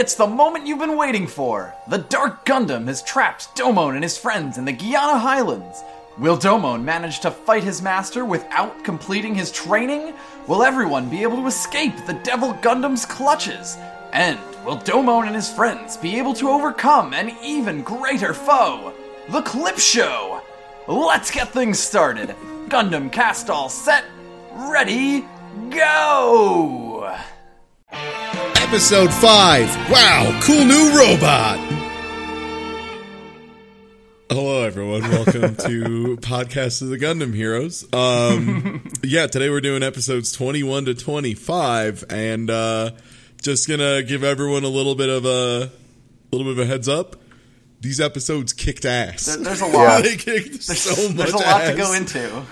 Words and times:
It's 0.00 0.14
the 0.14 0.26
moment 0.26 0.66
you've 0.66 0.78
been 0.78 0.96
waiting 0.96 1.26
for! 1.26 1.74
The 1.86 1.98
Dark 1.98 2.46
Gundam 2.46 2.86
has 2.86 3.02
trapped 3.02 3.54
Domon 3.54 3.96
and 3.96 4.02
his 4.02 4.16
friends 4.16 4.56
in 4.56 4.64
the 4.64 4.72
Guiana 4.72 5.18
Highlands. 5.18 5.84
Will 6.16 6.38
Domon 6.38 6.82
manage 6.82 7.20
to 7.20 7.30
fight 7.30 7.64
his 7.64 7.82
master 7.82 8.24
without 8.24 8.82
completing 8.82 9.34
his 9.34 9.52
training? 9.52 10.14
Will 10.46 10.62
everyone 10.62 11.10
be 11.10 11.22
able 11.22 11.36
to 11.36 11.46
escape 11.46 11.92
the 12.06 12.14
Devil 12.14 12.54
Gundam's 12.62 13.04
clutches? 13.04 13.76
And 14.14 14.38
will 14.64 14.78
Domon 14.78 15.26
and 15.26 15.36
his 15.36 15.52
friends 15.52 15.98
be 15.98 16.16
able 16.16 16.32
to 16.32 16.48
overcome 16.48 17.12
an 17.12 17.36
even 17.44 17.82
greater 17.82 18.32
foe? 18.32 18.94
The 19.28 19.42
Clip 19.42 19.78
Show! 19.78 20.40
Let's 20.88 21.30
get 21.30 21.50
things 21.50 21.78
started! 21.78 22.34
Gundam 22.68 23.12
cast 23.12 23.50
all 23.50 23.68
set, 23.68 24.06
ready, 24.54 25.26
go! 25.68 27.18
Episode 28.70 29.12
5. 29.12 29.90
Wow, 29.90 30.40
cool 30.44 30.64
new 30.64 30.96
robot. 30.96 31.58
Hello, 34.30 34.62
everyone. 34.62 35.02
Welcome 35.02 35.56
to 35.56 36.16
Podcast 36.20 36.80
of 36.80 36.88
the 36.90 36.96
Gundam 36.96 37.34
Heroes. 37.34 37.84
Um, 37.92 38.88
yeah, 39.02 39.26
today 39.26 39.50
we're 39.50 39.60
doing 39.60 39.82
episodes 39.82 40.30
21 40.30 40.84
to 40.84 40.94
25, 40.94 42.04
and 42.10 42.48
uh, 42.48 42.92
just 43.42 43.66
gonna 43.68 44.04
give 44.04 44.22
everyone 44.22 44.62
a 44.62 44.68
little 44.68 44.94
bit 44.94 45.08
of 45.08 45.24
a 45.24 45.68
little 46.30 46.46
bit 46.46 46.52
of 46.52 46.58
a 46.60 46.66
heads 46.66 46.88
up. 46.88 47.16
These 47.80 48.00
episodes 48.00 48.52
kicked 48.52 48.84
ass. 48.84 49.26
There- 49.26 49.38
there's 49.38 49.62
a 49.62 49.66
lot. 49.66 50.02
they 50.04 50.14
kicked 50.16 50.62
so 50.62 51.08
much 51.08 51.16
There's 51.16 51.32
a 51.32 51.38
lot 51.38 51.62
ass. 51.62 51.70
to 51.72 51.76
go 51.76 51.92
into. 51.92 52.46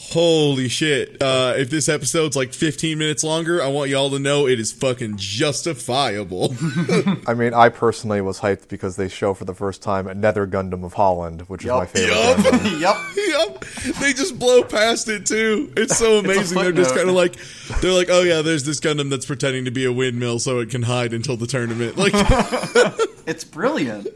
Holy 0.00 0.68
shit. 0.68 1.20
Uh, 1.20 1.54
if 1.56 1.70
this 1.70 1.88
episode's 1.88 2.36
like 2.36 2.54
15 2.54 2.96
minutes 2.96 3.24
longer, 3.24 3.60
I 3.60 3.66
want 3.66 3.90
y'all 3.90 4.10
to 4.10 4.20
know 4.20 4.46
it 4.46 4.60
is 4.60 4.70
fucking 4.70 5.16
justifiable. 5.16 6.54
I 7.26 7.34
mean, 7.34 7.52
I 7.52 7.68
personally 7.68 8.20
was 8.20 8.38
hyped 8.38 8.68
because 8.68 8.94
they 8.94 9.08
show 9.08 9.34
for 9.34 9.44
the 9.44 9.54
first 9.54 9.82
time 9.82 10.06
Nether 10.20 10.46
Gundam 10.46 10.84
of 10.84 10.94
Holland, 10.94 11.42
which 11.42 11.64
is 11.64 11.70
my 11.72 11.84
favorite. 11.84 12.14
Yup. 12.14 12.36
Gundam. 12.38 12.80
Yup. 12.80 13.06
yep. 13.16 13.96
They 13.96 14.12
just 14.12 14.38
blow 14.38 14.62
past 14.62 15.08
it 15.08 15.26
too. 15.26 15.72
It's 15.76 15.98
so 15.98 16.18
amazing. 16.20 16.58
They're 16.58 16.70
just 16.70 16.94
kind 16.94 17.08
of 17.08 17.16
like, 17.16 17.34
they're 17.80 17.92
like, 17.92 18.08
oh 18.08 18.22
yeah, 18.22 18.40
there's 18.40 18.62
this 18.64 18.78
Gundam 18.78 19.10
that's 19.10 19.26
pretending 19.26 19.64
to 19.64 19.72
be 19.72 19.84
a 19.84 19.92
windmill 19.92 20.38
so 20.38 20.60
it 20.60 20.70
can 20.70 20.82
hide 20.84 21.12
until 21.12 21.36
the 21.36 21.48
tournament. 21.48 21.96
Like, 21.98 22.12
It's 23.26 23.42
brilliant. 23.44 24.06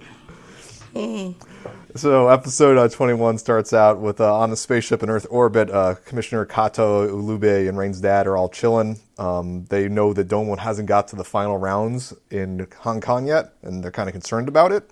So, 1.95 2.29
episode 2.29 2.79
uh, 2.79 2.89
21 2.89 3.37
starts 3.37 3.75
out 3.75 4.01
with 4.01 4.19
uh, 4.19 4.35
on 4.35 4.49
the 4.49 4.57
spaceship 4.57 5.03
in 5.03 5.11
Earth 5.11 5.27
orbit. 5.29 5.71
Uh, 5.71 5.95
Commissioner 6.07 6.47
Kato, 6.47 7.07
Ulube, 7.07 7.69
and 7.69 7.77
Rain's 7.77 8.01
dad 8.01 8.27
are 8.27 8.35
all 8.35 8.49
chilling. 8.49 8.99
Um, 9.19 9.67
they 9.67 9.89
know 9.91 10.15
that 10.15 10.27
Domon 10.27 10.59
hasn't 10.59 10.89
got 10.89 11.09
to 11.09 11.17
the 11.17 11.25
final 11.25 11.59
rounds 11.59 12.15
in 12.31 12.67
Hong 12.79 13.03
Kong 13.03 13.27
yet, 13.27 13.53
and 13.61 13.85
they're 13.85 13.91
kind 13.91 14.09
of 14.09 14.15
concerned 14.15 14.49
about 14.49 14.73
it. 14.73 14.91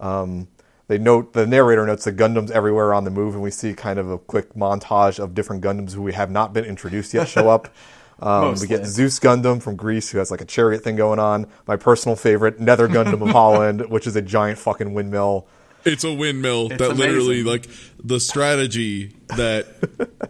Um, 0.00 0.48
they 0.88 0.96
note 0.96 1.34
the 1.34 1.46
narrator 1.46 1.84
notes 1.86 2.04
that 2.04 2.16
Gundams 2.16 2.50
everywhere 2.50 2.94
on 2.94 3.04
the 3.04 3.10
move, 3.10 3.34
and 3.34 3.42
we 3.42 3.50
see 3.50 3.74
kind 3.74 3.98
of 3.98 4.10
a 4.10 4.16
quick 4.16 4.54
montage 4.54 5.18
of 5.18 5.34
different 5.34 5.62
Gundams 5.62 5.92
who 5.92 6.00
we 6.00 6.14
have 6.14 6.30
not 6.30 6.54
been 6.54 6.64
introduced 6.64 7.12
yet 7.12 7.28
show 7.28 7.50
up. 7.50 7.68
Um, 8.20 8.54
we 8.60 8.68
get 8.68 8.86
Zeus 8.86 9.18
Gundam 9.18 9.60
from 9.60 9.74
Greece, 9.74 10.10
who 10.10 10.18
has 10.18 10.30
like 10.30 10.40
a 10.40 10.44
chariot 10.44 10.84
thing 10.84 10.94
going 10.94 11.18
on. 11.18 11.48
My 11.66 11.74
personal 11.74 12.14
favorite, 12.14 12.60
Nether 12.60 12.86
Gundam 12.86 13.20
of 13.20 13.30
Holland, 13.32 13.90
which 13.90 14.06
is 14.06 14.14
a 14.14 14.22
giant 14.22 14.60
fucking 14.60 14.94
windmill. 14.94 15.48
It's 15.84 16.04
a 16.04 16.12
windmill 16.12 16.68
It's 16.70 16.78
that 16.78 16.96
literally, 16.96 17.42
like, 17.42 17.66
the 18.02 18.20
strategy 18.20 19.14
that 19.36 19.66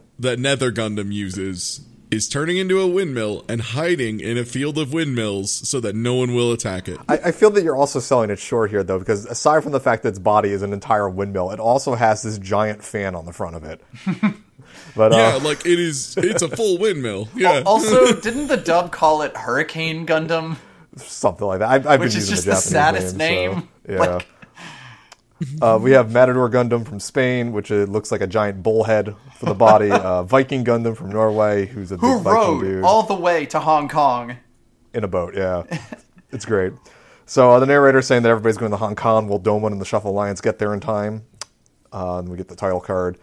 that 0.18 0.38
Nether 0.38 0.70
Gundam 0.72 1.12
uses 1.12 1.80
is 2.10 2.28
turning 2.28 2.58
into 2.58 2.78
a 2.78 2.86
windmill 2.86 3.42
and 3.48 3.62
hiding 3.62 4.20
in 4.20 4.36
a 4.36 4.44
field 4.44 4.76
of 4.76 4.92
windmills 4.92 5.50
so 5.66 5.80
that 5.80 5.94
no 5.96 6.12
one 6.14 6.34
will 6.34 6.52
attack 6.52 6.86
it. 6.86 7.00
I, 7.08 7.16
I 7.16 7.32
feel 7.32 7.48
that 7.52 7.64
you're 7.64 7.74
also 7.74 8.00
selling 8.00 8.28
it 8.28 8.38
short 8.38 8.70
here, 8.70 8.82
though, 8.84 8.98
because 8.98 9.24
aside 9.24 9.62
from 9.62 9.72
the 9.72 9.80
fact 9.80 10.02
that 10.02 10.10
its 10.10 10.18
body 10.18 10.50
is 10.50 10.60
an 10.60 10.74
entire 10.74 11.08
windmill, 11.08 11.50
it 11.52 11.58
also 11.58 11.94
has 11.94 12.22
this 12.22 12.36
giant 12.38 12.84
fan 12.84 13.14
on 13.14 13.24
the 13.24 13.32
front 13.32 13.56
of 13.56 13.64
it. 13.64 13.80
but 14.94 15.12
uh, 15.14 15.16
yeah, 15.16 15.34
like 15.42 15.64
it 15.64 15.80
is. 15.80 16.14
It's 16.19 16.42
a 16.42 16.48
full 16.54 16.76
windmill. 16.78 17.28
Yeah. 17.34 17.62
Also, 17.64 18.20
didn't 18.20 18.48
the 18.48 18.58
dub 18.58 18.92
call 18.92 19.22
it 19.22 19.34
Hurricane 19.34 20.06
Gundam? 20.06 20.56
something 20.96 21.46
like 21.46 21.60
that. 21.60 21.70
I've, 21.70 21.86
I've 21.86 22.00
Which 22.00 22.10
been 22.12 22.19
is 22.19 22.30
using 22.30 22.44
just 22.52 22.64
the, 22.66 22.70
the 22.70 22.74
Japanese 22.78 23.00
saddest 23.02 23.16
name. 23.16 23.50
name. 23.52 23.69
so, 23.86 23.92
yeah. 23.92 23.98
Like- 23.98 24.26
uh, 25.62 25.78
we 25.80 25.92
have 25.92 26.12
Matador 26.12 26.48
Gundam 26.50 26.86
from 26.86 27.00
Spain, 27.00 27.53
which 27.53 27.70
uh, 27.70 27.84
looks 27.84 28.10
like 28.12 28.20
a 28.20 28.26
giant 28.26 28.62
bullhead 28.62 29.14
for 29.36 29.47
the 29.47 29.54
body. 29.54 29.91
uh, 29.91 30.22
Viking 30.22 30.64
Gundam 30.64 30.97
from 30.97 31.10
Norway, 31.10 31.66
who's 31.66 31.92
a 31.92 31.97
Who 31.97 32.16
big 32.16 32.25
Viking 32.25 32.41
rode 32.41 32.60
dude 32.60 32.84
all 32.84 33.03
the 33.03 33.14
way 33.14 33.47
to 33.47 33.60
Hong 33.60 33.88
Kong? 33.88 34.36
in 34.94 35.04
a 35.04 35.08
boat. 35.08 35.34
Yeah, 35.34 35.62
it's 36.32 36.44
great. 36.44 36.72
So 37.26 37.52
uh, 37.52 37.60
the 37.60 37.66
narrator 37.66 38.02
saying 38.02 38.22
that 38.22 38.28
everybody's 38.28 38.58
going 38.58 38.72
to 38.72 38.76
Hong 38.76 38.94
Kong. 38.94 39.28
Will 39.28 39.41
Domon 39.41 39.72
and 39.72 39.81
the 39.81 39.84
Shuffle 39.84 40.10
Alliance 40.10 40.41
get 40.41 40.58
there 40.58 40.75
in 40.75 40.81
time? 40.81 41.25
Uh, 41.92 42.19
and 42.19 42.28
we 42.28 42.36
get 42.36 42.48
the 42.48 42.56
title 42.56 42.81
card. 42.81 43.19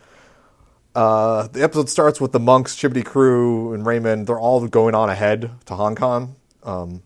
Uh, 0.95 1.47
the 1.47 1.61
episode 1.63 1.89
starts 1.89 2.19
with 2.19 2.31
the 2.31 2.39
monks, 2.39 2.75
Chibodee 2.75 3.05
crew, 3.05 3.73
and 3.73 3.85
Raymond. 3.85 4.27
They're 4.27 4.39
all 4.39 4.65
going 4.67 4.95
on 4.95 5.09
ahead 5.09 5.51
to 5.65 5.75
Hong 5.75 5.95
Kong. 5.95 6.35
Um, 6.63 7.03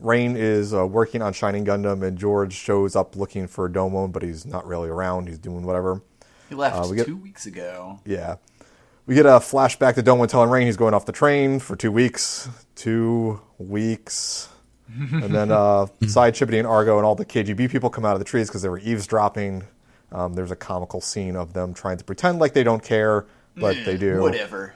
Rain 0.00 0.36
is 0.36 0.74
uh, 0.74 0.86
working 0.86 1.22
on 1.22 1.32
Shining 1.32 1.64
Gundam, 1.64 2.02
and 2.06 2.18
George 2.18 2.52
shows 2.52 2.94
up 2.96 3.16
looking 3.16 3.46
for 3.46 3.68
Domon, 3.68 4.12
but 4.12 4.22
he's 4.22 4.44
not 4.46 4.66
really 4.66 4.88
around. 4.88 5.28
He's 5.28 5.38
doing 5.38 5.64
whatever. 5.64 6.02
He 6.48 6.54
left 6.54 6.76
Uh, 6.76 6.86
we 6.88 6.96
get- 6.96 7.06
two 7.06 7.16
weeks 7.16 7.46
ago. 7.46 8.00
Yeah. 8.04 8.36
We 9.06 9.14
get 9.14 9.24
a 9.26 9.38
flashback 9.38 9.94
to 9.94 10.02
Domon 10.02 10.28
telling 10.28 10.50
Rain 10.50 10.66
he's 10.66 10.76
going 10.76 10.92
off 10.92 11.06
the 11.06 11.12
train 11.12 11.60
for 11.60 11.76
two 11.76 11.92
weeks. 11.92 12.48
Two 12.74 13.40
weeks. 13.58 14.48
and 14.98 15.34
then 15.34 15.50
uh, 15.50 15.86
Side 16.08 16.34
Chibodee 16.34 16.58
and 16.58 16.66
Argo 16.66 16.96
and 16.96 17.06
all 17.06 17.14
the 17.14 17.24
KGB 17.24 17.70
people 17.70 17.88
come 17.90 18.04
out 18.04 18.12
of 18.14 18.18
the 18.18 18.24
trees 18.24 18.48
because 18.48 18.62
they 18.62 18.68
were 18.68 18.78
eavesdropping. 18.80 19.64
Um, 20.12 20.34
there's 20.34 20.50
a 20.52 20.56
comical 20.56 21.00
scene 21.00 21.34
of 21.36 21.52
them 21.52 21.74
trying 21.74 21.98
to 21.98 22.04
pretend 22.04 22.38
like 22.38 22.52
they 22.52 22.62
don't 22.64 22.82
care, 22.82 23.26
but 23.56 23.76
they 23.84 23.96
do. 23.96 24.20
Whatever. 24.20 24.74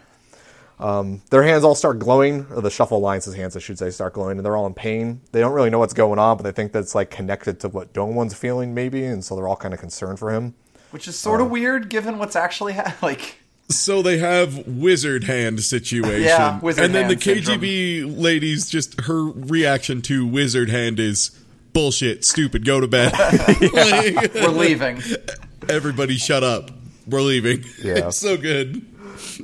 Um, 0.81 1.21
their 1.31 1.43
hands 1.43 1.63
all 1.63 1.75
start 1.75 1.99
glowing, 1.99 2.47
or 2.51 2.63
the 2.63 2.71
Shuffle 2.71 2.97
Alliance's 2.99 3.35
hands, 3.35 3.55
I 3.55 3.61
should 3.61 3.79
say, 3.79 3.91
start 3.91 4.15
glowing, 4.15 4.39
and 4.39 4.45
they're 4.47 4.57
all 4.57 4.67
in 4.67 4.73
pain. 4.75 5.21
They 5.33 5.41
don't 5.41 5.53
really 5.53 5.69
know 5.71 5.79
what's 5.79 5.93
going 5.93 6.19
on, 6.19 6.39
but 6.39 6.43
they 6.45 6.53
think 6.53 6.73
that's 6.73 6.95
like 6.95 7.11
connected 7.11 7.61
to 7.61 7.69
what 7.69 7.93
Domon's 7.93 8.35
feeling, 8.35 8.73
maybe, 8.75 9.05
and 9.05 9.23
so 9.25 9.37
they're 9.37 9.47
all 9.47 9.57
kind 9.57 9.75
of 9.75 9.81
concerned 9.81 10.19
for 10.19 10.33
him. 10.33 10.55
Which 10.91 11.07
is 11.07 11.19
sort 11.19 11.41
of 11.41 11.47
um, 11.47 11.53
weird 11.53 11.89
given 11.91 12.19
what's 12.19 12.35
actually 12.35 12.73
ha- 12.73 12.97
like. 13.03 13.37
So 13.69 14.03
they 14.03 14.19
have 14.19 14.67
wizard 14.67 15.25
hand 15.25 15.63
situation. 15.63 16.23
Yeah, 16.23 16.59
wizard 16.59 16.85
And 16.87 16.95
then 16.95 17.07
the 17.07 17.15
hand 17.15 17.45
syndrome. 17.45 17.61
KGB 17.61 18.19
ladies 18.21 18.69
just 18.69 19.03
her 19.03 19.23
reaction 19.23 20.03
to 20.03 20.27
wizard 20.27 20.71
hand 20.71 20.99
is 20.99 21.31
bullshit, 21.73 22.25
stupid, 22.25 22.65
go 22.65 22.81
to 22.81 22.89
bed. 22.89 23.13
Like, 23.73 24.35
We're 24.35 24.49
leaving. 24.49 25.01
everybody 25.69 26.17
shut 26.17 26.43
up. 26.43 26.71
We're 27.07 27.21
leaving. 27.23 27.65
Yeah. 27.83 28.09
It's 28.09 28.17
so 28.19 28.37
good. 28.37 28.85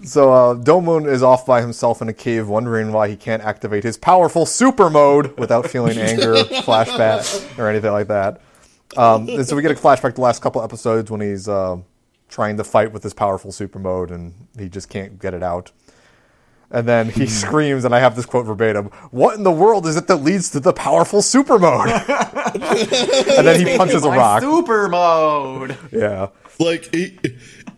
So 0.05 0.33
uh, 0.33 0.55
Domon 0.55 1.07
is 1.07 1.23
off 1.23 1.47
by 1.47 1.61
himself 1.61 2.03
in 2.03 2.09
a 2.09 2.13
cave, 2.13 2.49
wondering 2.49 2.93
why 2.93 3.09
he 3.09 3.17
can't 3.17 3.43
activate 3.43 3.85
his 3.85 3.97
powerful 3.97 4.47
super 4.47 4.91
mode 4.91 5.39
without 5.39 5.69
feeling 5.69 5.99
anger, 6.11 6.35
flashback, 6.35 7.59
or 7.59 7.69
anything 7.69 7.93
like 7.93 8.09
that. 8.09 8.41
Um, 8.97 9.29
and 9.29 9.47
so 9.47 9.57
we 9.57 9.63
get 9.63 9.71
a 9.71 9.75
flashback 9.75 10.11
to 10.11 10.17
the 10.17 10.21
last 10.21 10.43
couple 10.43 10.63
episodes 10.63 11.11
when 11.11 11.21
he's 11.21 11.49
uh, 11.49 11.77
trying 12.29 12.57
to 12.57 12.65
fight 12.65 12.93
with 12.93 13.03
his 13.03 13.15
powerful 13.15 13.53
super 13.53 13.79
mode, 13.79 14.11
and 14.11 14.35
he 14.59 14.69
just 14.69 14.89
can't 14.89 15.19
get 15.19 15.35
it 15.35 15.43
out. 15.43 15.73
And 16.71 16.89
then 16.89 17.11
he 17.11 17.27
screams, 17.27 17.85
and 17.85 17.95
I 17.95 18.01
have 18.01 18.17
this 18.17 18.27
quote 18.27 18.47
verbatim: 18.47 18.87
"What 19.11 19.37
in 19.37 19.45
the 19.45 19.53
world 19.53 19.87
is 19.87 19.97
it 19.97 20.09
that 20.09 20.17
leads 20.17 20.51
to 20.51 20.61
the 20.61 20.73
powerful 20.73 21.23
super 21.23 21.59
mode?" 21.59 21.89
and 21.89 23.47
then 23.47 23.65
he 23.65 23.77
punches 23.77 24.05
a 24.05 24.11
rock. 24.11 24.43
Super 24.43 24.89
mode. 24.89 25.77
Yeah. 25.93 26.29
Like 26.59 26.93
he, 26.93 27.19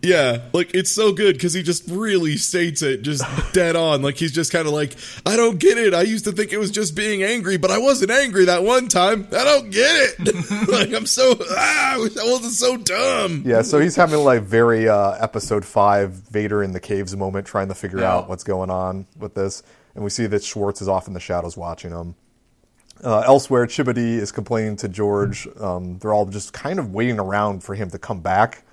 yeah, 0.01 0.41
like 0.53 0.73
it's 0.73 0.91
so 0.91 1.11
good 1.11 1.35
because 1.35 1.53
he 1.53 1.61
just 1.63 1.83
really 1.89 2.37
states 2.37 2.81
it 2.81 3.01
just 3.01 3.23
dead 3.53 3.75
on. 3.75 4.01
Like 4.01 4.15
he's 4.15 4.31
just 4.31 4.51
kind 4.51 4.67
of 4.67 4.73
like, 4.73 4.95
I 5.25 5.35
don't 5.35 5.59
get 5.59 5.77
it. 5.77 5.93
I 5.93 6.01
used 6.03 6.25
to 6.25 6.31
think 6.31 6.53
it 6.53 6.57
was 6.57 6.71
just 6.71 6.95
being 6.95 7.21
angry, 7.23 7.57
but 7.57 7.71
I 7.71 7.77
wasn't 7.77 8.11
angry 8.11 8.45
that 8.45 8.63
one 8.63 8.87
time. 8.87 9.27
I 9.31 9.43
don't 9.43 9.69
get 9.71 10.15
it. 10.19 10.67
like 10.69 10.93
I'm 10.93 11.05
so 11.05 11.35
ah, 11.51 11.93
I 11.95 11.97
wasn't 11.99 12.53
so 12.53 12.77
dumb. 12.77 13.43
Yeah, 13.45 13.61
so 13.61 13.79
he's 13.79 13.95
having 13.95 14.19
like 14.19 14.43
very 14.43 14.87
uh, 14.87 15.11
episode 15.19 15.65
five 15.65 16.11
Vader 16.11 16.63
in 16.63 16.71
the 16.71 16.79
caves 16.79 17.15
moment, 17.15 17.45
trying 17.45 17.67
to 17.67 17.75
figure 17.75 17.99
Yeah. 17.99 18.13
out 18.13 18.29
what's 18.29 18.43
going 18.43 18.69
on 18.69 19.05
with 19.17 19.33
this, 19.35 19.63
and 19.95 20.03
we 20.03 20.09
see 20.09 20.27
that 20.27 20.43
Schwartz 20.43 20.81
is 20.81 20.87
off 20.87 21.07
in 21.07 21.13
the 21.13 21.19
shadows 21.19 21.57
watching 21.57 21.91
him. 21.91 22.15
Uh, 23.03 23.19
elsewhere, 23.25 23.65
Chibodee 23.65 24.17
is 24.17 24.31
complaining 24.31 24.75
to 24.77 24.89
George. 24.89 25.47
Um, 25.59 25.97
they're 25.99 26.13
all 26.13 26.25
just 26.25 26.51
kind 26.51 26.79
of 26.79 26.93
waiting 26.93 27.17
around 27.19 27.63
for 27.63 27.73
him 27.73 27.89
to 27.91 27.97
come 27.99 28.19
back. 28.19 28.63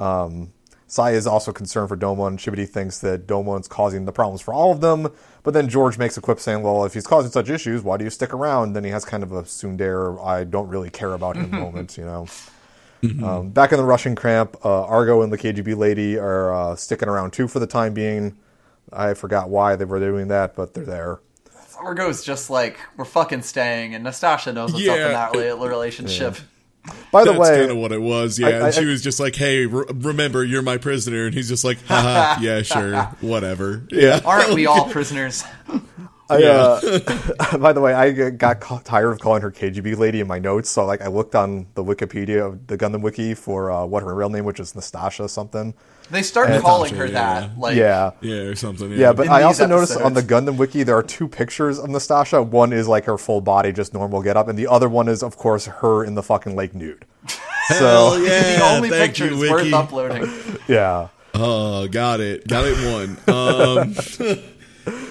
Um, 0.00 0.52
Sai 0.86 1.12
is 1.12 1.24
also 1.24 1.52
concerned 1.52 1.88
for 1.88 1.96
Domon. 1.96 2.36
Chibodee 2.36 2.68
thinks 2.68 2.98
that 2.98 3.24
Domon's 3.28 3.68
causing 3.68 4.06
the 4.06 4.12
problems 4.12 4.40
for 4.40 4.52
all 4.52 4.72
of 4.72 4.80
them. 4.80 5.12
But 5.44 5.54
then 5.54 5.68
George 5.68 5.98
makes 5.98 6.16
a 6.16 6.20
quip 6.20 6.40
saying, 6.40 6.62
well, 6.62 6.84
if 6.84 6.94
he's 6.94 7.06
causing 7.06 7.30
such 7.30 7.48
issues, 7.48 7.82
why 7.82 7.96
do 7.96 8.02
you 8.02 8.10
stick 8.10 8.34
around? 8.34 8.72
Then 8.72 8.82
he 8.82 8.90
has 8.90 9.04
kind 9.04 9.22
of 9.22 9.30
a 9.30 9.42
tsundere, 9.42 10.20
I 10.24 10.42
don't 10.42 10.66
really 10.68 10.90
care 10.90 11.12
about 11.12 11.36
him 11.36 11.50
moment, 11.52 11.96
you 11.96 12.04
know. 12.04 12.26
Um, 13.24 13.50
back 13.50 13.70
in 13.72 13.78
the 13.78 13.84
Russian 13.84 14.14
camp, 14.16 14.56
uh, 14.64 14.84
Argo 14.84 15.22
and 15.22 15.32
the 15.32 15.38
KGB 15.38 15.76
lady 15.76 16.18
are 16.18 16.52
uh, 16.52 16.76
sticking 16.76 17.08
around 17.08 17.32
too 17.32 17.46
for 17.48 17.58
the 17.60 17.66
time 17.68 17.94
being. 17.94 18.36
I 18.92 19.14
forgot 19.14 19.48
why 19.48 19.76
they 19.76 19.84
were 19.84 20.00
doing 20.00 20.26
that, 20.28 20.56
but 20.56 20.74
they're 20.74 20.84
there. 20.84 21.20
Argo's 21.78 22.22
just 22.24 22.50
like 22.50 22.78
we're 22.98 23.06
fucking 23.06 23.40
staying, 23.42 23.94
and 23.94 24.04
Nastasha 24.04 24.52
knows 24.52 24.72
what's 24.74 24.86
up 24.88 24.96
Yeah. 24.96 25.06
in 25.06 25.12
that 25.12 25.32
rela- 25.32 25.66
relationship. 25.68 26.36
By 27.12 27.24
the 27.24 27.32
That's 27.32 27.40
way, 27.40 27.58
kind 27.60 27.70
of 27.72 27.76
what 27.76 27.92
it 27.92 28.00
was, 28.00 28.38
yeah. 28.38 28.46
I- 28.48 28.50
and 28.66 28.74
she 28.74 28.84
was 28.86 29.02
just 29.02 29.20
like, 29.20 29.34
"Hey, 29.36 29.66
re- 29.66 29.84
remember, 29.94 30.44
you're 30.44 30.62
my 30.62 30.78
prisoner," 30.78 31.26
and 31.26 31.34
he's 31.34 31.48
just 31.48 31.64
like, 31.64 31.84
Haha, 31.86 32.40
"Yeah, 32.42 32.62
sure, 32.62 33.02
whatever." 33.20 33.82
Yeah, 33.90 34.20
Aren't 34.24 34.54
we 34.54 34.66
all 34.66 34.88
prisoners? 34.88 35.44
I, 36.30 36.44
uh, 36.44 37.58
by 37.58 37.72
the 37.72 37.80
way, 37.80 37.92
I 37.92 38.30
got 38.30 38.60
ca- 38.60 38.80
tired 38.84 39.10
of 39.10 39.18
calling 39.18 39.42
her 39.42 39.50
KGB 39.50 39.98
lady 39.98 40.20
in 40.20 40.26
my 40.28 40.38
notes, 40.38 40.70
so 40.70 40.86
like 40.86 41.02
I 41.02 41.08
looked 41.08 41.34
on 41.34 41.66
the 41.74 41.82
Wikipedia 41.84 42.46
of 42.46 42.66
the 42.68 42.78
Gundam 42.78 43.02
wiki 43.02 43.34
for 43.34 43.70
uh, 43.70 43.84
what 43.84 44.02
her 44.04 44.14
real 44.14 44.30
name, 44.30 44.44
which 44.44 44.60
is 44.60 44.72
Nastasha 44.72 45.28
something. 45.28 45.74
They 46.10 46.22
start 46.22 46.50
And- 46.50 46.62
calling 46.62 46.94
her 46.96 47.06
Yeah. 47.06 47.12
that. 47.12 47.58
Like, 47.58 47.76
yeah, 47.76 48.10
yeah, 48.20 48.34
or 48.34 48.54
something. 48.56 48.90
Yeah, 48.90 48.96
yeah, 48.98 49.12
but 49.12 49.26
In 49.26 49.32
I 49.32 49.38
these 49.38 49.46
also 49.46 49.66
noticed 49.66 49.96
on 49.96 50.14
the. 50.14 50.22
Gundam 50.22 50.56
wiki 50.56 50.82
there 50.82 50.96
are 50.96 51.02
two 51.02 51.26
pictures 51.28 51.78
of 51.78 51.86
Nastasha. 51.88 52.44
One 52.46 52.72
is 52.72 52.86
like 52.88 53.04
her 53.06 53.16
full 53.18 53.40
body, 53.40 53.72
just 53.72 53.94
normal 53.94 54.22
get 54.22 54.36
up, 54.36 54.48
and 54.48 54.58
the 54.58 54.66
other 54.66 54.88
one 54.88 55.08
is, 55.08 55.22
of 55.22 55.36
course, 55.36 55.66
her 55.66 56.04
in 56.04 56.14
the 56.14 56.22
fucking 56.22 56.54
lake 56.56 56.74
nude. 56.74 57.04
Hell 57.68 58.12
So 58.12 58.16
yeah, 58.18 58.58
the 58.58 58.64
only 58.64 58.90
thank 58.90 59.14
pictures 59.14 59.38
you, 59.40 59.50
worth 59.50 59.62
Wiki. 59.64 59.74
uploading. 59.74 60.30
yeah, 60.68 61.08
Oh, 61.34 61.86
got 61.88 62.20
it, 62.20 62.46
got 62.48 62.64
it. 62.66 62.76
One. 62.92 63.16
Um, 63.28 63.94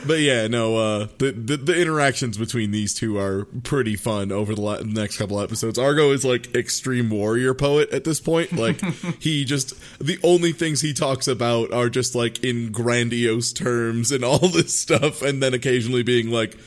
but 0.05 0.19
yeah, 0.19 0.47
no. 0.47 0.77
Uh, 0.77 1.07
the, 1.17 1.31
the 1.31 1.57
the 1.57 1.79
interactions 1.79 2.37
between 2.37 2.71
these 2.71 2.93
two 2.93 3.17
are 3.17 3.45
pretty 3.63 3.95
fun 3.95 4.31
over 4.31 4.55
the 4.55 4.61
la- 4.61 4.81
next 4.81 5.17
couple 5.17 5.39
episodes. 5.39 5.77
Argo 5.77 6.11
is 6.11 6.25
like 6.25 6.53
extreme 6.55 7.09
warrior 7.09 7.53
poet 7.53 7.91
at 7.91 8.03
this 8.03 8.19
point. 8.19 8.53
Like 8.53 8.81
he 9.19 9.45
just 9.45 9.73
the 9.99 10.19
only 10.23 10.51
things 10.51 10.81
he 10.81 10.93
talks 10.93 11.27
about 11.27 11.71
are 11.73 11.89
just 11.89 12.15
like 12.15 12.43
in 12.43 12.71
grandiose 12.71 13.53
terms 13.53 14.11
and 14.11 14.23
all 14.23 14.39
this 14.39 14.79
stuff, 14.79 15.21
and 15.21 15.41
then 15.41 15.53
occasionally 15.53 16.03
being 16.03 16.29
like. 16.29 16.57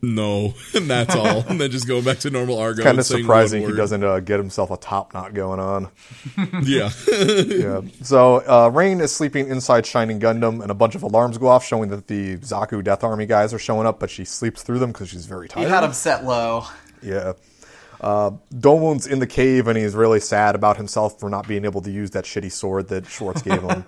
No, 0.00 0.54
and 0.74 0.88
that's 0.88 1.14
all. 1.14 1.44
And 1.48 1.60
then 1.60 1.70
just 1.70 1.88
going 1.88 2.04
back 2.04 2.18
to 2.20 2.30
normal 2.30 2.58
Argo. 2.58 2.82
kind 2.82 2.90
and 2.90 2.98
of 3.00 3.06
surprising 3.06 3.66
he 3.66 3.74
doesn't 3.74 4.04
uh, 4.04 4.20
get 4.20 4.38
himself 4.38 4.70
a 4.70 4.76
top 4.76 5.12
knot 5.14 5.34
going 5.34 5.60
on. 5.60 5.88
Yeah. 6.62 6.90
yeah. 7.08 7.80
So 8.02 8.36
uh, 8.46 8.70
Rain 8.72 9.00
is 9.00 9.14
sleeping 9.14 9.48
inside 9.48 9.86
Shining 9.86 10.20
Gundam, 10.20 10.62
and 10.62 10.70
a 10.70 10.74
bunch 10.74 10.94
of 10.94 11.02
alarms 11.02 11.38
go 11.38 11.48
off 11.48 11.64
showing 11.64 11.90
that 11.90 12.06
the 12.06 12.36
Zaku 12.38 12.82
Death 12.82 13.04
Army 13.04 13.26
guys 13.26 13.52
are 13.52 13.58
showing 13.58 13.86
up, 13.86 13.98
but 13.98 14.10
she 14.10 14.24
sleeps 14.24 14.62
through 14.62 14.78
them 14.78 14.92
because 14.92 15.08
she's 15.08 15.26
very 15.26 15.48
tired. 15.48 15.64
He 15.64 15.70
had 15.70 15.84
him 15.84 15.92
set 15.92 16.24
low. 16.24 16.64
Yeah. 17.02 17.34
Uh, 18.00 18.32
Domon's 18.54 19.06
in 19.06 19.18
the 19.18 19.26
cave 19.26 19.66
and 19.66 19.76
he's 19.76 19.94
really 19.94 20.20
sad 20.20 20.54
about 20.54 20.76
himself 20.76 21.18
for 21.18 21.28
not 21.28 21.48
being 21.48 21.64
able 21.64 21.80
to 21.82 21.90
use 21.90 22.10
that 22.12 22.24
shitty 22.24 22.52
sword 22.52 22.88
that 22.88 23.06
Schwartz 23.06 23.42
gave 23.42 23.62
him. 23.62 23.84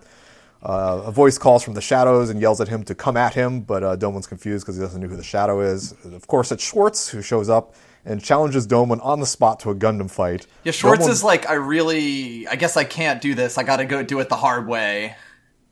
Uh, 0.63 1.03
a 1.07 1.11
voice 1.11 1.39
calls 1.39 1.63
from 1.63 1.73
the 1.75 1.81
shadows 1.81 2.29
and 2.29 2.41
yells 2.41 2.61
at 2.61 2.69
him 2.69 2.83
to 2.85 2.95
come 2.95 3.17
at 3.17 3.33
him, 3.35 3.61
but 3.63 3.83
uh, 3.83 3.97
Domon's 3.97 4.27
confused 4.27 4.65
because 4.65 4.77
he 4.77 4.83
doesn't 4.83 5.01
know 5.01 5.09
who 5.09 5.17
the 5.17 5.23
shadow 5.23 5.61
is. 5.61 5.93
Of 6.05 6.27
course, 6.27 6.53
it's 6.53 6.63
Schwartz 6.63 7.09
who 7.09 7.23
shows 7.23 7.49
up 7.49 7.75
and 8.05 8.23
challenges 8.23 8.67
Domon 8.67 9.03
on 9.05 9.21
the 9.21 9.27
spot 9.27 9.61
to 9.61 9.71
a 9.71 9.75
Gundam 9.75 10.11
fight. 10.11 10.47
Yeah, 10.65 10.73
Schwartz 10.73 11.07
Domon- 11.07 11.11
is 11.11 11.25
like, 11.25 11.49
I 11.49 11.55
really, 11.55 12.47
I 12.47 12.57
guess 12.57 12.77
I 12.77 12.85
can't 12.85 13.23
do 13.23 13.35
this. 13.35 13.57
I 13.57 13.63
gotta 13.63 13.87
go 13.87 14.03
do 14.03 14.21
it 14.21 14.29
the 14.29 14.37
hard 14.37 14.67
way. 14.67 15.17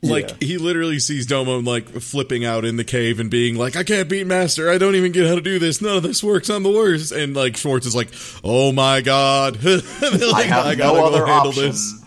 Like 0.00 0.28
Yeah. 0.30 0.36
he 0.46 0.58
literally 0.58 1.00
sees 1.00 1.26
Domo 1.26 1.58
like 1.60 1.88
flipping 1.88 2.44
out 2.44 2.64
in 2.64 2.76
the 2.76 2.84
cave 2.84 3.18
and 3.18 3.28
being 3.28 3.56
like, 3.56 3.74
"I 3.74 3.82
can't 3.82 4.08
beat 4.08 4.28
Master. 4.28 4.70
I 4.70 4.78
don't 4.78 4.94
even 4.94 5.10
get 5.10 5.26
how 5.26 5.34
to 5.34 5.40
do 5.40 5.58
this. 5.58 5.82
None 5.82 5.96
of 5.96 6.04
this 6.04 6.22
works. 6.22 6.48
I'm 6.48 6.62
the 6.62 6.70
worst." 6.70 7.10
And 7.10 7.34
like 7.34 7.56
Schwartz 7.56 7.84
is 7.84 7.96
like, 7.96 8.08
"Oh 8.44 8.70
my 8.70 9.00
god, 9.00 9.58
Like, 9.64 9.82
I 10.02 10.42
have 10.44 10.78
gotta 10.78 10.98
no 10.98 11.04
other 11.04 11.26
handle 11.26 11.48
option. 11.48 11.64
this. 11.64 11.97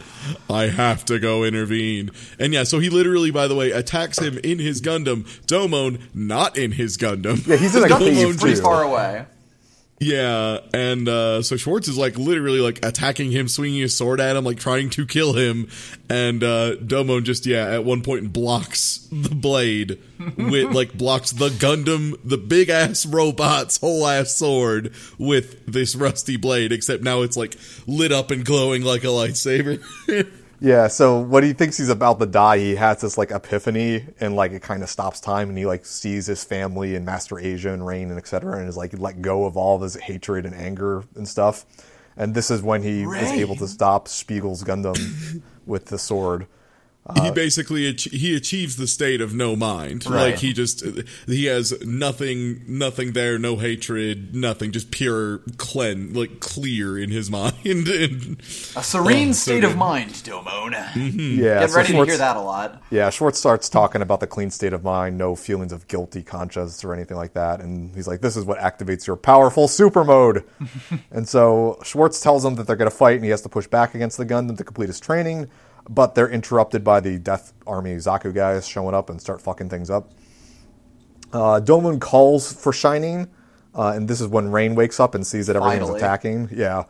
I 0.50 0.68
have 0.68 1.06
to 1.06 1.20
go 1.20 1.44
intervene." 1.44 2.12
And 2.40 2.54
yeah, 2.54 2.64
so 2.64 2.80
he 2.80 2.90
literally, 2.90 3.32
by 3.32 3.48
the 3.48 3.56
way, 3.56 3.72
attacks 3.72 4.20
him 4.20 4.38
in 4.40 4.60
his 4.60 4.82
Gundam. 4.82 5.24
Domon 5.48 6.02
not 6.14 6.58
in 6.58 6.74
his 6.74 6.98
Gundam. 6.98 7.46
Yeah, 7.48 7.56
he's 7.58 7.76
in 7.76 7.84
a 7.84 7.88
Gundam's 7.90 8.18
cave 8.18 8.38
pretty 8.40 8.56
too. 8.58 8.62
far 8.62 8.84
away. 8.84 9.26
Yeah, 10.04 10.62
and 10.74 11.08
uh, 11.08 11.44
so 11.44 11.58
Schwartz 11.58 11.88
is 11.88 11.96
like 11.96 12.18
literally 12.18 12.60
like 12.60 12.84
attacking 12.84 13.30
him, 13.30 13.48
swinging 13.48 13.82
his 13.82 13.96
sword 13.96 14.20
at 14.20 14.36
him, 14.36 14.44
like 14.44 14.58
trying 14.58 14.90
to 14.90 15.06
kill 15.06 15.34
him, 15.34 15.68
and 16.10 16.44
uh, 16.44 16.76
Domon 16.78 17.22
just 17.22 17.46
yeah 17.46 17.72
at 17.72 17.86
one 17.86 18.02
point 18.02 18.34
blocks 18.34 19.08
the 19.12 19.36
blade 19.36 20.00
with 20.38 20.72
like 20.74 20.98
blocks 20.98 21.34
the 21.34 21.50
Gundam, 21.50 22.18
the 22.24 22.40
big 22.40 22.70
ass 22.70 23.06
robot's 23.06 23.78
whole 23.78 24.08
ass 24.08 24.36
sword 24.36 24.92
with 25.20 25.64
this 25.68 25.96
rusty 25.96 26.36
blade, 26.36 26.72
except 26.72 27.04
now 27.04 27.22
it's 27.22 27.38
like 27.38 27.56
lit 27.86 28.12
up 28.12 28.32
and 28.32 28.44
glowing 28.44 28.82
like 28.82 29.04
a 29.04 29.08
lightsaber. 29.08 29.84
Yeah, 30.64 30.90
so 30.90 31.20
when 31.20 31.44
he 31.44 31.54
thinks 31.54 31.78
he's 31.78 31.90
about 31.90 32.20
to 32.20 32.28
die, 32.28 32.60
he 32.60 32.76
has 32.76 33.02
this 33.02 33.18
like 33.18 33.32
epiphany 33.32 34.06
and 34.20 34.36
like 34.36 34.52
it 34.52 34.62
kind 34.62 34.84
of 34.84 34.90
stops 34.90 35.20
time 35.20 35.50
and 35.50 35.58
he 35.58 35.66
like 35.66 35.88
sees 35.88 36.28
his 36.28 36.44
family 36.44 36.96
and 36.96 37.04
Master 37.04 37.40
Asia 37.40 37.74
and 37.74 37.84
Rain 37.84 38.12
and 38.12 38.20
etc. 38.20 38.60
and 38.60 38.70
is 38.70 38.78
like 38.78 38.94
let 39.00 39.24
go 39.24 39.46
of 39.46 39.58
all 39.58 39.78
of 39.78 39.82
his 39.82 39.96
hatred 39.96 40.46
and 40.46 40.54
anger 40.54 41.04
and 41.16 41.28
stuff. 41.28 41.66
And 42.16 42.36
this 42.36 42.52
is 42.52 42.62
when 42.62 42.84
he 42.84 43.02
is 43.02 43.32
able 43.32 43.56
to 43.56 43.68
stop 43.68 44.08
Spiegel's 44.08 44.64
Gundam 44.64 45.42
with 45.66 45.88
the 45.88 45.98
sword. 45.98 46.46
He 47.16 47.30
uh, 47.30 47.32
basically 47.32 47.92
he 47.94 48.36
achieves 48.36 48.78
the 48.78 48.86
state 48.88 49.22
of 49.22 49.34
no 49.34 49.56
mind. 49.56 50.06
Right. 50.06 50.32
Like 50.32 50.36
he 50.38 50.54
just 50.54 50.86
he 51.26 51.46
has 51.46 51.74
nothing, 51.84 52.62
nothing 52.68 53.14
there, 53.14 53.40
no 53.40 53.56
hatred, 53.58 54.36
nothing, 54.36 54.72
just 54.72 54.92
pure 54.92 55.40
clean, 55.58 56.14
like 56.14 56.40
clear 56.42 56.98
in 57.00 57.10
his 57.10 57.30
mind. 57.38 57.56
and 57.66 58.40
A 58.76 58.84
serene 58.84 59.30
Oh, 59.30 59.32
so 59.34 59.52
state 59.52 59.64
of 59.64 59.72
good. 59.72 59.80
mind, 59.80 60.12
Domon. 60.12 60.74
Mm-hmm. 60.74 61.42
Yeah, 61.44 61.62
Get 61.62 61.70
so 61.72 61.76
ready 61.78 61.94
to 61.94 62.06
hear 62.06 62.18
that 62.18 62.38
a 62.38 62.42
lot. 62.42 62.82
Yeah, 62.92 63.10
Schwartz 63.10 63.40
starts 63.40 63.68
talking 63.68 64.02
about 64.04 64.20
the 64.20 64.28
clean 64.28 64.52
state 64.52 64.74
of 64.74 64.84
mind, 64.84 65.18
no 65.18 65.36
feelings 65.36 65.74
of 65.74 65.88
guilty 65.88 66.22
conscience 66.22 66.84
or 66.84 66.94
anything 66.94 67.18
like 67.18 67.34
that. 67.34 67.62
And 67.62 67.96
he's 67.96 68.08
like, 68.08 68.22
this 68.22 68.38
is 68.38 68.46
what 68.46 68.60
activates 68.60 69.08
your 69.08 69.16
powerful 69.18 69.68
super 69.68 70.04
mode. 70.04 70.44
and 71.12 71.28
so 71.28 71.80
Schwartz 71.84 72.22
tells 72.22 72.46
him 72.46 72.56
that 72.56 72.68
they're 72.68 72.76
going 72.76 72.90
to 72.92 72.96
fight 72.96 73.16
and 73.16 73.24
he 73.24 73.32
has 73.32 73.42
to 73.42 73.50
push 73.50 73.66
back 73.68 73.96
against 73.96 74.18
the 74.18 74.26
Gundam 74.26 74.56
to 74.58 74.64
complete 74.64 74.88
his 74.88 75.00
training. 75.00 75.50
But 75.90 76.16
they're 76.16 76.30
interrupted 76.30 76.84
by 76.84 77.00
the 77.00 77.18
Death 77.18 77.54
Army 77.66 77.96
Zaku 77.96 78.34
guys 78.34 78.68
showing 78.68 78.94
up 78.96 79.10
and 79.10 79.20
start 79.20 79.42
fucking 79.42 79.70
things 79.70 79.90
up. 79.90 80.12
Uh, 81.34 81.60
Domon 81.64 82.00
calls 82.00 82.52
for 82.54 82.72
Shining, 82.74 83.28
uh, 83.74 83.94
and 83.96 84.08
this 84.08 84.22
is 84.22 84.28
when 84.28 84.52
Rain 84.52 84.76
wakes 84.76 85.00
up 85.00 85.16
and 85.16 85.26
sees 85.26 85.48
that 85.48 85.56
everything's 85.56 85.82
Finally. 85.84 86.00
attacking. 86.00 86.50
Yeah. 86.52 86.84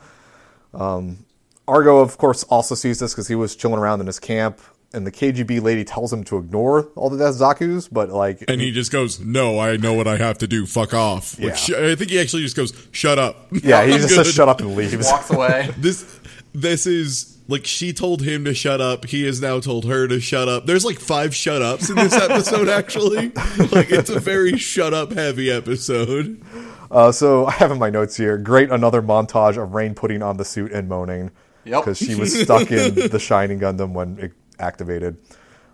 Um, 0.73 1.25
Argo, 1.67 1.99
of 1.99 2.17
course, 2.17 2.43
also 2.43 2.75
sees 2.75 2.99
this 2.99 3.13
because 3.13 3.27
he 3.27 3.35
was 3.35 3.55
chilling 3.55 3.79
around 3.79 4.01
in 4.01 4.07
his 4.07 4.19
camp, 4.19 4.59
and 4.93 5.05
the 5.07 5.11
KGB 5.11 5.61
lady 5.61 5.83
tells 5.85 6.11
him 6.11 6.23
to 6.25 6.37
ignore 6.37 6.85
all 6.95 7.09
the 7.09 7.17
Death 7.17 7.35
Zaku's, 7.35 7.87
but 7.87 8.09
like, 8.09 8.43
and 8.47 8.59
he 8.59 8.71
just 8.71 8.91
goes, 8.91 9.19
"No, 9.19 9.59
I 9.59 9.77
know 9.77 9.93
what 9.93 10.07
I 10.07 10.17
have 10.17 10.37
to 10.39 10.47
do. 10.47 10.65
Fuck 10.65 10.93
off." 10.93 11.35
Yeah. 11.39 11.53
sh- 11.53 11.71
I 11.73 11.95
think 11.95 12.09
he 12.11 12.19
actually 12.19 12.41
just 12.41 12.55
goes, 12.57 12.73
"Shut 12.91 13.19
up." 13.19 13.47
yeah, 13.51 13.85
he 13.85 13.93
I'm 13.93 14.01
just 14.01 14.15
says 14.15 14.33
shut 14.33 14.49
up 14.49 14.59
and 14.59 14.75
leaves. 14.75 15.07
Walks 15.07 15.29
away. 15.29 15.69
This 15.77 16.19
this 16.53 16.87
is 16.87 17.30
like 17.51 17.65
she 17.65 17.93
told 17.93 18.21
him 18.23 18.45
to 18.45 18.53
shut 18.53 18.81
up. 18.81 19.05
He 19.05 19.25
has 19.25 19.41
now 19.41 19.59
told 19.59 19.85
her 19.85 20.07
to 20.07 20.19
shut 20.19 20.47
up. 20.47 20.65
There's 20.65 20.83
like 20.85 20.99
five 20.99 21.35
shut 21.35 21.61
ups 21.61 21.89
in 21.89 21.95
this 21.95 22.13
episode. 22.13 22.69
Actually, 22.69 23.27
like 23.71 23.91
it's 23.91 24.09
a 24.09 24.19
very 24.19 24.57
shut 24.57 24.93
up 24.93 25.11
heavy 25.11 25.51
episode. 25.51 26.41
Uh, 26.89 27.11
so 27.11 27.45
I 27.45 27.51
have 27.51 27.71
in 27.71 27.79
my 27.79 27.89
notes 27.89 28.17
here, 28.17 28.37
great 28.37 28.69
another 28.71 29.01
montage 29.01 29.61
of 29.61 29.73
Rain 29.73 29.93
putting 29.93 30.21
on 30.21 30.37
the 30.37 30.45
suit 30.45 30.71
and 30.71 30.89
moaning 30.89 31.31
Yep. 31.63 31.81
because 31.83 31.97
she 31.99 32.15
was 32.15 32.37
stuck 32.41 32.71
in 32.71 32.95
the 32.95 33.19
Shining 33.19 33.59
Gundam 33.59 33.91
when 33.93 34.17
it 34.19 34.33
activated. 34.59 35.17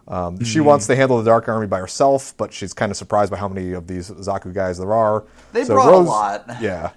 Um, 0.08 0.44
She 0.44 0.60
Mm-hmm. 0.60 0.68
wants 0.68 0.88
to 0.88 0.96
handle 0.96 1.18
the 1.18 1.24
Dark 1.24 1.48
Army 1.50 1.66
by 1.68 1.80
herself, 1.80 2.34
but 2.38 2.54
she's 2.54 2.74
kind 2.74 2.92
of 2.92 2.98
surprised 2.98 3.32
by 3.32 3.38
how 3.38 3.48
many 3.48 3.72
of 3.74 3.88
these 3.88 4.10
Zaku 4.12 4.54
guys 4.54 4.78
there 4.78 4.94
are. 4.94 5.24
They 5.54 5.66
brought 5.66 5.94
a 5.94 5.98
lot. 5.98 6.46
Yeah. 6.62 6.92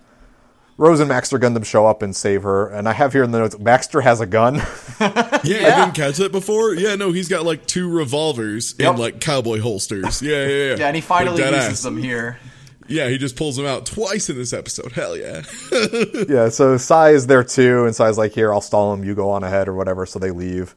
Rose 0.81 0.99
and 0.99 1.11
Maxter 1.11 1.39
Gundam 1.39 1.63
show 1.63 1.87
up 1.87 2.01
and 2.01 2.17
save 2.17 2.43
her, 2.43 2.69
and 2.69 2.89
I 2.89 2.95
have 2.95 3.13
here 3.13 3.23
in 3.23 3.33
the 3.33 3.39
notes, 3.39 3.55
Maxter 3.57 4.03
has 4.03 4.21
a 4.23 4.27
gun. 4.27 4.63
Yeah, 5.01 5.41
you 5.43 5.55
didn't 5.85 5.95
catch 5.95 6.17
that 6.19 6.31
before. 6.33 6.75
Yeah, 6.75 6.95
no, 6.95 7.11
he's 7.13 7.29
got 7.29 7.45
like 7.47 7.65
two 7.67 7.89
revolvers 7.91 8.75
Yep. 8.79 8.95
in 8.95 9.01
like 9.01 9.21
cowboy 9.21 9.59
holsters. 9.61 10.21
Yeah, 10.21 10.47
yeah, 10.47 10.65
yeah. 10.71 10.77
Yeah, 10.77 10.87
and 10.89 10.97
he 10.97 11.01
finally 11.01 11.43
Like, 11.43 11.53
uses 11.55 11.71
ass. 11.71 11.83
them 11.83 11.97
here. 11.97 12.39
Yeah, 12.87 13.09
he 13.09 13.17
just 13.17 13.35
pulls 13.37 13.57
them 13.57 13.65
out 13.65 13.87
twice 13.87 14.29
in 14.29 14.37
this 14.37 14.53
episode. 14.53 14.93
Hell 14.93 15.17
yeah. 15.17 15.43
yeah, 16.29 16.51
so 16.51 16.77
Sai 16.77 17.11
is 17.11 17.27
there 17.29 17.43
too, 17.45 17.87
and 17.87 17.95
Sai's 17.97 18.19
like, 18.19 18.33
"Here, 18.33 18.53
I'll 18.53 18.61
stall 18.61 18.93
him. 18.93 19.03
You 19.05 19.15
go 19.15 19.31
on 19.31 19.43
ahead, 19.45 19.69
or 19.69 19.75
whatever." 19.75 20.05
So 20.07 20.19
they 20.19 20.31
leave. 20.33 20.75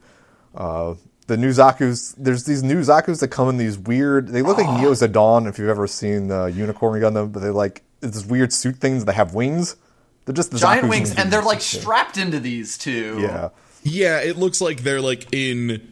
Uh, 0.54 0.94
the 1.26 1.36
new 1.36 1.50
Zaku's, 1.50 2.12
there's 2.16 2.44
these 2.44 2.62
new 2.62 2.80
Zaku's 2.80 3.20
that 3.20 3.28
come 3.28 3.48
in 3.50 3.56
these 3.58 3.76
weird. 3.78 4.28
They 4.28 4.40
look 4.42 4.56
like 4.58 4.80
Neo 4.80 4.92
Zeon 4.92 5.46
if 5.48 5.58
you've 5.58 5.68
ever 5.68 5.86
seen 5.86 6.28
the 6.28 6.46
Unicorn 6.46 7.00
Gundam, 7.02 7.32
but 7.32 7.40
they're 7.40 7.52
like 7.52 7.82
it's 8.00 8.16
this 8.16 8.26
weird 8.26 8.52
suit 8.52 8.76
things 8.76 9.04
that 9.04 9.14
have 9.14 9.34
wings. 9.34 9.76
They're 10.24 10.34
just 10.34 10.50
the 10.50 10.58
Giant 10.58 10.84
Zaku's 10.86 10.90
wings, 10.90 11.14
and 11.14 11.32
they're 11.32 11.40
these. 11.40 11.46
like 11.46 11.60
strapped 11.60 12.16
into 12.18 12.40
these 12.40 12.78
too. 12.78 13.18
yeah. 13.20 13.48
Yeah, 13.82 14.20
it 14.22 14.38
looks 14.38 14.60
like 14.62 14.82
they're 14.82 15.02
like 15.02 15.26
in 15.34 15.90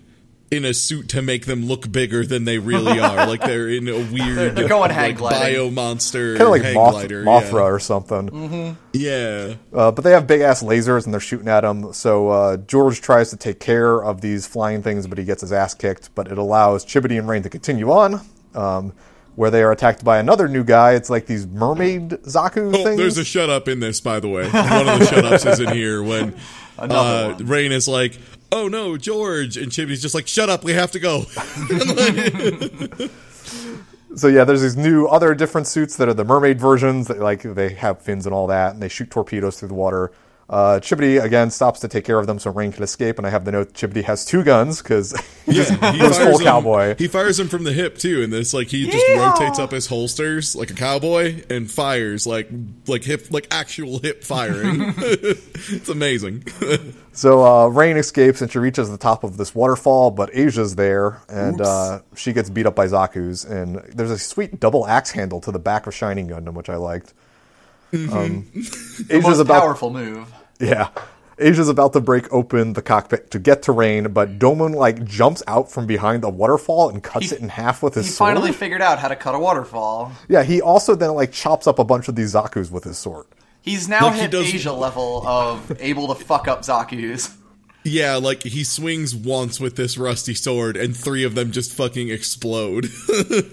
in 0.50 0.64
a 0.66 0.72
suit 0.74 1.08
to 1.10 1.22
make 1.22 1.46
them 1.46 1.64
look 1.66 1.90
bigger 1.90 2.24
than 2.26 2.44
they 2.44 2.58
really 2.58 2.98
are. 3.00 3.26
like 3.26 3.40
they're 3.40 3.68
in 3.70 3.88
a 3.88 3.96
weird 4.12 4.54
They're 4.54 4.68
going 4.68 4.82
like, 4.82 4.90
hang 4.92 5.14
gliding. 5.14 5.40
bio 5.40 5.70
monster 5.70 6.32
Kind 6.36 6.42
of 6.42 6.48
like 6.50 6.62
hang 6.62 6.74
Moth- 6.74 6.92
glider. 6.92 7.24
Mothra 7.24 7.62
or 7.64 7.78
something. 7.78 8.76
Yeah. 8.92 9.46
yeah. 9.48 9.54
Uh, 9.72 9.90
but 9.92 10.04
they 10.04 10.10
have 10.12 10.26
big 10.26 10.42
ass 10.42 10.62
lasers 10.62 11.04
and 11.06 11.12
they're 11.14 11.20
shooting 11.20 11.48
at 11.48 11.64
him. 11.64 11.94
So 11.94 12.28
uh, 12.28 12.56
George 12.58 13.00
tries 13.00 13.30
to 13.30 13.38
take 13.38 13.60
care 13.60 14.02
of 14.04 14.20
these 14.20 14.46
flying 14.46 14.82
things, 14.82 15.06
but 15.06 15.16
he 15.16 15.24
gets 15.24 15.40
his 15.40 15.52
ass 15.52 15.72
kicked. 15.72 16.14
But 16.14 16.30
it 16.30 16.36
allows 16.36 16.84
Chibodee 16.84 17.18
and 17.18 17.26
Rain 17.28 17.42
to 17.44 17.50
continue 17.50 17.90
on. 17.90 18.20
Um, 18.54 18.92
where 19.34 19.50
they 19.50 19.62
are 19.62 19.72
attacked 19.72 20.04
by 20.04 20.18
another 20.18 20.48
new 20.48 20.64
guy. 20.64 20.92
It's 20.92 21.10
like 21.10 21.26
these 21.26 21.46
mermaid 21.46 22.10
Zaku 22.10 22.74
Oh, 22.74 22.84
things. 22.84 22.96
there's 22.96 23.18
a 23.18 23.24
shut 23.24 23.50
up 23.50 23.68
in 23.68 23.80
this, 23.80 24.00
by 24.00 24.20
the 24.20 24.28
way. 24.28 24.48
One 24.50 24.88
of 24.88 24.98
the 24.98 25.06
shut 25.06 25.24
ups 25.24 25.46
is 25.46 25.60
in 25.60 25.68
here 25.74 26.02
when 26.02 26.34
uh. 26.78 27.36
Rain 27.42 27.72
is 27.72 27.88
like, 27.88 28.18
"Oh 28.50 28.68
no, 28.68 28.96
George," 28.96 29.56
and 29.56 29.70
Chibodee's 29.72 30.02
just 30.02 30.14
like, 30.14 30.26
"Shut 30.26 30.48
up, 30.50 30.64
we 30.64 30.72
have 30.74 30.92
to 30.92 31.00
go." 31.00 31.22
so 34.16 34.28
yeah, 34.28 34.44
there's 34.44 34.62
these 34.62 34.76
new 34.76 35.06
other 35.06 35.34
different 35.34 35.66
suits 35.66 35.96
that 35.96 36.08
are 36.08 36.14
the 36.14 36.24
mermaid 36.24 36.60
versions. 36.60 37.08
That, 37.08 37.20
like 37.20 37.42
they 37.42 37.70
have 37.70 38.00
fins 38.02 38.26
and 38.26 38.34
all 38.34 38.46
that, 38.48 38.74
and 38.74 38.82
they 38.82 38.88
shoot 38.88 39.10
torpedoes 39.10 39.58
through 39.58 39.68
the 39.68 39.74
water. 39.74 40.12
Uh, 40.52 40.78
Chibodee 40.80 41.22
again 41.22 41.50
stops 41.50 41.80
to 41.80 41.88
take 41.88 42.04
care 42.04 42.18
of 42.18 42.26
them 42.26 42.38
so 42.38 42.50
Rain 42.50 42.72
can 42.72 42.82
escape. 42.82 43.16
And 43.16 43.26
I 43.26 43.30
have 43.30 43.46
the 43.46 43.52
note 43.52 43.72
Chibodee 43.72 44.04
has 44.04 44.26
two 44.26 44.44
guns 44.44 44.82
because 44.82 45.18
he 45.46 45.54
just 45.54 45.70
he 45.70 45.98
goes 45.98 46.18
full 46.18 46.38
him, 46.38 46.44
cowboy. 46.44 46.94
He 46.98 47.08
fires 47.08 47.40
him 47.40 47.48
from 47.48 47.64
the 47.64 47.72
hip 47.72 47.96
too, 47.96 48.22
and 48.22 48.30
this 48.30 48.52
like 48.52 48.68
he 48.68 48.84
just 48.84 49.06
Yeehaw! 49.06 49.32
rotates 49.32 49.58
up 49.58 49.70
his 49.70 49.86
holsters 49.86 50.54
like 50.54 50.70
a 50.70 50.74
cowboy 50.74 51.42
and 51.48 51.70
fires 51.70 52.26
like 52.26 52.50
like 52.86 53.02
hip 53.02 53.28
like 53.30 53.48
actual 53.50 53.98
hip 54.00 54.24
firing. 54.24 54.92
it's 54.98 55.88
amazing. 55.88 56.44
So 57.12 57.46
uh, 57.46 57.68
Rain 57.68 57.96
escapes 57.96 58.42
and 58.42 58.52
she 58.52 58.58
reaches 58.58 58.90
the 58.90 58.98
top 58.98 59.24
of 59.24 59.38
this 59.38 59.54
waterfall, 59.54 60.10
but 60.10 60.28
Asia's 60.34 60.74
there 60.74 61.22
and 61.30 61.62
uh, 61.62 62.00
she 62.14 62.34
gets 62.34 62.50
beat 62.50 62.66
up 62.66 62.74
by 62.74 62.86
Zaku's. 62.88 63.46
And 63.46 63.76
there's 63.94 64.10
a 64.10 64.18
sweet 64.18 64.60
double 64.60 64.86
axe 64.86 65.12
handle 65.12 65.40
to 65.40 65.50
the 65.50 65.58
back 65.58 65.86
of 65.86 65.94
Shining 65.94 66.28
Gundam, 66.28 66.52
which 66.52 66.68
I 66.68 66.76
liked. 66.76 67.14
Um, 67.94 68.46
The 68.52 69.06
Asia's 69.10 69.22
most 69.22 69.38
about 69.40 69.60
powerful 69.62 69.90
move. 69.90 70.30
Yeah. 70.62 70.88
Asia's 71.38 71.68
about 71.68 71.92
to 71.94 72.00
break 72.00 72.32
open 72.32 72.74
the 72.74 72.82
cockpit 72.82 73.30
to 73.32 73.38
get 73.38 73.62
to 73.62 73.72
Rain, 73.72 74.12
but 74.12 74.38
Domon 74.38 74.74
like 74.74 75.04
jumps 75.04 75.42
out 75.48 75.70
from 75.72 75.86
behind 75.86 76.22
the 76.22 76.28
waterfall 76.28 76.88
and 76.88 77.02
cuts 77.02 77.30
He- 77.30 77.34
it 77.36 77.40
in 77.42 77.48
half 77.48 77.82
with 77.82 77.94
his 77.94 78.06
He 78.06 78.12
sword. 78.12 78.30
He 78.30 78.34
finally 78.36 78.52
figured 78.52 78.82
out 78.82 78.98
how 79.00 79.08
to 79.08 79.16
cut 79.16 79.34
a 79.34 79.38
waterfall. 79.38 80.12
Yeah, 80.28 80.42
he 80.44 80.60
also 80.62 80.94
then 80.94 81.14
like 81.14 81.32
chops 81.32 81.66
up 81.66 81.78
a 81.78 81.84
bunch 81.84 82.06
of 82.08 82.14
these 82.14 82.34
Zaku's 82.34 82.70
with 82.70 82.84
his 82.84 82.96
sword. 82.98 83.26
He's 83.60 83.88
now 83.88 84.06
Like 84.06 84.14
he 84.14 84.20
hit 84.22 84.30
does- 84.30 84.54
Asia 84.54 84.72
level 84.72 85.26
of 85.26 85.72
able 85.80 86.14
to 86.14 86.22
fuck 86.22 86.46
up 86.48 86.62
Zaku's. 86.62 87.34
yeah, 87.82 88.16
like 88.16 88.42
he 88.44 88.62
swings 88.62 89.14
once 89.16 89.58
with 89.58 89.74
this 89.76 89.98
rusty 89.98 90.34
sword, 90.34 90.76
and 90.76 90.96
three 90.96 91.24
of 91.24 91.34
them 91.34 91.50
just 91.50 91.72
fucking 91.72 92.08
explode. 92.10 92.88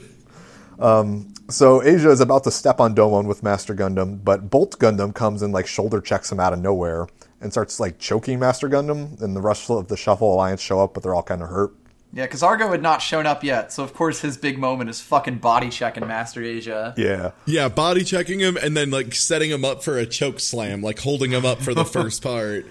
Um, 0.80 1.34
So 1.50 1.82
Asia 1.84 2.12
is 2.12 2.22
about 2.22 2.44
to 2.44 2.52
step 2.52 2.80
on 2.80 2.94
Domon 2.94 3.26
with 3.26 3.42
Master 3.44 3.74
Gundam, 3.74 4.24
but 4.24 4.50
Bolt 4.50 4.78
Gundam 4.80 5.14
comes 5.14 5.42
and 5.42 5.54
like 5.54 5.68
shoulder 5.68 6.00
checks 6.00 6.32
him 6.32 6.40
out 6.40 6.54
of 6.54 6.60
nowhere 6.60 7.08
and 7.42 7.52
starts 7.52 7.80
like 7.80 7.98
choking 7.98 8.40
Master 8.40 8.70
Gundam. 8.70 9.20
And 9.22 9.36
the 9.36 9.42
rest 9.42 9.70
of 9.70 9.88
the 9.88 9.98
Shuffle 9.98 10.34
Alliance 10.34 10.62
show 10.62 10.80
up, 10.80 10.94
but 10.94 11.04
they're 11.04 11.16
all 11.16 11.24
kind 11.24 11.42
of 11.42 11.50
hurt. 11.50 11.74
Yeah, 12.12 12.26
because 12.26 12.42
Argo 12.42 12.72
had 12.72 12.82
not 12.82 13.04
shown 13.04 13.28
up 13.28 13.44
yet, 13.44 13.72
so 13.72 13.84
of 13.84 13.94
course 13.94 14.22
his 14.22 14.36
big 14.36 14.58
moment 14.58 14.90
is 14.90 15.00
fucking 15.00 15.38
body 15.38 15.70
checking 15.70 16.08
Master 16.08 16.42
Asia. 16.42 16.96
Yeah, 16.98 17.32
yeah, 17.46 17.70
body 17.70 18.04
checking 18.04 18.40
him 18.40 18.58
and 18.58 18.76
then 18.76 18.90
like 18.90 19.14
setting 19.14 19.52
him 19.52 19.64
up 19.64 19.84
for 19.84 19.96
a 19.96 20.08
choke 20.08 20.40
slam, 20.40 20.82
like 20.82 21.00
holding 21.00 21.30
him 21.30 21.46
up 21.46 21.62
for 21.62 21.76
the 21.76 21.86
first 22.00 22.24
part. 22.24 22.66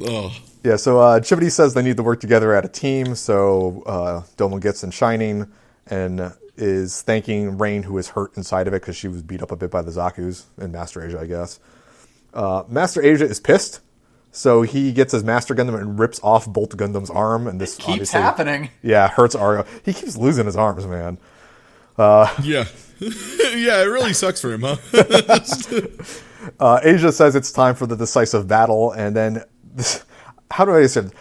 Oh, 0.00 0.36
yeah. 0.64 0.74
So 0.74 0.98
uh, 0.98 1.20
Chibodee 1.20 1.52
says 1.52 1.74
they 1.74 1.82
need 1.82 1.96
to 1.98 2.02
work 2.02 2.20
together 2.20 2.52
at 2.52 2.64
a 2.64 2.68
team. 2.68 3.14
So 3.14 3.84
uh, 3.86 4.22
Domon 4.36 4.60
gets 4.60 4.82
in 4.82 4.90
Shining 4.90 5.46
and 5.86 6.32
is 6.56 7.02
thanking 7.02 7.58
Rain, 7.58 7.82
who 7.84 7.96
is 7.98 8.08
hurt 8.10 8.36
inside 8.36 8.66
of 8.68 8.74
it 8.74 8.82
because 8.82 8.96
she 8.96 9.08
was 9.08 9.22
beat 9.22 9.42
up 9.42 9.50
a 9.50 9.56
bit 9.56 9.70
by 9.70 9.82
the 9.82 9.90
Zaku's 9.90 10.46
and 10.56 10.72
Master 10.72 11.04
Asia, 11.04 11.20
I 11.20 11.26
guess. 11.26 11.60
Uh, 12.32 12.64
Master 12.68 13.02
Asia 13.02 13.24
is 13.26 13.40
pissed. 13.40 13.80
So 14.30 14.62
he 14.62 14.92
gets 14.92 15.12
his 15.12 15.22
Master 15.22 15.54
Gundam 15.54 15.78
and 15.80 15.96
rips 15.96 16.18
off 16.24 16.46
Bolt 16.52 16.76
Gundam's 16.76 17.08
arm, 17.10 17.46
and 17.46 17.60
this 17.60 17.76
Keeps 17.76 17.88
obviously- 17.88 18.20
happening. 18.20 18.70
Yeah, 18.82 19.06
hurts 19.08 19.36
Argo. 19.36 19.64
He 19.84 19.92
keeps 19.92 20.16
losing 20.16 20.46
his 20.46 20.56
arms, 20.56 20.86
man. 20.88 21.18
yeah. 21.96 22.34
yeah, 22.98 23.80
it 23.82 23.88
really 23.88 24.12
sucks 24.12 24.40
for 24.40 24.52
him, 24.52 24.62
huh? 24.62 24.76
Uh, 26.60 26.78
Asia 26.82 27.10
says 27.10 27.34
it's 27.34 27.50
time 27.50 27.74
for 27.74 27.86
the 27.86 27.96
decisive 27.96 28.46
battle, 28.46 28.92
and 28.92 29.16
then 29.16 29.42
this, 29.74 30.04
how 30.50 30.64
do 30.66 30.72
I 30.74 30.84
say? 30.86 31.00
it? 31.02 31.12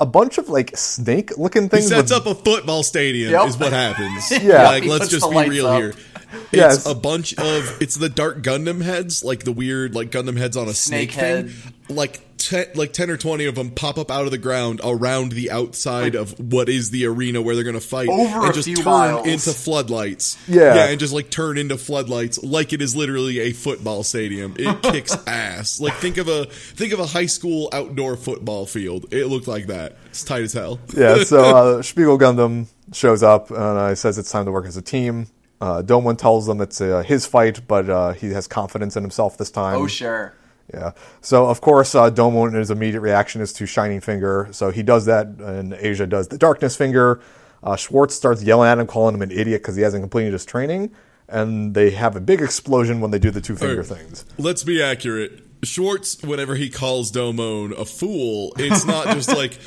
A 0.00 0.06
bunch 0.06 0.38
of 0.38 0.48
like 0.48 0.76
snake-looking 0.76 1.68
things. 1.68 1.84
He 1.88 1.90
things. 1.94 2.08
sets 2.10 2.24
with- 2.24 2.26
up 2.26 2.38
a 2.38 2.42
football 2.44 2.82
stadium 2.82 3.32
Yep. 3.32 3.48
is 3.48 3.58
what 3.58 3.72
happens. 3.72 4.30
Yeah. 4.42 4.64
like 4.68 4.84
He 4.84 4.90
let's 4.90 5.08
just 5.08 5.28
be 5.30 5.48
real 5.48 5.66
up. 5.66 5.80
here. 5.80 5.94
Yes. 6.52 6.76
It's 6.78 6.86
a 6.86 6.94
bunch 6.94 7.34
of 7.38 7.80
it's 7.82 7.96
the 7.96 8.08
dark 8.08 8.42
Gundam 8.42 8.82
heads, 8.82 9.24
like 9.24 9.44
the 9.44 9.52
weird 9.52 9.94
like 9.94 10.10
Gundam 10.10 10.36
heads 10.38 10.56
on 10.56 10.68
a 10.68 10.74
snake, 10.74 11.12
Snake 11.12 11.20
head. 11.20 11.50
thing. 11.50 11.96
Like 11.96 12.20
ten, 12.38 12.66
like 12.74 12.92
ten 12.92 13.10
or 13.10 13.16
twenty 13.16 13.44
of 13.46 13.54
them 13.54 13.70
pop 13.70 13.98
up 13.98 14.10
out 14.10 14.24
of 14.24 14.30
the 14.30 14.38
ground 14.38 14.80
around 14.82 15.32
the 15.32 15.50
outside 15.50 16.14
of 16.14 16.38
what 16.38 16.68
is 16.68 16.90
the 16.90 17.04
arena 17.06 17.42
where 17.42 17.54
they're 17.54 17.64
going 17.64 17.74
to 17.74 17.80
fight, 17.80 18.08
Over 18.08 18.22
and 18.40 18.50
a 18.50 18.52
just 18.52 18.66
few 18.66 18.76
turn 18.76 18.84
miles. 18.84 19.26
into 19.26 19.50
floodlights. 19.52 20.38
Yeah. 20.48 20.74
yeah, 20.74 20.88
and 20.88 20.98
just 21.00 21.12
like 21.12 21.30
turn 21.30 21.58
into 21.58 21.76
floodlights 21.76 22.42
like 22.42 22.72
it 22.72 22.80
is 22.80 22.96
literally 22.96 23.40
a 23.40 23.52
football 23.52 24.02
stadium. 24.02 24.54
It 24.58 24.82
kicks 24.82 25.16
ass. 25.26 25.80
Like 25.80 25.94
think 25.94 26.16
of 26.16 26.28
a 26.28 26.46
think 26.46 26.92
of 26.92 27.00
a 27.00 27.06
high 27.06 27.26
school 27.26 27.68
outdoor 27.72 28.16
football 28.16 28.66
field. 28.66 29.06
It 29.12 29.26
looked 29.26 29.48
like 29.48 29.66
that. 29.66 29.96
It's 30.06 30.24
tight 30.24 30.42
as 30.42 30.52
hell. 30.52 30.78
yeah, 30.96 31.22
so 31.24 31.40
uh, 31.78 31.82
Spiegel 31.82 32.18
Gundam 32.18 32.66
shows 32.92 33.22
up 33.22 33.50
and 33.50 33.58
uh, 33.58 33.94
says 33.94 34.16
it's 34.18 34.30
time 34.30 34.44
to 34.46 34.52
work 34.52 34.66
as 34.66 34.76
a 34.76 34.82
team. 34.82 35.26
Uh, 35.60 35.82
Domon 35.82 36.16
tells 36.16 36.46
them 36.46 36.60
it's 36.60 36.80
uh, 36.80 37.02
his 37.02 37.26
fight, 37.26 37.66
but 37.66 37.90
uh, 37.90 38.12
he 38.12 38.30
has 38.30 38.46
confidence 38.46 38.96
in 38.96 39.02
himself 39.02 39.36
this 39.38 39.50
time. 39.50 39.74
Oh, 39.76 39.88
sure. 39.88 40.32
Yeah. 40.72 40.92
So 41.20 41.46
of 41.46 41.60
course, 41.60 41.94
uh, 41.94 42.10
Domon 42.10 42.54
his 42.54 42.70
immediate 42.70 43.00
reaction 43.00 43.40
is 43.40 43.52
to 43.54 43.66
Shining 43.66 44.00
Finger. 44.00 44.48
So 44.52 44.70
he 44.70 44.82
does 44.82 45.06
that, 45.06 45.26
and 45.26 45.72
Asia 45.74 46.06
does 46.06 46.28
the 46.28 46.38
Darkness 46.38 46.76
Finger. 46.76 47.20
Uh, 47.62 47.76
Schwartz 47.76 48.14
starts 48.14 48.42
yelling 48.42 48.68
at 48.68 48.78
him, 48.78 48.86
calling 48.86 49.14
him 49.14 49.22
an 49.22 49.30
idiot 49.30 49.62
because 49.62 49.76
he 49.76 49.82
hasn't 49.82 50.02
completed 50.02 50.32
his 50.32 50.44
training, 50.44 50.92
and 51.28 51.74
they 51.74 51.90
have 51.90 52.14
a 52.16 52.20
big 52.20 52.40
explosion 52.40 53.00
when 53.00 53.10
they 53.10 53.18
do 53.18 53.30
the 53.30 53.40
two 53.40 53.56
finger 53.56 53.82
Alright. 53.82 53.86
things. 53.86 54.24
Let's 54.38 54.62
be 54.62 54.82
accurate. 54.82 55.42
Schwartz, 55.64 56.22
whenever 56.22 56.54
he 56.54 56.70
calls 56.70 57.10
Domon 57.10 57.76
a 57.76 57.84
fool, 57.84 58.52
it's 58.58 58.84
not 58.84 59.06
just 59.08 59.28
like. 59.36 59.58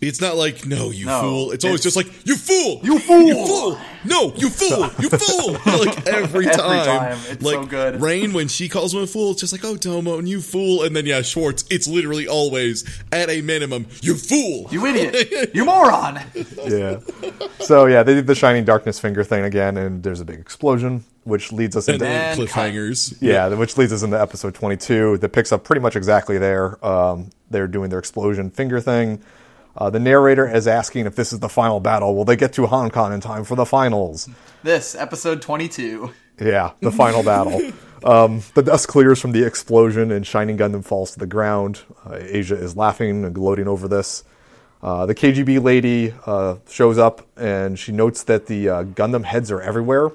It's 0.00 0.20
not 0.20 0.36
like 0.36 0.64
no, 0.64 0.90
you 0.90 1.06
No, 1.06 1.20
fool. 1.20 1.50
It's 1.50 1.64
always 1.64 1.82
just 1.82 1.96
like 1.96 2.06
you 2.24 2.36
fool, 2.36 2.80
You 2.84 3.00
fool! 3.00 3.22
you 3.22 3.34
fool. 3.46 3.78
No, 4.04 4.32
you 4.36 4.48
fool, 4.48 4.88
you 5.00 5.10
fool. 5.10 5.52
like 5.66 6.06
every 6.06 6.46
Every 6.46 6.46
time, 6.46 6.86
time. 6.86 7.18
It's 7.28 7.42
like 7.42 7.54
so 7.54 7.64
good. 7.64 8.00
Rain 8.00 8.32
when 8.32 8.46
she 8.46 8.68
calls 8.68 8.94
him 8.94 9.00
a 9.02 9.08
fool, 9.08 9.32
it's 9.32 9.40
just 9.40 9.52
like 9.52 9.64
oh 9.64 9.76
Domo 9.76 10.18
and 10.18 10.28
you 10.28 10.40
fool. 10.40 10.84
And 10.84 10.94
then 10.94 11.04
yeah, 11.04 11.22
Schwartz, 11.22 11.64
it's 11.68 11.88
literally 11.88 12.28
always 12.28 12.84
at 13.10 13.28
a 13.28 13.42
minimum, 13.42 13.86
you 14.00 14.14
fool. 14.14 14.68
You 14.70 14.86
idiot. 14.86 15.50
you 15.54 15.64
moron. 15.64 16.20
Yeah. 16.64 17.00
so 17.58 17.86
yeah, 17.86 18.04
they 18.04 18.14
did 18.14 18.28
the 18.28 18.36
Shining 18.36 18.64
Darkness 18.64 19.00
Finger 19.00 19.24
thing 19.24 19.42
again, 19.42 19.76
and 19.76 20.04
there's 20.04 20.20
a 20.20 20.24
big 20.24 20.38
explosion, 20.38 21.04
which 21.24 21.50
leads 21.50 21.76
us 21.76 21.88
and 21.88 21.94
into 21.94 22.04
then 22.04 22.38
And 22.38 22.48
cliffhangers. 22.48 23.18
Yeah, 23.20 23.48
which 23.48 23.76
leads 23.76 23.92
us 23.92 24.04
into 24.04 24.20
episode 24.20 24.54
22 24.54 25.18
that 25.18 25.30
picks 25.30 25.50
up 25.50 25.64
pretty 25.64 25.80
much 25.80 25.96
exactly 25.96 26.38
there. 26.38 26.84
Um, 26.86 27.30
they're 27.50 27.66
doing 27.66 27.90
their 27.90 27.98
explosion 27.98 28.50
finger 28.50 28.80
thing. 28.80 29.22
Uh, 29.78 29.88
the 29.88 30.00
narrator 30.00 30.46
is 30.46 30.66
asking 30.66 31.06
if 31.06 31.14
this 31.14 31.32
is 31.32 31.38
the 31.38 31.48
final 31.48 31.78
battle. 31.78 32.16
Will 32.16 32.24
they 32.24 32.34
get 32.34 32.52
to 32.54 32.66
Hong 32.66 32.90
Kong 32.90 33.12
in 33.12 33.20
time 33.20 33.44
for 33.44 33.54
the 33.54 33.64
finals? 33.64 34.28
This, 34.64 34.96
episode 34.96 35.40
22. 35.40 36.12
Yeah, 36.40 36.72
the 36.80 36.92
final 36.92 37.22
battle. 37.22 37.60
Um, 38.04 38.42
the 38.54 38.62
dust 38.62 38.86
clears 38.86 39.20
from 39.20 39.32
the 39.32 39.44
explosion 39.44 40.12
and 40.12 40.24
Shining 40.24 40.56
Gundam 40.56 40.84
falls 40.84 41.10
to 41.10 41.18
the 41.18 41.26
ground. 41.26 41.80
Uh, 42.06 42.16
Asia 42.20 42.54
is 42.54 42.76
laughing 42.76 43.24
and 43.24 43.34
gloating 43.34 43.66
over 43.66 43.88
this. 43.88 44.22
Uh, 44.80 45.04
the 45.06 45.16
KGB 45.16 45.60
lady 45.60 46.14
uh, 46.24 46.58
shows 46.68 46.96
up 46.96 47.26
and 47.36 47.76
she 47.76 47.90
notes 47.90 48.22
that 48.22 48.46
the 48.46 48.68
uh, 48.68 48.84
Gundam 48.84 49.24
heads 49.24 49.50
are 49.50 49.60
everywhere 49.60 50.12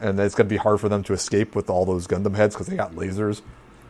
and 0.00 0.18
that 0.18 0.26
it's 0.26 0.34
going 0.34 0.48
to 0.48 0.52
be 0.52 0.56
hard 0.56 0.80
for 0.80 0.88
them 0.88 1.04
to 1.04 1.12
escape 1.12 1.54
with 1.54 1.70
all 1.70 1.84
those 1.84 2.08
Gundam 2.08 2.34
heads 2.34 2.56
because 2.56 2.66
they 2.66 2.74
got 2.74 2.94
lasers. 2.96 3.40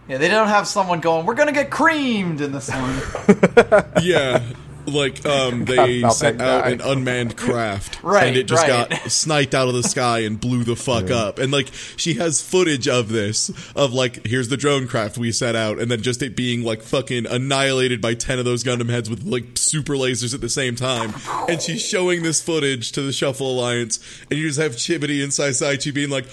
Yeah, 0.08 0.18
they 0.18 0.28
don't 0.28 0.48
have 0.48 0.68
someone 0.68 1.00
going, 1.00 1.24
we're 1.24 1.34
gonna 1.34 1.52
get 1.52 1.70
creamed 1.70 2.40
in 2.40 2.52
this 2.52 2.70
one. 2.70 3.84
Yeah. 4.02 4.42
Like 4.86 5.24
um, 5.26 5.64
they 5.66 6.02
sent 6.10 6.40
out 6.40 6.64
guy. 6.64 6.70
an 6.70 6.80
unmanned 6.80 7.36
craft, 7.36 8.02
Right, 8.02 8.28
and 8.28 8.36
it 8.36 8.44
just 8.46 8.66
right. 8.66 8.88
got 8.88 8.98
sniped 9.10 9.54
out 9.54 9.68
of 9.68 9.74
the 9.74 9.82
sky 9.82 10.20
and 10.20 10.40
blew 10.40 10.64
the 10.64 10.76
fuck 10.76 11.10
up. 11.10 11.38
And 11.38 11.52
like 11.52 11.70
she 11.96 12.14
has 12.14 12.40
footage 12.40 12.86
of 12.88 13.08
this, 13.08 13.50
of 13.74 13.92
like 13.92 14.26
here's 14.26 14.48
the 14.48 14.56
drone 14.56 14.86
craft 14.86 15.18
we 15.18 15.32
set 15.32 15.56
out, 15.56 15.78
and 15.78 15.90
then 15.90 16.02
just 16.02 16.22
it 16.22 16.36
being 16.36 16.62
like 16.62 16.82
fucking 16.82 17.26
annihilated 17.26 18.00
by 18.00 18.14
ten 18.14 18.38
of 18.38 18.44
those 18.44 18.62
Gundam 18.64 18.88
heads 18.88 19.10
with 19.10 19.24
like 19.24 19.44
super 19.56 19.94
lasers 19.94 20.34
at 20.34 20.40
the 20.40 20.48
same 20.48 20.76
time. 20.76 21.14
And 21.48 21.60
she's 21.60 21.84
showing 21.84 22.22
this 22.22 22.40
footage 22.40 22.92
to 22.92 23.02
the 23.02 23.12
Shuffle 23.12 23.50
Alliance, 23.58 23.98
and 24.30 24.38
you 24.38 24.46
just 24.46 24.60
have 24.60 24.72
Chibodee 24.72 25.22
and 25.22 25.32
Sai 25.32 25.50
Saici 25.50 25.92
being 25.92 26.10
like, 26.10 26.26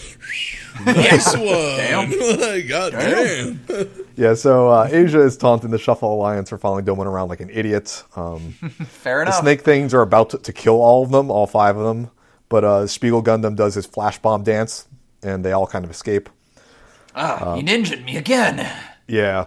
"Nice 0.85 1.35
one, 1.35 1.45
Damn. 1.47 2.09
like, 2.39 2.67
God 2.67 2.91
damn." 2.93 3.59
Yeah, 4.15 4.35
so 4.35 4.69
uh, 4.69 4.87
Asia 4.91 5.21
is 5.21 5.37
taunting 5.37 5.71
the 5.71 5.79
Shuffle 5.79 6.13
Alliance 6.13 6.49
for 6.49 6.57
following 6.57 6.85
Domon 6.85 7.05
around 7.05 7.29
like 7.29 7.39
an 7.39 7.49
idiot. 7.49 8.03
Um, 8.15 8.39
Fair 8.87 9.17
the 9.17 9.21
enough. 9.23 9.41
snake 9.41 9.61
things 9.61 9.93
are 9.93 10.01
about 10.01 10.29
to, 10.31 10.37
to 10.39 10.53
kill 10.53 10.81
all 10.81 11.03
of 11.03 11.11
them, 11.11 11.31
all 11.31 11.47
five 11.47 11.77
of 11.77 11.83
them. 11.85 12.11
But 12.49 12.63
uh, 12.63 12.87
Spiegel 12.87 13.23
Gundam 13.23 13.55
does 13.55 13.73
his 13.73 13.85
flash 13.87 14.19
bomb 14.19 14.43
dance, 14.43 14.87
and 15.23 15.43
they 15.43 15.51
all 15.51 15.65
kind 15.65 15.83
of 15.83 15.89
escape. 15.89 16.29
Ah, 17.15 17.55
he 17.55 17.63
ninja'd 17.63 18.05
me 18.05 18.17
again. 18.17 18.69
Yeah. 19.07 19.45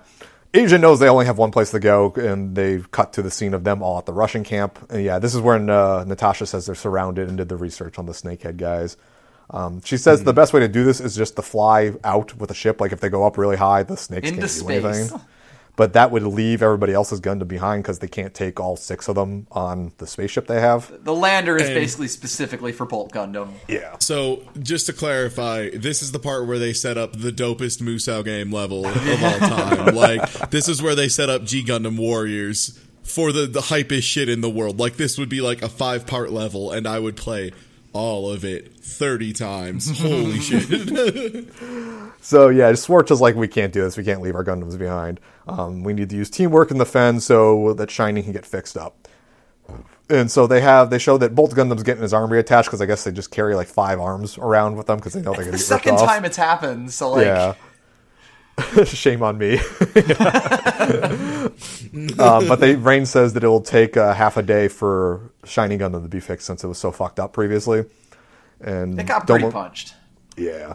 Asia 0.52 0.78
knows 0.78 0.98
they 1.00 1.08
only 1.08 1.26
have 1.26 1.38
one 1.38 1.50
place 1.50 1.70
to 1.72 1.78
go, 1.78 2.12
and 2.14 2.56
they 2.56 2.80
cut 2.90 3.12
to 3.14 3.22
the 3.22 3.30
scene 3.30 3.54
of 3.54 3.62
them 3.64 3.82
all 3.82 3.98
at 3.98 4.06
the 4.06 4.12
Russian 4.12 4.42
camp. 4.42 4.78
And 4.90 5.04
yeah, 5.04 5.18
this 5.18 5.34
is 5.34 5.40
when 5.40 5.68
uh, 5.70 6.04
Natasha 6.04 6.46
says 6.46 6.66
they're 6.66 6.74
surrounded 6.74 7.28
and 7.28 7.36
did 7.36 7.48
the 7.48 7.56
research 7.56 7.98
on 7.98 8.06
the 8.06 8.12
snakehead 8.12 8.56
guys. 8.56 8.96
Um, 9.50 9.80
she 9.84 9.96
says 9.96 10.24
the 10.24 10.32
best 10.32 10.52
way 10.52 10.60
to 10.60 10.68
do 10.68 10.84
this 10.84 11.00
is 11.00 11.14
just 11.16 11.36
to 11.36 11.42
fly 11.42 11.92
out 12.04 12.36
with 12.36 12.50
a 12.50 12.54
ship. 12.54 12.80
Like 12.80 12.92
if 12.92 13.00
they 13.00 13.08
go 13.08 13.24
up 13.26 13.38
really 13.38 13.56
high, 13.56 13.82
the 13.84 13.96
snakes 13.96 14.28
Into 14.28 14.40
can't 14.40 14.52
do 14.52 14.58
space. 14.60 14.84
anything. 14.84 15.20
But 15.76 15.92
that 15.92 16.10
would 16.10 16.22
leave 16.22 16.62
everybody 16.62 16.94
else's 16.94 17.20
gun 17.20 17.38
Gundam 17.38 17.48
behind 17.48 17.82
because 17.82 17.98
they 17.98 18.08
can't 18.08 18.32
take 18.32 18.58
all 18.58 18.76
six 18.76 19.08
of 19.08 19.14
them 19.14 19.46
on 19.52 19.92
the 19.98 20.06
spaceship 20.06 20.46
they 20.46 20.58
have. 20.58 20.90
The 21.04 21.12
lander 21.14 21.54
is 21.58 21.66
And- 21.66 21.74
basically 21.74 22.08
specifically 22.08 22.72
for 22.72 22.86
Bolt 22.86 23.12
Gundam. 23.12 23.50
Yeah. 23.68 23.96
So, 24.00 24.40
just 24.58 24.86
to 24.86 24.94
clarify, 24.94 25.68
this 25.74 26.00
is 26.02 26.12
the 26.12 26.18
part 26.18 26.46
where 26.46 26.58
they 26.58 26.72
set 26.72 26.96
up 26.96 27.12
the 27.12 27.30
dopest 27.30 27.82
Musou 27.82 28.24
game 28.24 28.50
level 28.50 28.86
of 28.86 29.22
all 29.22 29.38
time. 29.48 29.94
like, 29.94 30.48
this 30.48 30.66
is 30.66 30.80
where 30.82 30.94
they 30.94 31.08
set 31.08 31.28
up 31.28 31.44
G 31.44 31.62
Gundam 31.62 31.98
Warriors 31.98 32.80
for 33.02 33.30
the, 33.30 33.46
the 33.46 33.60
hypest 33.60 34.04
shit 34.04 34.30
in 34.30 34.40
the 34.40 34.48
world. 34.50 34.80
Like, 34.80 34.96
this 34.96 35.18
would 35.18 35.28
be 35.28 35.42
like 35.42 35.60
a 35.60 35.68
five 35.68 36.06
part 36.06 36.32
level, 36.32 36.72
and 36.72 36.86
I 36.88 36.98
would 36.98 37.16
play 37.16 37.52
all 37.96 38.30
of 38.30 38.44
it 38.44 38.76
30 38.78 39.32
times. 39.32 39.98
Holy 40.00 40.38
shit. 40.40 41.48
So 42.20 42.48
yeah, 42.48 42.74
Schwartz 42.74 43.12
is 43.12 43.20
like, 43.20 43.36
we 43.36 43.46
can't 43.46 43.72
do 43.72 43.82
this. 43.82 43.96
We 43.96 44.02
can't 44.02 44.20
leave 44.20 44.34
our 44.34 44.42
Gundams 44.42 44.76
behind. 44.76 45.20
Um, 45.46 45.84
we 45.84 45.92
need 45.92 46.10
to 46.10 46.16
use 46.16 46.28
teamwork 46.28 46.72
in 46.72 46.78
the 46.78 46.84
Fen 46.86 47.20
so 47.20 47.72
that 47.74 47.88
Shining 47.88 48.24
can 48.24 48.32
get 48.32 48.44
fixed 48.44 48.76
up. 48.76 49.06
And 50.10 50.28
so 50.28 50.48
they 50.48 50.60
have 50.60 50.90
they 50.90 50.98
show 50.98 51.18
that 51.18 51.36
Bolt 51.36 51.54
Gundam's 51.54 51.84
getting 51.84 52.02
his 52.02 52.12
arm 52.12 52.28
reattached 52.30 52.64
because 52.64 52.80
I 52.80 52.86
guess 52.86 53.04
they 53.04 53.12
just 53.12 53.30
carry 53.30 53.54
like 53.54 53.68
five 53.68 54.00
arms 54.00 54.38
around 54.38 54.74
with 54.76 54.88
them 54.88 54.96
because 54.98 55.12
they 55.12 55.22
know 55.22 55.34
they're 55.34 55.44
The 55.44 55.50
gonna 55.52 55.58
get 55.58 55.70
ripped 55.70 55.84
second 55.84 55.94
off. 55.98 56.08
time 56.08 56.24
it's 56.24 56.36
happened, 56.36 56.90
so 56.92 57.12
like, 57.12 57.26
yeah. 57.26 57.54
Shame 58.86 59.22
on 59.22 59.36
me. 59.38 59.58
um, 62.18 62.48
but 62.48 62.56
they 62.60 62.76
Rain 62.76 63.06
says 63.06 63.34
that 63.34 63.44
it 63.44 63.48
will 63.48 63.60
take 63.60 63.96
uh, 63.96 64.14
half 64.14 64.36
a 64.36 64.42
day 64.42 64.68
for 64.68 65.30
Shining 65.44 65.78
Gundam 65.78 66.02
to 66.02 66.08
be 66.08 66.20
fixed 66.20 66.46
since 66.46 66.64
it 66.64 66.66
was 66.66 66.78
so 66.78 66.90
fucked 66.90 67.20
up 67.20 67.32
previously. 67.32 67.84
And 68.60 68.98
it 68.98 69.06
got 69.06 69.26
pretty 69.26 69.50
punched. 69.50 69.94
yeah. 70.36 70.74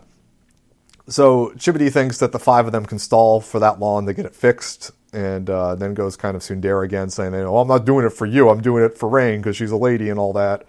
So 1.07 1.49
Chibodee 1.57 1.91
thinks 1.91 2.19
that 2.19 2.31
the 2.31 2.39
five 2.39 2.67
of 2.67 2.71
them 2.71 2.85
can 2.85 2.99
stall 2.99 3.41
for 3.41 3.59
that 3.59 3.79
long 3.79 4.05
to 4.05 4.13
get 4.13 4.25
it 4.25 4.35
fixed, 4.35 4.91
and 5.11 5.49
uh, 5.49 5.75
then 5.75 5.93
goes 5.93 6.15
kind 6.15 6.35
of 6.37 6.43
tsundere 6.43 6.85
again, 6.85 7.09
saying, 7.09 7.33
"Oh, 7.33 7.57
I'm 7.57 7.67
not 7.67 7.85
doing 7.85 8.05
it 8.05 8.11
for 8.11 8.25
you. 8.27 8.49
I'm 8.49 8.61
doing 8.61 8.83
it 8.83 8.97
for 8.97 9.09
Rain 9.09 9.41
because 9.41 9.57
she's 9.57 9.71
a 9.71 9.77
lady 9.77 10.09
and 10.09 10.19
all 10.19 10.33
that." 10.33 10.65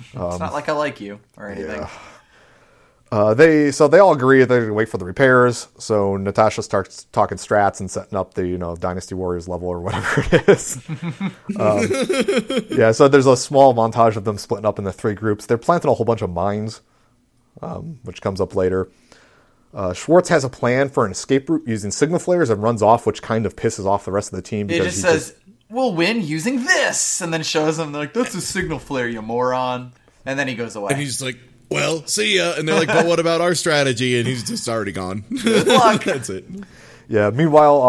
it's 0.00 0.14
not 0.14 0.52
like 0.52 0.68
I 0.68 0.72
like 0.72 1.00
you 1.00 1.18
or 1.36 1.48
anything. 1.48 1.80
Um, 1.80 1.80
yeah. 1.80 1.90
Uh, 3.14 3.32
they 3.32 3.70
so 3.70 3.86
they 3.86 4.00
all 4.00 4.12
agree 4.12 4.40
that 4.40 4.48
they're 4.48 4.58
going 4.58 4.70
to 4.70 4.74
wait 4.74 4.88
for 4.88 4.98
the 4.98 5.04
repairs. 5.04 5.68
So 5.78 6.16
Natasha 6.16 6.64
starts 6.64 7.04
talking 7.12 7.38
strats 7.38 7.78
and 7.78 7.88
setting 7.88 8.18
up 8.18 8.34
the 8.34 8.44
you 8.44 8.58
know 8.58 8.74
Dynasty 8.74 9.14
Warriors 9.14 9.46
level 9.46 9.68
or 9.68 9.78
whatever 9.78 10.24
it 10.32 10.48
is. 10.48 10.82
um, 11.60 11.86
yeah, 12.76 12.90
so 12.90 13.06
there's 13.06 13.26
a 13.26 13.36
small 13.36 13.72
montage 13.72 14.16
of 14.16 14.24
them 14.24 14.36
splitting 14.36 14.66
up 14.66 14.80
into 14.80 14.90
three 14.90 15.14
groups. 15.14 15.46
They're 15.46 15.56
planting 15.58 15.92
a 15.92 15.94
whole 15.94 16.04
bunch 16.04 16.22
of 16.22 16.30
mines, 16.30 16.80
um, 17.62 18.00
which 18.02 18.20
comes 18.20 18.40
up 18.40 18.56
later. 18.56 18.88
Uh, 19.72 19.92
Schwartz 19.92 20.28
has 20.30 20.42
a 20.42 20.48
plan 20.48 20.88
for 20.88 21.06
an 21.06 21.12
escape 21.12 21.48
route 21.48 21.62
using 21.68 21.92
signal 21.92 22.18
flares 22.18 22.50
and 22.50 22.60
runs 22.64 22.82
off, 22.82 23.06
which 23.06 23.22
kind 23.22 23.46
of 23.46 23.54
pisses 23.54 23.86
off 23.86 24.04
the 24.06 24.10
rest 24.12 24.32
of 24.32 24.36
the 24.36 24.42
team. 24.42 24.66
It 24.66 24.78
Because 24.78 24.86
just 24.86 24.96
he 24.96 25.02
says, 25.02 25.34
"We'll 25.70 25.94
win 25.94 26.20
using 26.20 26.64
this," 26.64 27.20
and 27.20 27.32
then 27.32 27.44
shows 27.44 27.76
them 27.76 27.92
like, 27.92 28.12
"That's 28.12 28.34
a 28.34 28.40
signal 28.40 28.80
flare, 28.80 29.06
you 29.06 29.22
moron." 29.22 29.92
And 30.26 30.36
then 30.36 30.48
he 30.48 30.56
goes 30.56 30.74
away. 30.74 30.90
and 30.90 31.00
he's 31.00 31.22
like, 31.22 31.38
well, 31.74 32.06
see 32.06 32.36
ya. 32.36 32.54
And 32.56 32.66
they're 32.68 32.78
like, 32.78 32.88
but 32.88 33.06
what 33.06 33.20
about 33.20 33.40
our 33.40 33.54
strategy? 33.54 34.18
And 34.18 34.26
he's 34.26 34.42
just 34.42 34.68
already 34.68 34.92
gone. 34.92 35.24
That's 35.44 36.30
it. 36.30 36.44
Yeah. 37.08 37.30
Meanwhile, 37.30 37.82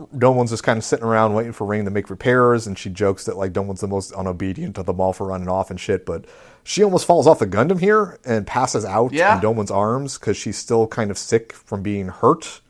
uh, 0.00 0.04
Domon's 0.16 0.50
just 0.50 0.62
kind 0.62 0.76
of 0.76 0.84
sitting 0.84 1.04
around 1.06 1.34
waiting 1.34 1.52
for 1.52 1.66
Rain 1.66 1.84
to 1.86 1.90
make 1.90 2.10
repairs, 2.10 2.66
and 2.66 2.78
she 2.78 2.90
jokes 2.90 3.24
that 3.24 3.36
like 3.36 3.52
Domon's 3.52 3.80
the 3.80 3.88
most 3.88 4.12
unobedient 4.12 4.76
of 4.78 4.86
them 4.86 5.00
all 5.00 5.12
for 5.12 5.26
running 5.26 5.48
off 5.48 5.70
and 5.70 5.80
shit. 5.80 6.04
But 6.04 6.26
she 6.62 6.82
almost 6.84 7.06
falls 7.06 7.26
off 7.26 7.38
the 7.38 7.46
Gundam 7.46 7.80
here 7.80 8.18
and 8.24 8.46
passes 8.46 8.84
out 8.84 9.12
Yeah. 9.12 9.36
in 9.36 9.40
Domon's 9.42 9.70
arms 9.70 10.18
because 10.18 10.36
she's 10.36 10.58
still 10.58 10.86
kind 10.86 11.10
of 11.10 11.16
sick 11.18 11.52
from 11.54 11.82
being 11.82 12.08
hurt 12.08 12.60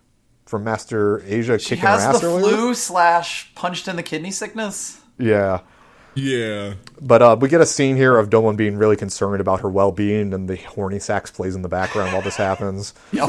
from 0.45 0.63
Master 0.63 1.21
Asia 1.27 1.59
she 1.59 1.71
kicking 1.71 1.83
her 1.83 1.89
has 1.89 2.05
ass 2.05 2.21
the 2.21 2.29
earlier. 2.29 2.57
flu 2.57 2.75
slash 2.75 3.53
punched 3.57 3.89
in 3.89 3.97
the 3.97 4.03
kidney 4.05 4.31
sickness. 4.31 5.01
Yeah. 5.19 5.61
Yeah. 6.17 6.75
But 7.01 7.21
uh, 7.23 7.37
we 7.39 7.49
get 7.51 7.61
a 7.61 7.67
scene 7.67 7.95
here 7.95 8.17
of 8.17 8.31
Domon 8.31 8.57
being 8.57 8.77
really 8.79 8.97
concerned 8.97 9.41
about 9.43 9.61
her 9.61 9.69
well-being, 9.69 10.33
and 10.33 10.49
the 10.49 10.57
horny 10.57 10.99
sax 10.99 11.31
plays 11.31 11.55
in 11.55 11.61
the 11.63 11.69
background 11.69 12.13
while 12.15 12.23
this 12.23 12.37
happens. 12.37 12.95
Yep. 13.13 13.29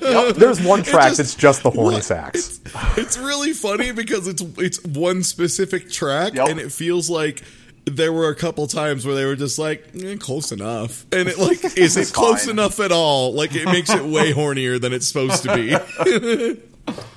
yep. 0.00 0.36
There's 0.36 0.62
one 0.62 0.82
track 0.84 1.08
just- 1.08 1.16
that's 1.18 1.34
just 1.34 1.62
the 1.64 1.70
horny 1.70 1.96
What? 1.96 2.04
sax. 2.04 2.60
It's 2.96 3.18
really 3.18 3.52
funny 3.52 3.90
because 3.92 4.28
it's 4.28 4.42
it's 4.58 4.82
one 4.84 5.22
specific 5.24 5.90
track, 5.90 6.34
Yep. 6.34 6.48
and 6.48 6.60
it 6.60 6.70
feels 6.72 7.10
like 7.10 7.42
there 7.86 8.12
were 8.12 8.28
a 8.28 8.34
couple 8.34 8.66
times 8.66 9.04
where 9.04 9.14
they 9.14 9.24
were 9.26 9.36
just 9.36 9.58
like 9.58 9.88
eh, 10.02 10.16
close 10.16 10.52
enough, 10.52 11.04
and 11.12 11.28
it 11.28 11.36
like 11.38 11.62
is 11.76 11.96
it 11.96 12.02
It's 12.02 12.10
close 12.12 12.44
fine. 12.46 12.50
enough 12.54 12.78
at 12.80 12.92
all? 12.92 13.32
Like 13.34 13.54
it 13.54 13.66
makes 13.66 13.90
it 13.90 14.04
way 14.04 14.32
hornier 14.34 14.80
than 14.80 14.92
it's 14.92 15.06
supposed 15.08 15.42
to 15.42 15.54
be. 15.54 16.56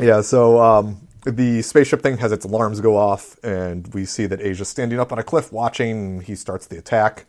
Yeah, 0.03 0.21
so 0.21 0.59
um, 0.61 0.97
the 1.31 1.61
spaceship 1.61 2.01
thing 2.01 2.17
has 2.17 2.31
its 2.31 2.45
alarms 2.45 2.81
go 2.81 2.97
off, 2.97 3.37
and 3.43 3.93
we 3.93 4.05
see 4.05 4.25
that 4.25 4.41
Asia's 4.41 4.69
standing 4.69 4.99
up 4.99 5.11
on 5.11 5.19
a 5.19 5.23
cliff 5.23 5.51
watching. 5.51 5.91
And 5.91 6.23
he 6.23 6.35
starts 6.35 6.67
the 6.67 6.77
attack. 6.77 7.25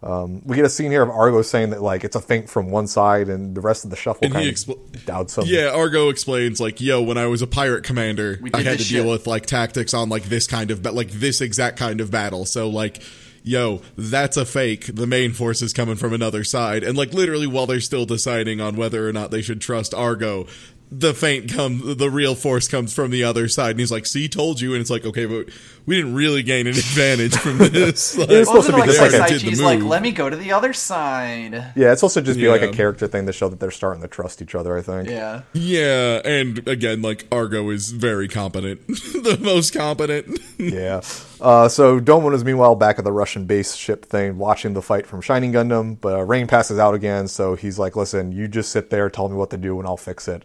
Um, 0.00 0.42
we 0.44 0.54
get 0.54 0.64
a 0.64 0.68
scene 0.68 0.92
here 0.92 1.02
of 1.02 1.10
Argo 1.10 1.42
saying 1.42 1.70
that 1.70 1.82
like 1.82 2.04
it's 2.04 2.14
a 2.14 2.20
feint 2.20 2.48
from 2.48 2.70
one 2.70 2.86
side, 2.86 3.28
and 3.28 3.54
the 3.56 3.60
rest 3.60 3.84
of 3.84 3.90
the 3.90 3.96
shuffle 3.96 4.26
And 4.26 4.36
he 4.36 4.44
kind 4.44 4.56
expl- 4.56 4.94
of 4.94 5.04
doubts 5.04 5.36
him. 5.36 5.44
yeah, 5.46 5.70
Argo 5.74 6.08
explains 6.08 6.60
like, 6.60 6.80
"Yo, 6.80 7.02
when 7.02 7.18
I 7.18 7.26
was 7.26 7.42
a 7.42 7.48
pirate 7.48 7.82
commander, 7.82 8.38
I 8.54 8.58
had 8.58 8.72
to 8.72 8.78
this 8.78 8.88
deal 8.88 9.08
with 9.10 9.26
like 9.26 9.46
tactics 9.46 9.94
on 9.94 10.08
like 10.08 10.24
this 10.24 10.46
kind 10.46 10.70
of, 10.70 10.82
but 10.84 10.94
like 10.94 11.10
this 11.10 11.40
exact 11.40 11.78
kind 11.78 12.00
of 12.00 12.10
battle. 12.10 12.44
So 12.44 12.68
like." 12.68 13.02
Yo, 13.44 13.80
that's 13.96 14.36
a 14.36 14.44
fake. 14.44 14.94
The 14.94 15.06
main 15.06 15.32
force 15.32 15.62
is 15.62 15.72
coming 15.72 15.94
from 15.94 16.12
another 16.12 16.44
side. 16.44 16.82
And 16.82 16.98
like 16.98 17.14
literally 17.14 17.46
while 17.46 17.66
they're 17.66 17.80
still 17.80 18.04
deciding 18.04 18.60
on 18.60 18.76
whether 18.76 19.08
or 19.08 19.12
not 19.12 19.30
they 19.30 19.40
should 19.40 19.60
trust 19.60 19.94
Argo, 19.94 20.46
the 20.90 21.12
feint 21.12 21.52
comes 21.52 21.96
the 21.96 22.10
real 22.10 22.34
force 22.34 22.66
comes 22.68 22.94
from 22.94 23.10
the 23.10 23.24
other 23.24 23.46
side 23.48 23.72
and 23.72 23.80
he's 23.80 23.92
like, 23.92 24.06
see, 24.06 24.28
told 24.28 24.60
you 24.60 24.72
and 24.72 24.80
it's 24.80 24.90
like, 24.90 25.04
okay, 25.04 25.26
but 25.26 25.48
we 25.84 25.96
didn't 25.96 26.14
really 26.14 26.42
gain 26.42 26.66
an 26.66 26.72
advantage 26.78 27.36
from 27.36 27.58
this. 27.58 28.16
Like, 28.16 28.28
It's 28.30 28.48
supposed 28.48 28.68
to 28.68 28.74
be 28.74 28.80
Wasn't 28.80 28.98
like 28.98 29.10
different. 29.10 29.42
The 29.42 29.48
Saici's 29.48 29.60
like, 29.60 29.82
"Let 29.82 30.02
me 30.02 30.12
go 30.12 30.28
to 30.28 30.36
the 30.36 30.52
other 30.52 30.72
side." 30.72 31.52
Yeah, 31.76 31.92
it's 31.92 32.02
also 32.02 32.20
just 32.20 32.38
be 32.38 32.48
like 32.48 32.62
a 32.62 32.70
character 32.72 33.06
thing 33.06 33.26
to 33.26 33.32
show 33.32 33.48
that 33.48 33.58
they're 33.60 33.70
starting 33.70 34.02
to 34.02 34.08
trust 34.08 34.42
each 34.42 34.54
other. 34.54 34.76
I 34.76 34.82
think. 34.82 35.08
Yeah. 35.08 35.42
Yeah, 35.54 36.20
and 36.24 36.66
again, 36.68 37.02
like 37.02 37.26
Argo 37.32 37.70
is 37.70 37.90
very 37.90 38.28
competent, 38.28 38.86
the 38.86 39.38
most 39.40 39.72
competent. 39.74 40.38
yeah. 40.58 41.00
Uh, 41.40 41.68
so 41.68 42.00
Domon 42.00 42.34
is 42.34 42.44
meanwhile 42.44 42.74
back 42.74 42.98
at 42.98 43.04
the 43.04 43.12
Russian 43.12 43.44
base 43.46 43.74
ship 43.74 44.04
thing, 44.04 44.38
watching 44.38 44.74
the 44.74 44.82
fight 44.82 45.06
from 45.06 45.20
Shining 45.20 45.52
Gundam. 45.52 45.98
But 46.00 46.18
uh, 46.18 46.22
Rain 46.22 46.46
passes 46.46 46.78
out 46.78 46.94
again, 46.94 47.28
so 47.28 47.54
he's 47.54 47.78
like, 47.78 47.96
"Listen, 47.96 48.32
you 48.32 48.48
just 48.48 48.72
sit 48.72 48.90
there, 48.90 49.08
tell 49.08 49.28
me 49.28 49.36
what 49.36 49.50
to 49.50 49.56
do, 49.56 49.78
and 49.78 49.86
I'll 49.86 49.96
fix 49.96 50.28
it." 50.28 50.44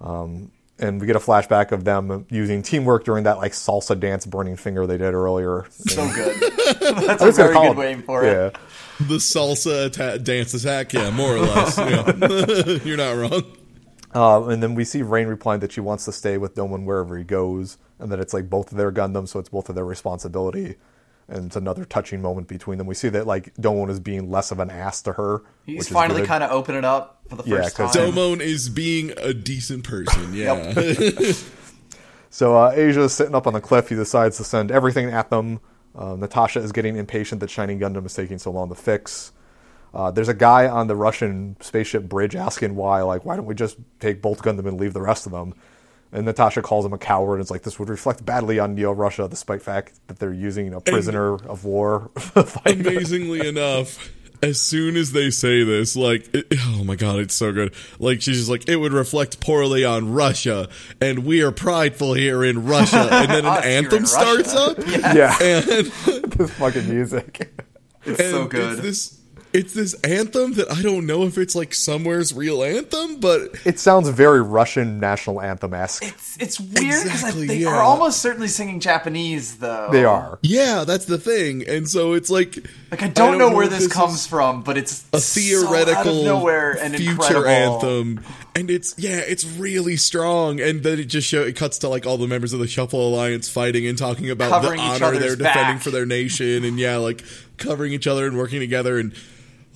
Um, 0.00 0.50
and 0.78 0.98
we 1.00 1.06
get 1.06 1.14
a 1.16 1.20
flashback 1.20 1.72
of 1.72 1.84
them 1.84 2.24
using 2.30 2.62
teamwork 2.62 3.04
during 3.04 3.24
that 3.24 3.36
like 3.36 3.52
salsa 3.52 3.98
dance, 3.98 4.24
burning 4.24 4.56
finger 4.56 4.86
they 4.86 4.96
did 4.96 5.12
earlier. 5.12 5.66
So 5.70 6.10
good. 6.14 6.40
That's 7.06 7.22
I 7.22 7.28
a 7.28 7.32
very 7.32 7.54
good 7.54 7.72
it- 7.72 7.76
name 7.78 8.02
for 8.02 8.24
it. 8.24 8.56
The 9.00 9.16
salsa 9.16 9.86
atta- 9.86 10.18
dance 10.18 10.54
attack, 10.54 10.92
yeah, 10.92 11.10
more 11.10 11.36
or 11.36 11.40
less. 11.40 11.76
Yeah. 11.78 12.78
You're 12.84 12.96
not 12.96 13.12
wrong. 13.16 13.42
Uh, 14.14 14.48
and 14.48 14.62
then 14.62 14.74
we 14.74 14.84
see 14.84 15.02
Rain 15.02 15.28
replying 15.28 15.60
that 15.60 15.72
she 15.72 15.80
wants 15.80 16.04
to 16.06 16.12
stay 16.12 16.36
with 16.36 16.54
Domon 16.54 16.84
wherever 16.84 17.16
he 17.16 17.24
goes, 17.24 17.78
and 17.98 18.10
that 18.10 18.18
it's 18.20 18.34
like 18.34 18.50
both 18.50 18.72
of 18.72 18.76
their 18.78 18.90
Gundam, 18.90 19.28
so 19.28 19.38
it's 19.38 19.48
both 19.48 19.68
of 19.68 19.74
their 19.74 19.84
responsibility. 19.84 20.76
And 21.30 21.46
it's 21.46 21.56
another 21.56 21.84
touching 21.84 22.20
moment 22.20 22.48
between 22.48 22.76
them. 22.78 22.86
We 22.88 22.94
see 22.94 23.08
that 23.10 23.26
like 23.26 23.54
Domon 23.54 23.88
is 23.88 24.00
being 24.00 24.30
less 24.30 24.50
of 24.50 24.58
an 24.58 24.68
ass 24.68 25.00
to 25.02 25.12
her. 25.12 25.42
He's 25.64 25.88
finally 25.88 26.26
kind 26.26 26.42
of 26.42 26.50
opening 26.50 26.84
up 26.84 27.20
for 27.28 27.36
the 27.36 27.44
Yeah, 27.44 27.62
first 27.62 27.76
'cause 27.76 27.94
time. 27.94 28.12
Domon 28.12 28.40
is 28.40 28.68
being 28.68 29.12
a 29.16 29.32
decent 29.32 29.84
person, 29.84 30.34
yeah. 30.34 30.74
So 32.32 32.56
uh, 32.56 32.70
Asia 32.74 33.02
is 33.02 33.12
sitting 33.12 33.34
up 33.34 33.46
on 33.48 33.54
the 33.54 33.60
cliff. 33.60 33.88
He 33.88 33.96
decides 33.96 34.36
to 34.36 34.44
send 34.44 34.70
everything 34.70 35.06
at 35.10 35.30
them. 35.30 35.58
Uh, 35.96 36.14
Natasha 36.14 36.60
is 36.60 36.70
getting 36.70 36.96
impatient 36.96 37.40
that 37.40 37.50
Shining 37.50 37.80
Gundam 37.80 38.06
is 38.06 38.14
taking 38.14 38.38
so 38.38 38.52
long 38.52 38.68
to 38.68 38.76
fix. 38.76 39.32
Uh, 39.92 40.12
there's 40.12 40.28
a 40.28 40.34
guy 40.34 40.68
on 40.68 40.86
the 40.86 40.94
Russian 40.94 41.56
spaceship 41.60 42.04
bridge 42.08 42.36
asking 42.36 42.76
why, 42.76 43.02
like, 43.02 43.24
why 43.24 43.34
don't 43.34 43.46
we 43.46 43.56
just 43.56 43.76
take 43.98 44.22
Bolt 44.22 44.38
Gundam 44.38 44.66
and 44.68 44.78
leave 44.78 44.92
the 44.92 45.02
rest 45.02 45.26
of 45.26 45.32
them? 45.32 45.54
And 46.12 46.24
Natasha 46.26 46.62
calls 46.62 46.84
him 46.84 46.92
a 46.92 46.98
coward. 46.98 47.34
And 47.34 47.42
it's 47.42 47.50
like 47.50 47.62
this 47.62 47.78
would 47.78 47.88
reflect 47.88 48.24
badly 48.24 48.58
on 48.58 48.74
Neo 48.74 48.92
Russia, 48.92 49.28
despite 49.28 49.60
the 49.60 49.64
fact 49.64 50.00
that 50.08 50.18
they're 50.18 50.32
using 50.32 50.74
a 50.74 50.80
prisoner 50.80 51.34
of 51.34 51.64
war. 51.64 52.10
Amazingly 52.66 53.46
enough, 53.46 54.10
as 54.42 54.60
soon 54.60 54.96
as 54.96 55.12
they 55.12 55.30
say 55.30 55.62
this, 55.64 55.96
like, 55.96 56.34
it, 56.34 56.46
oh 56.60 56.82
my 56.84 56.96
god, 56.96 57.18
it's 57.18 57.34
so 57.34 57.52
good. 57.52 57.74
Like, 57.98 58.22
she's 58.22 58.38
just 58.38 58.50
like, 58.50 58.68
it 58.68 58.76
would 58.76 58.92
reflect 58.92 59.40
poorly 59.40 59.84
on 59.84 60.12
Russia, 60.12 60.68
and 61.00 61.20
we 61.24 61.42
are 61.42 61.52
prideful 61.52 62.14
here 62.14 62.42
in 62.42 62.64
Russia. 62.64 63.08
And 63.10 63.30
then 63.30 63.44
an 63.44 63.46
Us 63.46 63.64
here 63.64 63.78
in 63.78 63.84
anthem 63.84 64.06
starts 64.06 64.54
Russia. 64.54 64.80
up. 64.80 64.86
yeah, 65.14 65.36
And 65.40 65.76
this 66.32 66.50
fucking 66.52 66.88
music. 66.88 67.52
It's 68.04 68.18
so 68.18 68.46
good. 68.46 68.78
It's 68.78 68.82
this 68.82 69.19
it's 69.52 69.72
this 69.74 69.94
anthem 70.04 70.54
that 70.54 70.70
I 70.70 70.80
don't 70.82 71.06
know 71.06 71.24
if 71.24 71.36
it's 71.36 71.54
like 71.56 71.74
somewhere's 71.74 72.32
real 72.32 72.62
anthem, 72.62 73.18
but 73.20 73.50
It 73.64 73.78
sounds 73.78 74.08
very 74.08 74.40
Russian 74.40 75.00
national 75.00 75.40
anthem 75.40 75.74
esque. 75.74 76.04
It's 76.04 76.36
it's 76.40 76.60
weird 76.60 77.02
because 77.02 77.04
Exactly, 77.06 77.46
they 77.46 77.56
yeah. 77.58 77.68
are 77.70 77.82
almost 77.82 78.20
certainly 78.22 78.48
singing 78.48 78.80
Japanese 78.80 79.56
though. 79.58 79.88
They 79.90 80.04
are. 80.04 80.38
yeah, 80.42 80.84
that's 80.84 81.06
the 81.06 81.18
thing. 81.18 81.64
And 81.66 81.88
so 81.88 82.12
it's 82.12 82.30
like 82.30 82.64
Like 82.90 83.02
I 83.02 83.08
don't, 83.08 83.38
know, 83.38 83.54
where 83.54 83.64
if 83.64 83.70
this 83.70 83.92
comes 83.92 84.26
from, 84.26 84.62
but 84.62 84.78
it's 84.78 85.04
a 85.12 85.20
so 85.20 85.40
theoretical 85.40 85.96
out 85.98 86.06
of 86.06 86.24
nowhere 86.24 86.72
and 86.80 86.94
future 86.94 87.12
incredible. 87.12 87.48
anthem. 87.48 88.24
And 88.54 88.70
it's 88.70 88.98
yeah, 88.98 89.18
it's 89.18 89.44
really 89.44 89.96
strong. 89.96 90.60
And 90.60 90.82
then 90.82 90.98
it 90.98 91.04
just 91.04 91.26
show 91.26 91.42
it 91.42 91.56
cuts 91.56 91.78
to 91.78 91.88
like 91.88 92.06
all 92.06 92.18
the 92.18 92.26
members 92.26 92.52
of 92.52 92.60
the 92.60 92.68
Shuffle 92.68 93.08
Alliance 93.08 93.48
fighting 93.48 93.86
and 93.86 93.96
talking 93.98 94.30
about 94.30 94.50
Covering 94.50 94.76
the 94.78 94.82
honor 94.82 94.98
they're 94.98 95.16
other's 95.16 95.36
defending 95.38 95.78
for 95.78 95.90
their 95.90 96.06
nation 96.06 96.64
and 96.64 96.78
yeah, 96.78 96.96
like 96.98 97.24
covering 97.56 97.92
each 97.92 98.06
other 98.06 98.26
and 98.26 98.36
working 98.36 98.60
together 98.60 98.98
and 98.98 99.12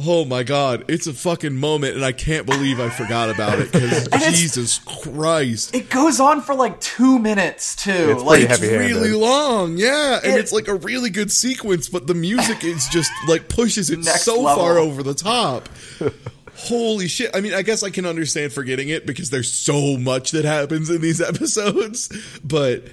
Oh 0.00 0.24
my 0.24 0.42
god, 0.42 0.87
it's 0.88 1.07
a 1.07 1.12
fucking 1.14 1.54
moment, 1.54 1.94
and 1.94 2.04
I 2.04 2.11
can't 2.11 2.46
believe 2.46 2.80
I 2.80 2.88
forgot 2.90 3.30
about 3.30 3.61
it. 3.61 3.70
Because 3.70 4.09
Jesus 4.40 4.78
Christ, 4.80 5.72
It 5.72 5.88
goes 5.88 6.18
on 6.18 6.40
for 6.42 6.52
like 6.54 6.80
two 6.80 7.20
minutes 7.20 7.76
too. 7.76 7.92
It's 7.92 8.22
like 8.22 8.40
it's 8.42 8.61
really 8.61 9.12
long, 9.12 9.76
yeah, 9.76 10.18
and 10.24 10.33
It- 10.35 10.40
it's 10.40 10.52
like 10.52 10.66
a 10.66 10.74
really 10.74 11.11
good 11.11 11.30
sequence, 11.30 11.88
but 11.88 12.09
the 12.09 12.14
music 12.14 12.64
is 12.64 12.88
just 12.88 13.12
like 13.28 13.48
pushes 13.48 13.88
it 13.90 14.04
so 14.04 14.40
level. 14.40 14.62
far 14.64 14.78
over 14.78 15.04
the 15.04 15.14
top. 15.14 15.68
Holy 16.57 17.07
shit! 17.09 17.30
I 17.35 17.40
mean, 17.40 17.54
I 17.54 17.62
guess 17.62 17.83
I 17.85 17.90
can 17.90 18.04
understand 18.07 18.52
forgetting 18.52 18.88
it 18.88 19.07
because 19.07 19.30
there's 19.30 19.52
so 19.52 19.96
much 19.96 20.33
that 20.33 20.44
happens 20.44 20.90
in 20.90 21.00
these 21.02 21.20
episodes, 21.20 22.09
but 22.44 22.85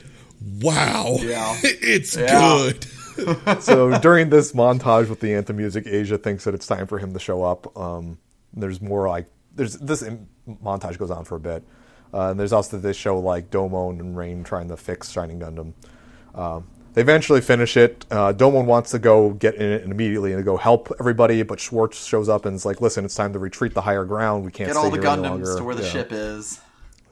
wow, 0.61 1.17
Yeah. 1.19 1.57
it's 1.63 2.15
Yeah. 2.15 2.39
good. 2.39 2.85
so 3.59 3.97
during 3.99 4.29
this 4.29 4.53
montage 4.53 5.09
with 5.09 5.19
the 5.19 5.33
anthem 5.33 5.57
music, 5.57 5.85
Asia 5.87 6.17
thinks 6.17 6.43
that 6.45 6.53
it's 6.53 6.67
time 6.67 6.87
for 6.87 6.99
him 6.99 7.13
to 7.13 7.19
show 7.19 7.43
up. 7.43 7.75
Um, 7.77 8.17
there's 8.53 8.81
more 8.81 9.07
like 9.09 9.27
there's 9.55 9.77
this 9.77 10.01
im- 10.01 10.27
montage 10.63 10.97
goes 10.97 11.11
on 11.11 11.25
for 11.25 11.35
a 11.35 11.39
bit, 11.39 11.63
uh, 12.13 12.29
and 12.31 12.39
there's 12.39 12.53
also 12.53 12.77
this 12.77 12.97
show 12.97 13.19
like 13.19 13.49
Domon 13.49 13.99
and 13.99 14.17
Rain 14.17 14.43
trying 14.43 14.67
to 14.69 14.77
fix 14.77 15.11
Shining 15.11 15.39
Gundam. 15.39 15.73
Um, 16.35 16.67
they 16.93 17.01
eventually 17.01 17.39
finish 17.39 17.77
it. 17.77 18.05
Uh, 18.11 18.33
Domon 18.33 18.65
wants 18.65 18.91
to 18.91 18.99
go 18.99 19.29
get 19.31 19.55
in 19.55 19.71
it 19.71 19.83
immediately 19.83 20.33
and 20.33 20.43
go 20.43 20.57
help 20.57 20.91
everybody, 20.99 21.41
but 21.43 21.59
Schwartz 21.59 22.05
shows 22.05 22.27
up 22.27 22.45
and 22.45 22.55
is 22.55 22.65
like, 22.65 22.81
"Listen, 22.81 23.05
it's 23.05 23.15
time 23.15 23.31
to 23.33 23.39
retreat 23.39 23.73
to 23.75 23.81
higher 23.81 24.03
ground. 24.03 24.43
We 24.45 24.51
can't 24.51 24.67
get 24.67 24.75
stay 24.75 24.83
all 24.83 24.89
the 24.91 24.97
Gundams 24.99 25.57
to 25.57 25.63
where 25.63 25.75
the 25.75 25.83
Yeah. 25.83 25.89
ship 25.89 26.11
is. 26.11 26.59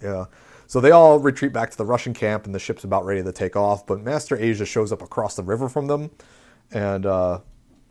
Yeah. 0.02 0.26
So 0.70 0.80
they 0.80 0.92
all 0.92 1.18
retreat 1.18 1.52
back 1.52 1.72
to 1.72 1.78
the 1.78 1.86
Russian 1.86 2.14
camp, 2.14 2.46
and 2.46 2.54
the 2.54 2.60
ship's 2.60 2.84
about 2.84 3.04
ready 3.04 3.24
to 3.24 3.32
take 3.32 3.56
off. 3.56 3.88
But 3.88 4.04
Master 4.04 4.38
Asia 4.38 4.68
shows 4.68 4.92
up 4.92 5.02
across 5.02 5.36
the 5.36 5.42
river 5.42 5.68
from 5.68 5.88
them, 5.88 6.12
and 6.72 7.08
uh, 7.08 7.40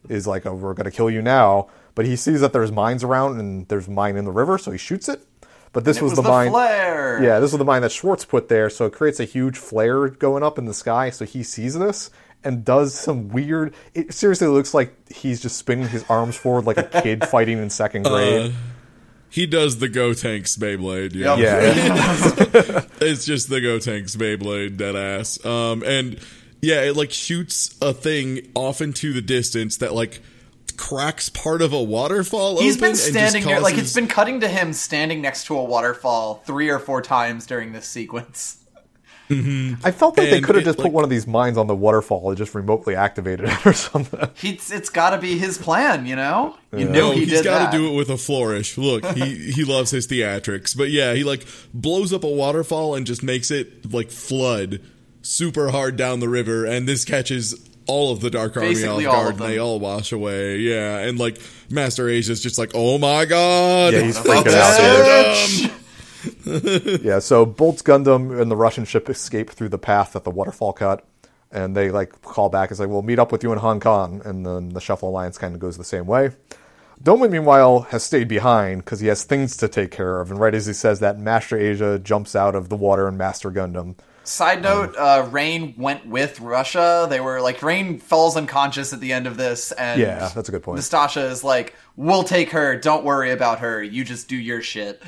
is 0.09 0.29
like, 0.29 0.47
oh, 0.47 0.55
"We're 0.55 0.75
going 0.75 0.85
to 0.85 0.93
kill 0.93 1.11
you 1.11 1.21
now." 1.21 1.67
But 1.97 2.07
he 2.07 2.15
sees 2.15 2.41
that 2.41 2.53
there's 2.53 2.71
mines 2.71 3.03
around, 3.03 3.41
and 3.41 3.67
there's 3.67 3.89
mine 3.89 4.17
in 4.17 4.25
the 4.25 4.31
river, 4.31 4.59
so 4.59 4.71
he 4.71 4.79
shoots 4.79 5.09
it. 5.09 5.27
But 5.73 5.85
this 5.85 6.01
was, 6.01 6.13
was 6.13 6.19
the, 6.19 6.23
the 6.23 6.29
mine. 6.29 6.51
flare. 6.53 7.21
Yeah, 7.21 7.41
this 7.41 7.51
was 7.51 7.59
the 7.59 7.65
mine 7.65 7.83
that 7.83 7.91
Schwartz 7.91 8.25
put 8.25 8.49
there, 8.49 8.71
so 8.71 8.87
it 8.87 8.93
creates 8.93 9.19
a 9.19 9.25
huge 9.25 9.59
flare 9.59 10.09
going 10.09 10.45
up 10.45 10.57
in 10.57 10.67
the 10.67 10.73
sky. 10.73 11.11
So 11.11 11.25
he 11.25 11.43
sees 11.43 11.77
this 11.77 12.11
and 12.45 12.65
does 12.65 12.95
some 12.95 13.29
weird. 13.29 13.75
It 13.93 14.15
seriously 14.15 14.47
looks 14.47 14.73
like 14.73 14.95
he's 15.11 15.41
just 15.41 15.57
spinning 15.57 15.89
his 15.89 16.05
arms 16.09 16.37
forward 16.37 16.65
like 16.65 16.79
a 16.79 17.03
kid 17.03 17.27
fighting 17.29 17.59
in 17.59 17.71
second 17.71 18.05
grade. 18.05 18.55
He 19.31 19.47
does 19.47 19.79
the 19.79 19.89
Go 19.89 20.15
Tanks 20.15 20.57
Beyblade, 20.57 21.15
yeah. 21.15 21.37
Yep. 21.37 22.55
yeah, 22.65 22.83
it's 23.07 23.25
just 23.25 23.51
the 23.51 23.61
Go 23.61 23.79
Tanks 23.79 24.17
Beyblade 24.17 24.77
dead 24.77 24.97
ass. 24.97 25.45
Um, 25.45 25.83
and 25.83 26.19
yeah, 26.63 26.83
it 26.83 26.97
like 26.97 27.13
shoots 27.13 27.77
a 27.81 27.93
thing 27.93 28.51
off 28.55 28.81
into 28.81 29.13
the 29.13 29.21
distance 29.21 29.77
that 29.79 29.95
like 29.95 30.23
cracks 30.77 31.29
part 31.29 31.61
of 31.61 31.73
a 31.73 31.83
waterfall. 31.83 32.61
He's 32.61 32.77
open 32.77 32.81
been 32.81 32.89
and 32.91 32.97
just 32.97 33.11
standing 33.11 33.45
there, 33.45 33.61
like 33.61 33.77
it's 33.77 33.95
been 33.95 34.09
cutting 34.09 34.41
to 34.41 34.49
him 34.49 34.73
standing 34.73 35.21
next 35.21 35.47
to 35.47 35.59
a 35.59 35.65
waterfall 35.65 36.43
three 36.47 36.71
or 36.71 36.79
four 36.79 37.03
times 37.03 37.47
during 37.47 37.73
this 37.73 37.87
sequence. 37.87 38.65
Mm-hmm. 39.29 39.87
I 39.87 39.91
felt 39.91 40.17
like 40.17 40.31
they 40.31 40.41
could 40.41 40.55
have 40.57 40.65
just 40.65 40.79
like- 40.79 40.87
put 40.87 40.93
one 40.93 41.05
of 41.05 41.11
these 41.11 41.27
mines 41.27 41.59
on 41.59 41.67
the 41.67 41.75
waterfall 41.77 42.29
and 42.31 42.37
just 42.39 42.55
remotely 42.55 42.95
activated 42.97 43.49
it 43.49 43.67
or 43.67 43.73
something. 43.73 44.29
He's 44.37 44.71
it's 44.71 44.89
got 44.89 45.11
to 45.11 45.19
be 45.19 45.37
his 45.39 45.59
plan, 45.59 46.07
you 46.07 46.17
know. 46.17 46.57
You 46.73 46.87
No, 46.87 46.93
know 46.93 47.11
he 47.13 47.21
he's 47.21 47.31
did 47.31 47.45
got 47.45 47.71
to 47.71 47.77
do 47.79 47.93
it 47.93 47.97
with 47.97 48.09
a 48.11 48.17
flourish. 48.17 48.79
Look, 48.79 49.05
he 49.05 49.37
he 49.53 49.65
loves 49.65 49.91
his 49.91 50.07
theatrics, 50.07 50.77
but 50.77 50.91
yeah, 50.91 51.15
he 51.15 51.25
like 51.25 51.47
blows 51.75 52.13
up 52.13 52.25
a 52.25 52.29
waterfall 52.29 52.95
and 52.95 53.07
just 53.07 53.23
makes 53.23 53.51
it 53.51 53.93
like 53.93 54.11
flood 54.11 54.81
super 55.23 55.71
hard 55.71 55.97
down 55.97 56.21
the 56.21 56.29
river, 56.29 56.65
and 56.65 56.89
this 56.89 57.05
catches 57.05 57.55
all 57.87 58.13
of 58.13 58.21
the 58.21 58.29
Dark 58.31 58.55
Army 58.57 58.69
Basically 58.71 59.07
off 59.07 59.15
all 59.15 59.23
guard, 59.25 59.41
and 59.41 59.45
they 59.51 59.59
all 59.59 59.79
wash 59.81 60.13
away. 60.13 60.59
Yeah, 60.59 60.99
and 60.99 61.19
like 61.19 61.39
Master 61.71 62.09
Asia's 62.09 62.43
just 62.43 62.59
like, 62.59 62.71
oh 62.75 62.99
my 62.99 63.25
god, 63.25 63.93
Yeah, 63.95 64.01
he's 64.03 64.19
freaking 64.19 64.55
out 64.55 64.79
bitch. 64.81 65.61
here. 65.61 65.71
Yeah, 66.45 67.19
so 67.19 67.47
Bolt's 67.47 67.83
Gundam 67.83 68.41
and 68.41 68.51
the 68.51 68.57
Russian 68.57 68.85
ship 68.85 69.09
escape 69.09 69.51
through 69.51 69.69
the 69.69 69.79
path 69.79 70.13
that 70.13 70.25
the 70.25 70.31
waterfall 70.31 70.73
cut, 70.73 71.07
and 71.51 71.77
they 71.77 71.91
like 71.91 72.21
call 72.23 72.49
back. 72.49 72.71
It's 72.71 72.81
like, 72.81 72.89
we'll 72.89 73.03
meet 73.03 73.19
up 73.19 73.33
with 73.33 73.43
you 73.43 73.53
in 73.53 73.59
Hong 73.59 73.81
Kong, 73.81 74.23
and 74.25 74.45
then 74.45 74.71
the 74.71 74.81
Shuffle 74.81 75.09
Alliance 75.09 75.39
kind 75.39 75.55
of 75.55 75.61
goes 75.61 75.77
the 75.77 75.85
same 75.85 76.07
way. 76.07 76.31
Domon, 77.03 77.31
meanwhile, 77.31 77.83
has 77.83 78.03
stayed 78.03 78.27
behind 78.27 78.85
because 78.85 79.01
he 79.01 79.07
has 79.07 79.23
things 79.23 79.57
to 79.59 79.69
take 79.69 79.91
care 79.93 80.21
of. 80.21 80.31
And 80.31 80.41
right 80.41 80.55
as 80.55 80.67
he 80.67 80.73
says 80.73 81.01
that, 81.01 81.19
Master 81.19 81.57
Asia 81.57 81.99
jumps 81.99 82.35
out 82.35 82.55
of 82.55 82.69
the 82.69 82.77
water 82.77 83.07
and 83.07 83.17
Master 83.17 83.51
Gundam. 83.53 83.95
Side 84.25 84.63
note: 84.63 84.95
uh, 84.97 85.27
Rain 85.31 85.75
went 85.79 86.07
with 86.07 86.41
Russia. 86.41 87.07
They 87.09 87.21
were 87.21 87.41
like 87.41 87.63
Rain 87.63 87.99
falls 87.99 88.37
unconscious 88.37 88.93
at 88.93 89.01
the 89.01 89.13
end 89.13 89.27
of 89.27 89.37
this, 89.37 89.73
and 89.73 90.01
Yeah, 90.01 90.29
that's 90.35 90.49
a 90.49 90.53
good 90.53 90.63
point. 90.63 90.81
Nastasha 90.81 91.31
is 91.31 91.43
like, 91.43 91.75
"We'll 91.97 92.25
take 92.25 92.51
her. 92.51 92.77
Don't 92.77 93.05
worry 93.05 93.31
about 93.31 93.61
her. 93.61 93.83
You 93.83 94.05
just 94.05 94.29
do 94.29 94.37
your 94.37 94.61
shit." 94.61 95.03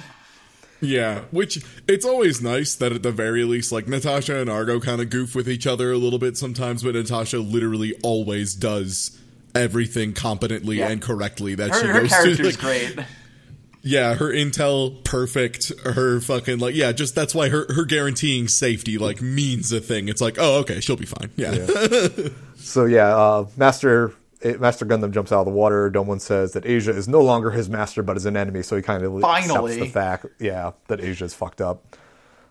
Yeah, 0.80 1.20
which 1.30 1.62
it's 1.86 2.06
always 2.06 2.40
nice 2.40 2.74
that 2.76 2.92
at 2.92 3.02
the 3.02 3.12
very 3.12 3.44
least, 3.44 3.70
like 3.72 3.86
Natasha 3.86 4.40
and 4.40 4.48
Argo 4.48 4.80
kind 4.80 5.00
of 5.00 5.10
goof 5.10 5.34
with 5.34 5.48
each 5.48 5.66
other 5.66 5.92
a 5.92 5.98
little 5.98 6.18
bit 6.18 6.36
sometimes, 6.36 6.82
but 6.82 6.94
Natasha 6.94 7.38
literally 7.38 7.94
always 8.02 8.54
does 8.54 9.18
everything 9.54 10.12
competently 10.12 10.78
Yeah. 10.78 10.88
and 10.88 11.02
correctly 11.02 11.54
that 11.56 11.70
Her, 11.70 11.80
she 11.80 11.86
her 11.86 12.00
goes 12.00 12.08
character's 12.10 12.36
to. 12.38 12.44
Like, 12.44 12.58
great. 12.94 13.06
Yeah, 13.82 14.14
her 14.14 14.30
intel 14.30 15.02
perfect. 15.04 15.72
Her 15.84 16.20
fucking 16.20 16.58
like 16.58 16.74
yeah, 16.74 16.92
just 16.92 17.14
that's 17.14 17.34
why 17.34 17.48
her 17.48 17.66
her 17.72 17.84
guaranteeing 17.86 18.46
safety 18.48 18.98
like 18.98 19.22
means 19.22 19.72
a 19.72 19.80
thing. 19.80 20.08
It's 20.08 20.20
like 20.20 20.36
oh 20.38 20.58
okay, 20.60 20.80
she'll 20.80 20.96
be 20.96 21.06
fine. 21.06 21.30
Yeah, 21.36 21.54
So 22.56 22.84
yeah, 22.84 23.16
uh, 23.16 23.46
Master 23.56 24.12
eh, 24.42 24.56
Master 24.58 24.84
Gundam 24.86 25.10
jumps 25.12 25.32
out 25.32 25.40
of 25.40 25.46
the 25.46 25.52
water. 25.52 25.90
Domon 25.90 26.20
says 26.20 26.52
that 26.52 26.66
Asia 26.66 26.90
is 26.90 27.08
no 27.08 27.20
longer 27.20 27.50
his 27.50 27.68
master, 27.68 28.02
but 28.02 28.16
is 28.16 28.26
an 28.26 28.36
enemy. 28.36 28.62
So 28.62 28.76
he 28.76 28.82
kind 28.82 29.02
of 29.04 29.16
accepts 29.16 29.46
Finally. 29.48 29.78
the 29.80 29.86
fact, 29.86 30.26
yeah, 30.38 30.72
that 30.88 31.00
Asia 31.00 31.24
is 31.24 31.34
fucked 31.34 31.60
up. 31.60 31.96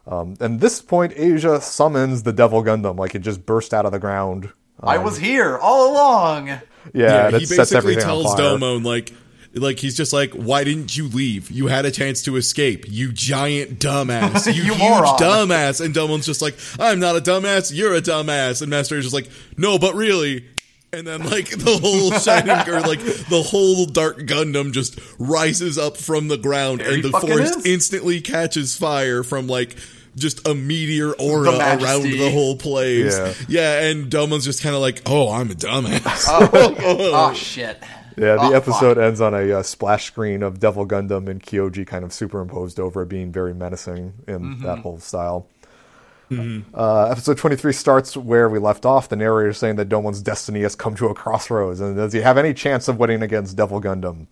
Um, 0.07 0.35
and 0.39 0.59
this 0.59 0.81
point, 0.81 1.13
Asia 1.15 1.61
summons 1.61 2.23
the 2.23 2.33
Devil 2.33 2.63
Gundam, 2.63 2.97
like 2.97 3.13
it 3.15 3.19
just 3.19 3.45
burst 3.45 3.73
out 3.73 3.85
of 3.85 3.91
the 3.91 3.99
ground. 3.99 4.51
I 4.81 4.97
was 4.97 5.17
here 5.17 5.57
all 5.57 5.91
along. 5.91 6.47
Yeah, 6.47 6.59
yeah. 6.93 7.25
and 7.27 7.35
it 7.35 7.39
He 7.41 7.45
sets 7.45 7.71
basically 7.71 7.95
tells 7.97 8.27
on 8.31 8.37
fire. 8.37 8.45
Domon 8.57 8.83
like. 8.85 9.13
Like 9.55 9.79
he's 9.79 9.97
just 9.97 10.13
like, 10.13 10.31
why 10.33 10.63
didn't 10.63 10.95
you 10.95 11.07
leave? 11.07 11.49
You 11.49 11.65
had 11.67 11.83
a 11.83 11.89
chance 11.89 12.21
to 12.25 12.35
escape. 12.35 12.85
You 12.87 13.11
giant 13.11 13.79
dumbass. 13.79 14.45
You, 14.53 14.61
You 14.61 14.73
huge 14.75 14.77
moron. 14.77 15.17
dumbass. 15.17 15.83
And 15.83 15.91
Domon's 15.93 16.27
just 16.27 16.39
like, 16.43 16.55
I'm 16.79 16.99
not 16.99 17.15
a 17.17 17.19
dumbass. 17.19 17.73
You're 17.75 17.95
a 17.95 17.99
dumbass. 17.99 18.61
And 18.61 18.69
Master 18.69 18.95
is 18.99 19.05
just 19.05 19.13
like, 19.15 19.27
no, 19.57 19.79
but 19.79 19.95
really. 19.95 20.45
And 20.91 21.05
then 21.05 21.23
like 21.29 21.49
the 21.49 21.77
whole 21.81 22.11
shining 22.19 22.67
or 22.73 22.79
like 22.81 22.99
the 22.99 23.43
whole 23.47 23.85
dark 23.85 24.17
Gundam 24.19 24.71
just 24.71 24.99
rises 25.19 25.77
up 25.77 25.97
from 25.97 26.27
the 26.29 26.37
ground, 26.37 26.79
There 26.81 26.93
and 26.93 27.03
the 27.03 27.11
forest 27.11 27.59
is. 27.59 27.65
instantly 27.65 28.21
catches 28.21 28.75
fire 28.77 29.23
from 29.23 29.47
like. 29.47 29.75
Just 30.15 30.45
a 30.47 30.55
meteor 30.55 31.13
aura 31.13 31.51
The 31.51 31.57
around 31.81 32.01
the 32.03 32.31
whole 32.31 32.57
place. 32.57 33.15
Yeah. 33.17 33.33
yeah 33.47 33.83
and 33.89 34.11
Domon's 34.11 34.43
just 34.43 34.61
kind 34.61 34.75
of 34.75 34.81
like, 34.81 35.03
oh, 35.05 35.31
I'm 35.31 35.49
a 35.51 35.53
dumbass. 35.53 36.25
Oh 36.81 37.31
shit. 37.33 37.77
Yeah, 38.17 38.35
the 38.35 38.41
Oh, 38.41 38.51
episode 38.53 38.95
fuck. 38.97 39.03
ends 39.05 39.21
on 39.21 39.33
a 39.33 39.59
uh, 39.59 39.63
splash 39.63 40.07
screen 40.07 40.43
of 40.43 40.59
Devil 40.59 40.85
Gundam 40.87 41.29
and 41.29 41.41
Kyoji 41.41 41.85
kind 41.87 42.03
of 42.03 42.11
superimposed 42.11 42.79
over 42.81 43.03
it, 43.03 43.07
being 43.07 43.31
very 43.31 43.53
menacing 43.53 44.13
in 44.27 44.39
Mm-hmm. 44.41 44.63
that 44.65 44.79
whole 44.79 44.99
style. 44.99 45.47
Uh, 46.31 47.05
episode 47.09 47.37
23 47.37 47.73
starts 47.73 48.15
where 48.15 48.47
we 48.49 48.59
left 48.59 48.85
off. 48.85 49.09
The 49.09 49.15
narrator 49.15 49.53
saying 49.53 49.77
that 49.77 49.89
Domon's 49.89 50.21
destiny 50.21 50.61
has 50.61 50.75
come 50.75 50.95
to 50.95 51.07
a 51.07 51.13
crossroads, 51.15 51.79
and 51.79 51.95
does 51.95 52.13
he 52.13 52.21
have 52.21 52.37
any 52.37 52.53
chance 52.53 52.87
of 52.87 52.97
winning 52.99 53.21
against 53.21 53.55
Devil 53.57 53.81
Gundam? 53.81 54.27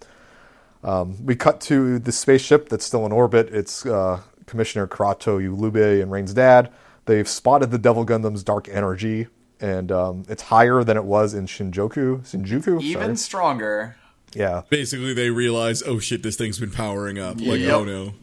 Um, 0.83 1.25
we 1.25 1.35
cut 1.35 1.59
to 1.61 1.97
the 1.99 2.11
spaceship 2.11 2.69
that's 2.69 2.85
still 2.85 3.05
in 3.05 3.11
orbit. 3.11 3.49
It's 3.51 3.85
uh, 3.85 4.21
Commissioner 4.45 4.87
Karato 4.87 5.39
Ulube 5.41 6.01
and 6.01 6.11
Rain's 6.11 6.33
dad. 6.33 6.71
They've 7.05 7.27
spotted 7.27 7.71
the 7.71 7.77
Devil 7.79 8.05
Gundam's 8.05 8.43
dark 8.43 8.69
energy, 8.69 9.27
and 9.59 9.91
um, 9.91 10.23
it's 10.29 10.43
higher 10.43 10.83
than 10.83 10.97
it 10.97 11.03
was 11.05 11.33
in 11.33 11.47
Shinjuku. 11.47 12.19
Shinjuku? 12.29 12.81
Even 12.81 13.01
Sorry. 13.01 13.15
stronger. 13.17 13.95
Yeah. 14.33 14.63
basically 14.69 15.13
they 15.13 15.29
realize, 15.31 15.81
oh 15.83 15.99
shit, 15.99 16.21
this 16.21 16.35
thing's 16.35 16.59
been 16.59 16.69
powering 16.69 17.17
up. 17.17 17.39
Like, 17.39 17.61
Yep. 17.61 17.73
oh 17.73 17.83
no. 17.85 18.13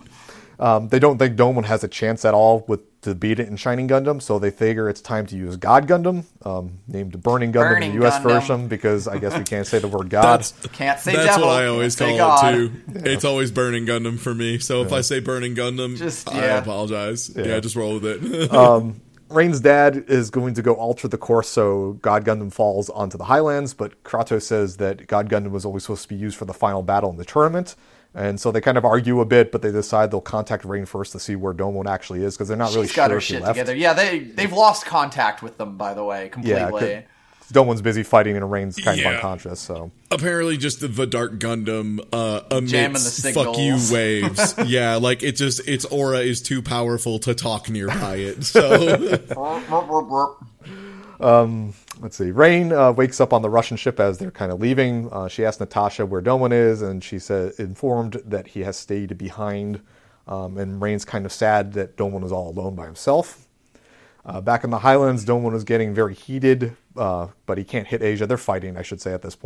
Um, 0.59 0.89
they 0.89 0.99
don't 0.99 1.19
think 1.19 1.37
Domon 1.37 1.65
has 1.65 1.83
a 1.85 1.89
chance 1.89 2.25
at 2.25 2.35
all 2.35 2.65
with 2.69 2.81
to 3.03 3.15
beat 3.15 3.39
it 3.39 3.49
in 3.49 3.57
Shining 3.57 3.87
Gundam, 3.87 4.23
so 4.23 4.39
they 4.39 4.51
figure 4.51 4.89
it's 4.89 5.03
time 5.03 5.27
to 5.27 5.37
use 5.37 5.57
God 5.59 5.87
Gundam, 5.87 6.25
um, 6.47 6.79
named 6.89 7.23
Burning 7.23 7.53
Gundam 7.53 7.71
Burning 7.75 7.91
in 7.91 7.97
the 7.99 8.03
U.S. 8.05 8.15
Gundam. 8.19 8.23
version 8.23 8.69
because 8.69 9.07
I 9.07 9.19
guess 9.19 9.37
we 9.37 9.45
can't 9.45 9.67
say 9.67 9.79
the 9.79 9.89
word 9.89 10.09
God. 10.11 10.23
That's 10.41 10.53
Can't 10.69 10.99
say 10.99 11.13
that's 11.15 11.27
devil. 11.37 11.49
what 11.49 11.63
I 11.63 11.67
always 11.67 11.97
can't 11.97 12.19
call 12.19 12.39
say 12.39 12.55
it 12.55 12.69
God. 12.69 12.95
too. 12.95 13.11
It's 13.11 13.25
always 13.27 13.51
burning 13.51 13.85
Gundam 13.85 14.19
for 14.19 14.35
me. 14.35 14.59
So 14.59 14.81
if 14.83 14.93
I 14.93 15.03
say 15.03 15.21
burning 15.21 15.55
Gundam, 15.55 15.99
Just- 15.99 16.31
I 16.33 16.41
yeah. 16.47 16.59
apologize. 16.59 17.31
Yeah. 17.37 17.45
Yeah. 17.45 17.61
just 17.61 17.77
roll 17.77 17.99
with 17.99 18.07
it. 18.07 18.51
Rain's 19.31 19.59
dad 19.61 20.05
is 20.09 20.31
going 20.31 20.55
to 20.55 20.63
go 20.63 20.75
alter 20.75 21.09
the 21.09 21.19
course 21.19 21.49
so 21.49 21.95
God 22.03 22.25
Gundam 22.25 22.53
falls 22.53 22.89
onto 22.91 23.19
the 23.19 23.25
Highlands, 23.25 23.75
but 23.75 24.03
Karato 24.05 24.41
says 24.41 24.77
that 24.77 25.07
God 25.09 25.29
Gundam 25.29 25.51
was 25.51 25.65
always 25.65 25.83
supposed 25.83 26.03
to 26.03 26.09
be 26.09 26.15
used 26.15 26.37
for 26.37 26.45
the 26.45 26.53
final 26.55 26.83
battle 26.83 27.11
in 27.11 27.17
the 27.17 27.25
tournament. 27.25 27.75
And 28.17 28.39
so 28.41 28.53
they 28.53 28.61
kind 28.61 28.79
of 28.79 28.85
argue 28.85 29.21
a 29.21 29.25
bit, 29.25 29.51
but 29.51 29.61
they 29.63 29.73
decide 29.73 30.11
they'll 30.13 30.21
contact 30.21 30.65
Rain 30.65 30.87
first 30.87 31.11
to 31.13 31.19
see 31.19 31.35
where 31.35 31.53
Domon 31.53 31.87
actually 31.87 32.23
is 32.23 32.37
because 32.37 32.47
they're 32.47 32.57
not 32.57 32.73
really 32.73 32.87
She's 32.87 32.95
sure 32.95 33.05
got 33.05 33.11
her 33.11 33.17
if 33.17 33.25
he 33.25 33.35
shit 33.35 33.43
left. 33.43 33.55
together. 33.55 33.75
Yeah, 33.75 33.93
they 33.93 34.21
they've 34.21 34.53
lost 34.53 34.87
contact 34.87 35.43
with 35.43 35.59
them. 35.59 35.77
By 35.77 35.95
the 35.95 36.05
way, 36.05 36.29
completely. 36.29 36.61
Yeah, 36.61 36.69
completely. 36.69 37.05
'cause 37.41 37.51
Domon's 37.53 37.83
busy 37.83 38.03
fighting 38.05 38.37
and 38.37 38.51
Rain's 38.51 38.77
kind 38.77 38.99
Yeah. 39.01 39.09
of 39.11 39.15
unconscious. 39.17 39.59
So 39.61 39.91
Apparently, 40.13 40.57
just 40.57 40.81
the, 40.81 40.87
the 40.89 41.07
Dark 41.09 41.39
Gundam 41.41 41.99
uh, 42.13 42.41
Jamming 42.61 42.69
the 42.69 42.85
emits 42.87 43.33
fuck 43.33 43.59
you 43.59 43.79
waves. 43.93 44.55
yeah, 44.65 44.95
like 44.95 45.23
it 45.25 45.33
just 45.33 45.67
its 45.69 45.85
aura 45.87 46.21
is 46.21 46.41
too 46.41 46.63
powerful 46.63 47.19
to 47.19 47.35
talk 47.35 47.69
nearby 47.69 48.15
it. 48.17 48.45
So 48.45 49.19
let's 52.05 52.19
see. 52.19 52.31
Rain 52.31 52.71
uh, 52.71 52.93
wakes 52.93 53.19
up 53.19 53.33
on 53.33 53.41
the 53.41 53.49
Russian 53.49 53.79
ship 53.79 53.99
as 53.99 54.19
they're 54.19 54.31
kind 54.31 54.53
of 54.53 54.61
leaving. 54.61 55.11
Uh, 55.11 55.27
she 55.27 55.43
asks 55.43 55.59
Natasha 55.59 56.05
where 56.05 56.21
Domon 56.21 56.53
is, 56.53 56.83
and 56.83 57.03
she 57.03 57.19
said 57.19 57.55
informed 57.59 58.21
that 58.27 58.49
he 58.49 58.61
has 58.61 58.77
stayed 58.77 59.17
behind. 59.17 59.81
Um, 60.29 60.59
and 60.59 60.83
Rain's 60.83 61.07
kind 61.07 61.25
of 61.25 61.33
sad 61.33 61.73
that 61.73 61.97
Domon 61.97 62.23
is 62.23 62.31
all 62.31 62.51
alone 62.51 62.75
by 62.75 62.85
himself. 62.85 63.49
Uh, 64.25 64.43
back 64.43 64.65
in 64.65 64.71
the 64.71 64.81
Highlands, 64.81 65.25
Domon 65.25 65.55
is 65.55 65.65
getting 65.65 65.95
very 65.95 66.15
heated, 66.15 66.77
uh, 66.95 67.29
but 67.47 67.57
he 67.57 67.65
can't 67.65 67.87
hit 67.87 68.03
Asia. 68.03 68.27
They're 68.27 68.37
fighting, 68.37 68.77
I 68.77 68.83
should 68.83 69.01
say, 69.01 69.15
at 69.15 69.23
this. 69.23 69.37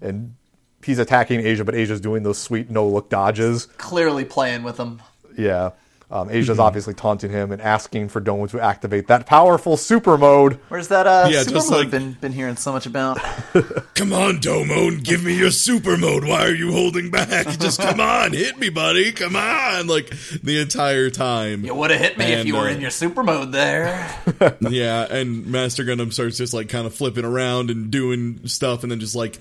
And 0.00 0.36
he's 0.82 0.98
attacking 0.98 1.40
Asia, 1.40 1.66
but 1.66 1.74
Asia's 1.74 2.00
doing 2.00 2.22
those 2.22 2.38
sweet 2.38 2.70
no-look 2.70 3.10
dodges. 3.10 3.66
Clearly 3.76 4.24
playing 4.24 4.62
with 4.62 4.78
them. 4.78 5.02
Yeah. 5.36 5.72
Um, 6.12 6.28
Asia's 6.28 6.58
obviously 6.58 6.92
taunting 6.92 7.30
him 7.30 7.52
and 7.52 7.62
asking 7.62 8.08
for 8.08 8.18
Domo 8.18 8.46
to 8.48 8.58
activate 8.58 9.06
that 9.06 9.26
powerful 9.26 9.76
super 9.76 10.18
mode. 10.18 10.54
Where's 10.68 10.88
that 10.88 11.06
uh, 11.06 11.28
Yeah, 11.30 11.44
super 11.44 11.58
mode 11.60 11.70
like- 11.70 11.90
been 11.90 12.12
been 12.20 12.32
hearing 12.32 12.56
so 12.56 12.72
much 12.72 12.84
about? 12.86 13.18
come 13.94 14.12
on, 14.12 14.40
Domo, 14.40 14.90
give 14.96 15.22
me 15.22 15.38
your 15.38 15.52
super 15.52 15.96
mode. 15.96 16.24
Why 16.24 16.46
are 16.46 16.54
you 16.54 16.72
holding 16.72 17.12
back? 17.12 17.46
Just 17.60 17.80
come 17.80 18.00
on, 18.00 18.32
hit 18.32 18.58
me, 18.58 18.70
buddy. 18.70 19.12
Come 19.12 19.36
on, 19.36 19.86
like 19.86 20.10
the 20.42 20.60
entire 20.60 21.10
time. 21.10 21.64
You 21.64 21.76
would 21.76 21.90
have 21.92 22.00
hit 22.00 22.18
me 22.18 22.24
if 22.24 22.38
And, 22.40 22.48
you 22.48 22.54
were 22.56 22.66
uh, 22.66 22.72
in 22.72 22.80
your 22.80 22.90
super 22.90 23.22
mode 23.22 23.52
there. 23.52 24.10
Yeah, 24.60 25.06
and 25.08 25.46
Master 25.46 25.84
Gundam 25.84 26.12
starts 26.12 26.38
just 26.38 26.52
like 26.52 26.68
kind 26.68 26.86
of 26.86 26.94
flipping 26.94 27.24
around 27.24 27.70
and 27.70 27.90
doing 27.90 28.46
stuff, 28.48 28.82
and 28.82 28.90
then 28.90 28.98
just 28.98 29.14
like 29.14 29.38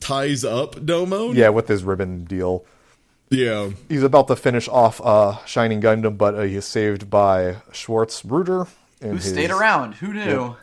ties 0.00 0.44
up 0.44 0.84
Domo. 0.84 1.32
Yeah, 1.32 1.48
with 1.48 1.66
his 1.68 1.82
ribbon 1.82 2.24
deal. 2.24 2.64
Yeah. 3.30 3.70
He's 3.88 4.02
about 4.02 4.28
to 4.28 4.36
finish 4.36 4.68
off 4.68 5.00
uh, 5.02 5.38
Shining 5.46 5.80
Gundam, 5.80 6.18
but 6.18 6.34
uh, 6.34 6.40
he's 6.42 6.64
saved 6.64 7.08
by 7.08 7.56
Schwartz 7.72 8.22
Bruder. 8.22 8.66
And 9.00 9.12
Who 9.12 9.16
his- 9.16 9.28
stayed 9.30 9.50
around? 9.50 9.94
Who 9.94 10.12
knew? 10.12 10.56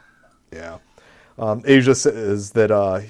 Yeah. 0.51 0.77
Um, 1.39 1.61
Asia 1.65 1.95
says 1.95 2.51
that 2.51 2.71
uh, 2.71 3.01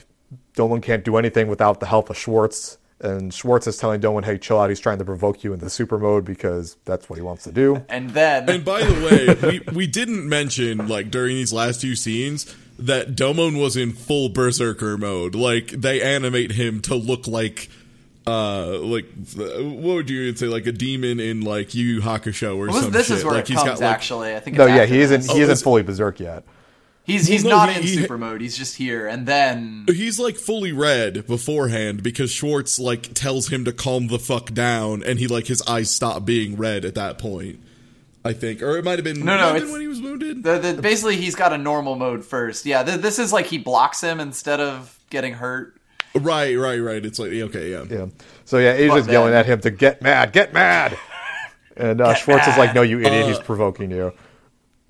Domon 0.56 0.82
can't 0.84 1.04
do 1.04 1.18
anything 1.18 1.48
without 1.48 1.80
the 1.80 1.86
help 1.86 2.10
of 2.10 2.18
Schwartz. 2.18 2.78
And 3.00 3.32
Schwartz 3.34 3.68
is 3.68 3.78
telling 3.78 4.02
Domon, 4.02 4.26
hey, 4.26 4.38
chill 4.38 4.60
out. 4.60 4.70
He's 4.70 4.80
trying 4.80 4.98
to 4.98 5.06
provoke 5.06 5.44
you 5.44 5.54
into 5.54 5.70
super 5.70 6.00
mode 6.00 6.26
because 6.26 6.78
that's 6.86 7.10
what 7.10 7.18
he 7.18 7.22
wants 7.22 7.44
to 7.44 7.52
do. 7.52 7.84
And 7.90 8.10
then 8.12 8.50
And 8.50 8.66
by 8.66 8.84
the 8.84 9.06
way, 9.44 9.62
we, 9.70 9.76
we 9.76 9.88
didn't 9.88 10.28
mention 10.28 10.88
like 10.88 11.12
during 11.12 11.36
these 11.36 11.54
last 11.54 11.82
few 11.82 11.96
scenes 11.96 12.54
that 12.80 13.16
Domon 13.16 13.60
was 13.62 13.78
in 13.78 13.92
full 13.94 14.30
berserker 14.30 14.98
mode. 14.98 15.36
Like 15.36 15.68
they 15.68 16.02
animate 16.02 16.54
him 16.54 16.82
to 16.82 16.96
look 16.96 17.28
like 17.28 17.70
uh 18.28 18.80
like 18.80 19.06
what 19.38 19.96
would 19.96 20.10
you 20.10 20.36
say 20.36 20.48
like 20.48 20.66
a 20.68 20.72
demon 20.72 21.20
in 21.20 21.42
like 21.42 21.74
Yu 21.74 21.86
Yu 21.86 22.02
Hakusho 22.02 22.58
or 22.58 22.68
Well, 22.68 22.82
some 22.84 22.92
this 22.92 23.08
shit. 23.08 23.18
is 23.20 23.24
where 23.26 23.36
like 23.36 23.46
it 23.46 23.48
he's 23.50 23.58
comes. 23.58 23.70
got 23.70 23.80
like 23.82 23.94
actually, 23.96 24.36
I 24.36 24.40
think. 24.40 24.58
No, 24.58 24.66
yeah, 24.66 24.86
he 24.86 25.00
isn't. 25.00 25.22
this. 25.22 25.32
He 25.32 25.40
Oh, 25.40 25.44
isn't 25.44 25.54
is- 25.54 25.62
fully 25.64 25.84
berserk 25.84 26.20
yet. 26.20 26.44
He's 27.04 27.26
he's 27.26 27.46
Well, 27.46 27.52
no, 27.52 27.66
not 27.68 27.70
he- 27.70 27.78
in 27.80 27.88
he- 27.88 27.96
super 28.02 28.18
mode. 28.18 28.42
He's 28.42 28.58
just 28.58 28.76
here, 28.76 29.08
and 29.08 29.26
then 29.26 29.86
he's 29.88 30.20
like 30.20 30.36
fully 30.36 30.74
red 30.74 31.26
beforehand 31.26 32.04
because 32.04 32.30
Schwartz 32.32 32.80
like 32.80 33.14
tells 33.14 33.48
him 33.48 33.64
to 33.64 33.72
calm 33.72 34.08
the 34.08 34.20
fuck 34.20 34.54
down 34.54 35.04
and 35.04 35.18
he 35.18 35.26
like 35.28 35.48
his 35.48 35.62
eyes 35.62 35.90
stop 35.90 36.26
being 36.26 36.58
red 36.58 36.84
at 36.84 36.96
that 36.96 37.18
point. 37.18 37.62
I 38.26 38.34
think, 38.34 38.62
or 38.62 38.78
it 38.78 38.84
might 38.84 38.98
have 38.98 39.06
been 39.06 39.24
No, 39.24 39.38
no, 39.38 39.50
might 39.52 39.56
it's- 39.58 39.72
when 39.72 39.80
he 39.80 39.88
was 39.88 40.02
wounded. 40.02 40.44
the, 40.44 40.60
the, 40.60 40.82
basically 40.82 41.16
he's 41.16 41.34
got 41.36 41.54
a 41.54 41.58
normal 41.58 41.96
mode 41.96 42.26
first. 42.26 42.66
Yeah, 42.66 42.84
th- 42.84 43.00
this 43.00 43.20
is 43.20 43.32
like 43.32 43.46
he 43.46 43.58
blocks 43.58 44.02
him 44.02 44.20
instead 44.20 44.60
of 44.60 45.00
getting 45.10 45.32
hurt. 45.36 45.77
Right, 46.16 46.56
right, 46.56 46.80
right. 46.80 47.06
It's 47.06 47.20
like 47.20 47.32
okay, 47.32 47.72
yeah. 47.72 47.84
Yeah. 47.90 48.06
So 48.46 48.58
yeah, 48.58 48.74
Asia's 48.74 49.06
Fuck 49.06 49.12
yelling 49.12 49.32
that. 49.34 49.40
at 49.42 49.46
him 49.46 49.62
to 49.62 49.72
get 49.72 50.02
mad, 50.02 50.32
get 50.34 50.54
mad. 50.54 50.98
And 51.80 52.02
uh, 52.02 52.16
Schwartz 52.16 52.48
is 52.48 52.58
like, 52.58 52.74
"No, 52.74 52.82
you 52.82 52.98
idiot! 53.02 53.26
Uh, 53.26 53.28
He's 53.28 53.38
provoking 53.38 53.92
you." 53.92 54.12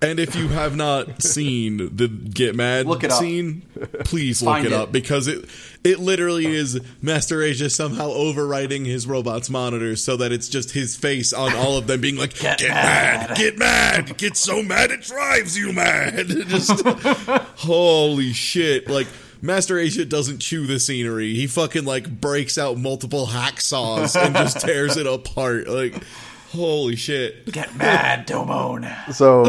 And 0.02 0.22
if 0.22 0.38
you 0.38 0.48
have 0.48 0.74
not 0.78 1.22
seen 1.22 1.94
the 1.98 2.08
Get 2.08 2.56
Mad 2.56 2.86
Look 2.86 3.04
it 3.04 3.12
up. 3.12 3.20
scene, 3.20 3.64
please 4.06 4.42
look 4.42 4.60
it, 4.60 4.68
it. 4.68 4.72
up 4.74 4.94
because 4.94 5.28
it 5.28 5.50
it 5.84 6.00
literally 6.00 6.46
is 6.46 6.80
Master 7.02 7.42
Asia 7.44 7.70
somehow 7.70 8.08
overriding 8.12 8.86
his 8.86 9.06
robot's 9.06 9.50
monitors 9.50 10.02
so 10.02 10.16
that 10.16 10.32
it's 10.32 10.48
just 10.48 10.72
his 10.72 10.96
face 10.96 11.34
on 11.34 11.54
all 11.56 11.78
of 11.78 11.88
them 11.88 12.00
being 12.00 12.16
like, 12.16 12.36
Get 12.40 12.60
Get, 12.60 12.70
mad. 12.70 13.28
mad." 13.32 13.38
get 13.38 13.58
mad, 13.58 14.18
get 14.18 14.38
so 14.38 14.64
mad 14.64 14.92
it 14.92 15.02
drives 15.02 15.58
you 15.58 15.74
mad. 15.74 16.28
Just 16.48 16.86
holy 17.58 18.32
shit. 18.32 18.90
Like 18.90 19.08
Master 19.42 19.78
Asia 19.78 20.06
doesn't 20.06 20.40
chew 20.40 20.66
the 20.66 20.80
scenery. 20.80 21.34
He 21.34 21.48
fucking 21.48 21.86
like 21.86 22.22
breaks 22.22 22.58
out 22.58 22.78
multiple 22.78 23.28
hacksaws 23.28 24.20
and 24.20 24.36
just 24.36 24.60
tears 24.66 24.98
it 24.98 25.08
apart. 25.08 25.68
Like 25.68 26.04
holy 26.52 26.96
shit. 26.96 27.46
Get 27.52 27.76
mad, 27.76 28.28
Domon. 28.28 29.14
So 29.14 29.46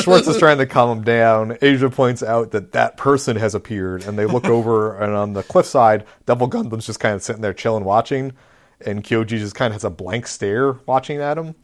Schwartz 0.00 0.26
is 0.28 0.38
trying 0.38 0.58
to 0.58 0.66
calm 0.66 0.98
him 0.98 1.04
down. 1.04 1.58
Asia 1.62 1.90
points 1.90 2.22
out 2.22 2.50
that 2.52 2.72
that 2.72 2.96
person 2.96 3.36
has 3.36 3.54
appeared, 3.54 4.04
and 4.04 4.18
they 4.18 4.26
look 4.26 4.44
over, 4.46 4.98
and 4.98 5.14
on 5.14 5.32
the 5.32 5.42
cliffside, 5.42 6.04
Devil 6.26 6.48
Gundam's 6.48 6.86
just 6.86 7.00
kind 7.00 7.14
of 7.14 7.22
sitting 7.22 7.42
there 7.42 7.54
chilling, 7.54 7.84
watching, 7.84 8.32
and 8.84 9.04
Kyoji 9.04 9.38
just 9.38 9.54
kind 9.54 9.68
of 9.68 9.74
has 9.74 9.84
a 9.84 9.90
blank 9.90 10.26
stare 10.26 10.72
watching 10.86 11.18
at 11.20 11.38
him, 11.38 11.54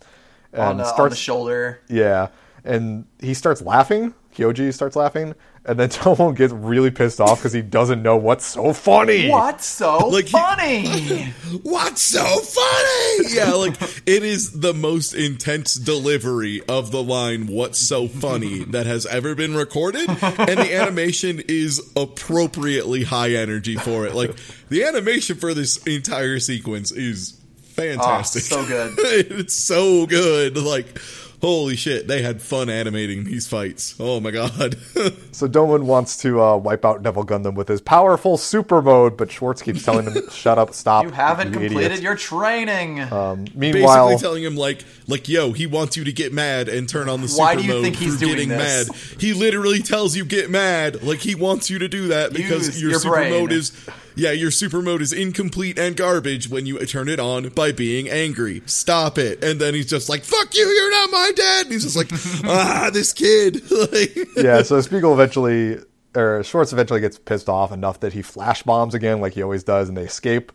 and 0.52 0.62
on, 0.62 0.76
the, 0.78 0.84
on 0.84 1.10
the 1.10 1.16
shoulder. 1.16 1.80
Yeah, 1.88 2.28
and 2.64 3.06
he 3.20 3.34
starts 3.34 3.62
laughing. 3.62 4.14
Kyoji 4.34 4.72
starts 4.74 4.96
laughing, 4.96 5.34
and 5.66 5.78
then 5.78 5.88
Tomo 5.90 6.32
gets 6.32 6.52
really 6.52 6.90
pissed 6.90 7.20
off 7.20 7.38
because 7.40 7.52
he 7.52 7.62
doesn't 7.62 8.02
know 8.02 8.16
what's 8.16 8.44
so 8.46 8.72
funny. 8.72 9.28
What's 9.30 9.66
so 9.66 10.08
Like 10.08 10.26
he- 10.26 10.30
funny? 10.30 11.22
What's 11.62 12.02
so 12.02 12.24
funny? 12.24 13.34
Yeah, 13.34 13.52
like 13.52 13.74
it 14.06 14.22
is 14.22 14.60
the 14.60 14.74
most 14.74 15.14
intense 15.14 15.74
delivery 15.74 16.62
of 16.68 16.90
the 16.90 17.02
line 17.02 17.46
"What's 17.46 17.78
so 17.78 18.08
funny" 18.08 18.64
that 18.64 18.86
has 18.86 19.06
ever 19.06 19.34
been 19.34 19.54
recorded, 19.54 20.08
and 20.08 20.58
the 20.58 20.74
animation 20.74 21.42
is 21.48 21.80
appropriately 21.96 23.04
high 23.04 23.30
energy 23.32 23.76
for 23.76 24.06
it. 24.06 24.14
Like 24.14 24.34
the 24.68 24.84
animation 24.84 25.36
for 25.36 25.54
this 25.54 25.76
entire 25.86 26.40
sequence 26.40 26.90
is 26.90 27.40
fantastic. 27.62 28.42
Oh, 28.52 28.62
so 28.62 28.66
good. 28.66 28.94
it's 28.98 29.54
so 29.54 30.06
good. 30.06 30.56
Like 30.56 30.98
holy 31.44 31.76
shit, 31.76 32.08
they 32.08 32.22
had 32.22 32.40
fun 32.40 32.70
animating 32.70 33.24
these 33.24 33.46
fights. 33.46 33.94
Oh 34.00 34.18
my 34.20 34.30
god. 34.30 34.76
So 35.34 35.48
Domon 35.48 35.82
wants 35.82 36.16
to 36.18 36.40
uh, 36.40 36.56
wipe 36.56 36.84
out 36.84 37.02
Devil 37.02 37.26
Gundam 37.26 37.54
with 37.56 37.66
his 37.66 37.80
powerful 37.80 38.36
super 38.36 38.80
mode, 38.80 39.16
but 39.16 39.32
Schwartz 39.32 39.62
keeps 39.62 39.84
telling 39.84 40.06
him, 40.06 40.22
"Shut 40.30 40.58
up, 40.58 40.72
stop! 40.72 41.02
You 41.02 41.10
haven't 41.10 41.48
you 41.48 41.58
completed 41.58 41.86
idiot." 41.86 42.02
your 42.02 42.14
training. 42.14 43.00
Um, 43.00 43.46
Meanwhile, 43.52 44.10
basically 44.10 44.22
telling 44.22 44.44
him 44.44 44.54
like 44.56 44.84
like 45.08 45.28
yo 45.28 45.52
he 45.52 45.66
wants 45.66 45.96
you 45.96 46.04
to 46.04 46.12
get 46.12 46.32
mad 46.32 46.68
and 46.68 46.88
turn 46.88 47.08
on 47.08 47.20
the 47.20 47.26
super 47.26 47.42
Why 47.42 47.56
do 47.56 47.62
you 47.62 47.68
mode 47.74 47.82
think 47.82 47.96
he's 47.96 48.16
doing 48.18 48.32
getting 48.34 48.48
this? 48.50 48.88
mad 48.88 49.20
he 49.20 49.32
literally 49.34 49.80
tells 49.80 50.16
you 50.16 50.24
get 50.24 50.50
mad 50.50 51.02
like 51.02 51.18
he 51.18 51.34
wants 51.34 51.68
you 51.68 51.80
to 51.80 51.88
do 51.88 52.08
that 52.08 52.32
because 52.32 52.66
Use 52.68 52.80
your, 52.80 52.90
your 52.92 53.00
super 53.00 53.14
brain. 53.16 53.30
mode 53.32 53.52
is 53.52 53.72
yeah 54.14 54.32
your 54.32 54.50
super 54.50 54.80
mode 54.82 55.02
is 55.02 55.12
incomplete 55.12 55.78
and 55.78 55.96
garbage 55.96 56.48
when 56.48 56.66
you 56.66 56.78
turn 56.86 57.08
it 57.08 57.20
on 57.20 57.48
by 57.50 57.72
being 57.72 58.08
angry 58.08 58.62
stop 58.66 59.18
it 59.18 59.42
and 59.42 59.60
then 59.60 59.74
he's 59.74 59.86
just 59.86 60.08
like 60.08 60.22
fuck 60.22 60.54
you 60.54 60.66
you're 60.66 60.90
not 60.90 61.10
my 61.10 61.32
dad 61.34 61.64
and 61.66 61.72
he's 61.72 61.84
just 61.84 61.96
like 61.96 62.10
ah 62.44 62.90
this 62.92 63.12
kid 63.12 63.62
like 63.92 64.16
yeah, 64.36 64.62
so 64.62 64.80
Spiegel 64.80 65.12
eventually, 65.12 65.78
or 66.14 66.42
Schwartz 66.44 66.72
eventually 66.72 67.00
gets 67.00 67.18
pissed 67.18 67.48
off 67.48 67.72
enough 67.72 68.00
that 68.00 68.12
he 68.12 68.22
flash 68.22 68.62
bombs 68.62 68.94
again, 68.94 69.20
like 69.20 69.34
he 69.34 69.42
always 69.42 69.64
does, 69.64 69.88
and 69.88 69.96
they 69.96 70.04
escape. 70.04 70.52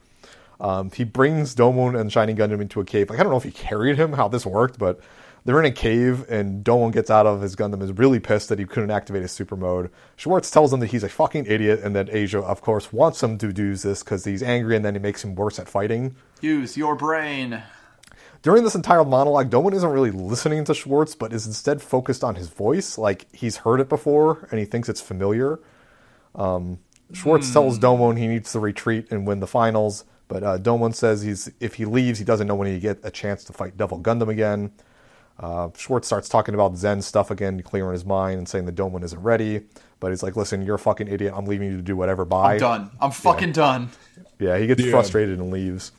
Um, 0.60 0.92
he 0.92 1.06
brings 1.06 1.56
Domon 1.56 2.00
and 2.00 2.12
Shining 2.12 2.36
Gundam 2.36 2.62
into 2.62 2.82
a 2.82 2.86
cave. 2.86 3.10
Like 3.10 3.20
I 3.20 3.24
don't 3.24 3.32
know 3.32 3.38
if 3.38 3.44
he 3.44 3.52
carried 3.52 3.98
him, 3.98 4.14
how 4.14 4.28
this 4.28 4.46
worked, 4.46 4.78
but 4.78 5.00
they're 5.46 5.60
in 5.60 5.66
a 5.66 5.72
cave, 5.72 6.26
and 6.30 6.64
Domon 6.64 6.92
gets 6.92 7.10
out 7.10 7.26
of 7.26 7.42
his 7.42 7.56
Gundam, 7.56 7.82
is 7.82 7.92
really 7.94 8.20
pissed 8.20 8.50
that 8.50 8.60
he 8.60 8.66
couldn't 8.66 8.92
activate 8.92 9.22
his 9.22 9.32
super 9.32 9.56
mode. 9.56 9.90
Schwartz 10.16 10.52
tells 10.52 10.74
him 10.74 10.80
that 10.82 10.88
he's 10.88 11.04
a 11.04 11.10
fucking 11.10 11.46
idiot, 11.48 11.80
and 11.84 11.96
that 11.96 12.10
Asia, 12.10 12.40
of 12.40 12.62
course, 12.62 12.92
wants 12.92 13.24
him 13.24 13.38
to 13.38 13.54
do 13.54 13.76
this 13.76 14.04
because 14.04 14.26
he's 14.26 14.44
angry, 14.44 14.76
and 14.76 14.84
then 14.84 14.96
he 14.96 15.00
makes 15.00 15.24
him 15.24 15.36
worse 15.36 15.60
at 15.60 15.70
fighting. 15.70 16.16
Use 16.42 16.78
your 16.78 16.96
brain. 16.96 17.64
during 18.42 18.64
this 18.64 18.76
entire 18.76 19.04
monologue, 19.04 19.50
Domon 19.50 19.74
isn't 19.74 19.90
really 19.90 20.12
listening 20.12 20.64
to 20.66 20.74
Schwartz, 20.74 21.16
but 21.16 21.34
is 21.34 21.46
instead 21.46 21.82
focused 21.82 22.24
on 22.24 22.36
his 22.36 22.48
voice. 22.50 22.98
Like 22.98 23.28
he's 23.34 23.58
heard 23.58 23.80
it 23.80 23.90
before 23.90 24.48
and 24.52 24.60
he 24.60 24.66
thinks 24.66 24.88
it's 24.90 25.02
familiar. 25.02 25.60
Um, 26.36 26.80
Schwartz 27.12 27.52
tells 27.52 27.80
Domon 27.80 28.18
he 28.18 28.28
needs 28.28 28.52
to 28.54 28.60
retreat 28.60 29.08
and 29.12 29.26
win 29.28 29.40
the 29.40 29.48
finals, 29.48 30.06
but 30.28 30.44
uh, 30.44 30.58
Domon 30.58 30.94
says 30.94 31.24
he's 31.24 31.52
if 31.60 31.76
he 31.76 31.86
leaves, 31.86 32.20
he 32.20 32.26
doesn't 32.26 32.48
know 32.48 32.56
when 32.56 32.68
he 32.68 32.80
get 32.80 33.00
a 33.04 33.12
chance 33.12 33.44
to 33.46 33.54
fight 33.54 33.78
Devil 33.78 34.00
Gundam 34.00 34.30
again. 34.30 34.72
Uh, 35.40 35.70
Schwartz 35.78 36.08
starts 36.08 36.28
talking 36.28 36.54
about 36.54 36.76
Zen 36.76 37.02
stuff 37.02 37.32
again, 37.32 37.62
clearing 37.62 37.94
his 37.94 38.06
mind 38.06 38.38
and 38.40 38.48
saying 38.50 38.66
that 38.66 38.76
Domon 38.76 39.04
isn't 39.04 39.22
ready. 39.22 39.62
But 40.02 40.10
he's 40.12 40.22
like, 40.24 40.36
"Listen, 40.36 40.62
you're 40.62 40.76
a 40.76 40.80
fucking 40.80 41.08
idiot. 41.08 41.34
I'm 41.36 41.46
leaving 41.46 41.70
you 41.72 41.78
to 41.78 41.84
do 41.84 41.96
whatever." 41.96 42.26
Bye. 42.26 42.54
I'm 42.56 42.60
done. 42.60 42.92
I'm 43.02 43.12
fucking 43.12 43.54
done. 43.54 43.90
Yeah, 44.40 44.58
he 44.58 44.68
gets 44.68 44.82
Yeah. 44.82 44.92
frustrated 44.92 45.40
and 45.40 45.52
leaves. 45.52 45.92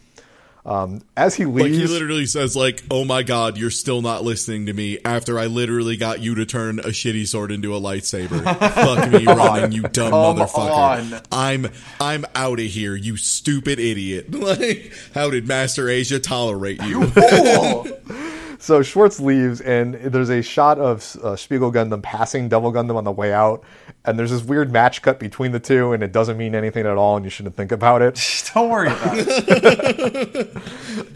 Um, 0.66 1.00
as 1.16 1.34
he 1.36 1.46
Like 1.46 1.64
leaves, 1.64 1.78
he 1.78 1.86
literally 1.86 2.26
says, 2.26 2.54
like, 2.54 2.82
"Oh 2.90 3.06
my 3.06 3.22
god, 3.22 3.56
you're 3.56 3.70
still 3.70 4.02
not 4.02 4.24
listening 4.24 4.66
to 4.66 4.74
me." 4.74 4.98
After 5.06 5.38
I 5.38 5.46
literally 5.46 5.96
got 5.96 6.20
you 6.20 6.34
to 6.34 6.44
turn 6.44 6.78
a 6.80 6.88
shitty 6.88 7.26
sword 7.26 7.50
into 7.50 7.74
a 7.74 7.80
lightsaber. 7.80 8.42
Fuck 8.74 9.10
me, 9.10 9.24
running, 9.24 9.72
you 9.72 9.82
dumb 9.82 10.10
Come 10.10 10.36
motherfucker. 10.36 11.12
on. 11.14 11.20
I'm 11.32 11.66
I'm 11.98 12.26
out 12.34 12.60
of 12.60 12.66
here, 12.66 12.94
you 12.94 13.16
stupid 13.16 13.78
idiot. 13.80 14.26
Like, 14.34 14.92
how 15.14 15.30
did 15.30 15.48
Master 15.48 15.88
Asia 15.88 16.18
tolerate 16.20 16.82
you? 16.82 17.10
Fool. 18.60 18.76
So 18.76 18.82
Schwartz 18.82 19.20
leaves, 19.20 19.60
and 19.60 19.94
there's 19.94 20.30
a 20.30 20.42
shot 20.42 20.78
of 20.78 21.16
uh, 21.22 21.36
Spiegel 21.36 21.72
Gundam 21.72 22.02
passing 22.02 22.48
Devil 22.48 22.72
Gundam 22.72 22.96
on 22.96 23.04
the 23.04 23.12
way 23.12 23.32
out, 23.32 23.64
and 24.04 24.18
there's 24.18 24.30
this 24.30 24.42
weird 24.42 24.72
match 24.72 25.02
cut 25.02 25.18
between 25.18 25.52
the 25.52 25.60
two, 25.60 25.92
and 25.92 26.02
it 26.02 26.12
doesn't 26.12 26.36
mean 26.36 26.54
anything 26.54 26.86
at 26.86 26.96
all, 26.96 27.16
and 27.16 27.24
you 27.24 27.30
shouldn't 27.30 27.56
think 27.56 27.72
about 27.72 28.02
it. 28.02 28.20
Don't 28.54 28.68
worry 28.70 28.88
about 28.88 29.16
it. 29.16 30.56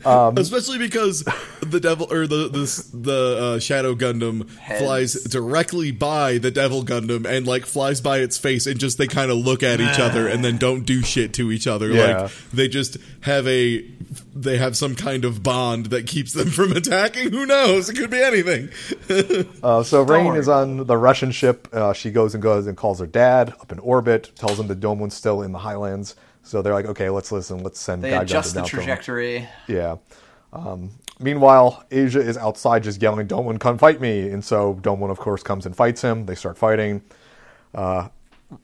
Especially 0.39 0.79
because 0.79 1.25
the 1.63 1.81
devil 1.81 2.07
or 2.11 2.27
the 2.27 2.49
the, 2.49 2.97
the 2.97 3.39
uh, 3.41 3.59
Shadow 3.59 3.95
Gundam 3.95 4.49
Heads. 4.59 4.83
flies 4.83 5.15
directly 5.25 5.91
by 5.93 6.39
the 6.39 6.51
Devil 6.51 6.85
Gundam 6.85 7.27
and 7.27 7.47
like 7.47 7.65
flies 7.67 8.01
by 8.01 8.19
its 8.19 8.37
face 8.39 8.67
and 8.67 8.79
just 8.79 8.99
they 8.99 9.07
kind 9.07 9.31
of 9.31 9.39
look 9.39 9.63
at 9.63 9.81
each 9.81 9.99
other 9.99 10.29
and 10.29 10.45
then 10.45 10.59
don't 10.59 10.85
do 10.85 11.03
shit 11.03 11.33
to 11.35 11.51
each 11.51 11.67
other. 11.67 11.89
Yeah. 11.91 12.23
Like 12.23 12.33
they 12.53 12.69
just 12.69 12.99
have 13.23 13.47
a 13.47 13.85
they 14.35 14.59
have 14.59 14.77
some 14.77 14.95
kind 14.95 15.25
of 15.25 15.43
bond 15.43 15.87
that 15.87 16.07
keeps 16.07 16.33
them 16.33 16.51
from 16.51 16.73
attacking. 16.77 17.34
Who 17.35 17.47
knows? 17.47 17.89
It 17.89 17.97
could 17.97 18.11
be 18.11 18.23
anything. 18.23 18.71
Uh, 19.63 19.83
so 19.83 20.03
Rain 20.03 20.35
is 20.35 20.47
on 20.47 20.87
the 20.87 20.97
Russian 20.97 21.31
ship. 21.31 21.69
Uh, 21.73 21.93
she 21.95 22.11
goes 22.11 22.35
and 22.35 22.43
goes 22.43 22.67
and 22.67 22.77
calls 22.77 23.01
her 23.01 23.07
dad 23.07 23.55
up 23.61 23.73
in 23.73 23.79
orbit, 23.79 24.31
tells 24.37 24.61
him 24.61 24.67
that 24.67 24.79
Domon's 24.79 25.15
still 25.15 25.41
in 25.41 25.53
the 25.53 25.59
Highlands. 25.59 26.17
So 26.43 26.61
they're 26.61 26.75
like, 26.75 26.85
okay, 26.85 27.09
let's 27.09 27.33
listen. 27.33 27.63
Let's 27.63 27.81
send 27.81 28.03
They 28.03 28.11
God 28.11 28.25
adjust 28.25 28.51
Gundam 28.51 28.55
the 28.55 28.61
down 28.61 28.69
trajectory. 28.69 29.49
Yeah. 29.67 29.97
Um, 30.53 30.91
meanwhile, 31.19 31.85
Asia 31.91 32.21
is 32.21 32.37
outside 32.37 32.83
just 32.83 33.01
yelling, 33.01 33.27
Domon, 33.27 33.59
come 33.59 33.79
fight 33.79 34.01
me. 34.01 34.29
And 34.29 34.45
so 34.45 34.75
Domon, 34.75 35.11
of 35.11 35.19
course, 35.19 35.43
comes 35.43 35.65
and 35.65 35.75
fights 35.75 36.03
him. 36.03 36.27
They 36.27 36.35
start 36.35 36.59
fighting. 36.59 37.03
Uh, 37.75 38.09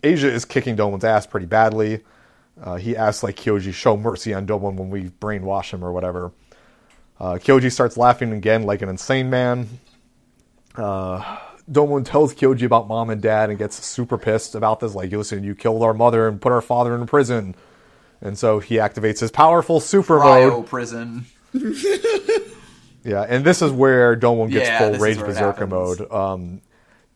Asia 0.03 0.31
is 0.31 0.45
kicking 0.45 0.77
Domon's 0.77 1.05
ass 1.05 1.27
pretty 1.27 1.47
badly. 1.47 2.03
Uh, 2.63 2.77
he 2.77 2.95
asks, 2.97 3.23
like, 3.23 3.37
Kyoji, 3.37 3.73
show 3.73 3.97
mercy 3.97 4.35
on 4.35 4.47
Domon 4.47 4.77
when 4.77 4.91
we 4.91 5.05
brainwash 5.05 5.73
him 5.73 5.83
or 5.83 5.93
whatever. 5.93 6.33
Uh, 7.21 7.35
Kyoji 7.35 7.71
starts 7.71 7.97
laughing 7.97 8.33
again 8.33 8.63
like 8.63 8.81
an 8.83 8.89
insane 8.89 9.29
man. 9.29 9.69
Uh, 10.75 11.39
Domon 11.71 12.05
tells 12.05 12.35
Kyoji 12.35 12.63
about 12.65 12.89
mom 12.89 13.11
and 13.11 13.21
dad 13.21 13.51
and 13.51 13.59
gets 13.59 13.85
super 13.85 14.17
pissed 14.19 14.55
about 14.55 14.81
this. 14.81 14.95
Like, 14.95 15.13
listen, 15.13 15.45
you 15.45 15.55
killed 15.55 15.83
our 15.83 15.93
mother 15.95 16.27
and 16.27 16.41
put 16.41 16.51
our 16.53 16.63
father 16.63 16.95
in 16.95 17.07
prison. 17.07 17.55
And 18.23 18.39
so 18.39 18.59
he 18.61 18.77
activates 18.77 19.21
his 19.21 19.31
powerful 19.31 19.81
super 19.81 20.19
mode. 20.19 20.67
Prison. 20.67 21.27
Yeah, 23.03 23.23
and 23.27 23.47
this 23.47 23.63
is 23.63 23.73
where 23.73 24.15
Domon 24.15 24.51
gets 24.51 24.69
Yeah, 24.69 24.79
full 24.91 24.99
Rage 24.99 25.19
Berserker 25.19 25.67
mode. 25.67 26.13
Um, 26.13 26.61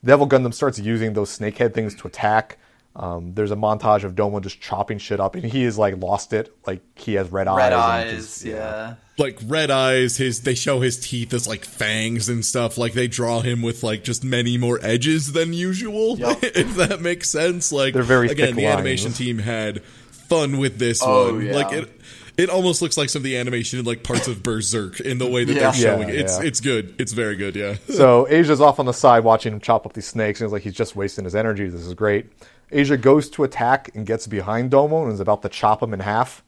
Devil 0.03 0.27
Gundam 0.27 0.55
starts 0.55 0.79
using 0.79 1.13
those 1.13 1.37
snakehead 1.39 1.75
things 1.75 1.95
to 1.97 2.09
attack. 2.09 2.57
Um, 2.97 3.35
there's 3.35 3.51
a 3.51 3.57
montage 3.57 4.03
of 4.03 4.15
Domon 4.15 4.41
just 4.43 4.63
chopping 4.63 4.97
shit 4.97 5.21
up, 5.21 5.35
and 5.35 5.45
he 5.45 5.63
is 5.65 5.77
like 5.77 5.99
lost 5.99 6.33
it. 6.33 6.57
Like 6.67 6.81
he 6.99 7.15
has 7.15 7.31
red, 7.31 7.49
Red 7.49 7.75
eyes. 7.75 8.07
and 8.07 8.17
eyes. 8.17 8.17
just- 8.17 8.45
yeah. 8.47 8.95
Like 9.17 9.39
red 9.47 9.71
eyes 9.71 10.17
his 10.17 10.41
they 10.41 10.55
show 10.55 10.81
his 10.81 10.99
teeth 10.99 11.33
as 11.33 11.47
like 11.47 11.65
fangs 11.65 12.29
and 12.29 12.45
stuff 12.45 12.77
like 12.77 12.93
they 12.95 13.07
draw 13.07 13.41
him 13.41 13.63
with 13.63 13.83
like 13.83 14.03
just 14.03 14.25
many 14.25 14.59
more 14.59 14.79
edges 14.83 15.33
than 15.33 15.53
usual 15.53 16.19
Yup. 16.19 16.39
if 16.43 16.75
that 16.77 17.01
makes 17.01 17.31
sense 17.31 17.71
like 17.71 17.95
They're 17.95 18.03
very 18.03 18.29
again 18.29 18.57
the 18.57 18.67
animation 18.67 19.13
team 19.13 19.39
had 19.39 19.83
fun 19.85 20.59
with 20.59 20.79
this 20.79 21.01
Oh, 21.05 21.35
one 21.35 21.47
yeah. 21.47 21.55
like 21.55 21.73
it 21.73 22.01
it 22.37 22.51
almost 22.51 22.83
looks 22.83 22.97
like 22.97 23.09
some 23.09 23.21
of 23.21 23.25
the 23.25 23.37
animation 23.37 23.79
in 23.79 23.85
like 23.85 24.03
parts 24.03 24.27
of 24.27 24.43
berserk 24.43 24.99
in 24.99 25.19
the 25.19 25.31
way 25.31 25.45
that 25.45 25.53
Yeah. 25.55 25.61
they're 25.71 25.73
showing 25.75 26.09
Yeah, 26.09 26.15
it. 26.15 26.21
it's 26.23 26.39
yeah. 26.41 26.47
it's 26.47 26.61
good 26.61 26.95
it's 26.99 27.13
very 27.13 27.37
good 27.37 27.55
yeah 27.55 27.75
So 27.89 28.27
Asia's 28.29 28.61
off 28.61 28.81
on 28.81 28.87
the 28.87 28.93
side 28.93 29.23
watching 29.23 29.53
him 29.53 29.61
chop 29.61 29.87
up 29.87 29.93
these 29.93 30.07
snakes, 30.07 30.41
and 30.41 30.49
he's 30.49 30.53
like 30.53 30.63
he's 30.63 30.75
just 30.75 30.97
wasting 30.97 31.25
his 31.25 31.37
energy. 31.37 31.69
This 31.69 31.83
is 31.87 31.95
great. 31.95 32.27
Asia 32.73 32.97
goes 32.97 33.31
to 33.31 33.45
attack 33.45 33.91
and 33.95 34.05
gets 34.05 34.27
behind 34.27 34.73
Domo 34.73 35.05
and 35.05 35.13
is 35.13 35.21
about 35.21 35.43
to 35.43 35.49
chop 35.49 35.81
him 35.81 35.95
in 35.95 36.01
half, 36.01 36.43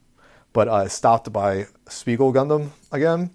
but 0.56 0.68
uh, 0.68 0.88
stopped 0.88 1.30
by 1.34 1.66
Spiegel 1.86 2.32
Gundam 2.32 2.70
again. 2.90 3.28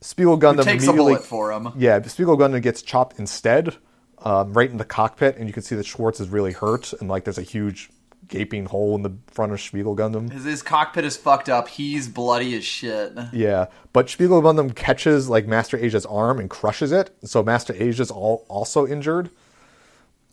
Spiegel 0.00 0.36
Gundam 0.36 0.64
Takes 0.64 0.88
a 0.88 0.90
immediately 0.90 1.14
bullet 1.14 1.24
for 1.24 1.52
him. 1.52 1.68
Yeah, 1.76 2.02
Spiegel 2.02 2.36
Gundam 2.36 2.60
gets 2.62 2.82
chopped 2.82 3.16
instead, 3.20 3.76
um, 4.18 4.52
right 4.54 4.68
in 4.68 4.76
the 4.76 4.84
cockpit, 4.84 5.36
and 5.36 5.46
you 5.46 5.52
can 5.52 5.62
see 5.62 5.76
that 5.76 5.86
Schwartz 5.86 6.18
is 6.18 6.28
really 6.28 6.50
hurt, 6.50 6.92
and 6.94 7.08
like 7.08 7.22
there's 7.22 7.38
a 7.38 7.42
huge 7.42 7.90
gaping 8.26 8.66
hole 8.66 8.96
in 8.96 9.02
the 9.02 9.16
front 9.28 9.52
of 9.52 9.60
Spiegel 9.60 9.94
Gundam. 9.94 10.32
His, 10.32 10.44
his 10.44 10.62
cockpit 10.62 11.04
is 11.04 11.16
fucked 11.16 11.48
up. 11.48 11.68
He's 11.68 12.08
bloody 12.08 12.56
as 12.56 12.64
shit. 12.64 13.16
Yeah, 13.32 13.66
but 13.92 14.10
Spiegel 14.10 14.42
Gundam 14.42 14.74
catches 14.74 15.28
like 15.28 15.46
Master 15.46 15.76
Asia's 15.76 16.06
arm 16.06 16.40
and 16.40 16.50
crushes 16.50 16.90
it, 16.90 17.16
so 17.22 17.44
Master 17.44 17.72
Asia's 17.78 18.10
all 18.10 18.44
also 18.48 18.84
injured. 18.84 19.30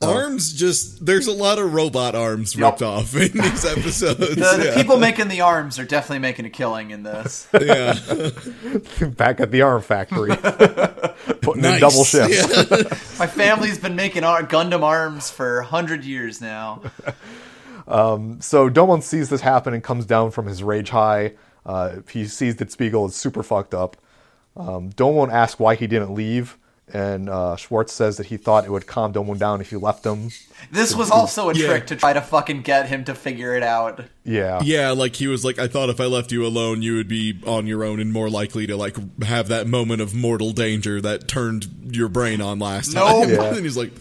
Arms 0.01 0.53
just 0.53 1.05
there's 1.05 1.25
a 1.27 1.31
lot 1.31 1.57
of 1.57 1.73
robot 1.73 2.13
arms 2.15 2.55
Yup. 2.55 2.73
ripped 2.73 2.81
off 2.83 3.15
in 3.15 3.31
these 3.31 3.65
episodes 3.77 4.19
The, 4.19 4.35
the 4.35 4.63
yeah. 4.65 4.75
people 4.75 4.97
making 4.97 5.29
the 5.29 5.41
arms 5.41 5.79
are 5.79 5.85
definitely 5.85 6.19
making 6.19 6.45
a 6.45 6.49
killing 6.49 6.91
in 6.91 7.03
this. 7.03 7.47
yeah 7.59 7.93
Back 9.17 9.39
at 9.39 9.51
the 9.51 9.61
arm 9.63 9.81
factory, 9.81 10.35
putting 11.41 11.63
in 11.65 11.79
double 11.79 12.03
shifts. 12.03 12.37
Yeah. 12.71 12.97
My 13.19 13.27
family's 13.27 13.79
been 13.79 13.95
making 13.95 14.23
ar- 14.23 14.43
Gundam 14.43 14.83
arms 14.83 15.29
for 15.31 15.61
hundred 15.61 16.03
years 16.03 16.41
now. 16.41 16.81
Um, 17.87 18.41
So 18.41 18.69
Domon 18.69 19.01
sees 19.01 19.29
this 19.29 19.41
happen 19.41 19.73
and 19.73 19.83
comes 19.83 20.05
down 20.05 20.31
from 20.31 20.45
his 20.47 20.61
rage 20.63 20.89
high. 20.89 21.33
Uh, 21.65 21.97
he 22.11 22.25
sees 22.25 22.57
that 22.57 22.71
Spiegel 22.71 23.05
is 23.07 23.15
super 23.15 23.43
fucked 23.43 23.73
up. 23.73 23.97
Um, 24.57 24.91
Domon 24.91 25.31
asks 25.31 25.59
why 25.59 25.75
he 25.75 25.87
didn't 25.87 26.13
leave, 26.13 26.57
and 26.93 27.29
uh, 27.29 27.55
Schwartz 27.55 27.93
says 27.93 28.17
that 28.17 28.27
he 28.27 28.37
thought 28.37 28.65
it 28.65 28.71
would 28.71 28.85
calm 28.87 29.11
Domon 29.13 29.37
down 29.39 29.59
if 29.61 29.69
he 29.71 29.75
left 29.75 30.05
him. 30.05 30.29
This 30.71 30.95
was 30.95 31.11
also 31.11 31.49
a 31.49 31.53
Yeah. 31.53 31.67
trick 31.67 31.87
to 31.87 31.95
try 31.95 32.13
to 32.13 32.21
fucking 32.21 32.61
get 32.61 32.87
him 32.87 33.03
to 33.05 33.15
figure 33.15 33.55
it 33.55 33.63
out. 33.63 34.05
Yeah, 34.23 34.61
Yeah, 34.63 34.91
like 34.91 35.15
he 35.15 35.27
was 35.27 35.43
like, 35.45 35.59
I 35.59 35.67
thought 35.67 35.89
if 35.89 35.99
I 35.99 36.05
left 36.05 36.31
you 36.31 36.45
alone, 36.45 36.81
you 36.81 36.95
would 36.95 37.07
be 37.07 37.39
on 37.45 37.67
your 37.67 37.83
own 37.83 37.99
and 37.99 38.11
more 38.11 38.29
likely 38.29 38.65
to 38.67 38.75
like 38.75 38.95
have 39.23 39.49
that 39.49 39.67
moment 39.67 40.01
of 40.01 40.15
mortal 40.15 40.51
danger 40.51 40.99
that 41.01 41.27
turned 41.27 41.67
your 41.91 42.07
brain 42.07 42.41
on 42.41 42.57
last 42.57 42.93
Nope. 42.95 43.25
time. 43.27 43.29
Yeah. 43.29 43.43
and 43.55 43.59
he's 43.65 43.77
like, 43.77 43.91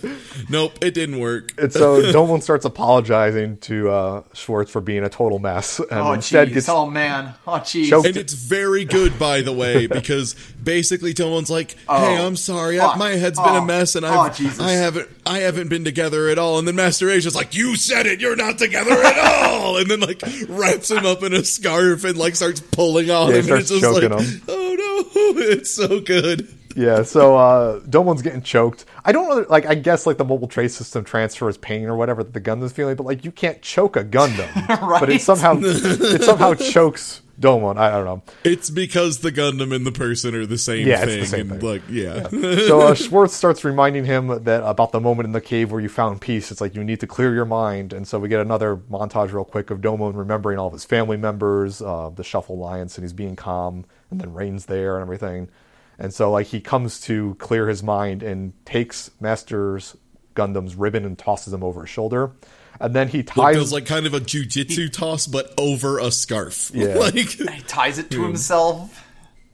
Nope, 0.48 0.78
it 0.82 0.94
didn't 0.94 1.18
work. 1.20 1.52
And 1.60 1.72
so 1.72 2.00
Domon 2.12 2.42
starts 2.42 2.64
apologizing 2.64 3.58
to 3.58 3.90
uh, 3.90 4.22
Schwartz 4.32 4.70
for 4.70 4.80
being 4.80 5.04
a 5.04 5.10
total 5.10 5.38
mess, 5.40 5.78
and 5.78 5.88
Oh 5.92 6.12
instead 6.12 6.48
jeez. 6.48 6.54
gets 6.54 6.68
Oh 6.68 6.86
man. 6.88 7.34
Oh 7.46 7.52
jeez. 7.52 8.04
And 8.06 8.16
it's 8.16 8.32
very 8.34 8.84
good, 8.84 9.18
by 9.18 9.40
the 9.42 9.52
way, 9.52 9.86
because 9.88 10.34
basically 10.62 11.12
Domon's 11.12 11.50
like, 11.50 11.72
"Hey, 11.72 11.78
Oh, 11.88 12.26
I'm 12.26 12.36
sorry, 12.36 12.73
I, 12.80 12.96
my 12.96 13.10
head's 13.10 13.38
been 13.38 13.48
Oh, 13.50 13.62
a 13.62 13.64
mess, 13.64 13.94
and 13.94 14.04
oh, 14.04 14.20
I've, 14.20 14.36
Jesus. 14.36 14.60
I 14.60 14.72
haven't, 14.72 15.08
I 15.26 15.38
haven't 15.40 15.68
been 15.68 15.84
together 15.84 16.28
at 16.28 16.38
all." 16.38 16.58
And 16.58 16.66
then 16.68 16.76
Master 16.76 17.10
Asia's 17.10 17.34
like, 17.34 17.54
"You 17.54 17.76
said 17.76 18.06
it, 18.06 18.20
you're 18.20 18.36
not 18.36 18.58
together 18.58 18.92
at 18.92 19.18
all," 19.18 19.76
and 19.78 19.90
then 19.90 20.00
like 20.00 20.22
wraps 20.48 20.90
him 20.90 21.04
up 21.06 21.22
in 21.22 21.32
a 21.32 21.44
scarf 21.44 22.04
and 22.04 22.16
like 22.16 22.36
starts 22.36 22.60
pulling 22.60 23.10
on 23.10 23.30
Yeah, 23.30 23.36
him, 23.36 23.48
and 23.50 23.58
it's 23.60 23.68
starts 23.68 23.80
just 23.82 24.02
like, 24.02 24.10
choking 24.10 24.18
him. 24.26 24.42
"Oh 24.48 24.74
no, 25.14 25.40
it's 25.42 25.70
so 25.70 26.00
good." 26.00 26.48
Yeah, 26.76 27.04
so 27.04 27.36
uh, 27.36 27.78
Domon's 27.88 28.20
getting 28.20 28.42
choked. 28.42 28.84
I 29.04 29.12
don't 29.12 29.28
know, 29.28 29.46
like 29.48 29.64
I 29.64 29.76
guess 29.76 30.06
like 30.06 30.16
the 30.18 30.24
mobile 30.24 30.48
trace 30.48 30.74
system 30.74 31.04
transfers 31.04 31.56
pain 31.56 31.84
or 31.84 31.96
whatever 31.96 32.24
that 32.24 32.32
the 32.32 32.40
Gundam's 32.40 32.72
feeling, 32.72 32.96
but 32.96 33.06
like 33.06 33.24
you 33.24 33.30
can't 33.30 33.62
choke 33.62 33.94
a 33.96 34.02
Gundam, 34.04 34.52
right? 34.68 34.98
but 34.98 35.08
it 35.08 35.20
somehow 35.20 35.56
it 35.60 36.22
somehow 36.24 36.54
chokes 36.72 37.20
Domon. 37.40 37.76
I 37.76 37.90
don't 37.90 38.04
know. 38.04 38.22
It's 38.44 38.70
because 38.70 39.18
the 39.18 39.32
Gundam 39.32 39.74
and 39.74 39.84
the 39.86 39.92
person 39.92 40.34
are 40.34 40.46
the 40.46 40.58
same 40.58 40.86
Yeah, 40.86 41.02
it's 41.02 41.04
thing, 41.12 41.20
the 41.20 41.26
same 41.26 41.50
and 41.52 41.60
thing. 41.60 41.68
like, 41.70 41.82
yeah. 41.90 42.28
So 42.68 42.80
uh, 42.80 42.94
Schwartz 42.94 43.34
starts 43.34 43.64
reminding 43.64 44.04
him 44.04 44.28
that 44.44 44.62
about 44.64 44.92
the 44.92 45.00
moment 45.00 45.26
in 45.26 45.32
the 45.32 45.40
cave 45.40 45.70
where 45.72 45.80
you 45.80 45.88
found 45.88 46.20
peace. 46.20 46.50
It's 46.50 46.60
like 46.60 46.74
you 46.74 46.84
need 46.84 47.00
to 47.00 47.06
clear 47.06 47.34
your 47.34 47.44
mind, 47.44 47.92
and 47.92 48.06
so 48.06 48.18
we 48.18 48.28
get 48.28 48.40
another 48.40 48.76
montage 48.76 49.32
real 49.32 49.44
quick 49.44 49.70
of 49.70 49.80
Domon 49.80 50.16
remembering 50.16 50.58
all 50.58 50.68
of 50.68 50.72
his 50.72 50.84
family 50.84 51.16
members, 51.16 51.82
uh, 51.82 52.10
the 52.14 52.24
Shuffle 52.24 52.54
Alliance, 52.56 52.96
and 52.96 53.04
he's 53.04 53.12
being 53.12 53.36
calm, 53.36 53.84
and 54.10 54.20
then 54.20 54.32
Rain's 54.32 54.66
there 54.66 54.94
and 54.96 55.02
everything. 55.02 55.48
And 55.98 56.12
so 56.12 56.30
like 56.30 56.46
he 56.48 56.60
comes 56.60 57.00
to 57.02 57.34
clear 57.38 57.68
his 57.68 57.82
mind 57.82 58.22
and 58.22 58.52
takes 58.64 59.10
Master's 59.20 59.96
Gundam's 60.34 60.74
ribbon 60.74 61.04
and 61.04 61.18
tosses 61.18 61.52
him 61.52 61.62
over 61.64 61.82
his 61.82 61.90
shoulder, 61.90 62.32
and 62.80 62.94
then 62.94 63.08
he 63.08 63.18
Like, 63.18 63.26
ties 63.26 63.56
does 63.56 63.72
like 63.72 63.86
kind 63.86 64.06
of 64.06 64.14
a 64.14 64.20
jujitsu 64.20 64.92
toss, 64.92 65.26
but 65.26 65.52
over 65.58 65.98
a 65.98 66.10
scarf. 66.10 66.70
Yeah. 66.74 66.94
like, 66.96 67.14
He 67.14 67.34
ties 67.66 67.98
it 67.98 68.10
to 68.10 68.22
himself. 68.22 69.00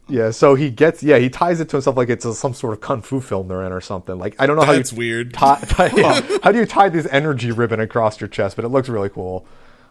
Yeah, 0.08 0.32
so 0.32 0.56
he 0.56 0.70
gets 0.70 1.04
yeah 1.04 1.18
he 1.18 1.30
ties 1.30 1.60
it 1.60 1.68
to 1.68 1.76
himself 1.76 1.96
like 1.96 2.08
it's 2.08 2.24
a, 2.24 2.34
some 2.34 2.52
sort 2.52 2.72
of 2.72 2.80
kung 2.80 3.00
fu 3.00 3.20
film 3.20 3.46
they're 3.46 3.62
in 3.64 3.70
or 3.72 3.80
something. 3.80 4.18
Like 4.18 4.34
I 4.40 4.46
don't 4.46 4.56
know 4.56 4.64
how 4.64 4.72
That's 4.72 4.90
you 4.90 4.98
weird. 4.98 5.32
tie, 5.34 5.60
tie- 5.68 5.92
yeah, 5.96 6.38
how 6.42 6.50
do 6.50 6.58
you 6.58 6.66
tie 6.66 6.88
this 6.88 7.06
energy 7.12 7.52
ribbon 7.52 7.78
across 7.78 8.20
your 8.20 8.26
chest, 8.26 8.56
but 8.56 8.64
it 8.64 8.68
looks 8.68 8.88
really 8.88 9.08
cool. 9.08 9.46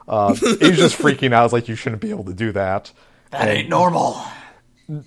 Uh, 0.10 0.34
he's 0.34 0.76
just 0.76 0.98
freaking 0.98 1.32
out. 1.34 1.46
It's 1.46 1.54
like 1.54 1.70
you 1.70 1.76
shouldn't 1.76 2.02
be 2.02 2.10
able 2.10 2.26
to 2.26 2.34
do 2.34 2.52
that. 2.52 2.92
That 3.32 3.48
ain't 3.48 3.70
normal. 3.70 4.22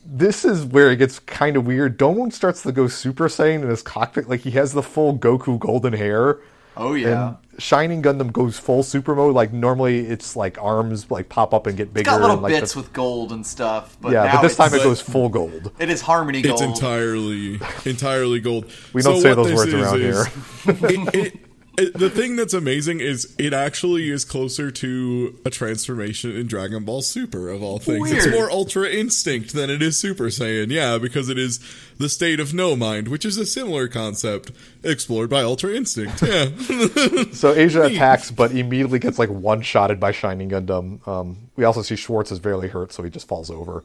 This 0.07 0.45
is 0.45 0.65
where 0.65 0.91
it 0.93 0.97
gets 0.97 1.19
kind 1.19 1.57
of 1.57 1.67
weird. 1.67 1.99
Domon 1.99 2.33
starts 2.33 2.63
to 2.63 2.71
go 2.73 2.87
Super 2.87 3.29
Saiyan 3.29 3.63
in 3.63 3.69
his 3.69 3.83
cockpit, 3.83 4.29
like 4.29 4.41
he 4.41 4.53
has 4.53 4.73
the 4.73 4.83
full 4.83 5.19
Goku 5.19 5.59
golden 5.59 5.93
hair. 5.93 6.39
Oh 6.77 6.95
yeah. 6.95 7.29
And 7.29 7.37
Shining 7.61 8.01
Gundam 8.01 8.33
goes 8.33 8.59
full 8.59 8.83
super 8.83 9.15
mode. 9.15 9.35
Like 9.35 9.53
normally, 9.53 10.07
it's 10.07 10.37
like 10.37 10.57
arms 10.63 11.11
like 11.11 11.29
pop 11.29 11.53
up 11.53 11.67
and 11.67 11.77
get 11.77 11.93
bigger. 11.93 12.01
It's 12.03 12.09
got 12.11 12.21
little 12.21 12.37
and, 12.37 12.43
like, 12.43 12.53
bits 12.55 12.73
the- 12.75 12.79
with 12.81 12.93
gold 12.93 13.33
and 13.33 13.45
stuff, 13.47 13.97
but 14.01 14.13
yeah, 14.13 14.25
now 14.25 14.37
but 14.37 14.43
this 14.43 14.57
time 14.57 14.73
it 14.73 14.83
goes 14.83 15.01
full 15.01 15.29
gold. 15.29 15.73
It 15.79 15.91
is 15.91 16.01
harmony 16.01 16.43
gold. 16.43 16.53
It's 16.55 16.63
entirely 16.63 17.61
entirely 17.85 18.41
gold. 18.41 18.71
We 18.93 19.03
don't 19.03 19.17
So 19.17 19.21
say 19.21 19.35
those 19.35 19.53
words 19.53 19.73
is, 19.75 19.83
around 19.83 20.01
is- 20.01 20.27
here. 20.27 20.33
it, 20.67 21.15
it, 21.15 21.15
it, 21.15 21.41
the 21.77 22.11
thing 22.11 22.37
that's 22.37 22.55
amazing 22.55 23.01
is 23.01 23.35
it 23.39 23.53
actually 23.53 24.11
is 24.11 24.25
closer 24.25 24.71
to 24.71 25.39
a 25.45 25.51
transformation 25.51 26.37
in 26.37 26.47
Dragon 26.47 26.85
Ball 26.85 27.03
Super 27.03 27.49
of 27.49 27.63
all 27.63 27.79
things. 27.79 28.11
It's 28.13 28.31
more 28.31 28.51
Ultra 28.51 28.89
Instinct 28.89 29.55
than 29.55 29.71
it 29.71 29.81
is 29.81 29.97
Super 29.97 30.25
Saiyan. 30.25 30.71
Yeah, 30.71 30.99
because 30.99 31.29
it 31.29 31.39
is 31.39 31.61
the 31.99 32.09
state 32.09 32.41
of 32.41 32.53
no 32.53 32.77
mind, 32.77 33.09
which 33.09 33.25
is 33.25 33.39
a 33.39 33.47
similar 33.47 33.89
concept 33.89 34.53
explored 34.83 35.31
by 35.31 35.43
Ultra 35.43 35.71
Instinct. 35.71 36.23
Yeah. 36.23 36.51
So 37.33 37.55
Asia 37.55 37.83
attacks, 37.85 38.31
but 38.31 38.53
immediately 38.53 38.99
gets 38.99 39.19
like 39.19 39.31
one 39.31 39.63
shotted 39.63 39.99
by 39.99 40.13
Shining 40.13 40.51
Gundam. 40.51 41.07
Um, 41.07 41.51
we 41.57 41.65
also 41.65 41.83
see 41.83 41.97
Schwartz 41.97 42.31
is 42.31 42.39
barely 42.39 42.69
hurt, 42.69 42.93
so 42.93 43.03
he 43.03 43.11
just 43.11 43.27
falls 43.27 43.51
over. 43.51 43.85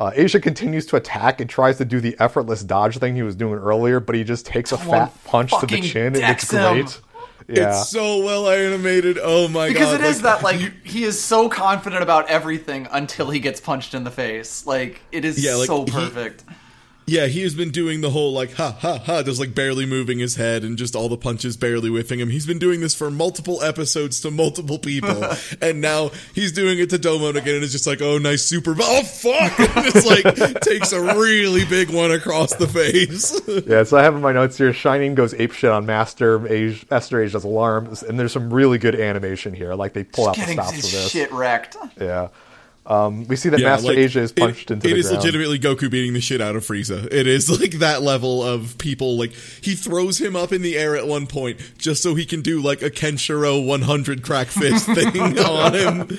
Uh, 0.00 0.10
Asia 0.14 0.40
continues 0.40 0.86
to 0.86 0.96
attack 0.96 1.42
and 1.42 1.50
tries 1.50 1.76
to 1.76 1.84
do 1.84 2.00
the 2.00 2.16
effortless 2.18 2.62
dodge 2.64 2.96
thing 2.96 3.14
he 3.14 3.22
was 3.22 3.36
doing 3.36 3.52
earlier, 3.60 4.00
but 4.00 4.14
he 4.14 4.24
just 4.24 4.46
takes 4.46 4.72
a 4.72 4.78
fat 4.78 5.12
punch 5.24 5.52
to 5.60 5.66
the 5.66 5.78
chin, 5.82 6.06
and 6.06 6.16
it's 6.16 6.48
decks 6.48 6.50
him. 6.50 6.72
great. 6.72 7.00
Yeah, 7.48 7.68
It's 7.80 7.90
so 7.90 8.24
well 8.24 8.48
animated. 8.48 9.18
Oh 9.20 9.46
my 9.48 9.68
because 9.68 9.88
god. 9.90 9.98
Because 9.98 10.06
it 10.06 10.10
is 10.16 10.22
like, 10.22 10.38
that 10.40 10.42
like 10.42 10.86
he 10.86 11.04
is 11.04 11.20
so 11.20 11.50
confident 11.50 12.02
about 12.02 12.30
everything 12.30 12.88
until 12.90 13.28
he 13.28 13.40
gets 13.40 13.60
punched 13.60 13.92
in 13.92 14.04
the 14.04 14.10
face. 14.10 14.64
Like 14.66 15.02
it 15.12 15.26
is 15.26 15.44
Yeah, 15.44 15.56
like, 15.56 15.66
so 15.66 15.84
he- 15.84 15.90
perfect. 15.90 16.44
Yeah, 17.10 17.26
he 17.26 17.42
has 17.42 17.56
been 17.56 17.70
doing 17.72 18.02
the 18.02 18.10
whole 18.10 18.32
like 18.32 18.52
ha 18.52 18.70
ha 18.70 18.96
ha, 18.98 19.24
just 19.24 19.40
like 19.40 19.52
barely 19.52 19.84
moving 19.84 20.20
his 20.20 20.36
head 20.36 20.62
and 20.62 20.78
just 20.78 20.94
all 20.94 21.08
the 21.08 21.16
punches 21.16 21.56
barely 21.56 21.88
whiffing 21.90 22.20
him. 22.20 22.30
He's 22.30 22.46
been 22.46 22.60
doing 22.60 22.78
this 22.80 22.94
for 22.94 23.10
multiple 23.10 23.60
episodes 23.64 24.20
to 24.20 24.30
multiple 24.30 24.78
people, 24.78 25.24
and 25.60 25.80
now 25.80 26.12
he's 26.36 26.52
doing 26.52 26.78
it 26.78 26.88
to 26.90 26.98
Domon 27.00 27.30
again, 27.30 27.56
and 27.56 27.64
it's 27.64 27.72
just 27.72 27.88
like, 27.88 28.00
oh, 28.00 28.18
nice 28.18 28.44
super, 28.44 28.76
oh 28.78 29.02
fuck! 29.02 29.58
And 29.80 29.86
it's 29.86 30.06
like 30.06 30.60
takes 30.60 30.92
a 30.92 31.00
really 31.00 31.64
big 31.64 31.90
one 31.90 32.12
across 32.12 32.54
the 32.54 32.68
face. 32.68 33.40
yeah. 33.66 33.82
So 33.82 33.98
I 33.98 34.04
have 34.04 34.14
in 34.14 34.20
my 34.20 34.32
notes 34.32 34.56
here: 34.56 34.72
Shining 34.72 35.16
goes 35.16 35.34
apeshit 35.34 35.74
on 35.74 35.86
Master. 35.86 36.46
Age, 36.46 36.86
Master 36.92 37.20
Age 37.20 37.32
does 37.32 37.42
alarms, 37.42 38.04
and 38.04 38.20
there's 38.20 38.32
some 38.32 38.54
really 38.54 38.78
good 38.78 38.94
animation 38.94 39.52
here. 39.52 39.74
Like 39.74 39.94
they 39.94 40.04
pull 40.04 40.28
out 40.28 40.36
the 40.36 40.42
Getting 40.42 40.58
stops 40.58 40.76
his 40.76 40.90
for 40.90 40.96
this. 40.96 41.10
shit 41.10 41.32
wrecked. 41.32 41.76
Yeah. 42.00 42.28
Um, 42.86 43.26
we 43.28 43.36
see 43.36 43.50
that 43.50 43.60
Yeah, 43.60 43.68
Master 43.70 43.88
like, 43.88 43.98
Asia 43.98 44.20
is 44.20 44.30
it- 44.30 44.36
punched 44.36 44.70
into 44.70 44.88
It 44.88 44.96
is 44.98 45.06
ground. 45.08 45.22
legitimately 45.22 45.58
Goku 45.60 45.90
beating 45.90 46.12
the 46.14 46.20
shit 46.20 46.40
out 46.40 46.56
of 46.56 46.64
Frieza. 46.64 47.06
It 47.12 47.26
is 47.26 47.48
like 47.60 47.72
that 47.72 48.02
level 48.02 48.42
of 48.42 48.78
people. 48.78 49.16
Like 49.18 49.32
he 49.32 49.74
throws 49.74 50.18
him 50.20 50.34
up 50.34 50.52
in 50.52 50.62
the 50.62 50.76
air 50.78 50.96
at 50.96 51.06
one 51.06 51.26
point 51.26 51.60
just 51.78 52.02
so 52.02 52.14
he 52.14 52.24
can 52.24 52.40
do 52.42 52.60
like 52.60 52.82
a 52.82 52.90
Kenshiro 52.90 53.64
100 53.64 54.22
crack 54.22 54.48
fist 54.48 54.86
thing 54.94 55.38
on 55.38 55.74
him. 55.74 56.18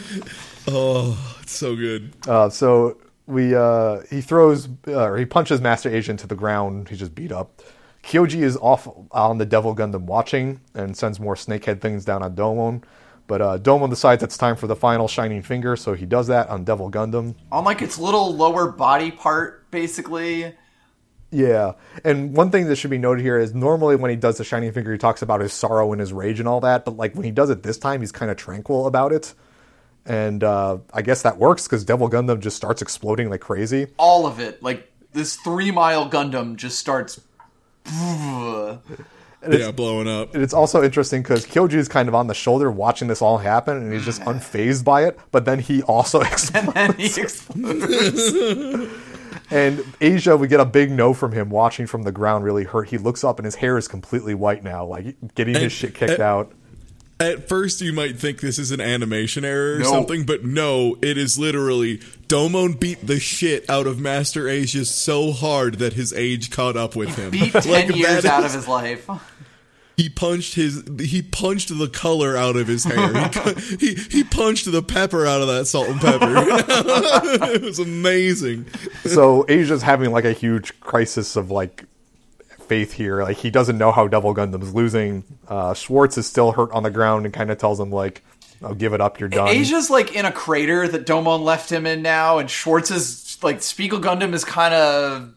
Oh, 0.68 1.38
it's 1.42 1.52
so 1.54 1.76
good. 1.76 2.14
Uh, 2.28 2.50
so 2.50 2.98
we 3.28 3.56
uh, 3.56 4.02
he 4.10 4.22
throws 4.22 4.68
uh, 4.88 5.04
or 5.04 5.18
he 5.18 5.26
punches 5.26 5.62
Master 5.62 5.90
Asia 5.90 6.12
into 6.12 6.28
the 6.28 6.36
ground. 6.36 6.90
He's 6.90 7.00
just 7.00 7.16
beat 7.16 7.32
up. 7.32 7.62
Kyoji 8.04 8.42
is 8.42 8.58
off 8.58 8.88
on 9.12 9.38
the 9.38 9.46
Devil 9.46 9.76
Gundam 9.76 10.04
watching 10.04 10.60
and 10.74 10.96
sends 10.98 11.20
more 11.20 11.36
snakehead 11.36 11.82
things 11.82 12.04
down 12.06 12.24
on 12.24 12.36
Domon. 12.36 12.84
But 13.32 13.42
uh, 13.42 13.58
Domon 13.58 13.90
decides 13.90 14.22
it's 14.24 14.38
time 14.38 14.58
for 14.58 14.68
the 14.68 14.76
final 14.76 15.08
Shining 15.08 15.42
Finger, 15.42 15.78
so 15.78 15.94
he 15.94 16.06
does 16.06 16.28
that 16.28 16.50
on 16.50 16.66
Devil 16.66 16.92
Gundam. 16.92 17.36
On 17.50 17.64
like 17.64 17.82
its 17.82 17.98
little 17.98 18.36
lower 18.36 18.70
body 18.70 19.10
part, 19.10 19.72
basically. 19.72 20.54
Yeah, 21.32 21.76
and 22.04 22.36
one 22.36 22.52
thing 22.52 22.68
that 22.68 22.76
should 22.76 22.92
be 22.92 22.98
noted 22.98 23.22
here 23.22 23.40
is 23.40 23.56
normally 23.56 23.96
when 23.96 24.12
he 24.12 24.18
does 24.18 24.38
the 24.38 24.44
Shining 24.44 24.74
Finger, 24.74 24.92
he 24.92 24.98
talks 24.98 25.22
about 25.22 25.40
his 25.40 25.54
sorrow 25.54 25.94
and 25.94 26.02
his 26.02 26.12
rage 26.12 26.42
and 26.42 26.50
all 26.50 26.60
that. 26.60 26.84
But 26.84 26.98
like 26.98 27.16
when 27.16 27.24
he 27.24 27.32
does 27.32 27.50
it 27.50 27.64
this 27.64 27.78
time, 27.78 28.02
he's 28.02 28.12
kind 28.12 28.30
of 28.30 28.36
tranquil 28.36 28.86
about 28.86 29.14
it, 29.14 29.34
and 30.06 30.44
uh, 30.44 30.80
I 30.94 31.02
guess 31.02 31.22
that 31.22 31.38
works 31.38 31.66
because 31.70 31.86
Devil 31.86 32.10
Gundam 32.10 32.42
just 32.42 32.58
starts 32.58 32.82
exploding 32.82 33.30
like 33.30 33.40
crazy. 33.40 33.88
All 33.96 34.28
of 34.28 34.42
it. 34.42 34.62
Like 34.62 34.92
this 35.14 35.38
three 35.38 35.72
mile 35.72 36.10
Gundam 36.10 36.58
just 36.58 36.80
starts 36.80 37.22
Yeah, 39.50 39.72
blowing 39.72 40.08
up. 40.08 40.34
And 40.36 40.44
it's 40.44 40.54
also 40.54 40.84
interesting 40.84 41.24
because 41.24 41.46
Kyoji 41.46 41.74
is 41.74 41.88
kind 41.88 42.08
of 42.08 42.14
on 42.16 42.28
the 42.28 42.34
shoulder 42.36 42.70
watching 42.72 43.08
this 43.08 43.22
all 43.22 43.40
happen, 43.40 43.78
and 43.78 43.92
he's 43.92 44.06
just 44.06 44.22
unfazed 44.22 44.84
by 44.84 45.06
it. 45.06 45.20
But 45.32 45.46
then 45.46 45.60
he 45.60 45.82
also 45.84 46.22
explodes. 46.22 46.72
and 46.76 46.94
he 46.96 47.06
explodes. 47.22 48.32
and 49.52 49.84
Asia, 50.00 50.38
we 50.38 50.48
get 50.48 50.60
a 50.60 50.66
big 50.66 50.92
no 50.92 51.14
from 51.14 51.32
him 51.32 51.50
watching 51.50 51.88
from 51.88 52.04
the 52.04 52.12
ground, 52.12 52.44
really 52.44 52.64
hurt. 52.66 52.90
He 52.90 52.98
looks 52.98 53.24
up, 53.24 53.40
and 53.40 53.46
his 53.46 53.56
hair 53.56 53.78
is 53.78 53.88
completely 53.88 54.36
white 54.36 54.64
now, 54.64 54.86
like 54.86 55.16
getting 55.36 55.56
his 55.56 55.64
And- 55.64 55.72
shit 55.72 55.96
kicked 55.96 56.14
and- 56.14 56.22
out. 56.22 56.52
At 57.20 57.48
first, 57.48 57.82
you 57.82 57.94
might 57.94 58.18
think 58.18 58.42
this 58.42 58.58
is 58.58 58.72
an 58.72 58.82
animation 58.82 59.46
error 59.46 59.76
or 59.76 59.80
No. 59.80 59.92
something, 59.92 60.24
but 60.24 60.44
no, 60.44 60.98
it 61.04 61.20
is 61.20 61.38
literally 61.38 62.00
Domon 62.28 62.80
beat 62.80 63.06
the 63.06 63.20
shit 63.20 63.70
out 63.70 63.86
of 63.86 64.00
Master 64.00 64.50
Asia 64.50 64.86
so 64.86 65.32
hard 65.32 65.76
that 65.76 65.94
his 65.94 66.12
age 66.14 66.50
caught 66.50 66.76
up 66.76 66.96
with 66.96 67.16
him. 67.18 67.30
Beat 67.30 67.54
ten 67.62 67.72
Like, 67.90 67.96
years 67.96 68.24
that 68.24 68.26
out 68.26 68.44
is- 68.44 68.56
of 68.56 68.62
his 68.62 68.68
life. 68.68 69.08
He 69.98 70.10
punched 70.10 70.56
his 70.56 70.84
he 71.00 71.22
punched 71.22 71.78
the 71.78 71.88
color 71.88 72.36
out 72.36 72.56
of 72.56 72.68
his 72.68 72.84
hair. 72.84 73.30
He 73.80 73.94
he, 73.94 73.96
he 73.96 74.24
punched 74.24 74.72
the 74.72 74.82
pepper 74.82 75.26
out 75.26 75.42
of 75.42 75.48
that 75.48 75.66
salt 75.68 75.90
and 75.90 76.00
pepper. 76.00 76.26
it 77.54 77.62
was 77.62 77.80
amazing. 77.80 78.66
so 79.06 79.46
Asia's 79.48 79.82
having 79.82 80.12
like 80.12 80.26
a 80.26 80.34
huge 80.34 80.80
crisis 80.80 81.36
of 81.36 81.52
like 81.52 81.86
faith 82.72 82.94
here. 82.94 83.22
Like 83.22 83.38
he 83.38 83.52
doesn't 83.52 83.78
know 83.78 83.92
how 83.92 84.08
Devil 84.08 84.34
Gundam's 84.34 84.74
losing. 84.74 85.24
Uh, 85.48 85.74
Schwartz 85.74 86.18
is 86.18 86.26
still 86.26 86.54
hurt 86.54 86.72
on 86.72 86.84
the 86.84 86.90
ground 86.90 87.26
and 87.26 87.34
kind 87.34 87.52
of 87.52 87.58
tells 87.58 87.80
him 87.80 87.92
like, 87.92 88.24
"I'll 88.64 88.74
give 88.74 88.94
it 88.94 89.02
up. 89.02 89.20
You're 89.20 89.30
done." 89.30 89.50
Asia's 89.50 89.90
like 89.90 90.16
in 90.16 90.26
a 90.26 90.32
crater 90.32 90.88
that 90.88 91.06
Domon 91.06 91.44
left 91.44 91.70
him 91.70 91.86
in 91.86 92.02
now, 92.02 92.38
and 92.38 92.50
Schwartz's 92.50 93.38
like 93.44 93.62
Spiegel 93.62 94.00
Gundam 94.00 94.34
is 94.34 94.46
kind 94.46 94.74
of 94.74 95.34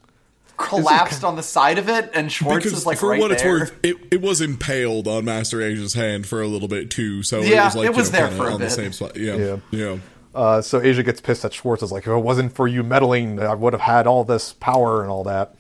collapsed 0.57 1.25
on 1.25 1.37
the 1.37 1.43
side 1.43 1.79
of 1.79 1.89
it, 1.89 2.11
and 2.15 2.31
Schwartz 2.31 2.65
Because 2.65 2.79
is 2.79 2.87
like 2.87 2.99
for 2.99 3.11
right 3.11 3.21
what 3.21 3.31
it's 3.33 3.43
there. 3.43 3.53
worth, 3.53 3.79
it, 3.83 3.97
it 4.11 4.21
was 4.21 4.41
impaled 4.41 5.09
on 5.09 5.25
Master 5.25 5.61
Asia's 5.63 5.95
hand 5.95 6.27
for 6.27 6.41
a 6.43 6.47
little 6.47 6.69
bit 6.69 6.91
too. 6.91 7.23
So 7.23 7.41
it 7.41 7.49
Yeah, 7.49 7.65
was 7.67 7.77
like 7.77 7.87
it 7.87 7.93
you 7.93 7.97
was 7.97 8.13
know, 8.13 8.19
there 8.19 8.31
for 8.31 8.49
a 8.49 8.55
on 8.55 8.61
the 8.61 8.71
same 8.71 8.93
spot. 8.93 9.17
Yeah, 9.17 9.37
Yeah. 9.37 9.57
yeah. 9.71 9.97
Uh, 10.35 10.61
so 10.61 10.81
Asia 10.81 11.03
gets 11.05 11.21
pissed 11.21 11.45
at 11.45 11.53
Schwartz. 11.53 11.83
Is 11.83 11.93
like, 11.93 12.03
if 12.05 12.09
it 12.09 12.17
wasn't 12.19 12.53
for 12.55 12.67
you 12.67 12.83
meddling, 12.83 13.41
I 13.41 13.55
would 13.55 13.73
have 13.73 13.83
had 13.83 14.07
all 14.07 14.25
this 14.25 14.53
power 14.53 15.03
and 15.03 15.11
all 15.11 15.25
that. 15.25 15.55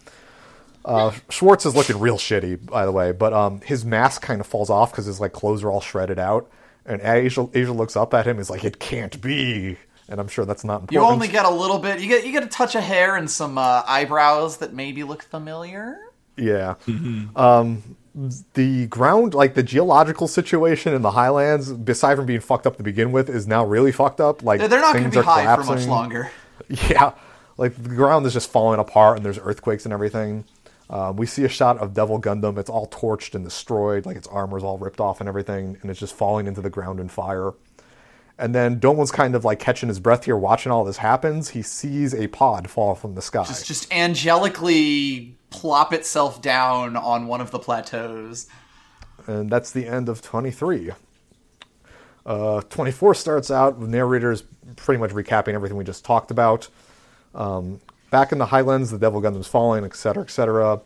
Uh, 0.85 1.13
Schwartz 1.31 1.65
is 1.65 1.75
looking 1.75 1.99
real 1.99 2.19
shitty, 2.19 2.67
by 2.67 2.85
the 2.85 2.93
way, 2.93 3.13
but 3.13 3.33
um, 3.33 3.61
his 3.63 3.85
mask 3.85 4.21
kind 4.23 4.41
of 4.41 4.47
falls 4.47 4.69
off 4.71 4.91
because 4.91 5.07
his 5.07 5.21
like 5.21 5.33
clothes 5.33 5.63
are 5.63 5.71
all 5.71 5.81
shredded 5.81 6.19
out. 6.19 6.51
And 6.85 7.01
Asia, 7.01 7.49
Asia 7.55 7.73
looks 7.73 7.97
up 7.97 8.13
at 8.13 8.27
him. 8.27 8.39
Is 8.39 8.51
like, 8.51 8.65
it 8.65 8.79
can't 8.79 9.19
be. 9.23 9.79
And 10.09 10.21
I'm 10.21 10.29
sure 10.29 10.45
that's 10.45 10.65
not 10.65 10.83
important. 10.83 10.93
You 10.93 11.01
only 11.01 11.29
get 11.29 11.47
a 11.47 11.51
little 11.51 11.79
bit. 11.79 12.01
You 12.01 12.09
get 12.09 12.27
you 12.27 12.33
get 12.33 12.43
a 12.43 12.49
touch 12.49 12.75
of 12.75 12.83
hair 12.83 13.17
and 13.17 13.31
some 13.31 13.57
uh, 13.57 13.83
eyebrows 13.87 14.59
that 14.59 14.75
maybe 14.75 15.03
look 15.03 15.23
familiar. 15.23 15.99
Yeah. 16.37 16.75
Um, 17.37 17.97
the 18.55 18.87
ground, 18.87 19.35
like 19.35 19.55
the 19.55 19.63
geological 19.63 20.29
situation 20.29 20.95
in 20.95 21.03
the 21.03 21.13
highlands, 21.13 21.73
beside 21.73 22.17
from 22.17 22.27
being 22.27 22.41
fucked 22.41 22.67
up 22.67 22.77
to 22.77 22.83
begin 22.83 23.13
with, 23.13 23.29
is 23.29 23.47
now 23.47 23.65
really 23.65 23.93
fucked 23.93 24.21
up. 24.21 24.43
Like 24.43 24.61
They're 24.61 24.81
not 24.81 24.93
going 24.93 25.05
things 25.05 25.15
to 25.15 25.23
be 25.23 25.27
are 25.27 25.45
high 25.45 25.57
for 25.57 25.65
much 25.65 25.87
longer. 25.87 26.31
Yeah, 26.69 27.13
like 27.59 27.75
the 27.77 27.89
ground 27.89 28.25
is 28.27 28.33
just 28.33 28.49
falling 28.51 28.79
apart, 28.79 29.17
and 29.17 29.27
there's 29.27 29.39
earthquakes 29.39 29.85
and 29.85 29.93
everything. 29.93 30.45
Um, 30.89 31.17
we 31.17 31.27
see 31.27 31.45
a 31.45 31.49
shot 31.49 31.79
of 31.79 31.95
Devil 31.95 32.21
Gundam. 32.21 32.59
It's 32.59 32.71
all 32.71 32.87
torched 32.89 33.35
and 33.35 33.45
destroyed, 33.45 34.07
like 34.07 34.17
its 34.17 34.29
armor's 34.29 34.63
all 34.63 34.79
ripped 34.79 35.01
off 35.01 35.21
and 35.21 35.29
everything, 35.29 35.77
and 35.83 35.91
it's 35.91 35.99
just 35.99 36.15
falling 36.15 36.47
into 36.47 36.61
the 36.61 36.71
ground 36.71 37.01
in 37.01 37.09
fire. 37.09 37.53
And 38.39 38.55
then 38.55 38.81
Domon's 38.81 39.13
kind 39.13 39.35
of 39.37 39.45
like 39.45 39.61
catching 39.61 39.89
his 39.89 40.01
breath 40.01 40.25
here, 40.25 40.37
watching 40.37 40.73
all 40.73 40.85
this 40.85 40.97
happens. 40.97 41.51
He 41.51 41.63
sees 41.63 42.13
a 42.15 42.27
pod 42.27 42.69
fall 42.69 42.95
from 42.95 43.15
the 43.15 43.23
sky. 43.23 43.45
Just 43.45 43.67
just 43.67 43.89
angelically 43.91 45.35
plop 45.51 45.93
itself 45.93 46.43
down 46.43 46.97
on 46.97 47.29
one 47.29 47.41
of 47.41 47.53
the 47.53 47.61
plateaus. 47.61 48.49
and 49.29 49.49
that's 49.51 49.71
the 49.71 49.87
end 49.87 50.09
of 50.09 50.21
23. 50.21 50.91
Uh, 52.27 52.61
24 52.63 53.15
starts 53.15 53.51
out 53.51 53.79
with 53.79 53.91
narrators 53.91 54.43
pretty 54.77 54.99
much 54.99 55.11
recapping 55.11 55.55
everything 55.55 55.77
we 55.77 55.85
just 55.85 56.05
talked 56.05 56.31
about. 56.31 56.69
Um, 57.35 57.81
back 58.11 58.33
in 58.33 58.39
the 58.39 58.47
Highlands, 58.47 58.91
the 58.91 58.99
Devil 58.99 59.21
Gundam's 59.21 59.47
falling, 59.47 59.85
etc., 59.85 60.25
etc. 60.25 60.81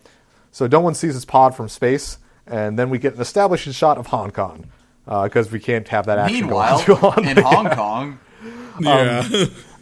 So 0.50 0.68
Domon 0.68 0.96
sees 0.96 1.14
his 1.14 1.24
pod 1.24 1.54
from 1.54 1.68
space, 1.68 2.18
and 2.46 2.78
then 2.78 2.90
we 2.90 2.98
get 2.98 3.14
an 3.14 3.20
establishing 3.20 3.72
shot 3.72 3.98
of 3.98 4.08
Hong 4.08 4.32
Kong 4.32 4.66
because 5.08 5.50
we 5.50 5.58
can't 5.58 5.88
have 5.88 6.06
that 6.06 6.18
action 6.18 6.40
Meanwhile, 6.40 6.84
go 6.84 6.94
on 6.94 7.00
too 7.00 7.02
long. 7.24 7.28
in 7.28 7.36
Hong 7.42 7.70
Kong, 7.70 8.18
Yeah. 8.80 9.26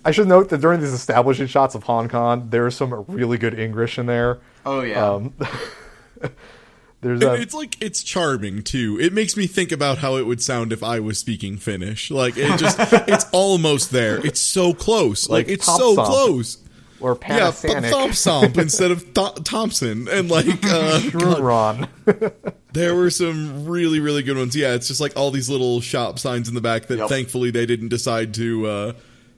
I 0.05 0.13
should 0.13 0.29
note 0.29 0.51
that 0.51 0.61
during 0.61 0.81
these 0.81 0.93
establishing 0.93 1.49
shots 1.49 1.75
of 1.75 1.83
Hong 1.83 2.09
Kong, 2.09 2.47
there's 2.51 2.77
some 2.77 3.05
really 3.09 3.39
good 3.39 3.59
English 3.59 3.99
in 3.99 4.07
there. 4.07 4.39
Oh 4.65 4.83
yeah. 4.83 5.05
Um, 5.05 5.35
there's 7.01 7.23
a, 7.23 7.35
It's 7.35 7.55
like 7.55 7.77
it's 7.83 8.03
charming 8.03 8.63
too. 8.63 8.99
It 9.01 9.13
makes 9.13 9.37
me 9.37 9.47
think 9.47 9.73
about 9.73 9.99
how 9.99 10.17
it 10.17 10.23
would 10.27 10.41
sound 10.43 10.73
if 10.73 10.83
I 10.83 11.01
was 11.01 11.19
speaking 11.19 11.57
Finnish. 11.57 12.11
Like 12.11 12.37
it 12.37 12.57
just 12.59 12.79
it's 13.09 13.27
almost 13.33 13.91
there. 13.91 14.25
It's 14.25 14.41
so 14.41 14.73
close. 14.75 15.29
Like, 15.29 15.47
Like 15.47 15.55
it's 15.55 15.67
so 15.67 15.95
Thompson. 15.97 16.05
close. 16.05 16.59
Or 17.01 17.19
Yeah, 17.23 17.51
Panasonic, 17.51 17.91
Thompson 17.91 18.61
instead 18.61 18.91
of 18.91 19.15
Th- 19.15 19.35
Thompson 19.45 20.09
and 20.09 20.31
like 20.31 20.47
uh 20.65 21.01
Ron. 21.13 21.89
There 22.73 22.95
were 22.95 23.09
some 23.09 23.65
really, 23.67 24.01
really 24.01 24.23
good 24.23 24.37
ones. 24.37 24.55
Yeah, 24.55 24.75
it's 24.75 24.87
just 24.89 25.01
like 25.01 25.17
all 25.17 25.31
these 25.31 25.49
little 25.49 25.81
shop 25.81 26.19
signs 26.19 26.47
in 26.49 26.55
the 26.55 26.61
back 26.61 26.87
that 26.89 26.99
Yep. 26.99 27.09
thankfully 27.09 27.51
they 27.51 27.65
didn't 27.65 27.89
decide 27.89 28.35
to 28.35 28.67
uh 28.67 28.93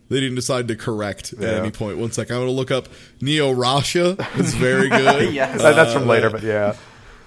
they 0.08 0.18
didn't 0.20 0.34
decide 0.36 0.66
to 0.68 0.74
correct 0.76 1.34
at 1.34 1.42
any 1.44 1.70
point. 1.70 1.98
One 1.98 2.10
sec, 2.10 2.30
I'm 2.30 2.38
gonna 2.38 2.50
look 2.50 2.70
up 2.72 2.88
Neo 3.20 3.54
Rasha. 3.54 4.18
It's 4.40 4.54
very 4.54 4.88
good. 4.88 5.32
Yes. 5.34 5.62
That- 5.62 5.76
that's 5.76 5.92
from 5.92 6.06
later, 6.08 6.30
but 6.30 6.42
yeah. 6.42 6.74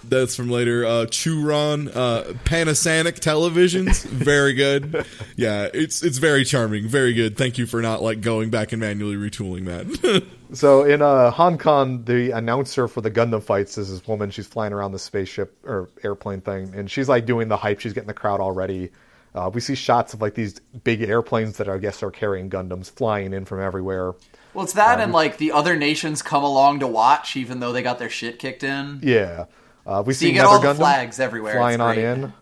That's 0.04 0.36
from 0.36 0.50
later. 0.50 0.86
Uh 0.86 1.06
Churon, 1.06 1.88
uh 1.90 2.34
Panasonic 2.44 3.20
televisions. 3.20 4.04
Very 4.06 4.54
good. 4.54 5.06
Yeah, 5.36 5.70
it's 5.74 6.04
it's 6.04 6.18
very 6.18 6.44
charming. 6.44 6.88
Very 6.88 7.14
good. 7.14 7.38
Thank 7.38 7.58
you 7.58 7.66
for 7.66 7.82
not 7.82 8.02
like 8.02 8.22
going 8.22 8.50
back 8.50 8.72
and 8.72 8.80
manually 8.80 9.16
retooling 9.16 9.66
that. 9.66 10.24
So 10.54 10.84
in 10.84 11.02
uh, 11.02 11.32
Hong 11.32 11.58
Kong, 11.58 12.04
the 12.04 12.32
announcer 12.32 12.90
for 12.90 13.00
the 13.00 13.10
Gundam 13.10 13.42
fights 13.42 13.78
is 13.78 13.90
this 13.90 14.06
woman. 14.06 14.32
She's 14.32 14.48
flying 14.48 14.74
around 14.74 14.92
the 14.92 15.00
spaceship 15.00 15.58
or 15.64 15.88
airplane 16.04 16.42
thing, 16.42 16.74
and 16.76 16.92
she's 16.92 17.08
like 17.08 17.26
doing 17.26 17.48
the 17.48 17.56
hype. 17.56 17.80
She's 17.80 17.94
getting 17.94 18.10
the 18.10 18.14
crowd 18.14 18.42
all 18.42 18.52
ready. 18.52 18.90
Uh, 19.34 19.50
we 19.54 19.62
see 19.62 19.76
shots 19.76 20.14
of 20.14 20.20
like 20.22 20.34
these 20.36 20.60
big 20.84 21.04
airplanes 21.04 21.56
that 21.56 21.70
I 21.70 21.78
guess 21.78 22.04
are 22.04 22.12
carrying 22.12 22.50
Gundams 22.50 22.92
flying 22.92 23.32
in 23.32 23.46
from 23.46 23.62
everywhere. 23.62 24.12
well, 24.54 24.66
it's 24.66 24.74
that, 24.74 25.00
and 25.00 25.14
like 25.14 25.38
the 25.38 25.54
other 25.54 25.78
nations 25.78 26.22
come 26.22 26.44
along 26.44 26.82
to 26.82 26.88
watch, 26.88 27.38
even 27.38 27.62
though 27.62 27.72
they 27.72 27.82
got 27.82 27.98
their 27.98 28.10
shit 28.10 28.38
kicked 28.38 28.64
in. 28.66 29.00
Yeah, 29.02 29.46
uh, 29.86 30.04
we 30.06 30.14
So 30.14 30.20
see 30.20 30.28
you 30.28 30.34
get 30.34 30.44
Nether 30.44 30.50
all 30.50 30.60
the 30.62 30.68
Gundam 30.68 30.76
flags 30.78 31.20
everywhere. 31.20 31.54
flying 31.54 31.82
on 31.82 31.98
in. 31.98 32.34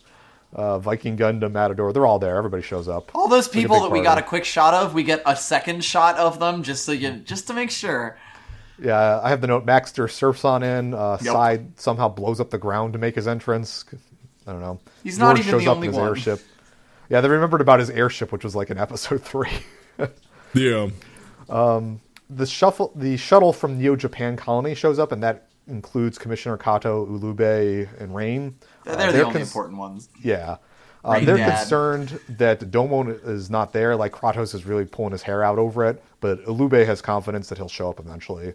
Uh, 0.52 0.80
Viking 0.80 1.16
Gundam, 1.16 1.52
Matador, 1.52 1.94
they're 1.94 2.06
all 2.08 2.18
there. 2.18 2.36
Everybody 2.36 2.64
shows 2.64 2.88
up. 2.88 3.12
All 3.14 3.28
those 3.28 3.48
people 3.48 3.76
big 3.78 3.84
that 3.84 3.92
we 3.92 4.02
got 4.02 4.18
a 4.18 4.24
quick 4.24 4.46
shot 4.46 4.74
of, 4.74 4.96
we 4.96 5.04
get 5.04 5.22
a 5.26 5.36
second 5.36 5.84
shot 5.86 6.18
of 6.18 6.40
them 6.40 6.64
just 6.64 6.86
so 6.86 6.92
you 6.92 7.12
just 7.18 7.46
to 7.48 7.54
make 7.54 7.70
sure. 7.70 8.18
Yeah, 8.82 9.20
I 9.22 9.30
have 9.30 9.42
the 9.42 9.48
note. 9.48 9.66
Maxter 9.66 10.10
surfs 10.10 10.44
on 10.46 10.64
in. 10.64 10.94
Uh, 10.96 11.18
Yep. 11.22 11.34
Side 11.34 11.80
somehow 11.80 12.08
blows 12.08 12.40
up 12.40 12.50
the 12.50 12.58
ground 12.58 12.94
to 12.94 13.00
make 13.00 13.14
his 13.14 13.28
entrance. 13.28 13.86
I 14.48 14.52
don't 14.54 14.62
know. 14.62 14.80
He's 15.04 15.20
not 15.20 15.36
George 15.36 15.40
even 15.48 15.52
shows 15.52 15.66
the 15.66 15.70
up 15.72 15.76
only 15.76 15.88
in 15.90 15.94
his 15.94 16.00
one. 16.00 16.08
airship. 16.10 16.42
Yeah, 17.10 17.22
they 17.22 17.30
remembered 17.30 17.62
about 17.62 17.80
his 17.80 17.90
airship, 17.92 18.32
which 18.32 18.44
was 18.44 18.56
like 18.56 18.70
in 18.72 18.78
episode 18.80 19.22
three. 19.22 19.52
yeah. 20.56 20.88
the 21.48 22.46
shuffle, 22.46 22.92
the 22.96 23.18
shuttle 23.18 23.54
from 23.54 23.78
Neo 23.78 23.96
Japan 23.96 24.36
Colony 24.38 24.74
shows 24.76 24.98
up, 24.98 25.12
and 25.12 25.22
that 25.22 25.49
includes 25.70 26.18
Commissioner 26.18 26.58
Karato, 26.58 27.08
Ulube, 27.08 27.88
and 28.02 28.16
Rain. 28.16 28.56
They're, 28.86 28.94
Uh, 28.96 29.06
the 29.08 29.12
they're 29.14 29.26
only 29.26 29.40
cons- 29.40 29.50
important 29.50 29.78
ones. 29.78 30.10
Yeah. 30.22 30.58
Uh, 31.04 31.20
they're 31.22 31.38
Dad. 31.38 31.60
concerned 31.60 32.20
that 32.28 32.60
Domon 32.60 33.26
is 33.26 33.50
not 33.50 33.72
there. 33.72 33.96
Like 33.96 34.12
Kratos 34.12 34.54
is 34.54 34.66
really 34.66 34.84
pulling 34.86 35.14
his 35.14 35.22
hair 35.24 35.44
out 35.44 35.58
over 35.58 35.86
it, 35.86 36.04
but 36.20 36.44
Ulube 36.46 36.86
has 36.86 37.02
confidence 37.02 37.48
that 37.50 37.58
he'll 37.58 37.70
show 37.70 37.90
up 37.90 38.00
eventually. 38.00 38.54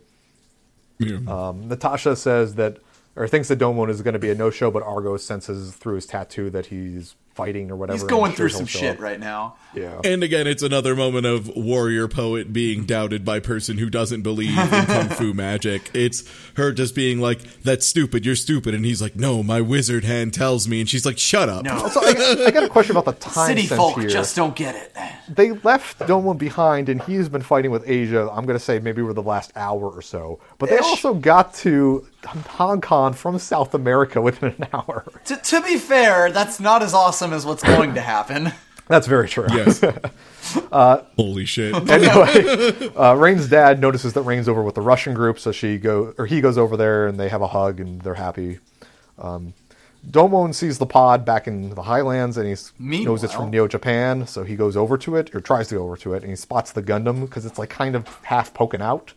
yeah. 0.99 1.19
Um, 1.27 1.69
Natasha 1.69 2.17
says 2.17 2.57
that, 2.57 2.79
or 3.17 3.27
thinks 3.29 3.49
that 3.49 3.59
Domon 3.59 3.89
is 3.89 4.03
going 4.03 4.13
to 4.13 4.19
be 4.19 4.31
a 4.31 4.35
no-show, 4.35 4.71
but 4.71 4.83
Argo 4.83 5.17
senses 5.17 5.75
through 5.75 5.95
his 5.95 6.07
tattoo 6.07 6.51
that 6.51 6.67
he's 6.67 7.15
fighting 7.35 7.71
or 7.71 7.77
whatever. 7.77 7.95
He's 7.97 8.03
and 8.03 8.11
going 8.11 8.31
sure 8.33 8.37
through 8.37 8.49
he'll 8.49 8.57
some 8.59 8.67
shit 8.67 8.97
up. 8.97 9.01
right 9.03 9.19
now. 9.21 9.57
Yeah. 9.75 10.01
And 10.05 10.23
again, 10.23 10.47
it's 10.47 10.63
another 10.63 10.95
moment 10.95 11.27
of 11.27 11.49
warrior 11.57 12.07
poet 12.07 12.53
being 12.53 12.85
doubted 12.87 13.25
by 13.25 13.41
person 13.41 13.79
who 13.79 13.91
doesn't 13.91 14.23
believe 14.23 14.57
in 14.57 14.69
kung 14.87 15.09
fu 15.09 15.35
magic. 15.35 15.91
It's 15.95 16.23
her 16.57 16.73
just 16.73 16.95
being 16.95 17.21
like, 17.21 17.41
"That's 17.63 17.85
stupid. 17.87 18.25
You're 18.25 18.37
stupid," 18.37 18.75
and 18.75 18.85
he's 18.85 19.03
like, 19.03 19.17
"No, 19.17 19.43
my 19.43 19.61
wizard 19.61 20.05
hand 20.05 20.33
tells 20.33 20.69
me," 20.69 20.81
and 20.81 20.89
she's 20.89 21.05
like, 21.05 21.19
"Shut 21.19 21.49
up." 21.49 21.65
No, 21.65 21.89
So 21.89 22.01
I, 22.05 22.45
I 22.47 22.51
got 22.53 22.63
a 22.63 22.69
question 22.69 22.97
about 22.97 23.05
the 23.07 23.13
time 23.31 23.49
city 23.49 23.67
sense 23.67 23.79
folk 23.81 23.99
here. 23.99 24.09
just 24.09 24.37
don't 24.37 24.55
get 24.55 24.77
it. 24.77 24.97
they 25.29 25.51
left 25.65 25.99
Domon 26.01 26.39
behind, 26.39 26.89
and 26.89 27.03
he's 27.03 27.29
been 27.29 27.43
fighting 27.43 27.71
with 27.73 27.89
Asia. 27.89 28.29
I'm 28.33 28.47
going 28.47 28.59
to 28.59 28.65
say 28.65 28.79
maybe 28.79 29.03
over 29.03 29.13
the 29.13 29.23
last 29.23 29.51
hour 29.57 29.91
or 29.91 30.03
so. 30.03 30.39
But 30.59 30.69
they 30.71 30.77
Ish. 30.77 30.83
also 30.83 31.15
got 31.15 31.53
to 31.55 32.07
Hong 32.25 32.81
Kong 32.81 33.13
from 33.13 33.39
South 33.41 33.75
America 33.75 34.21
within 34.23 34.55
an 34.59 34.67
hour. 34.73 35.05
To, 35.27 35.37
to 35.37 35.63
be 35.63 35.79
fair, 35.79 36.31
that's 36.31 36.61
not 36.61 36.83
as 36.83 36.95
awesome 36.95 37.24
as 37.33 37.47
what's 37.47 37.63
going 37.63 37.95
to 37.95 38.01
happen. 38.01 38.53
That's 38.87 39.07
very 39.07 39.29
true. 39.29 39.47
Yes. 39.51 39.83
Holy 40.73 41.47
shit. 41.47 41.75
anyway, 41.91 42.91
uh, 42.95 43.15
Rain's 43.15 43.49
dad 43.49 43.81
notices 43.81 44.13
that 44.13 44.23
Rain's 44.23 44.49
over 44.49 44.63
with 44.63 44.75
the 44.75 44.83
Russian 44.83 45.15
group, 45.15 45.39
so 45.39 45.53
she 45.53 45.79
go 45.79 46.15
or 46.19 46.27
he 46.27 46.41
goes 46.41 46.59
over 46.59 46.77
there, 46.77 47.07
and 47.07 47.19
they 47.19 47.31
have 47.31 47.41
a 47.41 47.47
hug, 47.49 47.81
and 47.81 48.03
they're 48.03 48.15
happy. 48.15 48.59
Um, 49.19 49.55
Domon 50.11 50.55
sees 50.55 50.79
the 50.79 50.87
pod 50.87 51.25
back 51.25 51.47
in 51.47 51.71
the 51.71 51.83
Highlands, 51.83 52.37
and 52.37 52.47
he 52.47 53.05
knows 53.05 53.25
it's 53.25 53.33
from 53.33 53.51
Neo 53.51 53.67
Japan, 53.67 54.27
so 54.27 54.45
he 54.45 54.55
goes 54.55 54.77
over 54.77 54.99
to 54.99 55.17
it 55.17 55.35
or 55.35 55.41
tries 55.41 55.69
to 55.69 55.77
go 55.77 55.85
over 55.85 55.97
to 55.99 56.13
it, 56.13 56.23
and 56.23 56.31
he 56.31 56.37
spots 56.37 56.73
the 56.73 56.83
Gundam 56.83 57.23
because 57.23 57.47
it's 57.47 57.59
like 57.59 57.71
kind 57.71 57.97
of 57.97 58.07
half 58.23 58.53
poking 58.53 58.83
out. 58.83 59.15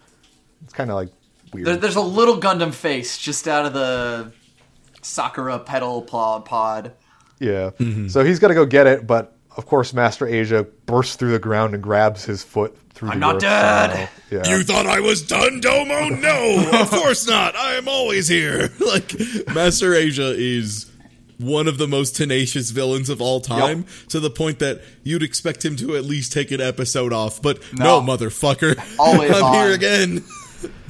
It's 0.63 0.73
kind 0.73 0.89
of 0.89 0.95
like 0.95 1.09
weird. 1.51 1.67
There, 1.67 1.75
there's 1.75 1.97
a 1.97 2.01
little 2.01 2.39
Gundam 2.39 2.73
face 2.73 3.17
just 3.17 3.49
out 3.49 3.65
of 3.65 3.73
the 3.73 4.31
Sakura 5.01 5.59
petal 5.59 6.03
pod. 6.03 6.45
pod. 6.45 6.93
Yeah. 7.39 7.71
Mm-hmm. 7.79 8.07
So 8.09 8.23
he's 8.23 8.39
got 8.39 8.47
to 8.49 8.53
go 8.53 8.65
get 8.65 8.87
it, 8.87 9.05
but 9.07 9.33
of 9.55 9.65
course, 9.65 9.93
Master 9.93 10.27
Asia 10.27 10.63
bursts 10.85 11.15
through 11.15 11.31
the 11.31 11.39
ground 11.39 11.73
and 11.73 11.81
grabs 11.81 12.25
his 12.25 12.43
foot 12.43 12.77
through 12.91 13.09
I'm 13.09 13.19
the 13.19 13.25
not 13.25 13.35
earth 13.35 13.41
dead. 13.41 13.89
somehow. 13.89 14.07
Yeah. 14.29 14.55
You 14.57 14.63
thought 14.63 14.85
I 14.85 14.99
was 14.99 15.21
done, 15.23 15.59
Domo? 15.61 16.09
No, 16.09 16.69
of 16.81 16.89
course 16.91 17.27
not. 17.27 17.55
I 17.55 17.73
am 17.75 17.87
always 17.87 18.27
here. 18.27 18.69
Like 18.79 19.13
Master 19.53 19.93
Asia 19.95 20.33
is 20.35 20.91
one 21.39 21.67
of 21.67 21.77
the 21.77 21.87
most 21.87 22.15
tenacious 22.15 22.71
villains 22.71 23.09
of 23.09 23.21
all 23.21 23.39
time, 23.39 23.85
to 24.09 24.19
the 24.19 24.29
point 24.31 24.57
that 24.59 24.81
you'd 25.03 25.21
expect 25.21 25.63
him 25.63 25.75
to 25.75 25.95
at 25.95 26.03
least 26.03 26.31
take 26.33 26.49
an 26.51 26.59
episode 26.61 27.13
off. 27.13 27.39
But 27.41 27.59
no, 27.73 27.99
No. 28.01 28.17
motherfucker, 28.17 28.75
Always 28.99 29.31
I'm 29.35 29.43
on. 29.43 29.53
here 29.53 29.73
again. 29.73 30.23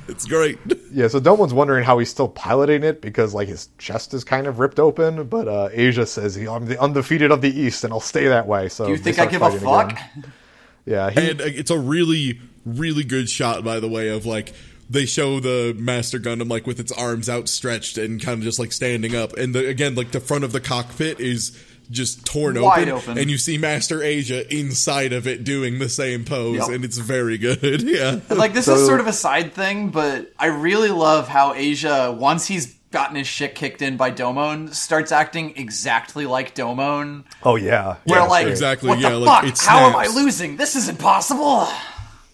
It's 0.08 0.26
great. 0.26 0.58
yeah, 0.92 1.08
so 1.08 1.20
Domon's 1.20 1.54
wondering 1.54 1.84
how 1.84 2.00
he's 2.00 2.10
still 2.10 2.28
piloting 2.30 2.84
it 2.84 3.02
because 3.02 3.34
like 3.34 3.48
his 3.48 3.70
chest 3.78 4.14
is 4.14 4.24
kind 4.24 4.48
of 4.48 4.60
ripped 4.60 4.80
open, 4.80 5.26
but 5.28 5.48
uh, 5.48 5.70
Asia 5.72 6.06
says 6.06 6.36
he, 6.36 6.48
I'm 6.48 6.66
the 6.66 6.80
undefeated 6.82 7.32
of 7.32 7.42
the 7.42 7.50
East 7.50 7.84
and 7.84 7.94
I'll 7.94 8.00
stay 8.00 8.28
that 8.28 8.48
way. 8.48 8.70
So 8.70 8.86
Do 8.86 8.92
you 8.92 8.98
think 8.98 9.20
I 9.20 9.28
start 9.28 9.32
give 9.32 9.42
a 9.42 9.46
fighting 9.52 9.60
fuck? 9.60 9.92
again. 9.92 10.34
Yeah, 10.86 11.10
he, 11.10 11.32
And 11.32 11.42
uh, 11.42 11.46
it's 11.48 11.70
a 11.70 11.78
really, 11.78 12.40
really 12.66 13.04
good 13.04 13.30
shot, 13.30 13.62
by 13.62 13.82
the 13.82 13.90
way, 13.90 14.08
of 14.08 14.26
like 14.26 14.54
they 14.90 15.06
show 15.06 15.42
the 15.42 15.76
Master 15.78 16.18
Gundam 16.18 16.50
like 16.50 16.66
with 16.66 16.80
its 16.80 16.94
arms 16.94 17.28
outstretched 17.28 17.98
and 17.98 18.22
kind 18.22 18.40
of 18.40 18.44
just 18.46 18.58
like 18.58 18.72
standing 18.72 19.14
up, 19.14 19.34
and 19.34 19.54
the, 19.54 19.68
again, 19.68 19.96
like 19.96 20.12
the 20.12 20.22
front 20.22 20.46
of 20.46 20.54
the 20.54 20.62
cockpit 20.62 21.20
is 21.20 21.62
just 21.92 22.26
torn 22.26 22.62
Wide 22.62 22.90
open, 22.90 23.10
open. 23.12 23.18
and 23.18 23.30
you 23.32 23.38
see 23.38 23.58
Master 23.58 24.04
Asia 24.04 24.52
inside 24.54 25.14
of 25.14 25.28
it 25.28 25.44
doing 25.44 25.80
the 25.80 25.90
same 25.90 26.26
pose, 26.26 26.58
Yep. 26.58 26.70
and 26.70 26.86
it's 26.86 26.98
very 26.98 27.38
good. 27.38 27.82
yeah, 27.84 28.20
And, 28.30 28.38
like 28.38 28.54
this 28.54 28.66
So- 28.66 28.76
is 28.76 28.86
sort 28.86 29.00
of 29.00 29.08
a 29.08 29.14
side 29.14 29.54
thing, 29.54 29.90
but 29.90 30.32
I 30.38 30.48
really 30.48 30.90
love 30.92 31.28
how 31.28 31.54
Asia, 31.54 32.16
once 32.18 32.48
he's 32.48 32.76
gotten 32.92 33.18
his 33.18 33.28
shit 33.28 33.54
kicked 33.54 33.82
in 33.82 33.98
by 33.98 34.10
Domon, 34.12 34.74
starts 34.74 35.12
acting 35.12 35.54
exactly 35.58 36.26
like 36.26 36.56
Domon. 36.56 37.24
oh 37.44 37.56
yeah, 37.58 37.96
Where 38.06 38.20
yeah, 38.20 38.26
like, 38.26 38.44
great. 38.46 38.52
exactly, 38.52 38.90
what 38.90 39.00
yeah, 39.00 39.10
the 39.10 39.18
like, 39.20 39.44
fuck? 39.44 39.54
it 39.54 39.60
How 39.60 39.80
am 39.90 39.96
I 39.96 40.08
losing? 40.08 40.56
This 40.58 40.76
isn't 40.78 40.98
possible. 40.98 41.68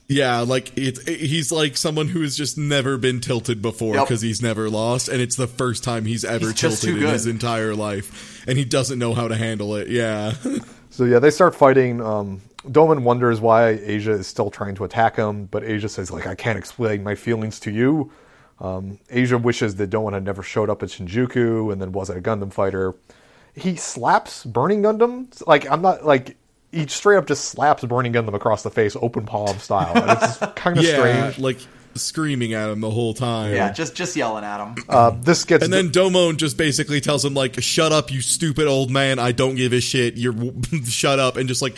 Yeah, 0.07 0.41
like 0.41 0.71
it's 0.77 0.99
it, 1.07 1.19
he's 1.21 1.51
like 1.51 1.77
someone 1.77 2.09
who 2.09 2.21
has 2.21 2.35
just 2.35 2.57
never 2.57 2.97
been 2.97 3.21
tilted 3.21 3.61
before 3.61 3.95
Yep. 3.95 4.05
because 4.05 4.21
he's 4.21 4.41
never 4.41 4.69
lost, 4.69 5.07
and 5.07 5.21
it's 5.21 5.35
the 5.35 5.47
first 5.47 5.83
time 5.83 6.05
he's 6.05 6.25
ever 6.25 6.47
He's 6.47 6.59
tilted 6.59 6.97
in 6.97 7.07
his 7.09 7.25
entire 7.25 7.73
life, 7.73 8.43
and 8.47 8.57
he 8.57 8.65
doesn't 8.65 8.99
know 8.99 9.13
how 9.13 9.27
to 9.27 9.35
handle 9.35 9.75
it. 9.75 9.87
Yeah. 9.89 10.33
So 10.89 11.05
yeah, 11.05 11.17
they 11.17 11.31
start 11.31 11.55
fighting. 11.55 12.01
Um, 12.01 12.39
Domon 12.67 13.01
wonders 13.01 13.41
why 13.41 13.69
Asia 13.69 14.11
is 14.11 14.27
still 14.27 14.51
trying 14.51 14.75
to 14.75 14.83
attack 14.83 15.15
him, 15.15 15.45
but 15.45 15.63
Asia 15.63 15.89
says 15.89 16.11
like 16.11 16.27
I 16.27 16.35
can't 16.35 16.55
explain 16.55 17.03
my 17.03 17.15
feelings 17.15 17.59
to 17.61 17.71
you. 17.71 18.11
Um, 18.59 18.99
Asia 19.09 19.39
wishes 19.39 19.77
that 19.77 19.89
Domon 19.89 20.13
had 20.13 20.23
never 20.23 20.43
showed 20.43 20.69
up 20.69 20.83
at 20.83 20.89
Shinjuku 20.89 21.71
and 21.73 21.81
then 21.81 21.93
wasn't 21.93 22.19
a 22.19 22.21
Gundam 22.21 22.53
fighter. 22.53 22.93
He 23.55 23.75
slaps 23.75 24.45
Burning 24.45 24.83
Gundam. 24.83 25.25
Like 25.47 25.67
I'm 25.71 25.81
not 25.81 26.05
like 26.05 26.37
he 26.73 26.87
straight 26.87 27.17
up 27.17 27.27
just 27.27 27.45
slaps 27.45 27.83
Burning 27.83 28.13
Gundam 28.13 28.33
across 28.33 28.63
the 28.63 28.71
face, 28.71 28.95
open 28.99 29.25
palm 29.25 29.59
style. 29.59 29.95
And 29.95 30.11
it's 30.11 30.37
kind 30.55 30.77
of 30.77 30.83
yeah, 30.83 30.97
strange. 31.31 31.39
like 31.39 31.57
screaming 31.95 32.53
at 32.53 32.69
him 32.69 32.81
the 32.81 32.89
whole 32.89 33.13
time. 33.13 33.53
Yeah, 33.53 33.71
just 33.71 33.95
just 33.95 34.15
yelling 34.15 34.43
at 34.43 34.65
him. 34.65 34.75
Uh, 34.89 35.11
this 35.11 35.45
gets 35.45 35.63
And 35.63 35.71
then 35.71 35.89
Domon 35.89 36.37
just 36.37 36.57
basically 36.57 36.99
tells 37.01 37.23
him 37.23 37.33
like, 37.33 37.61
"Shut 37.61 37.91
up, 37.91 38.11
you 38.11 38.21
stupid 38.21 38.67
old 38.67 38.89
man! 38.91 39.19
I 39.19 39.31
don't 39.31 39.55
give 39.55 39.73
a 39.73 39.79
shit. 39.79 40.15
You're 40.15 40.35
shut 40.85 41.19
up!" 41.19 41.37
And 41.37 41.47
just 41.47 41.61
like, 41.61 41.77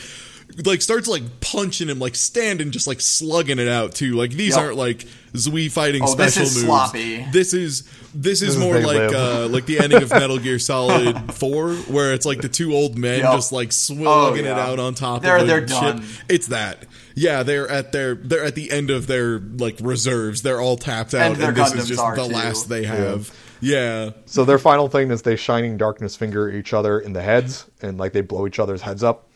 like 0.64 0.82
starts 0.82 1.08
like 1.08 1.24
punching 1.42 1.90
him, 1.90 2.00
like 2.00 2.16
standing, 2.16 2.72
just 2.72 2.88
like 2.88 3.02
slugging 3.02 3.60
it 3.60 3.68
out 3.68 3.94
too. 3.96 4.14
Like 4.16 4.32
these 4.32 4.56
Yep. 4.56 4.64
aren't 4.64 4.78
like 4.78 5.06
Zui 5.34 5.70
fighting 5.70 6.02
Oh, 6.04 6.16
this 6.16 6.34
special 6.36 6.44
is 6.48 6.56
moves. 6.56 6.66
sloppy. 6.66 7.26
This 7.32 7.54
is 7.54 7.84
this 8.14 8.42
is 8.42 8.56
is 8.56 8.58
more 8.58 8.76
They 8.80 8.86
like 8.86 9.14
uh 9.14 9.48
like 9.50 9.66
the 9.66 9.80
ending 9.80 10.02
of 10.02 10.10
Metal 10.12 10.38
Gear 10.40 10.60
Solid 10.60 11.34
Four, 11.34 11.74
where 11.74 12.14
it's 12.14 12.26
like 12.26 12.40
the 12.42 12.48
two 12.50 12.74
old 12.74 12.98
men 12.98 13.20
Yep. 13.20 13.34
just 13.34 13.52
like 13.52 13.72
slugging 13.74 14.48
Oh, 14.48 14.52
it 14.52 14.58
out 14.58 14.80
on 14.80 14.94
top 14.94 15.24
They're- 15.24 15.38
of 15.38 15.44
a 15.44 15.46
they're 15.46 15.68
ship. 15.68 15.80
done. 15.82 16.06
It's 16.30 16.48
that. 16.48 16.86
yeah, 17.16 17.44
they're 17.44 17.68
at 17.70 17.92
their 17.92 18.16
they're 18.16 18.44
at 18.46 18.56
the 18.56 18.72
end 18.72 18.90
of 18.92 19.08
their 19.08 19.40
like 19.40 19.78
reserves. 19.82 20.42
They're 20.42 20.62
all 20.62 20.78
tapped 20.78 21.14
out, 21.14 21.32
And 21.34 21.36
their 21.36 21.52
this 21.52 21.74
Gundams 21.74 21.78
is 21.80 21.88
just 21.90 22.02
the 22.16 22.28
too. 22.28 22.34
last 22.34 22.70
they 22.70 22.84
have. 22.86 23.30
Yeah. 23.60 24.12
So 24.26 24.46
their 24.46 24.60
final 24.60 24.88
thing 24.88 25.12
is 25.12 25.22
they 25.24 25.36
shining 25.36 25.76
darkness 25.78 26.16
finger 26.16 26.50
each 26.50 26.74
other 26.74 27.00
in 27.00 27.12
the 27.14 27.22
heads, 27.22 27.66
and 27.82 27.98
like 27.98 28.14
they 28.14 28.22
blow 28.22 28.48
each 28.48 28.60
other's 28.60 28.82
heads 28.82 29.04
up. 29.04 29.28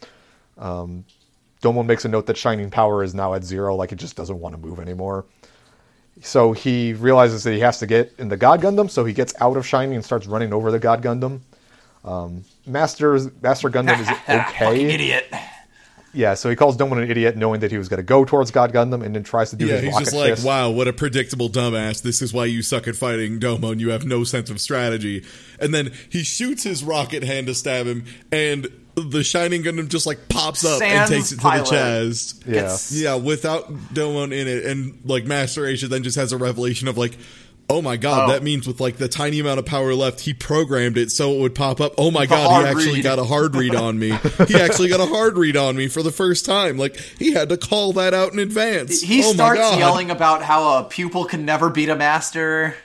Um, 0.60 1.06
Domon 1.64 1.86
makes 1.88 2.06
a 2.06 2.10
note 2.10 2.26
that 2.28 2.38
shining 2.38 2.70
power 2.70 3.04
is 3.04 3.14
now 3.16 3.34
at 3.34 3.44
zero, 3.44 3.76
like 3.76 3.92
it 3.92 3.98
just 3.98 4.16
doesn't 4.16 4.40
want 4.40 4.54
to 4.56 4.62
move 4.62 4.80
anymore. 4.80 5.26
So 6.22 6.52
he 6.52 6.94
realizes 6.94 7.44
that 7.46 7.54
he 7.54 7.60
has 7.62 7.80
to 7.80 7.88
get 7.88 8.14
in 8.18 8.28
the 8.30 8.38
God 8.38 8.62
Gundam, 8.62 8.90
so 8.90 9.06
he 9.06 9.14
gets 9.14 9.34
out 9.42 9.56
of 9.58 9.66
shining 9.66 9.96
and 9.96 10.04
starts 10.06 10.28
running 10.28 10.54
over 10.54 10.70
the 10.72 10.80
God 10.80 11.02
Gundam. 11.02 11.42
Um, 12.04 12.44
Master's 12.66 13.30
Master 13.42 13.70
Gundam 13.70 14.00
is 14.00 14.08
okay. 14.30 14.86
idiot. 14.94 15.34
Yeah, 16.12 16.34
so 16.34 16.50
he 16.50 16.56
calls 16.56 16.76
Domon 16.76 17.04
an 17.04 17.12
idiot, 17.12 17.38
knowing 17.38 17.60
that 17.60 17.70
he 17.72 17.78
was 17.78 17.88
going 17.88 18.00
to 18.00 18.04
go 18.04 18.26
towards 18.26 18.50
God 18.52 18.74
Gundam, 18.74 19.04
and 19.06 19.16
then 19.16 19.22
tries 19.24 19.52
to 19.52 19.56
do 19.56 19.68
Yeah, 19.68 19.76
his 19.76 19.84
he's 19.84 19.92
rocket 19.94 20.06
just 20.06 20.16
like, 20.16 20.30
fist. 20.32 20.46
wow, 20.46 20.70
what 20.72 20.88
a 20.88 20.94
predictable 20.94 21.50
dumbass. 21.50 22.02
This 22.02 22.22
is 22.22 22.34
why 22.34 22.46
you 22.46 22.64
suck 22.64 22.88
at 22.88 22.96
fighting 22.96 23.38
Domo 23.38 23.72
and 23.72 23.80
you 23.80 23.92
have 23.92 24.06
no 24.06 24.24
sense 24.24 24.50
of 24.50 24.60
strategy. 24.60 25.24
And 25.60 25.74
then 25.74 25.92
he 26.10 26.24
shoots 26.24 26.64
his 26.64 26.84
rocket 26.84 27.24
hand 27.24 27.46
to 27.48 27.54
stab 27.54 27.86
him, 27.86 28.06
and 28.32 28.70
the 28.96 29.24
Shining 29.24 29.64
Gundam 29.64 29.88
just 29.88 30.06
like 30.06 30.28
pops 30.30 30.66
up 30.66 30.80
Sans 30.80 31.10
and 31.10 31.10
takes 31.10 31.32
it 31.32 31.36
to 31.38 31.42
pilot. 31.42 31.66
the 31.66 31.72
chest. 31.72 32.44
Yeah. 32.46 32.54
Gets- 32.54 32.92
Yeah, 32.92 33.16
without 33.16 33.72
Domon 33.94 34.34
in 34.34 34.48
it. 34.48 34.66
And 34.66 35.00
like 35.06 35.26
Master 35.26 35.66
Asia 35.66 35.88
then 35.88 36.04
just 36.04 36.18
has 36.18 36.32
a 36.34 36.38
revelation 36.38 36.88
of 36.88 36.98
like, 36.98 37.18
oh 37.72 37.82
my 37.84 37.98
god, 37.98 38.28
Oh. 38.30 38.34
that 38.34 38.42
means 38.44 38.68
with 38.68 38.80
like 38.82 38.98
the 38.98 39.08
tiny 39.08 39.40
amount 39.40 39.60
of 39.60 39.66
power 39.66 39.94
left, 39.94 40.20
he 40.22 40.34
programmed 40.34 40.98
it 40.98 41.12
so 41.12 41.34
it 41.36 41.40
would 41.40 41.54
pop 41.56 41.80
up. 41.80 41.94
Oh 42.00 42.10
my 42.12 42.26
The 42.26 42.30
god, 42.36 42.62
he 42.66 42.68
actually 42.68 42.94
read. 42.96 43.04
got 43.04 43.20
a 43.20 43.24
hard 43.24 43.56
read 43.56 43.76
on 43.76 43.98
me. 44.00 44.10
he 44.48 44.56
actually 44.56 44.90
got 44.90 45.00
a 45.00 45.06
hard 45.06 45.38
read 45.38 45.56
on 45.56 45.76
me 45.78 45.88
for 45.88 46.02
the 46.04 46.12
first 46.12 46.46
time. 46.46 46.78
Like 46.78 46.98
he 46.98 47.32
had 47.32 47.50
to 47.50 47.58
call 47.58 47.94
that 47.94 48.14
out 48.14 48.34
in 48.34 48.40
advance. 48.40 49.02
He 49.02 49.24
oh 49.24 49.34
starts 49.34 49.78
yelling 49.78 50.10
about 50.12 50.42
how 50.42 50.80
a 50.80 50.84
pupil 50.86 51.26
can 51.26 51.46
never 51.46 51.70
beat 51.70 51.90
a 51.90 51.96
master. 51.96 52.76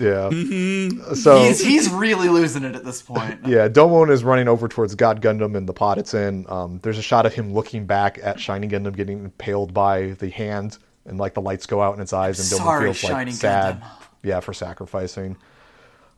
Yeah. 0.00 0.30
Mm-hmm. 0.30 1.14
So 1.14 1.42
He's 1.42 1.60
he's 1.60 1.90
really 1.90 2.28
losing 2.28 2.64
it 2.64 2.74
at 2.74 2.84
this 2.84 3.02
point. 3.02 3.40
Yeah, 3.46 3.68
Domon 3.68 4.10
is 4.10 4.24
running 4.24 4.48
over 4.48 4.66
towards 4.68 4.94
God 4.94 5.20
Gundam 5.20 5.56
and 5.56 5.68
the 5.68 5.72
pod 5.72 5.98
it's 5.98 6.14
in. 6.14 6.46
Um, 6.48 6.78
there's 6.82 6.98
a 6.98 7.02
shot 7.02 7.26
of 7.26 7.34
him 7.34 7.52
looking 7.52 7.84
back 7.84 8.18
at 8.22 8.40
Shining 8.40 8.70
Gundam 8.70 8.96
getting 8.96 9.24
impaled 9.24 9.74
by 9.74 10.12
the 10.12 10.30
hand, 10.30 10.78
and 11.04 11.18
like 11.18 11.34
the 11.34 11.40
lights 11.42 11.66
go 11.66 11.82
out 11.82 11.94
in 11.96 12.00
its 12.00 12.12
eyes, 12.12 12.38
and 12.38 12.48
Domon 12.60 12.64
Sorry, 12.64 12.84
feels 12.86 13.04
like 13.04 13.12
Shining 13.12 13.34
sad. 13.34 13.80
Gundam. 13.80 13.90
Yeah, 14.22 14.40
for 14.40 14.54
sacrificing. 14.54 15.36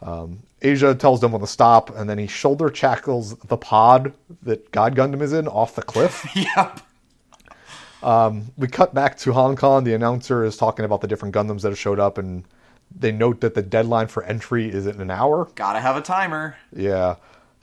Um, 0.01 0.41
Asia 0.61 0.95
tells 0.95 1.21
Domon 1.21 1.41
to 1.41 1.47
stop, 1.47 1.97
and 1.97 2.09
then 2.09 2.19
he 2.19 2.27
shoulder 2.27 2.71
tackles 2.71 3.37
the 3.39 3.57
pod 3.57 4.13
that 4.43 4.71
God 4.71 4.95
Gundam 4.95 5.23
is 5.23 5.33
in 5.33 5.49
off 5.49 5.75
the 5.75 5.83
cliff. 5.83 6.25
Yep. 6.37 6.81
we 8.57 8.67
cut 8.69 8.95
back 8.95 9.17
to 9.19 9.33
Hong 9.33 9.57
Kong. 9.57 9.85
The 9.85 9.95
announcer 9.95 10.45
is 10.45 10.57
talking 10.57 10.85
about 10.85 11.01
the 11.01 11.07
different 11.09 11.35
Gundams 11.35 11.63
that 11.63 11.69
have 11.71 11.79
showed 11.79 11.99
up, 12.01 12.19
and 12.19 12.45
they 12.95 13.13
note 13.13 13.41
that 13.41 13.55
the 13.55 13.63
deadline 13.63 14.09
for 14.09 14.23
entry 14.25 14.71
is 14.71 14.87
in 14.87 15.01
an 15.01 15.11
hour. 15.11 15.49
Gotta 15.55 15.81
have 15.81 15.97
a 15.97 16.03
timer. 16.03 16.57
Yeah. 16.75 17.17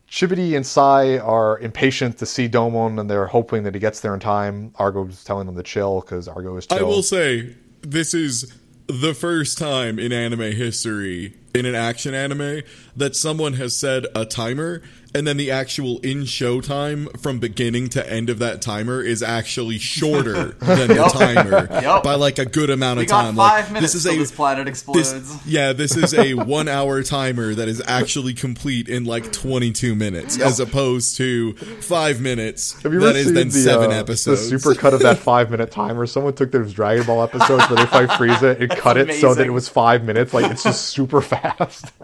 Chibodee 0.09 0.55
and 0.55 0.65
Sai 0.65 1.19
are 1.19 1.59
impatient 1.59 2.17
to 2.17 2.25
see 2.25 2.49
Domon, 2.49 2.99
and 2.99 3.09
they're 3.09 3.27
hoping 3.27 3.63
that 3.63 3.75
he 3.75 3.79
gets 3.79 3.99
there 3.99 4.13
in 4.13 4.19
time. 4.19 4.73
Argo's 4.77 5.23
telling 5.23 5.45
them 5.45 5.55
to 5.55 5.63
chill 5.63 6.01
because 6.01 6.27
Argo 6.27 6.57
is 6.57 6.65
chill. 6.65 6.79
I 6.79 6.81
will 6.81 7.03
say 7.03 7.55
this 7.81 8.15
is 8.15 8.51
the 8.87 9.13
first 9.13 9.59
time 9.59 9.99
in 9.99 10.11
anime 10.11 10.51
history, 10.53 11.35
in 11.53 11.65
an 11.65 11.75
action 11.75 12.13
anime, 12.13 12.61
that 12.95 13.15
someone 13.15 13.53
has 13.53 13.75
said 13.75 14.05
a 14.15 14.25
timer 14.25 14.81
and 15.13 15.25
then 15.25 15.37
the 15.37 15.49
actual 15.49 15.97
in 15.99 16.23
show 16.25 16.61
time 16.61 17.07
from 17.19 17.39
beginning 17.39 17.89
to 17.89 18.11
end 18.11 18.29
of 18.29 18.37
that 18.39 18.61
timer 18.61 19.01
is 19.01 19.23
actually 19.23 19.79
shorter 19.79 20.49
than 20.59 20.87
the 20.87 21.11
timer 21.11 21.67
Yup. 21.81 22.03
by 22.03 22.13
like 22.13 22.37
a 22.37 22.45
good 22.45 22.69
amount 22.69 22.97
We 22.97 23.05
of 23.05 23.09
got 23.09 23.21
time. 23.23 23.35
five 23.35 23.65
like, 23.65 23.73
minutes 23.73 23.93
this 23.93 23.95
is 23.95 24.03
till 24.03 24.13
a 24.13 24.17
this 24.19 24.31
planet 24.31 24.65
this, 24.67 24.71
explodes. 25.13 25.47
yeah, 25.47 25.73
this 25.73 25.97
is 25.97 26.13
a 26.13 26.33
one 26.35 26.67
hour 26.67 27.01
timer 27.01 27.55
that 27.55 27.67
is 27.67 27.81
actually 27.87 28.35
complete 28.35 28.87
in 28.87 29.05
like 29.05 29.31
22 29.31 29.95
minutes 29.95 30.39
as 30.39 30.59
opposed 30.59 31.17
to 31.17 31.53
five 31.53 32.21
minutes 32.21 32.79
Have 32.83 32.93
you 32.93 32.99
that 32.99 33.09
ever 33.09 33.17
is 33.17 33.25
seen 33.25 33.33
then 33.33 33.47
the, 33.47 33.53
seven 33.53 33.91
uh, 33.91 33.95
episodes. 33.95 34.47
the 34.47 34.59
super 34.59 34.79
cut 34.79 34.93
of 34.93 34.99
that 35.01 35.17
five 35.17 35.49
minute 35.49 35.71
timer? 35.71 36.05
Someone 36.05 36.33
took 36.35 36.51
those 36.51 36.71
Dragon 36.71 37.05
Ball 37.07 37.23
episodes 37.23 37.67
where 37.67 37.77
they 37.77 37.85
fight 37.87 38.09
Frieza 38.09 38.59
and 38.61 38.69
cut 38.69 38.97
it 38.97 39.11
so 39.19 39.33
that 39.33 39.47
it 39.47 39.51
was 39.51 39.67
five 39.67 40.03
minutes. 40.03 40.35
Like 40.35 40.51
it's 40.51 40.61
just 40.63 40.85
super 40.89 41.19
fast. 41.21 41.38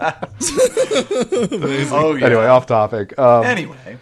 Oh 1.92 2.16
yeah. 2.16 2.26
anyway, 2.26 2.46
off 2.46 2.66
topic. 2.66 3.18
Um, 3.20 3.44
Anyway, 3.46 3.98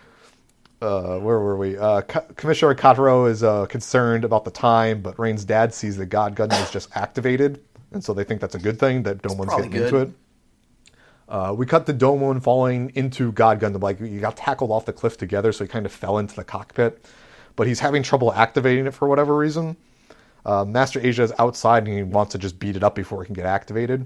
uh, 0.81 1.17
where 1.19 1.39
were 1.39 1.55
we? 1.57 1.77
Uh, 1.77 2.01
Co- 2.01 2.25
Commissioner 2.35 2.75
Karato 2.75 3.29
is 3.29 3.43
uh, 3.43 3.65
concerned 3.67 4.25
about 4.25 4.45
the 4.45 4.51
time, 4.51 5.01
but 5.01 5.17
Rain's 5.19 5.45
dad 5.45 5.73
sees 5.73 5.97
that 5.97 6.07
God 6.07 6.35
Gundam 6.35 6.61
is 6.63 6.71
just 6.71 6.95
activated, 6.95 7.61
and 7.91 8.03
so 8.03 8.13
they 8.13 8.23
think 8.23 8.41
that's 8.41 8.55
a 8.55 8.59
good 8.59 8.79
thing 8.79 9.03
that 9.03 9.21
Domon's 9.21 9.45
probably 9.45 9.69
getting 9.69 9.83
into 9.87 9.97
it. 9.97 10.09
Uh, 11.29 11.53
we 11.57 11.65
cut 11.65 11.85
to 11.85 11.93
Domon 11.93 12.41
falling 12.43 12.91
into 12.95 13.31
God 13.31 13.59
Gundam. 13.59 13.81
Like 13.81 13.99
he 13.99 14.17
got 14.19 14.35
tackled 14.37 14.71
off 14.71 14.85
the 14.85 14.93
cliff 14.93 15.17
together, 15.17 15.51
so 15.51 15.63
he 15.63 15.67
kind 15.69 15.85
of 15.85 15.91
fell 15.91 16.17
into 16.17 16.35
the 16.35 16.43
cockpit. 16.43 17.03
But 17.55 17.67
he's 17.67 17.79
having 17.79 18.03
trouble 18.03 18.33
activating 18.33 18.87
it 18.87 18.93
for 18.93 19.07
whatever 19.07 19.35
reason. 19.37 19.77
Uh, 20.45 20.65
Master 20.65 20.99
Asia 21.01 21.23
is 21.23 21.31
outside 21.39 21.87
and 21.87 21.95
he 21.95 22.03
wants 22.03 22.33
to 22.33 22.37
just 22.37 22.59
beat 22.59 22.75
it 22.75 22.83
up 22.83 22.95
before 22.95 23.21
it 23.23 23.27
can 23.27 23.35
get 23.35 23.45
activated. 23.45 24.05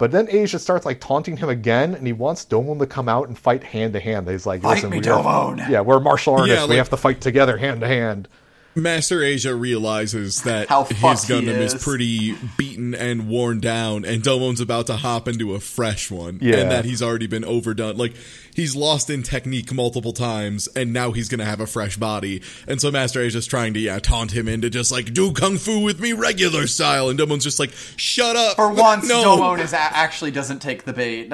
But 0.00 0.12
then 0.12 0.28
Asia 0.30 0.58
starts 0.58 0.86
like 0.86 0.98
taunting 0.98 1.36
him 1.36 1.50
again, 1.50 1.94
and 1.94 2.06
he 2.06 2.14
wants 2.14 2.46
Domon 2.46 2.78
to 2.78 2.86
come 2.86 3.06
out 3.06 3.28
and 3.28 3.38
fight 3.38 3.62
hand 3.62 3.92
to 3.92 4.00
hand. 4.00 4.26
He's 4.30 4.46
like, 4.46 4.62
Fight 4.62 4.76
"Listen, 4.76 4.88
me, 4.88 4.98
we 5.00 5.06
are- 5.06 5.22
Domon." 5.22 5.68
yeah, 5.68 5.82
we're 5.82 6.00
martial 6.00 6.32
artists. 6.36 6.58
Yeah, 6.58 6.66
we 6.66 6.76
have 6.76 6.88
to 6.88 6.96
fight 6.96 7.20
together, 7.20 7.58
hand 7.58 7.82
to 7.82 7.86
hand." 7.86 8.26
Master 8.74 9.22
Asia 9.22 9.54
realizes 9.54 10.42
that 10.42 10.68
How 10.68 10.84
his 10.84 10.96
fucked 10.98 11.26
Gundam 11.28 11.58
is. 11.58 11.74
is. 11.74 11.82
pretty 11.82 12.36
beaten 12.56 12.94
and 12.94 13.28
worn 13.28 13.58
down, 13.60 14.04
and 14.04 14.22
Domon's 14.22 14.60
about 14.60 14.86
to 14.86 14.96
hop 14.96 15.26
into 15.26 15.54
a 15.54 15.60
fresh 15.60 16.10
one, 16.10 16.38
Yeah. 16.40 16.56
and 16.58 16.70
that 16.70 16.84
he's 16.84 17.02
already 17.02 17.26
been 17.26 17.44
overdone. 17.44 17.96
Like 17.96 18.14
he's 18.54 18.76
lost 18.76 19.10
in 19.10 19.22
technique 19.24 19.72
multiple 19.74 20.12
times, 20.12 20.68
and 20.76 20.92
now 20.92 21.10
he's 21.10 21.28
gonna 21.28 21.44
have 21.44 21.60
a 21.60 21.66
fresh 21.66 21.96
body. 21.96 22.42
And 22.68 22.80
so 22.80 22.90
Master 22.92 23.20
Asia's 23.20 23.46
trying 23.46 23.74
to 23.74 23.80
yeah 23.80 23.98
taunt 23.98 24.30
him 24.30 24.46
into 24.46 24.70
just 24.70 24.92
like 24.92 25.12
do 25.12 25.32
kung 25.32 25.56
fu 25.58 25.80
with 25.80 25.98
me 25.98 26.12
regular 26.12 26.66
style, 26.68 27.08
and 27.08 27.18
Domon's 27.18 27.42
just 27.44 27.58
like 27.58 27.72
shut 27.96 28.36
up. 28.36 28.54
for 28.56 28.72
once, 28.72 29.08
no. 29.08 29.24
Domon 29.36 29.58
is 29.60 29.72
a- 29.72 29.78
actually 29.78 30.30
doesn't 30.30 30.60
take 30.60 30.84
the 30.84 30.92
bait. 30.92 31.32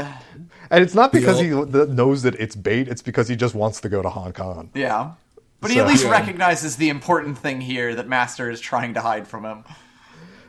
And 0.71 0.83
it's 0.83 0.95
not 0.95 1.13
because 1.13 1.41
Yup. 1.43 1.69
he 1.69 1.93
knows 1.93 2.23
that 2.23 2.35
it's 2.37 2.57
bait; 2.57 2.89
it's 2.89 3.03
because 3.03 3.29
he 3.29 3.37
just 3.37 3.55
wants 3.55 3.81
to 3.83 3.89
go 3.89 4.01
to 4.03 4.09
Hong 4.09 4.33
Kong. 4.33 4.71
Yeah. 4.75 5.11
But 5.61 5.71
he 5.71 5.77
So- 5.79 5.83
at 5.85 5.89
least 5.89 6.05
Yeah. 6.05 6.11
recognizes 6.11 6.77
the 6.77 6.89
important 6.89 7.39
thing 7.39 7.61
here 7.61 7.95
that 7.95 8.09
Master 8.09 8.51
is 8.51 8.61
trying 8.61 8.95
to 8.95 9.01
hide 9.01 9.27
from 9.27 9.45
him. 9.45 9.65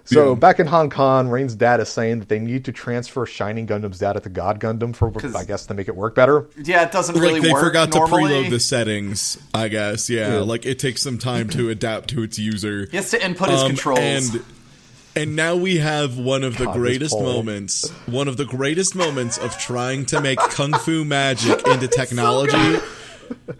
So 0.05 0.29
Yeah. 0.29 0.35
back 0.35 0.59
in 0.61 0.67
Hong 0.67 0.89
Kong, 0.89 1.27
Rain's 1.27 1.53
dad 1.53 1.81
is 1.81 1.89
saying 1.89 2.19
that 2.19 2.29
they 2.29 2.39
need 2.39 2.63
to 2.65 2.71
transfer 2.71 3.25
Shining 3.25 3.67
Gundam's 3.67 3.99
data 3.99 4.21
to 4.21 4.29
God 4.29 4.57
Gundam 4.59 4.95
for, 4.95 5.11
I 5.37 5.43
guess, 5.43 5.65
to 5.65 5.73
make 5.73 5.89
it 5.89 5.97
work 5.97 6.15
better. 6.15 6.45
Yeah, 6.63 6.83
it 6.83 6.93
doesn't 6.93 7.17
really 7.19 7.33
like 7.33 7.41
they 7.41 7.51
work 7.51 7.63
forgot 7.65 7.93
normally. 7.93 8.23
to 8.23 8.29
preload 8.45 8.49
the 8.49 8.59
settings, 8.61 9.37
I 9.53 9.67
guess. 9.67 10.09
Yeah, 10.09 10.37
like 10.39 10.65
it 10.65 10.79
takes 10.79 11.01
some 11.01 11.17
time 11.17 11.49
to 11.49 11.69
adapt 11.69 12.09
to 12.11 12.23
its 12.23 12.39
user. 12.39 12.87
He 12.89 12.95
has 12.95 13.09
to 13.11 13.21
input 13.25 13.49
his 13.49 13.61
Um, 13.63 13.67
controls. 13.67 13.99
And 13.99 14.43
and 15.13 15.35
now 15.35 15.55
we 15.55 15.77
have 15.79 16.17
one 16.17 16.43
of 16.43 16.57
the 16.57 16.65
God, 16.65 16.75
this 16.75 16.79
greatest 16.79 17.19
moments, 17.19 17.89
one 18.05 18.27
of 18.29 18.37
the 18.37 18.45
greatest 18.45 18.95
moments 18.95 19.37
of 19.37 19.57
trying 19.57 20.05
to 20.05 20.21
make 20.21 20.37
kung 20.39 20.71
fu 20.73 21.03
magic 21.03 21.67
into 21.67 21.87
technology. 21.89 22.79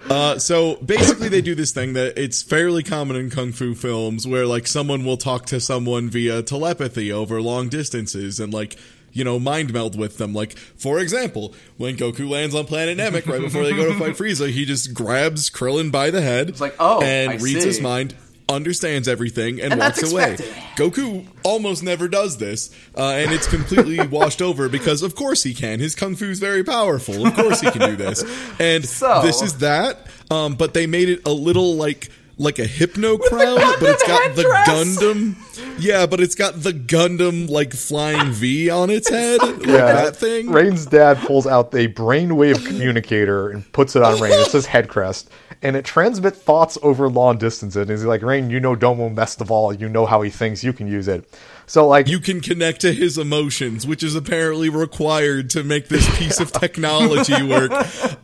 Uh, 0.09 0.38
so 0.39 0.76
basically, 0.78 1.30
they 1.30 1.41
do 1.41 1.55
this 1.55 1.72
thing 1.72 1.93
that 1.93 2.18
it's 2.18 2.41
fairly 2.41 2.84
common 2.84 3.15
in 3.15 3.30
kung 3.30 3.51
fu 3.51 3.74
films, 3.76 4.26
where 4.28 4.45
like 4.45 4.68
someone 4.68 5.03
will 5.03 5.18
talk 5.18 5.45
to 5.47 5.59
someone 5.59 6.09
via 6.09 6.41
telepathy 6.41 7.11
over 7.11 7.41
long 7.41 7.70
distances, 7.70 8.39
and 8.39 8.53
like 8.53 8.78
you 9.11 9.24
know 9.24 9.39
mind 9.39 9.74
meld 9.74 9.97
with 9.97 10.18
them. 10.18 10.34
Like 10.34 10.57
for 10.57 10.99
example, 10.99 11.53
when 11.78 11.97
Goku 11.97 12.30
lands 12.30 12.55
on 12.55 12.65
planet 12.65 12.97
Namek 12.97 13.28
right 13.28 13.41
before 13.41 13.63
they 13.63 13.74
go 13.74 13.91
to 13.91 13.97
fight 13.99 14.15
Frieza, 14.15 14.49
he 14.49 14.65
just 14.65 14.93
grabs 14.93 15.49
Krillin 15.49 15.91
by 15.91 16.09
the 16.11 16.22
head, 16.22 16.49
It's 16.49 16.61
like, 16.61 16.76
"Oh, 16.80 17.01
and 17.01 17.32
I 17.32 17.36
reads 17.36 17.61
see." 17.61 17.68
his 17.68 17.82
mind. 17.82 18.15
Understands 18.50 19.08
everything 19.10 19.60
and, 19.62 19.74
And 19.74 19.82
walks 19.82 20.10
away. 20.10 20.38
Goku 20.78 21.26
almost 21.43 21.84
never 21.84 22.08
does 22.08 22.38
this, 22.38 22.70
uh, 22.95 23.02
and 23.10 23.32
it's 23.34 23.45
completely 23.48 24.00
washed 24.08 24.41
over 24.41 24.70
because, 24.70 25.04
of 25.04 25.16
course, 25.16 25.43
he 25.43 25.54
can. 25.54 25.80
His 25.80 25.95
kung 25.95 26.16
fu 26.16 26.26
is 26.26 26.39
very 26.39 26.64
powerful. 26.64 27.28
Of 27.28 27.36
course, 27.36 27.60
he 27.60 27.70
can 27.72 27.82
do 27.89 27.95
this. 27.98 28.24
And 28.60 28.86
So- 28.88 29.22
this 29.22 29.41
is 29.41 29.58
that. 29.58 30.08
Um, 30.32 30.56
but 30.56 30.74
they 30.74 30.88
made 30.88 31.10
it 31.10 31.22
a 31.28 31.32
little 31.32 31.76
like 31.76 32.10
like 32.38 32.60
a 32.60 32.66
hypno 32.68 33.18
crown, 33.18 33.56
but 33.80 33.84
it's 33.89 34.08
got 34.08 34.36
the 34.36 34.43
headdress. 34.43 34.98
Gundam. 34.98 35.36
Yeah, 35.80 36.05
but 36.05 36.19
it's 36.19 36.36
got 36.36 36.61
the 36.61 36.71
Gundam 36.71 37.49
like 37.49 37.73
flying 37.73 38.32
V 38.32 38.69
on 38.69 38.89
its 38.89 39.09
head, 39.09 39.41
like 39.41 39.65
Yeah, 39.65 39.93
that 39.93 40.15
thing. 40.15 40.49
Rain's 40.49 40.86
dad 40.86 41.17
pulls 41.19 41.47
out 41.47 41.73
a 41.73 41.88
brainwave 41.88 42.65
communicator 42.65 43.49
and 43.49 43.69
puts 43.73 43.95
it 43.95 44.03
on 44.03 44.19
Rain. 44.19 44.34
It 44.34 44.47
says 44.51 44.65
head 44.65 44.88
crest, 44.89 45.30
and 45.61 45.75
it 45.75 45.86
transmits 45.86 46.39
thoughts 46.39 46.78
over 46.82 47.09
long 47.09 47.38
distances. 47.38 47.82
And 47.82 47.89
he's 47.89 48.03
like, 48.05 48.21
Rain, 48.21 48.49
you 48.49 48.59
know 48.59 48.75
Domo 48.75 49.09
best 49.09 49.41
of 49.41 49.51
all. 49.51 49.73
You 49.73 49.89
know 49.89 50.05
how 50.05 50.21
he 50.21 50.30
thinks. 50.30 50.63
You 50.63 50.73
can 50.73 50.88
use 50.88 51.07
it. 51.07 51.30
So 51.69 51.86
like 51.86 52.07
You 52.07 52.19
can 52.19 52.39
connect 52.39 52.82
to 52.82 52.93
his 52.93 53.17
emotions, 53.17 53.86
which 53.86 54.01
is 54.01 54.15
apparently 54.15 54.69
required 54.69 55.49
to 55.51 55.63
make 55.63 55.89
this 55.89 56.07
piece 56.17 56.39
of 56.39 56.51
technology 56.51 57.43
work. 57.43 57.71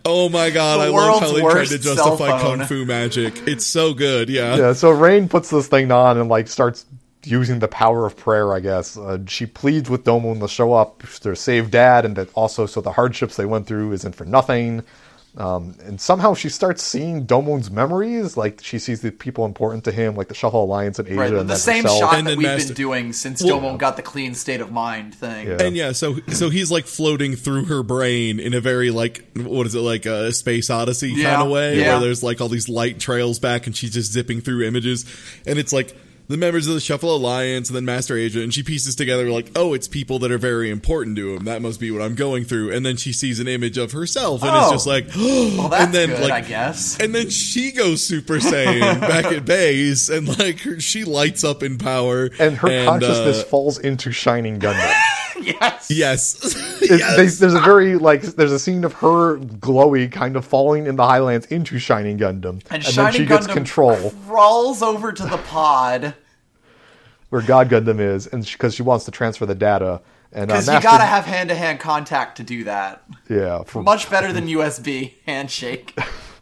Oh 0.05 0.29
my 0.29 0.49
god, 0.49 0.79
The 0.79 0.85
I 0.85 0.87
love 0.87 1.19
how 1.21 1.31
they 1.33 1.41
tried 1.41 1.53
worst 1.53 1.71
to 1.71 1.79
justify 1.79 2.41
kung 2.41 2.65
fu 2.65 2.85
magic. 2.85 3.47
It's 3.47 3.65
so 3.65 3.93
good, 3.93 4.29
yeah. 4.29 4.55
Yeah, 4.55 4.73
so 4.73 4.91
Rain 4.91 5.27
puts 5.27 5.49
this 5.49 5.67
thing 5.67 5.91
on 5.91 6.17
and 6.17 6.29
like 6.29 6.47
starts 6.47 6.85
using 7.25 7.59
the 7.59 7.67
power 7.67 8.05
of 8.05 8.15
prayer. 8.17 8.53
I 8.53 8.59
guess 8.59 8.97
uh, 8.97 9.19
she 9.27 9.45
pleads 9.45 9.89
with 9.89 10.03
Domon 10.03 10.39
to 10.41 10.47
show 10.47 10.73
up 10.73 11.03
to 11.21 11.35
save 11.35 11.71
Dad, 11.71 12.05
and 12.05 12.15
that 12.15 12.29
also 12.33 12.65
so 12.65 12.81
the 12.81 12.91
hardships 12.93 13.35
they 13.35 13.45
went 13.45 13.67
through 13.67 13.91
isn't 13.93 14.15
for 14.15 14.25
nothing. 14.25 14.83
Um, 15.35 15.75
and 15.83 15.99
somehow 15.99 16.35
she 16.35 16.47
starts 16.49 16.83
seeing 16.83 17.25
Domon's 17.25 17.71
memories, 17.71 18.37
like 18.37 18.61
she 18.63 18.77
sees 18.77 19.01
the 19.01 19.09
people 19.09 19.45
important 19.45 19.83
to 19.85 19.91
him, 19.91 20.15
like 20.15 20.27
the 20.27 20.35
Shuffle 20.35 20.63
Alliance 20.65 20.99
in 20.99 21.07
Asia. 21.07 21.15
Right, 21.17 21.29
and 21.33 21.39
the 21.39 21.43
then 21.45 21.57
same 21.57 21.83
herself. 21.85 21.99
shot 22.01 22.19
And 22.19 22.27
that 22.27 22.37
we've 22.37 22.45
Master- 22.45 22.67
been 22.67 22.75
doing 22.75 23.13
since 23.13 23.43
Well- 23.43 23.59
Domon 23.59 23.79
got 23.79 23.95
the 23.95 24.03
clean 24.03 24.35
state 24.35 24.61
of 24.61 24.71
mind 24.71 25.15
thing. 25.15 25.47
Yeah. 25.47 25.57
And 25.59 25.75
yeah, 25.75 25.91
so 25.93 26.17
so 26.31 26.51
he's 26.51 26.69
like 26.69 26.85
floating 26.85 27.35
through 27.35 27.65
her 27.65 27.81
brain 27.81 28.39
in 28.39 28.53
a 28.53 28.61
very 28.61 28.91
like 28.91 29.25
what 29.35 29.65
is 29.65 29.73
it 29.73 29.79
like 29.79 30.05
a 30.05 30.31
space 30.33 30.69
odyssey 30.69 31.13
Yeah, 31.15 31.31
kind 31.37 31.47
of 31.47 31.51
way 31.51 31.79
yeah. 31.79 31.93
where 31.93 32.01
there's 32.01 32.21
like 32.21 32.39
all 32.39 32.49
these 32.49 32.69
light 32.69 32.99
trails 32.99 33.39
back 33.39 33.65
and 33.65 33.75
she's 33.75 33.91
just 33.95 34.11
zipping 34.11 34.39
through 34.39 34.61
images 34.67 35.03
and 35.47 35.57
it's 35.57 35.73
like 35.73 35.97
the 36.27 36.37
members 36.37 36.67
of 36.67 36.73
the 36.73 36.79
Shuffle 36.79 37.15
Alliance 37.15 37.69
and 37.69 37.75
then 37.75 37.85
Master 37.85 38.17
Agent, 38.17 38.43
and 38.43 38.53
she 38.53 38.63
pieces 38.63 38.95
together 38.95 39.29
like 39.29 39.51
oh 39.55 39.73
it's 39.73 39.87
people 39.87 40.19
that 40.19 40.31
are 40.31 40.37
very 40.37 40.69
important 40.69 41.15
to 41.17 41.33
him 41.35 41.45
that 41.45 41.61
must 41.61 41.79
be 41.79 41.91
what 41.91 42.01
I'm 42.01 42.15
going 42.15 42.43
through 42.45 42.71
and 42.71 42.85
then 42.85 42.95
she 42.97 43.11
sees 43.13 43.39
an 43.39 43.47
image 43.47 43.77
of 43.77 43.91
herself 43.91 44.41
and 44.41 44.51
Oh. 44.51 44.63
it's 44.63 44.71
just 44.71 44.87
like 44.87 45.07
Well, 45.15 45.69
that's 45.69 45.85
and 45.85 45.93
then 45.93 46.09
good, 46.09 46.21
like 46.21 46.31
I 46.31 46.41
guess. 46.41 46.99
and 46.99 47.13
then 47.13 47.29
she 47.29 47.71
goes 47.71 48.05
Super 48.05 48.35
Saiyan 48.35 48.99
back 49.01 49.25
at 49.25 49.45
base 49.45 50.09
and 50.09 50.27
like 50.39 50.59
her, 50.61 50.79
she 50.79 51.03
lights 51.03 51.43
up 51.43 51.61
in 51.63 51.77
power 51.77 52.29
and 52.39 52.57
her 52.57 52.85
consciousness 52.85 53.41
uh, 53.41 53.45
falls 53.45 53.77
into 53.79 54.11
Shining 54.11 54.59
Gundam. 54.59 54.93
yes. 55.61 55.89
yes 55.91 56.81
It- 56.81 56.99
yes 56.99 57.15
they- 57.17 57.25
there's 57.41 57.53
a 57.53 57.59
very 57.59 57.95
like 57.95 58.21
there's 58.21 58.51
a 58.51 58.59
scene 58.59 58.83
of 58.83 58.93
her 58.93 59.37
glowy 59.37 60.11
kind 60.11 60.35
of 60.35 60.45
falling 60.45 60.85
in 60.87 60.95
the 60.95 61.05
highlands 61.05 61.45
into 61.47 61.79
Shining 61.79 62.17
Gundam, 62.17 62.61
And, 62.69 62.81
then 62.83 62.91
Shining 62.91 63.21
she 63.21 63.25
gets 63.25 63.47
control 63.47 64.11
crawls 64.27 64.81
over 64.81 65.11
to 65.11 65.23
the 65.23 65.37
pod 65.37 66.15
where 67.29 67.41
God 67.41 67.67
Gundam 67.67 67.99
is, 67.99 68.27
and 68.27 68.45
because 68.45 68.75
she, 68.75 68.83
wants 68.83 69.05
to 69.05 69.11
transfer 69.11 69.47
the 69.47 69.55
data. 69.55 70.01
And 70.31 70.51
uh, 70.51 70.55
because 70.59 70.67
you 70.67 70.81
gotta 70.81 71.03
have 71.03 71.25
hand-to-hand 71.25 71.79
contact 71.79 72.37
to 72.37 72.43
do 72.43 72.63
that. 72.65 73.03
yeah. 73.27 73.63
For, 73.63 73.81
Much 73.81 74.07
better 74.09 74.31
than 74.31 74.45
USB 74.47 75.13
handshake. 75.25 75.97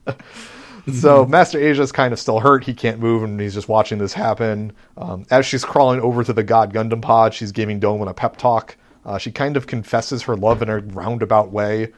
so 0.93 1.25
Master 1.25 1.59
Asia's 1.59 1.91
kind 1.91 2.11
of 2.13 2.19
still 2.19 2.39
hurt; 2.41 2.63
he 2.65 2.73
can't 2.73 2.99
move, 2.99 3.23
and 3.23 3.39
he's 3.39 3.53
just 3.53 3.69
watching 3.69 3.99
this 3.99 4.13
happen. 4.13 4.73
Um, 4.97 5.25
as 5.31 5.45
she's 5.45 5.63
crawling 5.63 6.01
over 6.01 6.23
to 6.23 6.33
the 6.33 6.43
God 6.43 6.73
Gundam 6.73 7.01
pod, 7.01 7.33
she's 7.33 7.51
giving 7.51 7.79
Domon 7.79 8.09
a 8.09 8.13
pep 8.13 8.35
talk. 8.37 8.75
Uh, 9.05 9.17
she 9.17 9.31
kind 9.31 9.57
of 9.57 9.67
confesses 9.67 10.23
her 10.23 10.35
love 10.35 10.61
in 10.61 10.69
a 10.69 10.79
roundabout 10.79 11.51
way, 11.51 11.91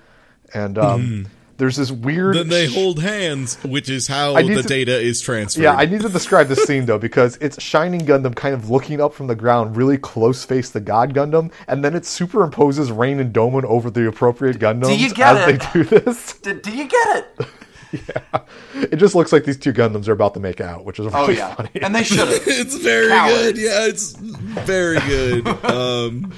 and 0.54 0.78
um, 0.78 1.28
there's 1.58 1.76
this 1.76 1.92
weird. 1.92 2.36
Then 2.36 2.48
they 2.48 2.66
hold 2.68 3.02
hands, 3.02 3.62
which 3.64 3.90
is 3.90 4.08
how 4.08 4.34
the 4.42 4.62
to- 4.62 4.64
data 4.64 4.98
is 5.00 5.20
transferred. 5.22 5.64
Yeah, 5.64 5.76
I 5.76 5.86
need 5.86 6.02
to 6.02 6.10
describe 6.10 6.48
this 6.48 6.64
scene 6.64 6.86
though 6.86 6.98
because 6.98 7.38
it's 7.42 7.62
Shining 7.62 8.02
Gundam 8.02 8.36
kind 8.36 8.54
of 8.56 8.70
looking 8.70 9.02
up 9.02 9.14
from 9.14 9.28
the 9.28 9.36
ground, 9.36 9.76
really 9.76 9.98
close 9.98 10.46
face 10.46 10.70
the 10.70 10.80
God 10.80 11.14
Gundam, 11.14 11.52
and 11.68 11.84
then 11.84 11.94
it 11.96 12.04
superimposes 12.04 12.96
Rain 12.98 13.20
and 13.20 13.34
Domon 13.34 13.66
over 13.66 13.90
the 13.90 14.08
appropriate 14.08 14.58
Gundams 14.60 14.98
you 14.98 15.14
get 15.14 15.36
as 15.36 15.50
it? 15.50 15.60
they 15.62 15.74
do 15.74 15.84
this. 15.84 16.34
D- 16.40 16.54
do 16.54 16.72
you 16.76 16.88
get 16.88 17.18
it? 17.18 17.48
Yeah. 17.94 18.42
It 18.74 18.96
just 18.96 19.14
looks 19.14 19.32
like 19.32 19.44
these 19.44 19.56
two 19.56 19.72
Gundams 19.72 20.08
are 20.08 20.14
about 20.14 20.34
to 20.34 20.40
make 20.40 20.60
out, 20.60 20.84
which 20.84 20.98
is 21.00 21.06
really 21.06 21.16
Oh 21.16 21.30
yeah, 21.30 21.54
funny. 21.54 21.70
and 21.80 21.94
they 21.94 22.02
should 22.02 22.28
it's 22.28 22.76
very 22.78 23.10
Cowards. 23.10 23.36
good. 23.36 23.58
Yeah, 23.60 23.86
it's 23.86 24.14
very 24.14 25.00
good. 25.02 25.48
Um, 25.64 26.34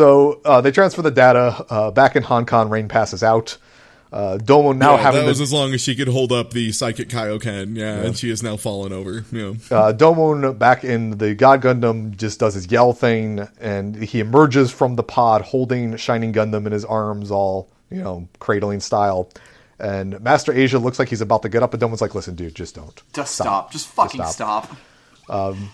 So 0.00 0.40
uh, 0.46 0.62
they 0.62 0.70
transfer 0.70 1.02
the 1.02 1.10
data 1.10 1.62
uh, 1.68 1.90
back 1.90 2.16
in 2.16 2.22
Hong 2.22 2.46
Kong. 2.46 2.70
Rain 2.70 2.88
passes 2.88 3.22
out. 3.22 3.58
Uh, 4.10 4.38
Domo 4.38 4.72
now 4.72 4.96
yeah, 4.96 5.02
having 5.02 5.20
that 5.20 5.24
the, 5.24 5.28
was 5.28 5.42
as 5.42 5.52
long 5.52 5.74
as 5.74 5.82
she 5.82 5.94
could 5.94 6.08
hold 6.08 6.32
up 6.32 6.52
the 6.52 6.72
psychic 6.72 7.10
Kaioken. 7.10 7.76
Yeah, 7.76 7.96
and 7.96 8.16
she 8.16 8.30
has 8.30 8.42
now 8.42 8.56
fallen 8.56 8.94
over. 8.94 9.26
Yeah. 9.30 9.48
uh, 9.70 9.92
Domon 9.92 10.58
back 10.58 10.84
in 10.84 11.18
the 11.18 11.34
God 11.34 11.60
Gundam 11.60 12.16
just 12.16 12.40
does 12.40 12.54
his 12.54 12.72
yell 12.72 12.94
thing, 12.94 13.46
and 13.60 13.94
he 13.94 14.20
emerges 14.20 14.70
from 14.70 14.96
the 14.96 15.02
pod 15.02 15.42
holding 15.42 15.98
Shining 15.98 16.32
Gundam 16.32 16.64
in 16.64 16.72
his 16.72 16.86
arms, 16.86 17.30
all 17.30 17.68
you 17.90 18.00
know, 18.00 18.26
cradling 18.38 18.80
style. 18.80 19.28
And 19.78 20.18
Master 20.22 20.50
Asia 20.50 20.78
looks 20.78 20.98
like 20.98 21.10
he's 21.10 21.20
about 21.20 21.42
to 21.42 21.50
get 21.50 21.62
up, 21.62 21.72
but 21.72 21.80
Domon's 21.80 22.00
like, 22.00 22.14
"Listen, 22.14 22.36
dude, 22.36 22.54
just 22.54 22.74
don't." 22.74 23.02
Just 23.12 23.34
stop. 23.34 23.70
Just 23.70 23.86
fucking 23.88 24.24
stop. 24.24 24.64
stop. 24.64 25.66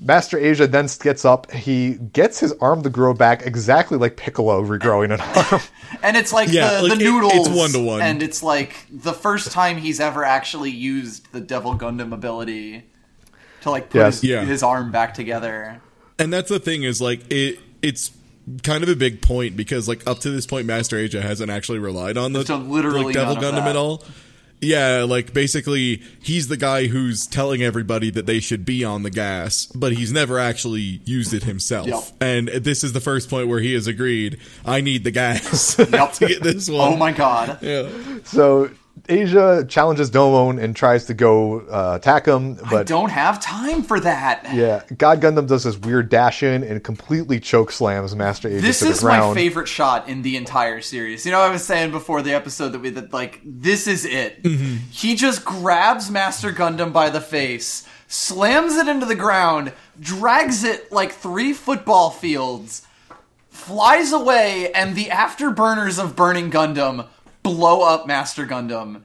Master 0.00 0.36
Asia 0.38 0.66
then 0.66 0.88
gets 1.02 1.24
up. 1.24 1.50
He 1.52 1.94
gets 1.94 2.40
his 2.40 2.52
arm 2.60 2.82
to 2.82 2.90
grow 2.90 3.14
back 3.14 3.46
exactly 3.46 3.96
like 3.96 4.16
Piccolo 4.16 4.62
regrowing 4.62 5.12
an 5.14 5.20
arm. 5.20 5.62
And 6.02 6.16
it's 6.16 6.32
like 6.32 6.50
Yeah, 6.50 6.80
the, 6.80 6.88
like, 6.88 6.98
the 6.98 7.04
it- 7.04 7.08
noodles. 7.08 7.32
it's 7.34 7.48
one-to-one. 7.56 8.02
And 8.02 8.22
it's 8.22 8.42
like 8.42 8.74
the 8.90 9.12
first 9.12 9.52
time 9.52 9.76
he's 9.78 10.00
ever 10.00 10.24
actually 10.24 10.70
used 10.70 11.30
the 11.32 11.40
Devil 11.40 11.78
Gundam 11.78 12.12
ability 12.12 12.84
to 13.62 13.70
like 13.70 13.90
put 13.90 13.98
Yes. 13.98 14.20
his, 14.20 14.30
Yeah. 14.30 14.44
his 14.44 14.62
arm 14.62 14.90
back 14.90 15.14
together. 15.14 15.80
And 16.18 16.32
that's 16.32 16.48
the 16.48 16.58
thing 16.58 16.82
is 16.82 17.00
like 17.00 17.20
it. 17.30 17.58
It's 17.80 18.10
kind 18.62 18.82
of 18.82 18.88
a 18.90 18.96
big 18.96 19.22
point 19.22 19.56
because 19.56 19.88
like 19.88 20.06
up 20.06 20.18
to 20.20 20.30
this 20.30 20.46
point, 20.46 20.66
Master 20.66 20.98
Asia 20.98 21.22
hasn't 21.22 21.50
actually 21.50 21.78
relied 21.78 22.18
on 22.18 22.32
the 22.32 22.40
It's 22.40 22.50
literally 22.50 23.04
like, 23.04 23.14
Devil 23.14 23.36
Gundam 23.36 23.54
that. 23.64 23.68
at 23.68 23.76
all. 23.76 24.02
Yeah, 24.64 25.04
like 25.08 25.32
basically 25.32 26.02
he's 26.22 26.48
the 26.48 26.56
guy 26.56 26.86
who's 26.86 27.26
telling 27.26 27.62
everybody 27.62 28.10
that 28.10 28.26
they 28.26 28.40
should 28.40 28.64
be 28.64 28.84
on 28.84 29.02
the 29.02 29.10
gas, 29.10 29.66
but 29.66 29.92
he's 29.92 30.12
never 30.12 30.38
actually 30.38 31.00
used 31.04 31.32
it 31.34 31.44
himself. 31.44 31.86
Yep. 31.86 32.02
And 32.20 32.48
this 32.48 32.82
is 32.84 32.92
the 32.92 33.00
first 33.00 33.28
point 33.30 33.48
where 33.48 33.60
he 33.60 33.74
has 33.74 33.86
agreed, 33.86 34.38
I 34.64 34.80
need 34.80 35.04
the 35.04 35.10
gas 35.10 35.78
Yep. 35.78 36.12
to 36.14 36.26
get 36.28 36.42
this 36.42 36.68
one. 36.68 36.94
Oh 36.94 36.96
my 36.96 37.12
god. 37.12 37.58
Yeah. 37.62 37.88
so 38.24 38.70
Asia 39.08 39.66
challenges 39.68 40.10
Domon 40.10 40.62
and 40.62 40.74
tries 40.74 41.06
to 41.06 41.14
go 41.14 41.60
uh, 41.60 41.96
attack 41.96 42.26
him, 42.26 42.54
but 42.54 42.64
I 42.64 42.70
but 42.70 42.86
don't 42.86 43.10
have 43.10 43.40
time 43.40 43.82
for 43.82 44.00
that. 44.00 44.54
yeah, 44.54 44.82
God 44.96 45.20
Gundam 45.20 45.46
does 45.46 45.64
this 45.64 45.76
weird 45.76 46.08
dash 46.08 46.42
in 46.42 46.62
and 46.62 46.82
completely 46.82 47.38
choke 47.38 47.70
slams 47.70 48.14
Master 48.16 48.48
Asia 48.48 48.62
This 48.62 48.78
to 48.78 48.86
the 48.86 48.90
is 48.92 49.04
my 49.04 49.34
favorite 49.34 49.68
shot 49.68 50.08
in 50.08 50.22
the 50.22 50.36
entire 50.36 50.80
series. 50.80 51.26
You 51.26 51.32
know, 51.32 51.40
I 51.40 51.50
was 51.50 51.64
saying 51.64 51.90
before 51.90 52.22
the 52.22 52.32
episode 52.32 52.70
that 52.70 52.78
we 52.78 52.90
that 52.90 53.12
like 53.12 53.40
this 53.44 53.86
is 53.86 54.06
it. 54.06 54.42
Mm-hmm. 54.42 54.76
He 54.90 55.16
just 55.16 55.44
grabs 55.44 56.10
Master 56.10 56.50
Gundam 56.50 56.92
by 56.92 57.10
the 57.10 57.20
face, 57.20 57.86
slams 58.08 58.76
it 58.76 58.88
into 58.88 59.04
the 59.04 59.14
ground, 59.14 59.72
drags 60.00 60.64
it 60.64 60.90
like 60.90 61.12
three 61.12 61.52
football 61.52 62.10
fields, 62.10 62.86
flies 63.50 64.12
away, 64.12 64.72
and 64.72 64.96
the 64.96 65.06
afterburners 65.06 66.02
of 66.02 66.16
Burning 66.16 66.50
Gundam 66.50 67.06
blow 67.44 67.82
up 67.82 68.08
Master 68.08 68.44
Gundam. 68.44 69.02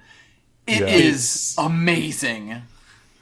It 0.65 0.79
Yeah. 0.79 0.87
is 0.87 1.53
amazing. 1.59 2.63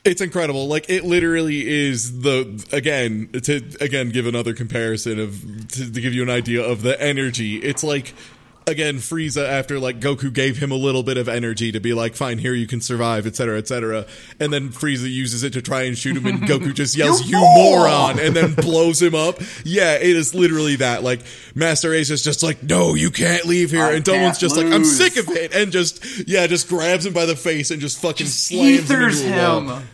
It's 0.05 0.21
incredible. 0.21 0.67
Like 0.69 0.89
it 0.89 1.03
literally 1.03 1.67
is 1.67 2.21
the 2.21 2.65
again 2.71 3.27
to 3.43 3.61
again 3.81 4.09
give 4.11 4.25
another 4.25 4.53
comparison 4.53 5.19
of 5.19 5.67
to, 5.69 5.91
to 5.91 5.99
give 6.01 6.13
you 6.13 6.23
an 6.23 6.29
idea 6.29 6.63
of 6.63 6.81
the 6.81 7.01
energy. 7.01 7.57
It's 7.57 7.83
like 7.83 8.13
again 8.67 8.97
Frieza 8.97 9.47
after 9.47 9.79
like 9.79 9.99
Goku 9.99 10.31
gave 10.31 10.57
him 10.57 10.71
a 10.71 10.75
little 10.75 11.03
bit 11.03 11.17
of 11.17 11.29
energy 11.29 11.71
to 11.71 11.79
be 11.79 11.93
like 11.93 12.15
fine 12.15 12.37
here 12.37 12.53
you 12.53 12.67
can 12.67 12.81
survive 12.81 13.25
etc 13.25 13.57
etc 13.57 14.05
and 14.39 14.51
then 14.51 14.69
Frieza 14.69 15.09
uses 15.09 15.43
it 15.43 15.53
to 15.53 15.61
try 15.61 15.83
and 15.83 15.97
shoot 15.97 16.17
him 16.17 16.25
and 16.25 16.41
Goku 16.47 16.73
just 16.73 16.95
yells 16.95 17.25
You 17.25 17.37
you 17.37 17.43
moron! 17.43 18.19
and 18.19 18.35
then 18.35 18.53
blows 18.53 19.01
him 19.01 19.15
up. 19.15 19.39
Yeah, 19.63 19.95
it 19.95 20.15
is 20.15 20.33
literally 20.35 20.77
that. 20.77 21.03
Like 21.03 21.21
Master 21.55 21.93
Ace 21.93 22.09
is 22.09 22.23
just 22.23 22.43
like 22.43 22.61
no 22.63 22.93
you 22.93 23.09
can't 23.11 23.45
leave 23.45 23.71
here. 23.71 23.83
I 23.83 23.93
and 23.93 24.03
Domon's 24.03 24.37
just 24.37 24.57
like 24.57 24.67
I'm 24.67 24.83
sick 24.83 25.17
of 25.17 25.29
it. 25.29 25.55
And 25.55 25.71
just 25.71 26.27
yeah 26.27 26.47
just 26.47 26.67
grabs 26.67 27.05
him 27.05 27.13
by 27.13 27.25
the 27.25 27.35
face 27.35 27.71
and 27.71 27.79
just 27.81 28.01
fucking 28.01 28.27
slams 28.27 28.91
Ethers 28.91 29.21
him. 29.21 29.69
him. 29.69 29.87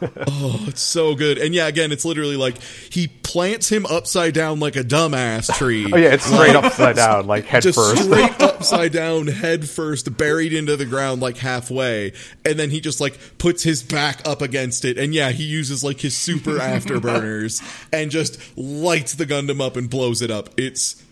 Oh, 0.00 0.64
it's 0.68 0.80
so 0.82 1.14
good. 1.14 1.38
And 1.38 1.54
yeah, 1.54 1.66
again, 1.66 1.90
it's 1.90 2.04
literally 2.04 2.36
like 2.36 2.60
he 2.62 3.08
plants 3.08 3.68
him 3.70 3.84
upside 3.86 4.32
down 4.34 4.60
like 4.60 4.76
a 4.76 4.84
dumbass 4.84 5.52
tree. 5.56 5.90
Oh 5.92 5.96
yeah, 5.96 6.14
it's 6.14 6.24
straight 6.24 6.54
upside 6.54 6.96
down, 6.96 7.26
like 7.26 7.46
head 7.46 7.62
Just 7.64 7.76
first. 7.78 8.04
straight 8.04 8.40
upside 8.40 8.92
down, 8.92 9.26
head 9.26 9.68
first, 9.68 10.16
buried 10.16 10.52
into 10.52 10.76
the 10.76 10.84
ground 10.86 11.20
like 11.20 11.38
halfway, 11.38 12.12
and 12.44 12.58
then 12.58 12.70
he 12.70 12.80
just 12.80 13.00
like 13.00 13.18
puts 13.38 13.62
his 13.64 13.82
back 13.82 14.26
up 14.26 14.40
against 14.40 14.84
it, 14.84 14.98
and 14.98 15.14
yeah, 15.14 15.30
he 15.30 15.42
uses 15.44 15.82
like 15.82 16.00
his 16.00 16.16
super 16.16 16.52
afterburners 16.58 17.60
and 17.92 18.10
just 18.10 18.38
lights 18.56 19.14
the 19.14 19.26
Gundam 19.26 19.60
up 19.60 19.76
and 19.76 19.90
blows 19.90 20.22
it 20.22 20.30
up. 20.30 20.50
It's 20.56 21.02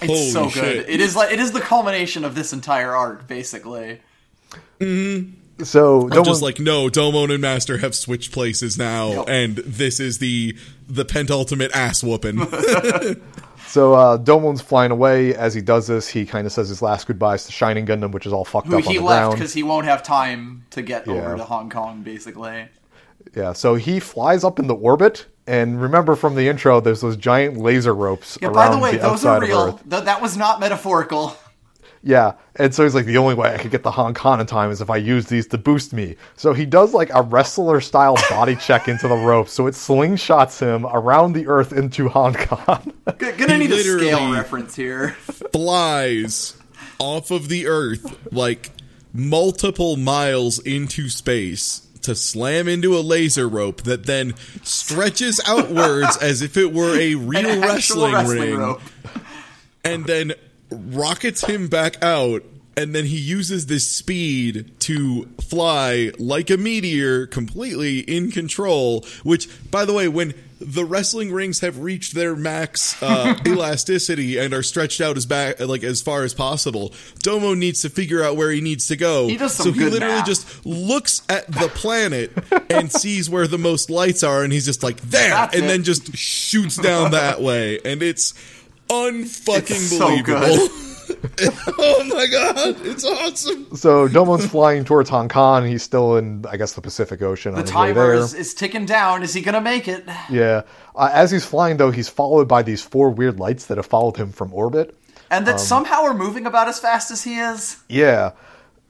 It's 0.00 0.06
holy 0.06 0.30
so 0.30 0.48
shit. 0.48 0.62
good. 0.86 0.88
It 0.94 1.00
is 1.00 1.16
like 1.16 1.32
it 1.32 1.40
is 1.40 1.50
the 1.50 1.60
culmination 1.60 2.24
of 2.24 2.34
this 2.36 2.52
entire 2.52 2.94
arc, 2.94 3.26
basically. 3.26 4.00
Mm-hmm. 4.78 5.32
So 5.64 6.02
I'm 6.02 6.10
Domon, 6.10 6.24
just 6.24 6.42
like, 6.42 6.58
no, 6.60 6.88
Domon 6.88 7.30
and 7.32 7.40
Master 7.40 7.78
have 7.78 7.94
switched 7.94 8.32
places 8.32 8.78
now, 8.78 9.10
Yep. 9.12 9.24
and 9.28 9.56
this 9.58 10.00
is 10.00 10.18
the 10.18 10.56
the 10.88 11.04
pentultimate 11.04 11.70
ass 11.72 12.02
whooping. 12.02 12.38
so 13.66 13.94
uh, 13.94 14.18
Domon's 14.18 14.60
flying 14.60 14.90
away. 14.90 15.34
As 15.34 15.54
he 15.54 15.60
does 15.60 15.86
this, 15.86 16.08
he 16.08 16.26
kind 16.26 16.46
of 16.46 16.52
says 16.52 16.68
his 16.68 16.82
last 16.82 17.06
goodbyes 17.06 17.44
to 17.46 17.52
Shining 17.52 17.86
Gundam, 17.86 18.12
which 18.12 18.26
is 18.26 18.32
all 18.32 18.44
fucked 18.44 18.66
Who 18.68 18.78
up 18.78 18.86
on 18.86 18.92
he 18.92 18.98
the 18.98 19.04
left 19.04 19.32
because 19.34 19.52
he 19.54 19.62
won't 19.62 19.86
have 19.86 20.02
time 20.02 20.64
to 20.70 20.82
get 20.82 21.06
Yeah. 21.06 21.14
over 21.14 21.36
to 21.36 21.44
Hong 21.44 21.70
Kong, 21.70 22.02
basically. 22.02 22.68
Yeah, 23.36 23.52
so 23.52 23.76
he 23.76 24.00
flies 24.00 24.42
up 24.42 24.58
in 24.58 24.66
the 24.66 24.74
orbit 24.74 25.26
And 25.46 25.80
remember 25.80 26.16
from 26.16 26.34
the 26.34 26.48
intro, 26.48 26.80
there's 26.80 27.00
those 27.00 27.16
giant 27.16 27.56
laser 27.56 27.94
ropes 27.94 28.36
Yeah, 28.42 28.48
around 28.48 28.54
by 28.54 28.74
the 28.74 28.78
way, 28.82 28.92
the 28.92 28.98
those 28.98 29.24
are 29.24 29.36
outside 29.36 29.42
of 29.44 29.48
real. 29.48 29.58
Earth. 29.60 29.90
Th- 29.90 30.04
that 30.04 30.20
was 30.20 30.36
not 30.36 30.58
metaphorical. 30.60 31.36
Yeah, 32.04 32.32
and 32.56 32.74
so 32.74 32.82
he's 32.82 32.96
like, 32.96 33.06
the 33.06 33.18
only 33.18 33.34
way 33.36 33.54
I 33.54 33.58
could 33.58 33.70
get 33.70 33.84
the 33.84 33.90
Hong 33.92 34.12
Kong 34.12 34.40
in 34.40 34.46
time 34.46 34.72
is 34.72 34.80
if 34.80 34.90
I 34.90 34.96
use 34.96 35.26
these 35.26 35.46
to 35.48 35.58
boost 35.58 35.92
me. 35.92 36.16
So 36.36 36.52
he 36.52 36.66
does 36.66 36.92
like 36.92 37.10
a 37.14 37.22
wrestler 37.22 37.80
style 37.80 38.16
body 38.28 38.56
check 38.60 38.88
into 38.88 39.06
the 39.06 39.14
rope, 39.14 39.48
so 39.48 39.68
it 39.68 39.74
slingshots 39.74 40.58
him 40.58 40.84
around 40.86 41.34
the 41.34 41.46
Earth 41.46 41.72
into 41.72 42.08
Hong 42.08 42.34
Kong. 42.34 42.92
G- 43.20 43.32
gonna 43.32 43.56
need 43.58 43.70
a 43.70 43.82
scale 43.82 44.32
reference 44.32 44.74
here. 44.74 45.10
flies 45.52 46.56
off 46.98 47.30
of 47.30 47.48
the 47.48 47.66
earth 47.66 48.32
like 48.32 48.70
multiple 49.12 49.96
miles 49.96 50.58
into 50.60 51.08
space 51.08 51.86
to 52.02 52.14
slam 52.14 52.66
into 52.68 52.96
a 52.96 53.00
laser 53.00 53.48
rope 53.48 53.82
that 53.82 54.06
then 54.06 54.34
stretches 54.62 55.40
outwards 55.46 56.16
as 56.22 56.42
if 56.42 56.56
it 56.56 56.72
were 56.72 56.96
a 56.96 57.14
real 57.14 57.60
wrestling, 57.60 58.12
wrestling 58.12 58.40
ring 58.40 58.58
rope. 58.58 58.80
and 59.84 60.04
then 60.06 60.32
rockets 60.72 61.44
him 61.44 61.68
back 61.68 62.02
out 62.02 62.42
and 62.74 62.94
then 62.94 63.04
he 63.04 63.18
uses 63.18 63.66
this 63.66 63.86
speed 63.88 64.72
to 64.80 65.26
fly 65.46 66.10
like 66.18 66.48
a 66.48 66.56
meteor 66.56 67.26
completely 67.26 67.98
in 68.00 68.30
control 68.30 69.04
which 69.22 69.48
by 69.70 69.84
the 69.84 69.92
way 69.92 70.08
when 70.08 70.32
the 70.58 70.84
wrestling 70.84 71.32
rings 71.32 71.58
have 71.60 71.80
reached 71.80 72.14
their 72.14 72.36
max 72.36 73.02
uh, 73.02 73.36
elasticity 73.46 74.38
and 74.38 74.54
are 74.54 74.62
stretched 74.62 75.00
out 75.00 75.16
as 75.18 75.26
back 75.26 75.60
like 75.60 75.82
as 75.82 76.00
far 76.00 76.22
as 76.22 76.32
possible 76.32 76.94
domo 77.18 77.52
needs 77.52 77.82
to 77.82 77.90
figure 77.90 78.22
out 78.22 78.36
where 78.36 78.50
he 78.50 78.60
needs 78.62 78.86
to 78.86 78.96
go 78.96 79.26
He 79.28 79.36
does 79.36 79.52
some 79.54 79.66
so 79.66 79.72
he 79.72 79.78
good 79.80 79.92
literally 79.92 80.14
math. 80.14 80.26
just 80.26 80.64
looks 80.64 81.20
at 81.28 81.46
the 81.48 81.68
planet 81.74 82.32
and 82.70 82.90
sees 82.92 83.28
where 83.28 83.46
the 83.48 83.58
most 83.58 83.90
lights 83.90 84.22
are 84.22 84.44
and 84.44 84.52
he's 84.52 84.64
just 84.64 84.82
like 84.82 84.98
there 85.02 85.30
That's 85.30 85.54
and 85.56 85.64
it. 85.64 85.68
then 85.68 85.82
just 85.82 86.16
shoots 86.16 86.76
down 86.76 87.10
that 87.10 87.42
way 87.42 87.80
and 87.84 88.02
it's 88.02 88.32
unfucking 88.92 89.70
It's 89.70 89.96
so 89.98 90.08
believable 90.08 90.68
oh 91.78 92.04
my 92.08 92.26
god, 92.26 92.76
it's 92.86 93.04
awesome. 93.04 93.76
so 93.76 94.08
Domon's 94.08 94.46
flying 94.46 94.84
towards 94.84 95.10
Hong 95.10 95.28
Kong. 95.28 95.66
He's 95.66 95.82
still 95.82 96.16
in, 96.16 96.44
I 96.48 96.56
guess, 96.56 96.72
the 96.72 96.80
Pacific 96.80 97.22
Ocean. 97.22 97.52
The 97.52 97.58
on 97.58 97.64
his 97.64 97.70
timer 97.70 97.94
there. 97.94 98.14
is, 98.14 98.34
is 98.34 98.54
ticking 98.54 98.86
down. 98.86 99.22
Is 99.22 99.34
he 99.34 99.40
gonna 99.42 99.60
make 99.60 99.88
it? 99.88 100.04
Yeah. 100.30 100.62
Uh, 100.94 101.10
as 101.12 101.30
he's 101.30 101.44
flying, 101.44 101.76
though, 101.76 101.90
he's 101.90 102.08
followed 102.08 102.48
by 102.48 102.62
these 102.62 102.82
four 102.82 103.10
weird 103.10 103.38
lights 103.38 103.66
that 103.66 103.76
have 103.76 103.86
followed 103.86 104.16
him 104.16 104.32
from 104.32 104.52
orbit. 104.54 104.96
And 105.30 105.46
Um, 105.46 105.52
that 105.52 105.60
somehow 105.60 106.02
are 106.02 106.14
moving 106.14 106.46
about 106.46 106.68
as 106.68 106.78
fast 106.78 107.10
as 107.10 107.22
he 107.24 107.38
is. 107.38 107.76
Yeah. 107.88 108.32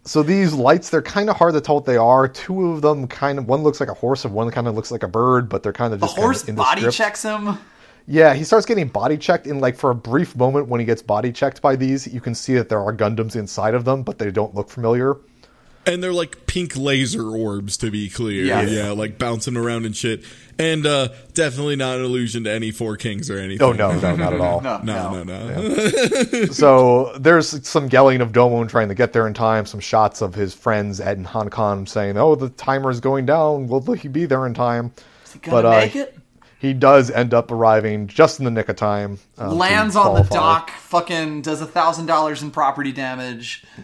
So 0.04 0.22
these 0.22 0.52
lights, 0.52 0.90
they're 0.90 1.02
kind 1.02 1.30
of 1.30 1.36
hard 1.36 1.54
to 1.54 1.60
tell 1.60 1.76
what 1.76 1.84
they 1.84 1.96
are. 1.96 2.26
Two 2.28 2.72
of 2.72 2.82
them 2.82 3.06
kind 3.06 3.38
of, 3.38 3.46
one 3.46 3.62
looks 3.62 3.78
like 3.78 3.88
a 3.88 3.94
horse 3.94 4.24
and 4.24 4.34
one 4.34 4.50
kind 4.50 4.66
of 4.66 4.74
looks 4.74 4.90
like 4.90 5.04
a 5.04 5.08
bird, 5.08 5.48
but 5.48 5.62
they're 5.62 5.72
kind 5.72 5.94
of 5.94 6.00
The 6.00 6.06
just 6.06 6.18
horse 6.18 6.42
kind 6.42 6.58
of 6.58 6.64
body 6.64 6.90
checks 6.90 7.22
him. 7.22 7.58
Yeah, 8.06 8.34
he 8.34 8.44
starts 8.44 8.66
getting 8.66 8.88
body 8.88 9.16
checked, 9.16 9.46
and 9.46 9.60
like 9.60 9.76
for 9.76 9.90
a 9.90 9.94
brief 9.94 10.34
moment 10.36 10.68
when 10.68 10.80
he 10.80 10.86
gets 10.86 11.02
body 11.02 11.32
checked 11.32 11.62
by 11.62 11.76
these, 11.76 12.06
you 12.06 12.20
can 12.20 12.34
see 12.34 12.54
that 12.54 12.68
there 12.68 12.80
are 12.80 12.92
Gundams 12.92 13.36
inside 13.36 13.74
of 13.74 13.84
them, 13.84 14.02
but 14.02 14.18
they 14.18 14.30
don't 14.30 14.54
look 14.54 14.68
familiar. 14.70 15.16
And 15.84 16.00
they're 16.00 16.12
like 16.12 16.46
pink 16.46 16.76
laser 16.76 17.28
orbs, 17.28 17.76
to 17.78 17.90
be 17.90 18.08
clear. 18.08 18.44
Yeah. 18.44 18.62
Yeah, 18.62 18.90
like 18.92 19.18
bouncing 19.18 19.56
around 19.56 19.84
and 19.84 19.96
shit. 19.96 20.22
And 20.56 20.86
uh 20.86 21.08
definitely 21.34 21.74
not 21.74 21.98
an 21.98 22.04
allusion 22.04 22.44
to 22.44 22.52
any 22.52 22.70
Four 22.70 22.96
Kings 22.96 23.28
or 23.28 23.38
anything. 23.38 23.66
Oh 23.66 23.72
no, 23.72 23.98
no, 23.98 24.14
not 24.14 24.32
at 24.32 24.40
all. 24.40 24.60
No, 24.60 24.80
No, 24.82 25.24
no, 25.24 25.24
no. 25.24 26.44
so 26.52 27.12
there's 27.18 27.66
some 27.66 27.88
yelling 27.88 28.20
of 28.20 28.30
Domon 28.30 28.68
trying 28.68 28.88
to 28.90 28.94
get 28.94 29.12
there 29.12 29.26
in 29.26 29.34
time. 29.34 29.66
Some 29.66 29.80
shots 29.80 30.22
of 30.22 30.34
his 30.34 30.54
friends 30.54 31.00
Ed 31.00 31.16
and 31.16 31.26
Han 31.26 31.48
Khan 31.50 31.86
saying, 31.86 32.16
"Oh, 32.16 32.36
the 32.36 32.50
timer 32.50 32.90
is 32.90 33.00
going 33.00 33.26
down. 33.26 33.66
Will 33.66 33.80
he 33.94 34.06
be 34.06 34.24
there 34.24 34.46
in 34.46 34.54
time?" 34.54 34.92
Is 35.24 35.32
he 35.32 35.38
gonna 35.40 35.66
uh, 35.68 35.80
make 35.80 35.96
it? 35.96 36.16
He 36.62 36.72
does 36.72 37.10
end 37.10 37.34
up 37.34 37.50
arriving 37.50 38.06
just 38.06 38.38
in 38.38 38.44
the 38.44 38.50
nick 38.52 38.68
of 38.68 38.76
time. 38.76 39.18
um, 39.36 39.58
Lands 39.58 39.96
on 39.96 40.14
the 40.14 40.22
dock. 40.22 40.70
Fucking 40.70 41.42
does 41.42 41.60
a 41.60 41.66
thousand 41.66 42.06
dollars 42.06 42.40
in 42.40 42.52
property 42.52 42.92
damage. 42.92 43.64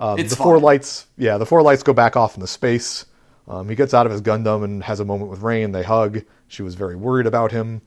Um, 0.00 0.16
It's 0.16 0.30
the 0.30 0.36
four 0.36 0.60
lights, 0.60 1.08
yeah, 1.16 1.38
the 1.38 1.44
four 1.46 1.60
lights 1.60 1.82
go 1.82 1.92
back 1.92 2.14
off 2.14 2.36
into 2.36 2.46
space. 2.46 3.04
Um, 3.48 3.68
he 3.68 3.74
gets 3.74 3.92
out 3.92 4.06
of 4.06 4.12
his 4.12 4.22
Gundam 4.22 4.62
and 4.62 4.80
has 4.84 5.00
a 5.00 5.04
moment 5.04 5.28
with 5.28 5.40
Rain. 5.40 5.72
They 5.72 5.82
hug. 5.82 6.22
She 6.46 6.62
was 6.62 6.76
very 6.76 6.94
worried 6.94 7.26
about 7.26 7.50
him. 7.50 7.82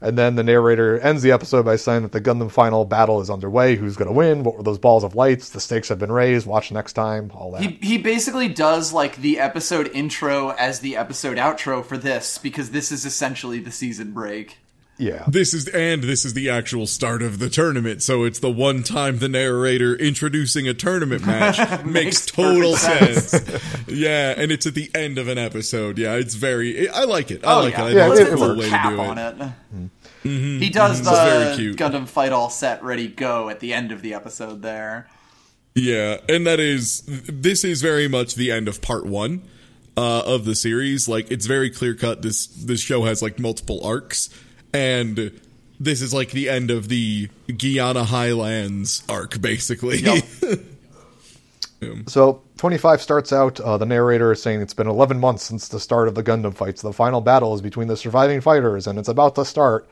And 0.00 0.18
then 0.18 0.34
the 0.34 0.42
narrator 0.42 0.98
ends 1.00 1.22
the 1.22 1.32
episode 1.32 1.64
by 1.64 1.76
saying 1.76 2.02
that 2.02 2.12
the 2.12 2.20
Gundam 2.20 2.50
final 2.50 2.84
battle 2.84 3.20
is 3.20 3.30
underway. 3.30 3.76
Who's 3.76 3.96
going 3.96 4.08
to 4.08 4.14
win? 4.14 4.42
What 4.42 4.56
were 4.56 4.62
those 4.62 4.78
balls 4.78 5.04
of 5.04 5.14
lights? 5.14 5.50
The 5.50 5.60
stakes 5.60 5.88
have 5.88 5.98
been 5.98 6.12
raised. 6.12 6.46
Watch 6.46 6.70
next 6.70 6.92
time. 6.92 7.30
All 7.34 7.52
that. 7.52 7.62
He 7.62 7.78
he 7.80 7.98
basically 7.98 8.48
does 8.48 8.92
like 8.92 9.16
the 9.16 9.38
episode 9.38 9.90
intro 9.94 10.50
as 10.50 10.80
the 10.80 10.96
episode 10.96 11.38
outro 11.38 11.84
for 11.84 11.96
this 11.96 12.38
because 12.38 12.70
this 12.70 12.92
is 12.92 13.04
essentially 13.06 13.58
the 13.58 13.72
season 13.72 14.12
break. 14.12 14.58
Yeah. 14.98 15.24
This 15.28 15.52
is 15.54 15.68
and 15.68 16.02
this 16.04 16.24
is 16.24 16.34
the 16.34 16.48
actual 16.50 16.86
start 16.86 17.22
of 17.22 17.38
the 17.38 17.48
tournament, 17.50 18.02
so 18.02 18.24
it's 18.24 18.38
the 18.38 18.50
one 18.50 18.82
time 18.82 19.18
the 19.18 19.28
narrator 19.28 19.94
introducing 19.94 20.66
a 20.68 20.74
tournament 20.74 21.26
match 21.26 21.58
makes, 21.84 21.84
Makes 21.84 22.26
total 22.26 22.72
perfect 22.74 23.28
sense. 23.30 23.84
yeah, 23.88 24.34
and 24.36 24.50
it's 24.50 24.66
at 24.66 24.74
the 24.74 24.90
end 24.94 25.18
of 25.18 25.28
an 25.28 25.38
episode. 25.38 25.98
Yeah, 25.98 26.14
it's 26.14 26.34
very. 26.34 26.88
I 26.88 27.04
like 27.04 27.30
it. 27.30 27.44
I 27.44 27.54
Oh 27.54 27.62
like 27.62 27.72
yeah, 27.74 27.82
it. 27.82 27.84
I 27.84 27.90
Yeah, 27.90 27.94
think 27.94 28.08
let's 28.08 28.20
it- 28.20 28.22
it's 28.22 28.30
a 28.30 28.34
a 28.34 28.36
cool 28.36 28.46
little 28.48 28.62
way 28.62 28.68
cap 28.68 28.90
to 28.90 28.96
do 28.96 29.02
on 29.02 29.18
it. 29.18 29.36
it. 29.40 29.90
He 30.22 30.28
mm-hmm. 30.28 30.72
does 30.72 30.98
It's 31.00 31.08
very 31.08 31.44
the 31.50 31.56
cute. 31.56 31.76
Gundam 31.76 32.08
Fight 32.08 32.32
All 32.32 32.50
set 32.50 32.82
ready 32.82 33.06
go 33.06 33.48
at 33.48 33.60
the 33.60 33.72
end 33.72 33.92
of 33.92 34.02
the 34.02 34.14
episode 34.14 34.60
there. 34.62 35.06
Yeah, 35.74 36.16
and 36.28 36.46
that 36.46 36.58
is 36.58 37.02
this 37.06 37.62
is 37.62 37.82
very 37.82 38.08
much 38.08 38.34
the 38.34 38.50
end 38.50 38.66
of 38.66 38.80
part 38.82 39.04
one 39.06 39.42
uh, 39.96 40.22
of 40.24 40.44
the 40.46 40.54
series. 40.54 41.06
Like 41.06 41.30
it's 41.30 41.46
very 41.46 41.70
clear 41.70 41.94
cut. 41.94 42.22
This 42.22 42.46
this 42.46 42.80
show 42.80 43.04
has 43.04 43.20
like 43.22 43.38
multiple 43.38 43.80
arcs, 43.84 44.30
and 44.72 45.40
this 45.80 46.00
is 46.02 46.12
like 46.14 46.30
the 46.30 46.48
end 46.48 46.70
of 46.70 46.88
the 46.88 47.28
Guyana 47.56 48.04
Highlands 48.04 49.02
arc, 49.08 49.40
basically. 49.40 50.02
Yep. 51.82 52.06
So 52.08 52.42
25 52.56 53.02
starts 53.02 53.32
out. 53.34 53.60
Uh, 53.60 53.76
the 53.76 53.84
narrator 53.84 54.32
is 54.32 54.42
saying 54.42 54.62
it's 54.62 54.72
been 54.72 54.86
11 54.88 55.20
months 55.20 55.42
since 55.42 55.68
the 55.68 55.78
start 55.78 56.08
of 56.08 56.14
the 56.14 56.22
Gundam 56.22 56.54
fights. 56.54 56.80
The 56.80 56.92
final 56.92 57.20
battle 57.20 57.54
is 57.54 57.60
between 57.60 57.86
the 57.88 57.98
surviving 57.98 58.40
fighters, 58.40 58.86
and 58.86 58.98
it's 58.98 59.08
about 59.10 59.34
to 59.34 59.44
start. 59.44 59.86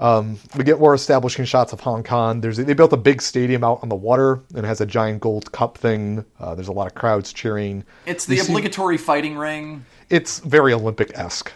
Um, 0.00 0.38
we 0.56 0.64
get 0.64 0.80
more 0.80 0.94
establishing 0.94 1.44
shots 1.44 1.72
of 1.74 1.80
Hong 1.80 2.02
Kong. 2.04 2.40
There's 2.40 2.56
they 2.56 2.72
built 2.72 2.92
a 2.94 2.96
big 2.96 3.20
stadium 3.22 3.62
out 3.62 3.80
on 3.82 3.90
the 3.90 3.94
water 3.94 4.40
and 4.48 4.64
it 4.64 4.64
has 4.64 4.80
a 4.80 4.86
giant 4.86 5.20
gold 5.20 5.52
cup 5.52 5.78
thing. 5.78 6.24
Uh, 6.40 6.54
there's 6.56 6.66
a 6.68 6.72
lot 6.72 6.88
of 6.88 6.94
crowds 6.96 7.32
cheering. 7.32 7.84
It's 8.06 8.26
the 8.26 8.34
We 8.34 8.40
see- 8.40 8.52
obligatory 8.52 8.96
fighting 8.98 9.36
ring. 9.36 9.84
It's 10.10 10.40
very 10.40 10.72
Olympic 10.72 11.12
esque. 11.16 11.52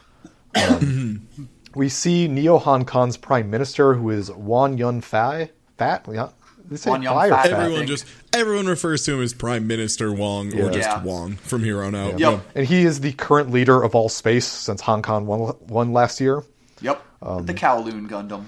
Um, 0.55 1.27
we 1.79 1.89
see 1.89 2.27
Neo 2.27 2.59
Hong 2.59 2.85
Kong's 2.85 3.17
prime 3.17 3.51
minister, 3.51 3.95
who 3.95 4.11
is 4.11 4.33
Wan 4.33 4.77
Yun 4.77 5.01
Fai. 5.01 5.51
Fat? 5.77 6.07
Yeah. 6.11 6.31
They 6.69 6.77
say 6.77 6.91
Wan 6.91 7.03
Yun 7.03 7.15
Fai 7.15 7.27
or 7.29 7.31
Fat. 7.31 7.51
Fat? 7.51 7.61
everyone 7.61 7.87
just 7.87 8.05
everyone 8.33 8.67
refers 8.67 9.05
to 9.05 9.15
him 9.15 9.23
as 9.23 9.33
Prime 9.33 9.67
Minister 9.69 10.13
Wong 10.13 10.53
or 10.59 10.71
just 10.71 10.89
Yeah. 10.89 11.03
Wong 11.05 11.37
from 11.37 11.63
here 11.63 11.83
on 11.85 11.95
out. 11.95 12.19
Yep. 12.19 12.41
And 12.57 12.67
he 12.67 12.83
is 12.83 13.01
the 13.01 13.13
current 13.13 13.53
leader 13.53 13.81
of 13.81 13.95
all 13.95 14.09
space 14.09 14.45
since 14.45 14.81
Hong 14.83 15.03
Kong 15.03 15.25
won, 15.27 15.55
won 15.69 15.93
last 15.93 16.21
year. 16.21 16.43
Yep. 16.81 17.01
Um, 17.23 17.47
the 17.47 17.55
Kowloon 17.55 18.09
Gundam. 18.09 18.47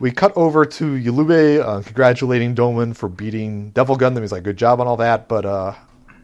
We 0.00 0.10
cut 0.10 0.32
over 0.36 0.64
to 0.64 0.84
Ulube 0.84 1.60
uh, 1.64 1.80
congratulating 1.82 2.56
Domon 2.56 2.96
for 2.96 3.08
beating 3.08 3.70
Devil 3.70 3.96
Gundam. 3.96 4.20
He's 4.22 4.32
like, 4.32 4.42
good 4.42 4.56
job 4.56 4.80
on 4.80 4.88
all 4.88 4.96
that. 4.96 5.28
But 5.28 5.46
uh, 5.46 5.74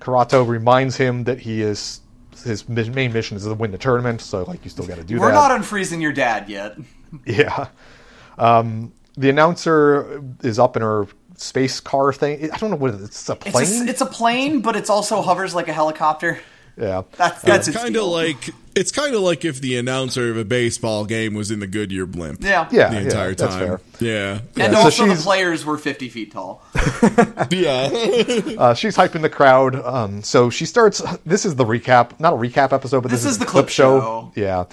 Karato 0.01 0.47
reminds 0.47 0.97
him 0.97 1.25
that 1.25 1.39
he 1.39 1.63
is 1.63 2.01
his 2.43 2.69
main 2.69 3.13
mission 3.13 3.37
is 3.37 3.45
to 3.45 3.55
win 3.55 3.71
the 3.71 3.79
tournament. 3.79 4.21
So 4.21 4.43
like, 4.45 4.65
you 4.65 4.71
still 4.71 4.87
got 4.87 4.97
to 4.97 5.05
do 5.05 5.15
that. 5.17 5.21
We're 5.21 5.33
not 5.33 5.51
unfreezing 5.51 6.01
your 6.01 6.13
dad 6.13 6.49
yet. 6.49 6.77
yeah. 7.27 7.69
Um, 8.39 8.93
the 9.17 9.29
announcer 9.31 10.23
is 10.43 10.59
up 10.59 10.77
in 10.77 10.83
her 10.83 11.07
space 11.37 11.81
car 11.81 12.13
thing. 12.13 12.51
I 12.53 12.57
don't 12.59 12.71
know 12.71 12.77
what 12.77 12.95
it 12.95 13.01
is. 13.01 13.09
It's 13.09 13.29
a 13.29 13.33
It's 13.33 13.51
plane. 13.51 13.89
a, 13.89 13.91
it's 13.91 14.01
a 14.01 14.07
plane, 14.07 14.61
but 14.61 14.77
it's 14.77 14.91
also 14.91 15.21
hovers 15.23 15.55
like 15.55 15.69
a 15.69 15.73
helicopter. 15.73 16.39
Yeah. 16.77 17.03
That's 17.17 17.43
that's 17.43 17.69
It's 17.69 17.77
its 17.77 17.77
kind 17.85 17.97
of 17.97 18.05
like 18.05 18.51
it's 18.75 18.93
kind 18.93 19.15
of 19.15 19.21
like 19.23 19.45
if 19.45 19.61
the 19.61 19.77
announcer 19.77 20.31
of 20.31 20.37
a 20.37 20.45
baseball 20.45 21.05
game 21.05 21.35
was 21.35 21.51
in 21.51 21.61
the 21.61 21.67
Goodyear 21.67 22.07
blimp. 22.07 22.43
yeah 22.43 22.69
Yeah. 22.71 22.91
The 22.91 23.01
entire 23.01 23.35
that's 23.35 23.55
time. 23.55 23.67
fair. 23.67 23.81
Yeah. 23.99 24.41
And 24.57 24.73
so 24.75 24.81
also 24.81 25.07
the 25.07 25.15
players 25.17 25.65
were 25.65 25.77
fifty 25.79 26.09
feet 26.09 26.33
tall. 26.33 26.63
Yeah. 27.51 27.91
Uh, 28.59 28.75
she's 28.75 28.97
hyping 28.97 29.23
the 29.23 29.31
crowd. 29.31 29.75
Um, 29.75 30.23
so 30.23 30.51
she 30.51 30.67
starts. 30.67 31.03
This 31.27 31.45
is 31.45 31.57
the 31.57 31.65
recap, 31.65 32.19
not 32.21 32.33
a 32.35 32.37
recap 32.37 32.73
episode, 32.73 33.01
but 33.03 33.11
this, 33.11 33.23
This 33.25 33.33
is 33.33 33.39
the 33.39 33.47
clip 33.47 33.69
show. 33.69 34.33
Yeah. 34.37 34.65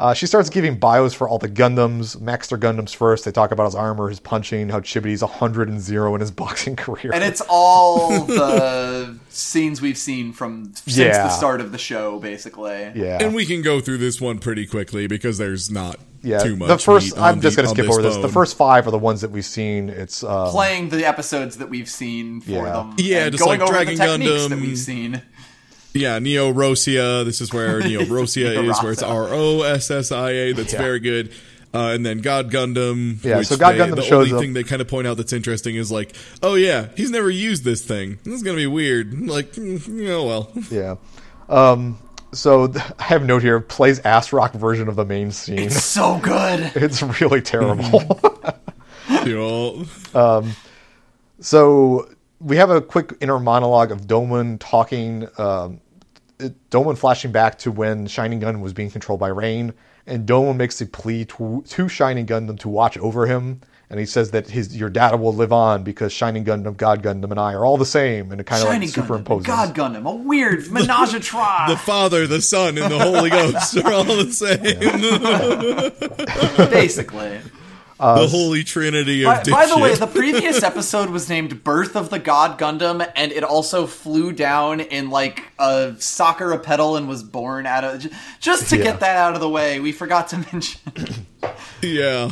Uh, 0.00 0.14
she 0.14 0.26
starts 0.26 0.48
giving 0.48 0.78
bios 0.78 1.12
for 1.12 1.28
all 1.28 1.38
the 1.38 1.48
Gundams. 1.48 2.16
Maxter 2.16 2.58
Gundams 2.58 2.94
first. 2.94 3.26
They 3.26 3.30
talk 3.32 3.50
about 3.52 3.64
his 3.66 3.74
armor, 3.74 4.08
his 4.08 4.18
punching, 4.18 4.70
how 4.70 4.80
Chibodee's 4.80 5.20
100 5.20 5.68
and 5.68 5.78
0 5.78 6.14
in 6.14 6.20
his 6.22 6.30
boxing 6.42 6.74
career. 6.74 7.10
And 7.12 7.22
it's 7.22 7.42
all 7.50 8.08
the 8.24 9.18
scenes 9.28 9.82
we've 9.82 9.98
seen 9.98 10.32
from 10.32 10.72
since 10.74 10.96
Yeah. 10.96 11.24
the 11.24 11.28
start 11.28 11.60
of 11.60 11.70
the 11.72 11.78
show, 11.78 12.18
basically. 12.18 12.90
yeah. 12.94 13.18
And 13.20 13.34
we 13.34 13.44
can 13.44 13.60
go 13.60 13.80
through 13.80 13.98
this 13.98 14.20
one 14.22 14.38
pretty 14.38 14.66
quickly 14.66 15.06
because 15.06 15.36
there's 15.36 15.70
not 15.70 15.96
yeah. 16.22 16.38
too 16.42 16.56
much. 16.56 16.68
the 16.68 16.78
first, 16.78 17.18
I'm 17.18 17.42
just 17.42 17.56
going 17.58 17.64
to 17.66 17.70
on 17.70 17.76
skip 17.76 17.90
over 17.90 18.00
this. 18.00 18.16
The 18.16 18.28
first 18.28 18.56
five 18.56 18.86
are 18.86 18.90
the 18.90 18.98
ones 18.98 19.20
that 19.20 19.30
we've 19.30 19.44
seen. 19.44 19.90
It's 19.90 20.24
uh, 20.24 20.50
Playing 20.50 20.88
the 20.88 21.06
episodes 21.06 21.58
that 21.58 21.68
we've 21.68 21.88
seen 21.90 22.40
for 22.40 22.50
Yeah. 22.52 22.72
them. 22.72 22.94
Yeah, 22.96 23.28
just 23.28 23.44
going 23.44 23.60
like 23.60 23.68
over 23.68 23.72
Dragon 23.74 23.96
the 23.96 24.06
techniques 24.06 24.46
that 24.48 24.58
we've 24.58 24.78
seen. 24.78 25.22
Yeah, 25.92 26.18
Neo 26.18 26.52
Rossia. 26.52 27.24
This 27.24 27.40
is 27.40 27.52
where 27.52 27.80
Neo 27.86 28.02
Rossia 28.02 28.68
is, 28.68 28.82
where 28.82 28.92
it's 28.92 29.02
R 29.02 29.28
O 29.30 29.62
S 29.62 29.90
S 29.90 30.12
I 30.12 30.30
A. 30.30 30.52
That's 30.52 30.72
Yeah. 30.72 30.78
very 30.78 31.00
good. 31.00 31.32
Uh, 31.72 31.92
and 31.94 32.04
then 32.04 32.18
God 32.18 32.50
Gundam. 32.50 33.22
Yeah, 33.24 33.38
which 33.38 33.46
so 33.46 33.56
God 33.56 33.72
they- 33.74 33.78
Gundam 33.78 33.94
The 33.96 34.02
shows 34.02 34.26
only 34.28 34.32
up- 34.34 34.40
thing 34.40 34.52
they 34.54 34.64
kind 34.64 34.82
of 34.82 34.88
point 34.88 35.06
out 35.06 35.16
that's 35.16 35.32
interesting 35.32 35.76
is 35.76 35.90
like, 35.92 36.14
oh 36.42 36.54
yeah, 36.54 36.88
he's 36.96 37.10
never 37.10 37.30
used 37.30 37.62
this 37.64 37.82
thing. 37.84 38.18
This 38.24 38.34
is 38.34 38.42
gonna 38.42 38.56
be 38.56 38.66
weird. 38.66 39.12
Like, 39.28 39.52
oh 39.58 40.26
well. 40.26 40.52
Yeah. 40.70 40.96
Um, 41.48 41.98
so 42.32 42.66
th- 42.68 42.84
I 42.98 43.02
have 43.04 43.22
a 43.22 43.24
note 43.24 43.42
here. 43.42 43.60
Plays 43.60 43.98
ass 44.00 44.32
rock 44.32 44.52
version 44.52 44.88
of 44.88 44.96
the 44.96 45.04
main 45.04 45.30
scene. 45.32 45.58
It's 45.60 45.82
so 45.84 46.18
good. 46.20 46.72
It's 46.76 47.02
really 47.20 47.40
terrible. 47.42 48.20
You 49.24 49.86
know, 50.14 50.46
so 51.40 52.08
we 52.40 52.56
have 52.56 52.70
a 52.70 52.80
quick 52.80 53.14
inner 53.20 53.38
monologue 53.38 53.92
of 53.92 54.02
Domon 54.02 54.58
talking. 54.58 55.28
Um, 55.38 55.80
Domon 56.70 56.96
flashing 56.96 57.32
back 57.32 57.58
to 57.58 57.70
when 57.70 58.06
Shining 58.06 58.40
Gun 58.40 58.62
was 58.62 58.72
being 58.72 58.90
controlled 58.90 59.20
by 59.20 59.28
Rain, 59.28 59.74
and 60.06 60.26
Domon 60.26 60.56
makes 60.56 60.80
a 60.80 60.86
plea 60.86 61.26
to, 61.26 61.62
to 61.68 61.88
Shining 61.88 62.26
Gundam 62.26 62.58
to 62.60 62.68
watch 62.68 62.96
over 62.98 63.26
him. 63.26 63.60
And 63.90 63.98
he 63.98 64.06
says 64.06 64.30
that 64.30 64.48
his 64.48 64.76
your 64.76 64.88
data 64.88 65.16
will 65.16 65.34
live 65.34 65.52
on 65.52 65.82
because 65.82 66.12
Shining 66.12 66.44
Gundam, 66.44 66.76
God 66.76 67.02
Gundam, 67.02 67.32
and 67.32 67.40
I 67.40 67.54
are 67.54 67.64
all 67.64 67.76
the 67.76 67.84
same, 67.84 68.30
and 68.30 68.40
it 68.40 68.44
kind 68.44 68.62
of 68.62 68.68
Shining 68.68 68.88
like 68.88 68.94
Gundam. 68.94 69.44
God 69.44 69.74
Gundam, 69.74 70.08
a 70.08 70.14
weird 70.14 70.70
menage 70.70 71.12
a 71.12 71.18
the. 71.18 71.76
Father, 71.76 72.28
the 72.28 72.40
Son, 72.40 72.78
and 72.78 72.90
the 72.90 72.98
Holy 73.00 73.30
Ghost 73.30 73.76
are 73.78 73.92
all 73.92 74.04
the 74.04 74.30
same. 76.56 76.70
basically. 76.70 77.40
The 78.00 78.28
Holy 78.28 78.64
Trinity 78.64 79.24
of 79.24 79.44
By, 79.44 79.50
by 79.50 79.66
the 79.66 79.78
way, 79.78 79.94
the 79.94 80.06
previous 80.06 80.62
episode 80.62 81.10
was 81.10 81.28
named 81.28 81.62
Birth 81.62 81.96
of 81.96 82.08
the 82.10 82.18
God 82.18 82.58
Gundam, 82.58 83.06
and 83.14 83.30
it 83.30 83.44
also 83.44 83.86
flew 83.86 84.32
down 84.32 84.80
in 84.80 85.10
like 85.10 85.44
a 85.58 85.94
soccer 85.98 86.52
a 86.52 86.58
pedal 86.58 86.96
and 86.96 87.08
was 87.08 87.22
born 87.22 87.66
out 87.66 87.84
of. 87.84 88.06
Just 88.40 88.70
to 88.70 88.78
Yeah. 88.78 88.84
get 88.84 89.00
that 89.00 89.16
out 89.16 89.34
of 89.34 89.40
the 89.40 89.48
way, 89.48 89.80
we 89.80 89.92
forgot 89.92 90.28
to 90.28 90.38
mention. 90.52 91.26
yeah. 91.82 92.30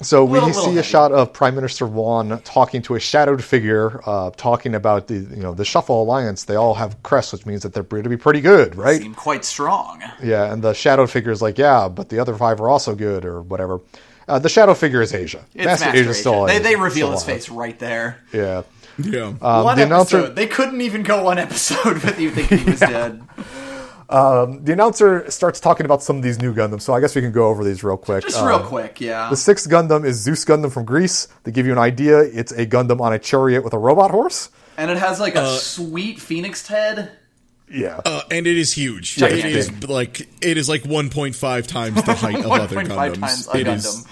So 0.00 0.24
we 0.24 0.40
Little- 0.40 0.52
see 0.52 0.58
little 0.66 0.78
a 0.78 0.82
shot 0.82 1.12
of 1.12 1.32
Prime 1.32 1.54
Minister 1.54 1.86
Wong 1.86 2.40
talking 2.40 2.82
to 2.82 2.96
a 2.96 3.00
shadowed 3.00 3.44
figure, 3.44 4.00
uh, 4.04 4.30
talking 4.36 4.74
about 4.74 5.06
the 5.06 5.14
you 5.14 5.36
know 5.42 5.54
the 5.54 5.64
Shuffle 5.64 6.02
Alliance. 6.02 6.42
They 6.44 6.56
all 6.56 6.74
have 6.74 7.00
crests, 7.04 7.32
which 7.32 7.46
means 7.46 7.62
that 7.62 7.72
they're 7.72 7.84
going 7.84 8.02
to 8.02 8.08
be 8.08 8.16
pretty 8.16 8.40
good, 8.40 8.74
right? 8.74 9.00
Seem 9.00 9.14
quite 9.14 9.44
strong. 9.44 10.02
Yeah, 10.20 10.52
and 10.52 10.60
the 10.60 10.72
shadowed 10.72 11.08
figure 11.08 11.30
is 11.30 11.40
like, 11.40 11.56
yeah, 11.56 11.86
but 11.88 12.08
the 12.08 12.18
other 12.18 12.34
five 12.34 12.60
are 12.60 12.68
also 12.68 12.96
good, 12.96 13.24
or 13.24 13.42
whatever. 13.42 13.80
Uh, 14.28 14.38
the 14.38 14.48
shadow 14.48 14.74
figure 14.74 15.02
is 15.02 15.12
Asia. 15.14 15.44
It's 15.54 15.64
Master, 15.66 15.90
Asia's 15.90 16.18
still 16.20 16.48
Asia. 16.48 16.58
They, 16.62 16.70
they 16.70 16.76
reveal 16.76 17.08
still 17.08 17.10
his 17.12 17.22
alive. 17.22 17.34
face 17.36 17.48
right 17.48 17.78
there. 17.78 18.18
Yeah. 18.32 18.62
Yeah. 18.98 19.32
Um, 19.40 19.64
one 19.64 19.76
the 19.76 19.84
announcer, 19.84 20.18
episode. 20.18 20.36
They 20.36 20.46
couldn't 20.46 20.80
even 20.80 21.02
go 21.02 21.22
one 21.24 21.38
episode 21.46 22.02
with 22.02 22.18
you 22.20 22.30
thinking 22.30 22.58
he 22.58 22.70
was 22.70 22.80
dead. 22.80 23.22
the 24.08 24.72
announcer 24.72 25.30
starts 25.30 25.60
talking 25.60 25.86
about 25.86 26.02
some 26.02 26.16
of 26.16 26.22
these 26.22 26.38
new 26.40 26.54
Gundams, 26.54 26.82
so 26.82 26.92
I 26.92 27.00
guess 27.00 27.14
we 27.14 27.22
can 27.22 27.32
go 27.32 27.48
over 27.48 27.64
these 27.64 27.82
real 27.82 27.96
quick. 27.96 28.22
Just 28.24 28.42
Uh, 28.42 28.46
real 28.46 28.60
quick, 28.60 29.00
yeah. 29.00 29.30
The 29.30 29.36
sixth 29.36 29.68
Gundam 29.68 30.04
is 30.04 30.16
Zeus 30.20 30.44
Gundam 30.44 30.70
from 30.70 30.84
Greece. 30.84 31.28
To 31.44 31.50
give 31.50 31.64
you 31.66 31.72
an 31.72 31.78
idea, 31.78 32.18
it's 32.20 32.52
a 32.52 32.66
Gundam 32.66 33.00
on 33.00 33.12
a 33.12 33.18
chariot 33.18 33.64
with 33.64 33.72
a 33.72 33.78
robot 33.78 34.10
horse. 34.10 34.50
And 34.76 34.90
it 34.90 34.98
has 34.98 35.20
like 35.20 35.36
a 35.36 35.56
sweet 35.56 36.20
phoenix 36.20 36.66
head. 36.66 37.12
Yeah. 37.72 38.00
Uh, 38.04 38.22
and 38.30 38.46
it 38.46 38.56
is 38.58 38.72
huge. 38.72 39.16
Gigantic. 39.16 39.44
It 39.46 39.56
is 39.56 39.88
like 39.88 40.20
it 40.44 40.56
is 40.58 40.68
like 40.68 40.82
1.5 40.82 41.66
times 41.66 42.02
the 42.02 42.14
height 42.14 42.36
of 42.44 42.46
other 42.50 42.76
1.5 42.76 42.86
Gundams. 42.86 43.20
times 43.20 43.48
a 43.48 43.56
It 43.58 43.68
is- 43.68 44.06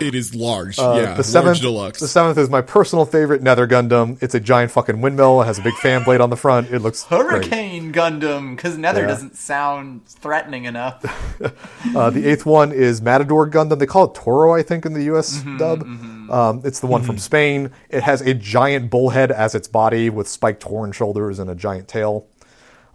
it 0.00 0.14
is 0.14 0.34
large. 0.34 0.78
yeah, 0.78 0.84
Uh, 0.84 0.94
the 0.96 1.06
large 1.16 1.26
seventh, 1.26 1.60
deluxe. 1.60 2.00
the 2.00 2.08
seventh 2.08 2.38
is 2.38 2.48
my 2.48 2.62
personal 2.62 3.04
favorite 3.04 3.42
Nether 3.42 3.68
Gundam. 3.68 4.20
It's 4.20 4.34
a 4.34 4.40
giant 4.40 4.72
fucking 4.72 5.00
windmill. 5.00 5.42
It 5.42 5.44
has 5.44 5.58
a 5.58 5.62
big 5.62 5.74
fan 5.74 6.02
blade 6.02 6.20
on 6.22 6.30
the 6.30 6.36
front. 6.36 6.70
It 6.72 6.80
looks 6.80 7.04
great. 7.04 7.20
Hurricane 7.20 7.92
Gundam, 7.92 8.56
because 8.56 8.78
Nether 8.78 9.02
Yeah. 9.02 9.08
doesn't 9.08 9.36
sound 9.36 10.06
threatening 10.06 10.64
enough. 10.64 11.04
Uh, 11.96 12.10
the 12.10 12.26
eighth 12.28 12.44
one 12.46 12.72
is 12.72 13.00
Matador 13.00 13.48
Gundam. 13.48 13.78
They 13.78 13.86
call 13.86 14.04
it 14.04 14.14
Toro, 14.14 14.54
I 14.54 14.62
think, 14.62 14.84
in 14.86 14.92
the 14.92 15.04
U.S. 15.04 15.38
Mm-hmm, 15.38 15.56
dub. 15.56 15.82
Um, 16.30 16.60
it's 16.64 16.80
the 16.80 16.86
one 16.86 17.02
from 17.02 17.16
Spain. 17.18 17.70
It 17.88 18.02
has 18.02 18.20
a 18.20 18.34
giant 18.34 18.90
bullhead 18.90 19.32
as 19.32 19.54
its 19.54 19.66
body 19.66 20.10
with 20.10 20.28
spiked 20.28 20.62
horn 20.62 20.92
shoulders 20.92 21.38
and 21.38 21.48
a 21.50 21.54
giant 21.54 21.88
tail. 21.88 22.26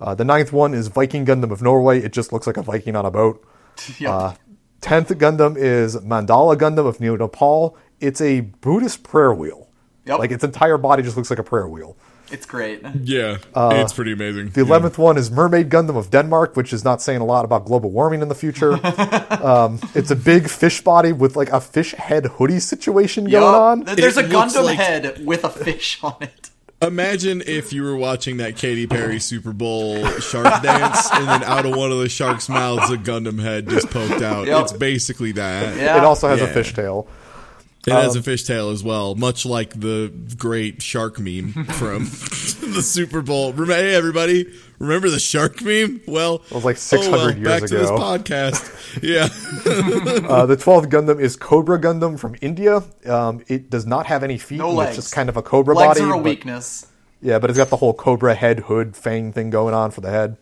Uh, 0.01 0.13
the 0.15 0.25
ninth 0.25 0.51
one 0.51 0.73
is 0.73 0.87
Viking 0.87 1.25
Gundam 1.25 1.51
of 1.51 1.61
Norway. 1.61 2.01
It 2.01 2.11
just 2.13 2.33
looks 2.33 2.47
like 2.47 2.57
a 2.57 2.61
Viking 2.61 2.95
on 2.95 3.05
a 3.05 3.11
boat. 3.11 3.43
Yep. 3.99 4.11
Uh, 4.11 4.33
tenth 4.81 5.09
Gundam 5.09 5.57
is 5.57 5.95
Mandala 5.97 6.55
Gundam 6.55 6.85
of 6.87 6.99
Neo 6.99 7.15
Nepal. 7.17 7.77
It's 7.99 8.21
a 8.21 8.41
Buddhist 8.41 9.03
prayer 9.03 9.33
wheel. 9.33 9.69
Yep. 10.05 10.19
Like 10.19 10.31
its 10.31 10.43
entire 10.43 10.77
body 10.77 11.01
just 11.03 11.17
looks 11.17 11.29
like 11.29 11.39
a 11.39 11.43
prayer 11.43 11.67
wheel. 11.67 11.97
it's 12.31 12.45
great. 12.45 12.81
yeah, 13.01 13.37
it's 13.55 13.93
pretty 13.93 14.11
amazing. 14.13 14.47
uh, 14.47 14.51
The 14.53 14.61
eleventh 14.61 14.97
one 14.97 15.17
is 15.17 15.29
Mermaid 15.31 15.69
Gundam 15.69 15.95
of 15.97 16.09
Denmark, 16.09 16.55
which 16.55 16.71
is 16.73 16.83
not 16.83 17.01
saying 17.01 17.21
a 17.21 17.25
lot 17.25 17.43
about 17.45 17.65
global 17.65 17.91
warming 17.91 18.21
in 18.21 18.29
the 18.29 18.35
future. 18.35 18.73
um, 19.43 19.79
it's 19.93 20.11
a 20.11 20.15
big 20.15 20.47
fish 20.49 20.81
body 20.81 21.11
with 21.13 21.35
like 21.35 21.49
a 21.51 21.59
fish 21.61 21.93
head 21.93 22.25
hoodie 22.37 22.59
situation 22.59 23.25
going 23.29 23.43
on. 23.43 23.83
There's 23.95 24.17
It 24.17 24.25
a 24.25 24.27
Gundam 24.27 24.63
like- 24.65 24.77
head 24.77 25.25
with 25.25 25.43
a 25.43 25.49
fish 25.49 25.99
on 26.03 26.15
it. 26.21 26.49
Imagine 26.81 27.41
if 27.45 27.71
you 27.73 27.83
were 27.83 27.95
watching 27.95 28.37
that 28.37 28.57
Katy 28.57 28.85
Perry 28.85 29.19
Super 29.19 29.53
Bowl 29.53 30.05
shark 30.19 30.61
dance, 30.61 31.09
and 31.13 31.27
then 31.27 31.43
out 31.43 31.65
of 31.65 31.73
one 31.75 31.91
of 31.91 31.99
the 31.99 32.09
sharks' 32.09 32.49
mouths, 32.49 32.91
a 32.91 32.97
Gundam 32.97 33.39
head 33.41 33.69
just 33.69 33.89
poked 33.89 34.21
out. 34.21 34.45
Yep. 34.45 34.61
It's 34.63 34.73
basically 34.73 35.31
that. 35.33 35.77
Yeah. 35.77 35.97
It 35.97 36.03
also 36.03 36.27
has 36.27 36.41
a 36.41 36.45
Yeah. 36.45 36.53
fishtail. 36.53 37.07
It 37.87 37.91
Um, 37.91 38.01
has 38.03 38.15
a 38.15 38.19
fishtail 38.21 38.71
as 38.73 38.83
well, 38.83 39.13
much 39.15 39.45
like 39.45 39.79
the 39.79 40.11
great 40.37 40.81
shark 40.81 41.19
meme 41.19 41.51
from 41.65 42.05
the 42.73 42.81
Super 42.83 43.21
Bowl. 43.21 43.51
Hey, 43.51 43.93
everybody, 43.93 44.51
remember 44.79 45.09
the 45.09 45.19
shark 45.19 45.61
meme? 45.61 46.01
Well, 46.07 46.35
it 46.49 46.51
was 46.51 46.65
like 46.65 46.77
600 46.77 47.37
years 47.37 47.47
back 47.47 47.61
to 47.69 47.75
this 47.77 47.89
ago. 47.89 47.97
podcast. 47.99 48.71
Yeah, 49.03 49.27
Uh, 50.29 50.45
the 50.45 50.55
twelfth 50.55 50.87
Gundam 50.89 51.19
is 51.19 51.35
Cobra 51.35 51.77
Gundam 51.79 52.17
from 52.17 52.35
India. 52.41 52.81
Um, 53.05 53.43
it 53.49 53.69
does 53.69 53.85
not 53.85 54.05
have 54.05 54.23
any 54.23 54.37
feet. 54.37 54.57
No 54.59 54.71
legs. 54.71 54.97
It's 54.97 55.07
just 55.07 55.13
kind 55.13 55.27
of 55.27 55.35
a 55.37 55.41
cobra 55.41 55.75
Legs 55.75 55.99
body. 55.99 56.01
are 56.09 56.13
a 56.13 56.17
but- 56.17 56.23
weakness. 56.23 56.87
Yeah, 57.21 57.39
but 57.39 57.49
it's 57.49 57.57
got 57.57 57.69
the 57.69 57.77
whole 57.77 57.93
cobra 57.93 58.35
head, 58.35 58.59
hood, 58.59 58.95
fang 58.95 59.33
thing 59.33 59.49
going 59.49 59.73
on 59.73 59.89
for 59.91 59.99
the 60.01 60.11
head. 60.11 60.37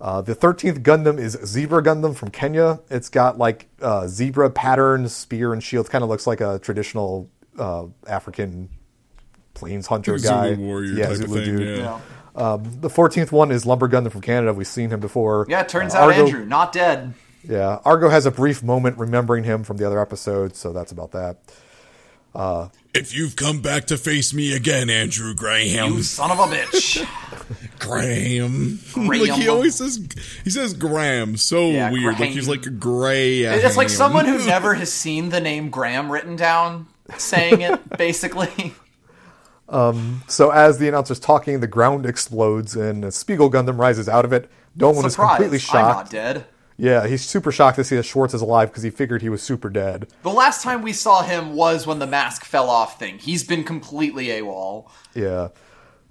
Uh, 0.00 0.20
the 0.20 0.34
13th 0.34 0.80
Gundam 0.82 1.18
is 1.18 1.32
Zebra 1.44 1.82
Gundam 1.82 2.14
from 2.14 2.30
Kenya. 2.30 2.80
It's 2.90 3.08
got 3.08 3.38
like 3.38 3.68
uh, 3.80 4.06
zebra 4.06 4.50
patterns, 4.50 5.14
spear 5.14 5.52
and 5.52 5.62
shield. 5.62 5.88
Kind 5.88 6.02
of 6.04 6.10
looks 6.10 6.26
like 6.26 6.40
a 6.40 6.58
traditional 6.58 7.30
uh, 7.58 7.86
African 8.06 8.68
plains 9.54 9.86
hunter 9.86 10.18
Zulu 10.18 10.32
guy. 10.34 10.54
warrior 10.60 10.92
yeah, 10.94 11.08
type 11.08 11.20
of 11.20 11.30
thing, 11.30 11.44
dude. 11.44 11.78
yeah. 11.78 12.00
Yeah. 12.36 12.58
The 12.60 12.88
14th 12.88 13.30
one 13.30 13.52
is 13.52 13.64
Lumber 13.64 13.88
Gundam 13.88 14.10
from 14.10 14.20
Canada. 14.20 14.52
We've 14.52 14.66
seen 14.66 14.90
him 14.90 14.98
before. 15.00 15.46
Yeah, 15.48 15.60
it 15.60 15.68
turns 15.68 15.94
Uh, 15.94 15.98
out 15.98 16.10
Argo- 16.10 16.24
Andrew, 16.26 16.44
not 16.44 16.72
dead. 16.72 17.14
Yeah, 17.48 17.78
Argo 17.84 18.08
has 18.08 18.26
a 18.26 18.30
brief 18.32 18.62
moment 18.62 18.98
remembering 18.98 19.44
him 19.44 19.62
from 19.64 19.76
the 19.76 19.86
other 19.86 20.00
episode, 20.00 20.56
so 20.56 20.72
that's 20.72 20.90
about 20.90 21.12
that. 21.12 21.36
if 22.94 23.14
you've 23.14 23.36
come 23.36 23.60
back 23.60 23.84
to 23.86 23.96
face 23.96 24.34
me 24.34 24.54
again, 24.54 24.90
Andrew 24.90 25.34
Graham, 25.34 25.92
You 25.92 26.02
son 26.02 26.30
of 26.32 26.38
a 26.40 26.44
bitch. 26.54 27.06
Graham. 27.78 28.78
Graham. 28.92 29.20
like 29.28 29.32
he 29.40 29.48
always 29.48 29.74
says, 29.76 30.06
he 30.44 30.50
says 30.50 30.74
Graham. 30.74 31.36
So 31.36 31.70
Yeah, 31.70 31.90
weird. 31.90 32.18
Like 32.20 32.30
he's 32.30 32.46
Graham. 32.46 32.62
like 32.62 32.78
gray. 32.80 33.40
it's 33.42 33.76
like 33.76 33.88
someone 33.90 34.26
who 34.26 34.38
never 34.46 34.74
has 34.74 34.92
seen 34.92 35.28
the 35.30 35.40
name 35.40 35.70
Graham 35.70 36.10
written 36.10 36.36
down 36.36 36.86
saying 37.16 37.60
it, 37.60 37.96
basically. 37.98 38.74
Um, 39.68 40.22
So 40.28 40.50
as 40.50 40.78
the 40.78 40.88
announcer's 40.88 41.20
talking, 41.20 41.60
the 41.60 41.66
ground 41.66 42.06
explodes 42.06 42.76
and 42.76 43.04
a 43.04 43.10
Spiegel 43.12 43.50
Gundam 43.50 43.78
rises 43.78 44.08
out 44.08 44.24
of 44.24 44.32
it. 44.32 44.50
Domon 44.78 45.04
is 45.04 45.12
Surprise! 45.12 45.36
completely 45.38 45.58
I'm 45.78 45.84
not 45.86 45.94
shocked. 46.00 46.10
dead. 46.10 46.46
Yeah, 46.76 47.06
he's 47.06 47.24
super 47.24 47.52
shocked 47.52 47.76
to 47.76 47.84
see 47.84 47.94
that 47.94 48.02
Schwartz 48.02 48.34
is 48.34 48.40
alive 48.40 48.68
because 48.70 48.82
he 48.82 48.90
figured 48.90 49.22
he 49.22 49.28
was 49.28 49.40
super 49.42 49.70
dead. 49.70 50.08
The 50.24 50.30
last 50.32 50.62
time 50.62 50.82
we 50.82 50.92
saw 50.92 51.22
him 51.22 51.54
was 51.54 51.86
when 51.86 52.00
the 52.00 52.06
mask 52.06 52.44
fell 52.44 52.68
off 52.68 52.98
thing. 52.98 53.18
He's 53.18 53.44
been 53.44 53.62
completely 53.62 54.26
AWOL. 54.26 54.90
Yeah. 55.14 55.48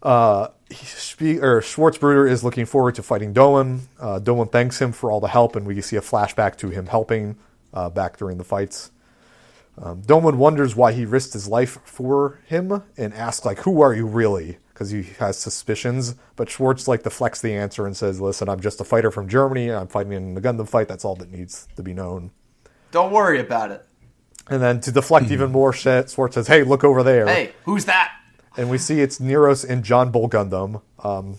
Uh, 0.01 0.47
he- 0.73 1.39
or 1.39 1.61
Schwartz 1.61 1.97
Bruder 1.97 2.27
is 2.27 2.43
looking 2.43 2.65
forward 2.65 2.95
to 2.95 3.03
fighting 3.03 3.33
Domon. 3.33 3.81
Uh, 3.99 4.19
Domon 4.19 4.51
thanks 4.51 4.81
him 4.81 4.91
for 4.91 5.11
all 5.11 5.19
the 5.19 5.27
help, 5.27 5.55
and 5.55 5.65
we 5.65 5.79
see 5.81 5.95
a 5.95 6.01
flashback 6.01 6.57
to 6.57 6.69
him 6.69 6.87
helping 6.87 7.37
uh, 7.73 7.89
back 7.89 8.17
during 8.17 8.37
the 8.37 8.43
fights. 8.43 8.91
Um, 9.81 10.01
Domon 10.03 10.35
wonders 10.35 10.75
why 10.75 10.91
he 10.91 11.05
risked 11.05 11.33
his 11.33 11.47
life 11.47 11.79
for 11.83 12.39
him 12.45 12.83
and 12.97 13.13
asks, 13.13 13.45
like, 13.45 13.59
who 13.59 13.81
are 13.81 13.93
you 13.93 14.05
really? 14.05 14.57
Because 14.73 14.91
he 14.91 15.03
has 15.19 15.37
suspicions. 15.37 16.15
But 16.35 16.49
Schwartz, 16.49 16.87
like, 16.87 17.03
deflects 17.03 17.41
the 17.41 17.53
answer 17.53 17.85
and 17.87 17.97
says, 17.97 18.21
listen, 18.21 18.49
I'm 18.49 18.59
just 18.59 18.79
a 18.81 18.83
fighter 18.83 19.09
from 19.09 19.27
Germany. 19.27 19.71
I'm 19.71 19.87
fighting 19.87 20.13
in 20.13 20.35
the 20.35 20.41
Gundam 20.41 20.67
fight. 20.69 20.87
That's 20.87 21.03
all 21.05 21.15
that 21.15 21.31
needs 21.31 21.67
to 21.75 21.81
be 21.83 21.93
known. 21.93 22.31
Don't 22.91 23.11
worry 23.11 23.39
about 23.39 23.71
it. 23.71 23.83
And 24.47 24.61
then 24.61 24.79
to 24.81 24.91
deflect 24.91 25.31
even 25.31 25.51
more 25.51 25.73
shit, 25.73 26.09
Schwartz 26.11 26.35
says, 26.35 26.47
hey, 26.47 26.63
look 26.63 26.83
over 26.83 27.01
there. 27.01 27.25
Hey, 27.25 27.53
who's 27.65 27.85
that? 27.85 28.11
And 28.57 28.69
we 28.69 28.77
see 28.77 29.01
it's 29.01 29.19
Neros 29.19 29.67
and 29.67 29.83
John 29.83 30.11
Bull 30.11 30.29
Gundam. 30.29 30.81
Um, 31.03 31.37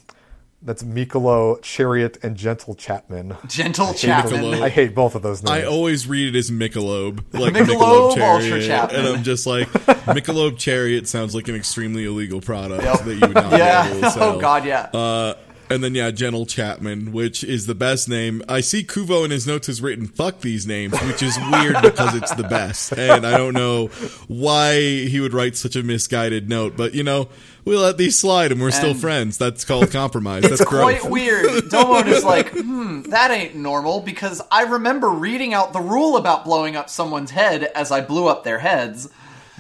that's 0.63 0.83
Michelo, 0.83 1.61
Chariot, 1.63 2.17
and 2.23 2.37
Gentle 2.37 2.75
Chapman. 2.75 3.37
Gentle 3.47 3.89
Michelob. 3.89 3.99
Chapman. 3.99 4.63
I 4.63 4.71
hate 4.71 4.95
both 4.95 5.15
of 5.15 5.21
those 5.23 5.43
names. 5.43 5.51
I 5.51 5.65
always 5.65 6.07
read 6.09 6.35
it 6.35 6.39
as 6.39 6.51
Michelob, 6.51 7.23
like 7.35 7.53
Michelob 7.53 7.67
Michelob, 7.67 7.81
Ultra 7.83 8.23
Chariot, 8.41 8.67
Chapman. 8.67 8.99
and 9.05 9.09
I'm 9.17 9.23
just 9.23 9.47
like, 9.47 9.69
Michelob 10.07 10.57
Chariot 10.59 11.07
sounds 11.07 11.35
like 11.35 11.49
an 11.49 11.55
extremely 11.55 12.07
illegal 12.07 12.41
product 12.41 12.83
Yep. 12.83 12.99
that 13.01 13.15
you 13.15 13.21
would 13.21 13.35
not 13.35 13.53
Yeah. 13.59 13.83
be 13.85 13.91
able 13.91 14.01
to 14.01 14.11
sell. 14.13 14.23
Oh 14.37 14.41
god, 14.41 14.65
yeah. 14.65 14.81
Uh, 14.95 15.35
And 15.71 15.83
then 15.83 15.95
yeah, 15.95 16.11
Gentle 16.11 16.45
Chapman, 16.45 17.13
which 17.13 17.43
is 17.43 17.67
the 17.67 17.75
best 17.75 18.09
name. 18.09 18.43
I 18.49 18.61
see 18.61 18.85
Kuvo 18.85 19.25
in 19.25 19.31
his 19.31 19.47
notes 19.47 19.67
has 19.67 19.81
written 19.81 20.07
"fuck 20.07 20.41
these 20.41 20.67
names," 20.67 20.93
which 21.03 21.23
is 21.23 21.39
weird 21.53 21.77
because 21.81 22.15
it's 22.15 22.35
the 22.35 22.43
best, 22.43 22.93
and 22.93 23.27
I 23.27 23.37
don't 23.37 23.55
know 23.55 23.87
why 24.29 24.75
he 25.07 25.21
would 25.21 25.33
write 25.33 25.57
such 25.57 25.75
a 25.75 25.83
misguided 25.83 26.49
note. 26.49 26.77
But 26.77 26.95
you 26.95 27.03
know, 27.03 27.29
we 27.65 27.77
let 27.77 27.97
these 27.97 28.19
slide, 28.19 28.53
and 28.53 28.61
we're 28.61 28.71
still 28.73 28.95
friends. 28.95 29.39
That's 29.39 29.65
called 29.65 29.91
compromise. 29.91 30.45
It's 30.45 30.59
That's 30.59 30.69
quite 30.69 31.01
growth. 31.01 31.11
weird. 31.11 31.47
Domon 31.65 32.09
is 32.09 32.25
like, 32.25 32.51
hmm, 32.51 33.03
that 33.05 33.31
ain't 33.31 33.55
normal 33.55 34.01
because 34.01 34.43
I 34.51 34.65
remember 34.65 35.09
reading 35.09 35.55
out 35.55 35.73
the 35.73 35.81
rule 35.81 36.19
about 36.19 36.45
blowing 36.45 36.77
up 36.77 36.91
someone's 36.91 37.31
head 37.31 37.65
as 37.75 37.91
I 37.91 38.03
blew 38.03 38.29
up 38.29 38.45
their 38.45 38.59
heads. 38.59 39.09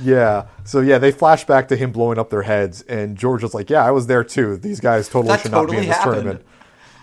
Yeah. 0.02 0.46
So 0.64 0.80
yeah, 0.80 0.98
they 0.98 1.12
flash 1.12 1.44
back 1.44 1.68
to 1.68 1.76
him 1.76 1.92
blowing 1.92 2.18
up 2.18 2.30
their 2.30 2.42
heads, 2.42 2.82
and 2.82 3.16
George 3.16 3.42
was 3.42 3.54
like, 3.54 3.70
"Yeah, 3.70 3.84
I 3.84 3.90
was 3.90 4.06
there 4.06 4.24
too. 4.24 4.56
These 4.56 4.80
guys 4.80 5.08
totally 5.08 5.28
That 5.28 5.40
should 5.42 5.52
not 5.52 5.70
be 5.70 5.76
in 5.76 5.86
this 5.86 5.96
happened. 5.96 6.14
tournament." 6.14 6.46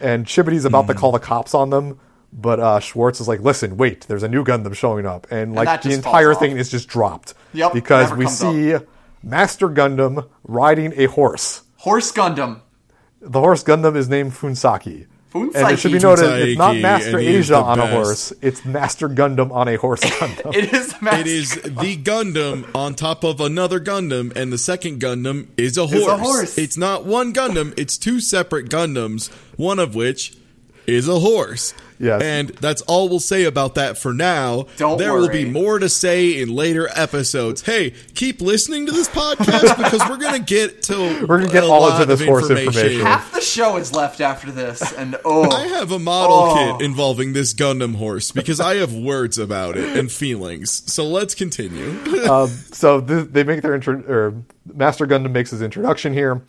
And 0.02 0.26
Chibodee's 0.26 0.66
about 0.66 0.88
to 0.88 0.94
call 0.96 1.12
the 1.12 1.20
cops 1.20 1.54
on 1.54 1.70
them, 1.70 2.00
but 2.34 2.60
uh, 2.60 2.80
Schwartz 2.80 3.22
is 3.22 3.28
like, 3.28 3.40
"Listen, 3.42 3.78
wait. 3.78 4.02
There's 4.08 4.24
a 4.24 4.28
new 4.28 4.44
Gundam 4.44 4.76
showing 4.76 5.06
up," 5.06 5.28
and 5.32 5.54
like 5.56 5.68
that 5.68 5.84
the 5.84 5.94
entire 5.94 6.34
thing 6.34 6.58
is 6.58 6.70
just 6.70 6.88
dropped. 6.90 7.34
Yep, 7.54 7.74
Because 7.74 8.12
we 8.14 8.26
comes 8.26 8.38
see 8.38 8.76
Master 9.24 9.70
Gundam 9.70 10.28
riding 10.44 10.94
a 10.98 11.06
horse. 11.06 11.62
Horse 11.78 12.12
Gundam. 12.12 12.62
The 13.22 13.40
horse 13.40 13.64
Gundam 13.64 13.96
is 13.96 14.10
named 14.10 14.32
Fuunsaiki. 14.34 15.06
And 15.34 15.56
it 15.56 15.80
should 15.80 15.92
be 15.92 15.98
Fuunsaiki. 15.98 16.02
noted, 16.02 16.50
it's 16.50 16.58
not 16.58 16.76
Master 16.78 17.18
and 17.18 17.28
he 17.28 17.36
is 17.36 17.46
Asia 17.46 17.54
the 17.54 17.62
on 17.64 17.80
a 17.80 17.88
horse. 17.88 18.34
It's 18.42 18.66
Master 18.66 19.08
Gundam 19.10 19.52
on 19.52 19.68
a 19.68 19.76
horse 19.76 20.02
Gundam. 20.20 20.54
It 20.56 20.74
is 20.74 21.02
master. 21.02 21.22
It 21.22 21.28
is 21.28 21.54
the 21.56 21.98
Gundam 21.98 22.70
on 22.76 22.96
top 22.96 23.24
of 23.24 23.40
another 23.40 23.80
Gundam, 23.80 24.36
and 24.36 24.52
the 24.52 24.58
second 24.58 25.00
Gundam 25.00 25.48
is 25.58 25.78
a 25.78 25.88
horse. 25.88 26.08
a 26.08 26.18
horse. 26.18 26.58
It's 26.58 26.78
not 26.78 27.06
one 27.06 27.34
Gundam; 27.34 27.74
it's 27.78 27.98
two 27.98 28.20
separate 28.20 28.70
Gundams. 28.70 29.32
One 29.58 29.80
of 29.80 29.96
which 29.96 30.36
is 30.88 31.08
a 31.08 31.20
horse. 31.20 31.74
Yes. 32.02 32.22
And 32.24 32.50
that's 32.50 32.82
all 32.84 33.08
we'll 33.10 33.20
say 33.20 33.44
about 33.44 33.76
that 33.76 33.98
for 33.98 34.12
now. 34.14 34.66
Don't 34.78 34.98
there 34.98 35.14
will 35.14 35.30
be 35.30 35.46
more 35.46 35.78
to 35.78 35.88
say 35.88 36.42
in 36.42 36.50
later 36.56 36.90
episodes. 36.96 37.62
Hey, 37.62 37.92
keep 38.16 38.42
listening 38.42 38.88
to 38.88 38.92
this 38.92 39.08
podcast 39.08 39.78
because 39.78 40.02
we're 40.10 40.18
gonna 40.18 40.40
get 40.40 40.82
to 40.84 41.26
We're 41.28 41.40
gonna 41.42 41.52
get 41.52 41.64
all 41.64 41.82
lot 41.82 42.02
into 42.02 42.08
this 42.08 42.22
of 42.22 42.28
horse 42.28 42.50
information. 42.50 43.02
Half 43.02 43.34
the 43.34 43.42
show 43.42 43.78
is 43.78 43.94
left 43.94 44.20
after 44.20 44.52
this, 44.52 44.92
and 44.94 45.16
oh, 45.24 45.50
I 45.56 45.68
have 45.68 45.92
a 45.92 46.00
model 46.00 46.32
Oh. 46.36 46.78
kit 46.78 46.86
involving 46.86 47.34
this 47.34 47.54
Gundam 47.54 47.96
horse 47.96 48.32
because 48.32 48.60
I 48.60 48.76
have 48.78 48.94
words 48.96 49.38
about 49.38 49.78
it 49.78 49.96
and 49.96 50.12
feelings. 50.12 50.92
So 50.92 51.06
let's 51.08 51.36
continue. 51.36 51.92
um, 52.30 52.48
so 52.48 53.00
th- 53.00 53.28
they 53.30 53.44
make 53.44 53.62
their 53.62 53.76
intro, 53.76 54.02
or 54.08 54.34
Master 54.74 55.06
Gundam 55.06 55.32
makes 55.32 55.52
his 55.52 55.62
introduction 55.62 56.14
here. 56.14 56.42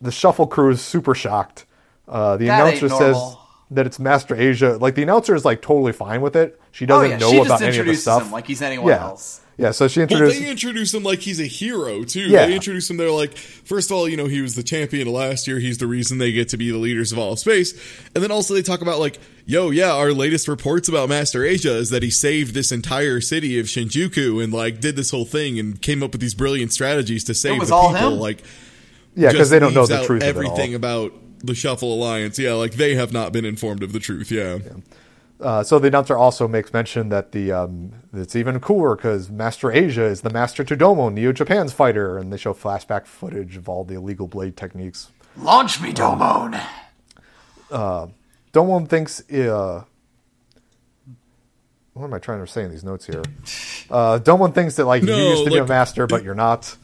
The 0.00 0.12
Shuffle 0.12 0.46
crew 0.46 0.70
is 0.70 0.80
super 0.80 1.14
shocked. 1.14 1.64
Uh, 2.06 2.36
the 2.36 2.46
That 2.46 2.66
ain't 2.66 2.78
announcer 2.82 2.88
says 2.90 3.16
normal. 3.16 3.40
That 3.74 3.86
it's 3.86 3.98
Master 3.98 4.34
Asia. 4.34 4.76
Like 4.76 4.94
the 4.94 5.02
announcer 5.02 5.34
is 5.34 5.44
like 5.44 5.62
totally 5.62 5.92
fine 5.92 6.20
with 6.20 6.36
it. 6.36 6.60
She 6.72 6.86
doesn't 6.86 7.06
oh 7.06 7.10
yeah, 7.10 7.18
know 7.18 7.30
she 7.30 7.36
about 7.36 7.48
just 7.48 7.62
any 7.62 7.68
of 7.68 7.74
the 7.74 7.80
introduces 7.80 8.02
stuff. 8.02 8.22
him 8.24 8.32
like 8.32 8.46
he's 8.46 8.62
anyone 8.62 8.88
yeah, 8.88 9.02
else. 9.02 9.40
yeah. 9.56 9.70
So 9.70 9.86
she 9.88 10.00
introduced. 10.02 10.20
Well, 10.20 10.30
introduced. 10.30 10.44
they 10.44 10.50
introduce 10.50 10.94
him 10.94 11.02
like 11.02 11.20
he's 11.20 11.40
a 11.40 11.46
hero 11.46 12.04
too. 12.04 12.20
Yeah. 12.20 12.46
They 12.46 12.54
introduce 12.54 12.90
him. 12.90 12.96
They're 12.96 13.10
like, 13.10 13.36
first 13.36 13.90
of 13.90 13.96
all, 13.96 14.08
you 14.08 14.16
know, 14.16 14.26
he 14.26 14.40
was 14.42 14.54
the 14.54 14.62
champion 14.62 15.12
last 15.12 15.46
year. 15.46 15.58
He's 15.58 15.78
the 15.78 15.86
reason 15.86 16.18
they 16.18 16.32
get 16.32 16.48
to 16.50 16.56
be 16.56 16.70
the 16.70 16.78
leaders 16.78 17.12
of 17.12 17.18
all 17.18 17.32
of 17.32 17.38
space. 17.38 17.72
And 18.14 18.24
then 18.24 18.30
also 18.30 18.54
they 18.54 18.62
talk 18.62 18.80
about 18.80 18.98
like, 18.98 19.18
yo, 19.46 19.70
yeah, 19.70 19.92
our 19.92 20.12
latest 20.12 20.48
reports 20.48 20.88
about 20.88 21.08
Master 21.08 21.44
Asia 21.44 21.76
is 21.76 21.90
that 21.90 22.02
he 22.02 22.10
saved 22.10 22.54
this 22.54 22.72
entire 22.72 23.20
city 23.20 23.58
of 23.58 23.66
Shinjuku 23.66 24.42
and 24.42 24.52
like 24.52 24.80
did 24.80 24.96
this 24.96 25.10
whole 25.10 25.26
thing 25.26 25.58
and 25.58 25.80
came 25.80 26.02
up 26.02 26.12
with 26.12 26.20
these 26.20 26.34
brilliant 26.34 26.72
strategies 26.72 27.24
to 27.24 27.34
save 27.34 27.58
was 27.58 27.68
the 27.68 27.74
all 27.74 27.92
people. 27.92 28.14
him? 28.14 28.18
Like, 28.18 28.42
yeah, 29.14 29.30
because 29.30 29.50
they 29.50 29.58
don't 29.58 29.74
know 29.74 29.86
the 29.86 30.02
truth 30.04 30.22
everything 30.22 30.74
of 30.74 30.82
it 30.82 30.86
all. 30.86 31.04
about 31.06 31.23
the 31.46 31.54
Shuffle 31.54 31.92
Alliance. 31.94 32.38
Yeah, 32.38 32.54
like 32.54 32.74
they 32.74 32.94
have 32.94 33.12
not 33.12 33.32
been 33.32 33.44
informed 33.44 33.82
of 33.82 33.92
the 33.92 34.00
truth. 34.00 34.30
Yeah. 34.30 34.58
Uh, 35.40 35.62
so 35.62 35.78
the 35.78 35.88
announcer 35.88 36.16
also 36.16 36.48
makes 36.48 36.72
mention 36.72 37.08
that 37.10 37.32
the 37.32 37.52
um, 37.52 37.92
it's 38.12 38.36
even 38.36 38.60
cooler 38.60 38.96
because 38.96 39.30
Master 39.30 39.70
Asia 39.72 40.04
is 40.04 40.22
the 40.22 40.30
Master 40.30 40.64
Todomo, 40.64 41.12
Neo 41.12 41.32
Japan's 41.32 41.72
fighter, 41.72 42.18
and 42.18 42.32
they 42.32 42.36
show 42.36 42.54
flashback 42.54 43.06
footage 43.06 43.56
of 43.56 43.68
all 43.68 43.84
the 43.84 43.94
illegal 43.94 44.26
blade 44.28 44.56
techniques. 44.56 45.10
Launch 45.36 45.80
me, 45.80 45.92
Domon. 45.92 46.60
Domon 48.52 48.88
thinks. 48.88 49.28
Uh, 49.30 49.84
what 51.94 52.04
am 52.04 52.14
I 52.14 52.18
trying 52.18 52.44
to 52.44 52.50
say 52.50 52.64
in 52.64 52.70
these 52.70 52.84
notes 52.84 53.06
here? 53.06 53.22
Uh, 53.90 54.18
Domon 54.18 54.54
thinks 54.54 54.76
that 54.76 54.86
like 54.86 55.02
No, 55.02 55.16
you 55.16 55.24
used 55.24 55.44
to 55.44 55.50
be 55.50 55.58
a 55.58 55.66
master, 55.66 56.06
but 56.06 56.24
you're 56.24 56.34
not. 56.34 56.76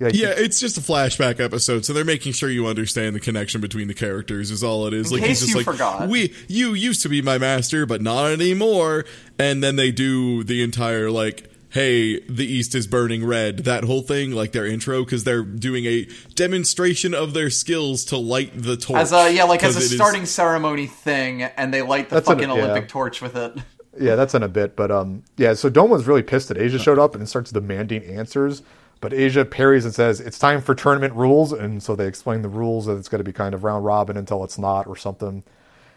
Like, 0.00 0.14
Yeah, 0.14 0.34
it's 0.36 0.58
just 0.60 0.76
a 0.76 0.80
flashback 0.80 1.38
episode, 1.40 1.84
so 1.84 1.92
they're 1.92 2.04
making 2.04 2.32
sure 2.32 2.50
you 2.50 2.66
understand 2.66 3.14
the 3.14 3.20
connection 3.20 3.60
between 3.60 3.88
the 3.88 3.94
characters. 3.94 4.50
Is 4.50 4.62
all 4.64 4.86
it 4.86 4.94
is. 4.94 5.10
In 5.12 5.18
like 5.18 5.26
he's 5.28 5.38
case 5.38 5.40
just 5.40 5.50
you 5.50 5.56
like, 5.56 5.66
forgot. 5.66 6.08
we, 6.08 6.34
you 6.48 6.74
used 6.74 7.02
to 7.02 7.08
be 7.08 7.22
my 7.22 7.38
master, 7.38 7.86
but 7.86 8.02
not 8.02 8.32
anymore. 8.32 9.04
And 9.38 9.62
then 9.62 9.76
they 9.76 9.90
do 9.92 10.42
the 10.44 10.62
entire 10.62 11.10
like, 11.10 11.50
hey, 11.70 12.20
the 12.28 12.44
East 12.46 12.74
is 12.74 12.86
burning 12.86 13.24
red. 13.24 13.58
That 13.60 13.84
whole 13.84 14.02
thing, 14.02 14.32
like 14.32 14.52
their 14.52 14.66
intro, 14.66 15.04
because 15.04 15.24
they're 15.24 15.42
doing 15.42 15.86
a 15.86 16.06
demonstration 16.34 17.14
of 17.14 17.32
their 17.34 17.50
skills 17.50 18.04
to 18.06 18.16
light 18.16 18.50
the 18.54 18.76
torch. 18.76 19.00
As 19.00 19.12
a 19.12 19.32
yeah, 19.32 19.44
like 19.44 19.62
as 19.62 19.74
'Cause 19.74 19.82
a 19.82 19.86
it 19.86 19.90
is- 19.92 19.94
starting 19.96 20.26
ceremony 20.26 20.86
thing, 20.86 21.42
and 21.42 21.72
they 21.72 21.82
light 21.82 22.08
the 22.10 22.16
That's 22.16 22.28
an- 22.28 22.36
fucking 22.38 22.48
yeah. 22.56 22.62
Olympic 22.64 22.88
torch 22.88 23.20
with 23.22 23.36
it. 23.36 23.54
Yeah, 23.98 24.16
that's 24.16 24.34
in 24.34 24.42
a 24.42 24.48
bit, 24.48 24.74
but 24.74 24.90
um, 24.90 25.22
yeah. 25.36 25.54
So 25.54 25.68
Domon's 25.68 26.04
really 26.06 26.22
pissed 26.24 26.48
that 26.48 26.58
Asia 26.58 26.78
showed 26.80 26.98
up 26.98 27.14
and 27.14 27.28
starts 27.28 27.52
demanding 27.52 28.02
answers. 28.04 28.62
But 29.04 29.12
Asia 29.12 29.44
parries 29.44 29.84
and 29.84 29.94
says 29.94 30.18
it's 30.18 30.38
time 30.38 30.62
for 30.62 30.74
tournament 30.74 31.12
rules, 31.12 31.52
and 31.52 31.82
so 31.82 31.94
they 31.94 32.06
explain 32.06 32.40
the 32.40 32.48
rules 32.48 32.86
that 32.86 32.96
it's 32.96 33.06
going 33.06 33.18
to 33.18 33.24
be 33.24 33.34
kind 33.34 33.54
of 33.54 33.62
round 33.62 33.84
robin 33.84 34.16
until 34.16 34.42
it's 34.44 34.56
not 34.56 34.86
or 34.86 34.96
something. 34.96 35.44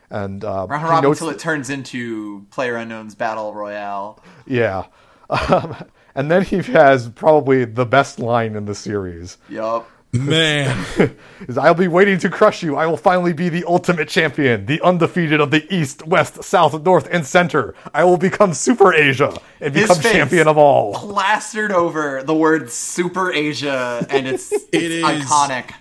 And 0.10 0.44
uh, 0.44 0.68
Round 0.70 0.84
robin 0.84 1.10
until 1.12 1.30
it 1.30 1.40
turns 1.40 1.70
into 1.70 2.46
Player 2.52 2.76
Unknown's 2.76 3.16
Battle 3.16 3.54
Royale. 3.54 4.22
yeah. 4.46 4.88
Um, 5.30 5.76
and 6.16 6.32
then 6.32 6.44
he 6.44 6.58
has 6.72 7.10
probably 7.10 7.64
the 7.64 7.86
best 7.86 8.20
line 8.20 8.56
in 8.56 8.66
the 8.66 8.76
series: 8.76 9.38
Yup. 9.48 9.90
Man. 10.20 10.86
"Is 11.48 11.58
I'll 11.58 11.74
be 11.74 11.88
waiting 11.88 12.18
to 12.20 12.30
crush 12.30 12.64
you. 12.64 12.76
I 12.76 12.86
will 12.88 12.98
finally 12.98 13.34
be 13.34 13.50
the 13.50 13.64
ultimate 13.66 14.10
champion, 14.10 14.66
the 14.66 14.82
undefeated 14.82 15.40
of 15.40 15.52
the 15.52 15.66
East, 15.74 16.06
West, 16.08 16.44
South, 16.44 16.82
North, 16.84 17.08
and 17.12 17.26
Center. 17.26 17.76
I 17.94 18.04
will 18.04 18.18
become 18.18 18.54
Super 18.54 18.94
Asia 18.94 19.38
and 19.62 19.74
His 19.76 19.88
become 19.88 20.02
face. 20.04 20.12
champion 20.14 20.48
of 20.48 20.58
all." 20.58 20.94
Plastered 20.96 21.72
over 21.72 22.24
the 22.24 22.34
word 22.36 22.70
Super 22.72 23.32
Asia, 23.32 24.06
and 24.10 24.28
it's, 24.28 24.52
it's 24.72 24.74
is- 24.74 25.04
iconic. 25.04 25.72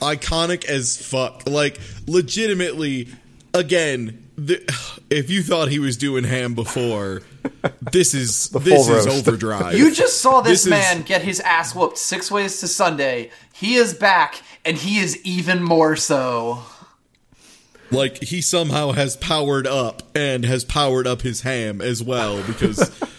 iconic 0.00 0.64
as 0.64 0.96
fuck. 0.96 1.42
Like, 1.46 1.78
legitimately, 2.06 3.08
again, 3.54 4.29
the, 4.44 5.02
if 5.10 5.30
you 5.30 5.42
thought 5.42 5.68
he 5.68 5.78
was 5.78 5.96
doing 5.96 6.24
ham 6.24 6.54
before, 6.54 7.22
this 7.92 8.14
is 8.14 8.46
full 8.52 8.60
this 8.60 8.88
is 8.88 9.06
overdrive. 9.06 9.76
You 9.78 9.92
just 9.92 10.20
saw 10.20 10.40
this, 10.40 10.64
This 10.64 10.66
is- 10.66 10.70
man 10.70 11.02
get 11.02 11.22
his 11.22 11.40
ass 11.40 11.74
whooped 11.74 11.98
six 11.98 12.30
ways 12.30 12.60
to 12.60 12.68
Sunday. 12.68 13.30
He 13.52 13.74
is 13.74 13.92
back, 13.94 14.42
and 14.64 14.76
he 14.76 14.98
is 15.00 15.20
even 15.24 15.62
more 15.62 15.96
so. 15.96 16.62
like 17.90 18.22
he 18.22 18.40
somehow 18.40 18.92
has 18.92 19.16
powered 19.16 19.66
up 19.66 20.02
and 20.14 20.44
has 20.44 20.64
powered 20.64 21.06
up 21.06 21.22
his 21.22 21.42
ham 21.42 21.80
as 21.80 22.02
well 22.02 22.42
because. 22.44 22.90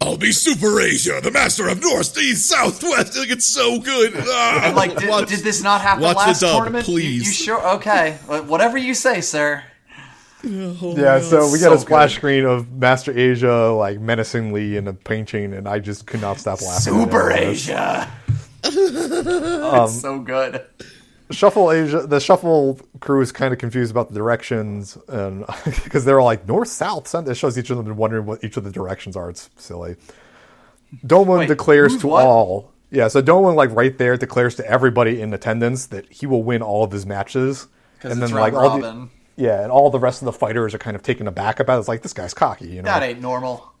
I'll 0.00 0.16
be 0.16 0.30
Super 0.30 0.80
Asia, 0.80 1.18
the 1.20 1.32
master 1.32 1.66
of 1.66 1.80
North, 1.82 2.16
East, 2.16 2.48
South, 2.48 2.80
West. 2.84 3.18
Like 3.18 3.30
it's 3.30 3.46
so 3.46 3.80
good. 3.80 4.12
Ah, 4.16 4.72
like, 4.76 4.96
did, 4.96 5.08
watch- 5.08 5.28
did 5.28 5.40
this 5.40 5.60
not 5.60 5.80
happen 5.80 6.04
watch 6.04 6.18
the 6.18 6.18
last 6.20 6.40
dub, 6.40 6.54
tournament? 6.54 6.86
You- 6.86 6.94
please. 6.94 7.26
You, 7.26 7.32
sure? 7.32 7.68
Okay, 7.78 8.12
whatever 8.46 8.78
you 8.78 8.94
say, 8.94 9.20
sir. 9.20 9.64
Yeah, 10.44 11.20
so 11.20 11.50
we 11.50 11.58
so 11.58 11.74
a 11.74 11.78
splash 11.78 12.14
good. 12.14 12.18
screen 12.18 12.44
of 12.44 12.70
Master 12.72 13.16
Asia 13.16 13.70
like 13.72 14.00
menacingly 14.00 14.76
in 14.76 14.88
a 14.88 14.92
painting, 14.92 15.52
and 15.52 15.68
I 15.68 15.78
just 15.78 16.06
could 16.06 16.20
not 16.20 16.38
stop 16.38 16.60
laughing. 16.62 16.94
at 16.94 17.00
Super 17.02 17.30
it. 17.30 17.40
Asia. 17.40 18.10
Um, 18.64 19.84
it's 19.84 20.00
so 20.00 20.20
good. 20.20 20.64
Shuffle 21.30 21.72
Asia. 21.72 22.06
The 22.06 22.20
Shuffle 22.20 22.78
crew 23.00 23.20
is 23.20 23.32
kind 23.32 23.52
of 23.52 23.58
confused 23.58 23.90
about 23.90 24.08
the 24.08 24.14
directions, 24.14 24.96
and 25.08 25.44
because 25.64 26.04
they're 26.04 26.20
all 26.20 26.26
like 26.26 26.46
north, 26.46 26.68
south, 26.68 27.08
center. 27.08 27.32
It 27.32 27.36
shows 27.36 27.56
each 27.58 27.70
of 27.70 27.76
them 27.84 27.96
wondering 27.96 28.26
what 28.26 28.44
each 28.44 28.56
of 28.56 28.64
the 28.64 28.70
directions 28.70 29.16
are. 29.16 29.30
It's 29.30 29.50
silly. 29.56 29.96
Domon 31.06 31.38
Wait, 31.40 31.48
declares 31.48 31.96
to 31.98 32.08
what? 32.08 32.24
all. 32.24 32.70
Yeah, 32.90 33.08
so 33.08 33.22
Domon 33.22 33.54
like 33.54 33.70
right 33.74 33.96
there 33.96 34.16
declares 34.16 34.54
to 34.56 34.66
everybody 34.70 35.20
in 35.20 35.32
attendance 35.32 35.86
that 35.86 36.10
he 36.12 36.26
will 36.26 36.42
win 36.42 36.60
all 36.62 36.84
of 36.84 36.92
his 36.92 37.06
matches, 37.06 37.66
Because 37.98 38.18
it's 38.18 38.30
round 38.32 38.54
all 38.54 38.62
robin. 38.80 38.80
the 38.82 39.08
yeah, 39.36 39.62
and 39.62 39.72
all 39.72 39.90
the 39.90 39.98
rest 39.98 40.22
of 40.22 40.26
the 40.26 40.32
fighters 40.32 40.74
are 40.74 40.78
kind 40.78 40.94
of 40.94 41.02
taken 41.02 41.26
aback 41.26 41.60
about 41.60 41.76
it. 41.76 41.80
It's 41.80 41.88
like 41.88 42.02
this 42.02 42.12
guy's 42.12 42.34
cocky, 42.34 42.68
you 42.68 42.82
know. 42.82 42.86
That 42.86 43.02
ain't 43.02 43.20
normal. 43.20 43.72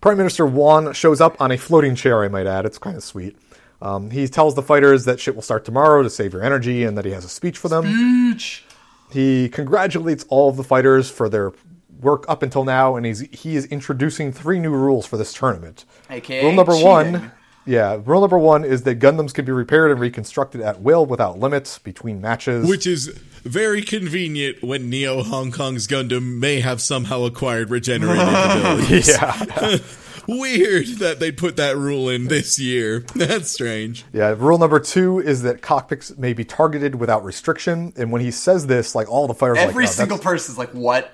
Prime 0.00 0.16
Minister 0.18 0.44
Wong 0.46 0.92
shows 0.92 1.20
up 1.20 1.40
on 1.40 1.50
a 1.50 1.56
floating 1.56 1.94
chair, 1.94 2.22
I 2.22 2.28
might 2.28 2.46
add. 2.46 2.66
It's 2.66 2.78
kind 2.78 2.96
of 2.96 3.02
sweet. 3.02 3.38
Um, 3.80 4.10
he 4.10 4.28
tells 4.28 4.54
the 4.54 4.62
fighters 4.62 5.04
that 5.06 5.20
shit 5.20 5.34
will 5.34 5.42
start 5.42 5.64
tomorrow 5.64 6.02
to 6.02 6.10
save 6.10 6.32
your 6.32 6.42
energy 6.42 6.84
and 6.84 6.96
that 6.96 7.04
he 7.04 7.10
has 7.12 7.24
a 7.24 7.28
speech 7.28 7.58
for 7.58 7.68
them. 7.68 7.84
Beach. 7.84 8.64
He 9.10 9.48
congratulates 9.48 10.24
all 10.28 10.48
of 10.48 10.56
the 10.56 10.64
fighters 10.64 11.10
for 11.10 11.28
their 11.28 11.52
work 12.00 12.24
up 12.28 12.42
until 12.42 12.64
now, 12.64 12.96
and 12.96 13.06
he's 13.06 13.20
he 13.30 13.56
is 13.56 13.66
introducing 13.66 14.32
three 14.32 14.58
new 14.58 14.70
rules 14.70 15.06
for 15.06 15.16
this 15.16 15.32
tournament. 15.32 15.84
AKA 16.10 16.44
Rule 16.44 16.52
number 16.52 16.72
cheating. 16.72 16.86
one, 16.88 17.32
Yeah, 17.66 17.98
rule 18.04 18.20
number 18.20 18.38
one 18.38 18.64
is 18.64 18.82
that 18.82 18.98
Gundams 18.98 19.32
can 19.32 19.44
be 19.44 19.52
repaired 19.52 19.90
and 19.90 19.98
reconstructed 20.00 20.60
at 20.60 20.80
will 20.82 21.06
without 21.06 21.38
limits 21.38 21.78
between 21.78 22.20
matches. 22.20 22.68
Which 22.68 22.86
is 22.86 23.06
very 23.42 23.80
convenient 23.82 24.62
when 24.62 24.90
Neo 24.90 25.22
Hong 25.22 25.50
Kong's 25.50 25.86
Gundam 25.86 26.38
may 26.38 26.60
have 26.60 26.80
somehow 26.80 27.24
acquired 27.24 27.70
regenerative 27.70 28.28
abilities. 28.28 29.08
yeah, 29.08 29.78
Weird 30.26 30.86
that 31.00 31.20
they 31.20 31.30
put 31.32 31.56
that 31.56 31.76
rule 31.76 32.08
in 32.08 32.28
this 32.28 32.58
year. 32.58 33.00
That's 33.14 33.50
strange. 33.50 34.04
yeah. 34.12 34.34
Rule 34.36 34.56
number 34.56 34.80
two 34.80 35.18
is 35.20 35.42
that 35.42 35.60
cockpits 35.60 36.16
may 36.16 36.32
be 36.32 36.44
targeted 36.46 36.94
without 36.94 37.22
restriction. 37.24 37.92
And 37.96 38.10
when 38.10 38.22
he 38.22 38.30
says 38.30 38.66
this, 38.66 38.94
like 38.94 39.10
all 39.10 39.26
the 39.26 39.34
fighters, 39.34 39.58
are 39.58 39.60
like, 39.60 39.68
Every 39.68 39.84
oh, 39.84 39.88
single 39.88 40.16
that's- 40.16 40.32
person's 40.32 40.56
like, 40.56 40.70
what? 40.70 41.12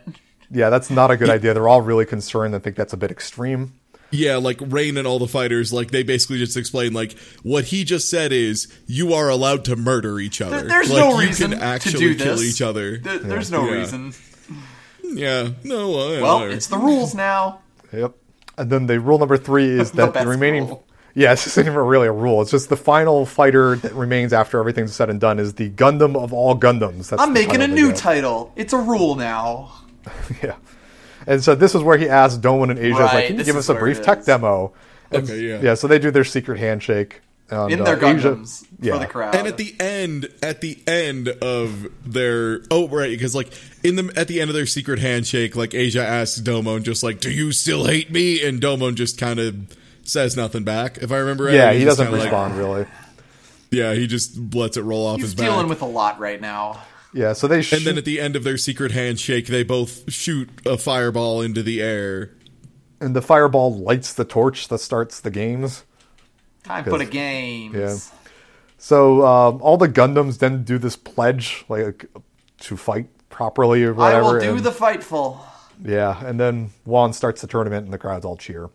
yeah, 0.48 0.70
that's 0.70 0.90
not 0.90 1.10
a 1.10 1.16
good 1.16 1.28
idea. 1.30 1.54
They're 1.54 1.66
all 1.68 1.80
really 1.82 2.06
concerned 2.06 2.54
and 2.54 2.62
think 2.62 2.76
that's 2.76 2.92
a 2.92 2.96
bit 2.96 3.10
extreme. 3.10 3.72
Yeah, 4.12 4.36
like 4.36 4.58
Rain 4.60 4.96
and 4.96 5.06
all 5.06 5.18
the 5.20 5.28
fighters, 5.28 5.72
like 5.72 5.90
they 5.92 6.02
basically 6.02 6.38
just 6.38 6.56
explain 6.56 6.92
like 6.92 7.16
what 7.42 7.64
he 7.66 7.84
just 7.84 8.10
said 8.10 8.32
is 8.32 8.66
you 8.86 9.12
are 9.14 9.28
allowed 9.28 9.64
to 9.66 9.76
murder 9.76 10.18
each 10.18 10.40
other. 10.40 10.58
There- 10.60 10.68
There's 10.68 10.90
like, 10.90 10.98
no 10.98 11.12
you 11.20 11.26
reason 11.28 11.50
can 11.52 11.60
actually 11.60 11.92
to 11.92 11.98
do 11.98 12.14
this. 12.14 12.22
kill 12.24 12.42
each 12.42 12.60
other. 12.62 12.98
There- 12.98 13.18
there's 13.18 13.50
no 13.52 13.64
Yeah. 13.66 13.72
reason. 13.72 14.14
Yeah, 15.02 15.48
no. 15.64 15.94
Uh, 15.94 16.20
Well, 16.20 16.42
it's 16.42 16.66
the 16.68 16.76
rules 16.78 17.14
now. 17.14 17.60
Yep. 17.92 18.14
And 18.58 18.70
then 18.70 18.86
the 18.86 19.00
rule 19.00 19.18
number 19.18 19.36
three 19.36 19.66
is 19.68 19.90
that 19.92 20.06
the, 20.06 20.12
best 20.12 20.26
remaining. 20.26 20.66
rule. 20.68 20.84
Yeah, 21.14 21.32
it's 21.32 21.44
just 21.44 21.56
not 21.56 21.66
even 21.66 21.78
really 21.78 22.06
a 22.06 22.12
rule. 22.12 22.42
It's 22.42 22.50
just 22.50 22.68
the 22.68 22.76
final 22.76 23.26
fighter 23.26 23.76
that 23.76 23.92
remains 23.94 24.32
after 24.32 24.58
everything's 24.60 24.94
said 24.94 25.10
and 25.10 25.20
done 25.20 25.38
is 25.38 25.54
the 25.54 25.70
Gundam 25.70 26.16
of 26.16 26.32
all 26.32 26.58
Gundams. 26.58 27.08
That's 27.10 27.20
I'm 27.22 27.32
making 27.32 27.62
a 27.62 27.66
new 27.68 27.92
title. 27.92 28.52
It's 28.56 28.72
a 28.72 28.78
rule 28.78 29.14
now. 29.16 29.72
Yeah. 30.42 30.54
And 31.26 31.42
so 31.44 31.54
this 31.54 31.74
is 31.74 31.82
where 31.82 31.98
he 31.98 32.08
asks 32.08 32.38
Domon 32.38 32.70
and 32.70 32.78
Asia, 32.78 32.94
is 32.94 33.12
like, 33.12 33.26
can 33.28 33.38
you 33.38 33.44
give 33.44 33.56
us 33.56 33.68
a 33.68 33.74
brief 33.74 34.02
tech 34.02 34.24
demo? 34.24 34.72
And- 35.10 35.24
Okay, 35.24 35.40
yeah. 35.40 35.60
Yeah, 35.60 35.74
so 35.74 35.86
they 35.88 35.98
do 35.98 36.10
their 36.12 36.24
secret 36.24 36.58
handshake. 36.58 37.20
And, 37.50 37.72
In 37.72 37.82
their 37.82 38.02
uh, 38.04 38.14
Asia- 38.14 38.38
yeah. 38.80 38.92
for 38.92 38.98
the 39.00 39.06
crowd. 39.08 39.34
And 39.34 39.48
at 39.48 39.56
the 39.56 39.74
end, 39.80 40.28
at 40.40 40.60
the 40.60 40.78
end 40.86 41.26
of 41.28 41.88
their 42.06 42.60
oh 42.70 42.86
right, 42.86 43.10
because 43.10 43.34
like 43.34 43.48
in 43.82 43.96
the 43.96 44.12
at 44.16 44.28
the 44.28 44.40
end 44.40 44.50
of 44.50 44.54
their 44.54 44.66
secret 44.66 45.00
handshake, 45.00 45.56
like 45.56 45.74
Asia 45.74 46.00
asks 46.06 46.40
Domon 46.40 46.84
just 46.84 47.02
like, 47.02 47.18
"Do 47.20 47.28
you 47.28 47.50
still 47.50 47.86
hate 47.86 48.08
me?" 48.12 48.40
And 48.46 48.60
Domon 48.60 48.94
just 48.94 49.18
kind 49.18 49.40
of 49.40 49.56
says 50.04 50.36
nothing 50.36 50.62
back. 50.62 50.98
If 50.98 51.10
I 51.10 51.16
remember 51.16 51.44
right, 51.46 51.54
Yeah, 51.54 51.72
He's 51.72 51.80
he 51.80 51.84
doesn't 51.86 52.06
kinda 52.06 52.18
like- 52.18 52.26
respond 52.26 52.56
really. 52.56 52.86
yeah, 53.72 53.94
he 53.94 54.06
just 54.06 54.54
lets 54.54 54.76
it 54.76 54.82
roll 54.82 55.04
off 55.08 55.16
He's 55.16 55.24
his 55.26 55.34
dealing 55.34 55.66
with 55.66 55.82
a 55.82 55.86
lot 55.86 56.20
right 56.20 56.40
now. 56.40 56.80
Yeah, 57.12 57.32
so 57.32 57.48
they 57.48 57.62
shoot. 57.62 57.78
and 57.78 57.86
then 57.86 57.98
at 57.98 58.04
the 58.04 58.20
end 58.20 58.36
of 58.36 58.44
their 58.44 58.56
secret 58.56 58.92
handshake, 58.92 59.46
they 59.48 59.64
both 59.64 60.10
shoot 60.12 60.48
a 60.64 60.78
fireball 60.78 61.40
into 61.42 61.62
the 61.62 61.80
air. 61.82 62.30
and 63.02 63.16
the 63.16 63.22
fireball 63.22 63.74
lights 63.78 64.12
the 64.12 64.24
torch 64.26 64.68
that 64.68 64.78
starts 64.78 65.20
the 65.20 65.30
games. 65.30 65.84
Time 66.64 66.84
for 66.84 66.90
the 66.90 66.98
Because- 66.98 67.12
games. 67.12 67.74
yeah. 67.74 67.96
So 68.76 69.26
um, 69.26 69.60
all 69.62 69.76
the 69.78 69.88
Gundams 69.88 70.38
then 70.38 70.64
do 70.64 70.76
this 70.78 70.96
pledge, 70.96 71.64
like 71.68 72.04
to 72.60 72.76
fight 72.76 73.08
properly 73.30 73.84
or 73.84 73.98
I 73.98 74.20
will 74.20 74.38
do 74.38 74.50
and- 74.56 74.60
the 74.64 74.70
fightful. 74.70 75.38
Yeah, 75.82 76.22
and 76.24 76.38
then 76.38 76.70
Wong 76.84 77.14
starts 77.14 77.40
the 77.40 77.46
tournament, 77.46 77.84
and 77.84 77.92
the 77.92 77.96
crowds 77.98 78.26
all 78.26 78.36
cheer. 78.36 78.68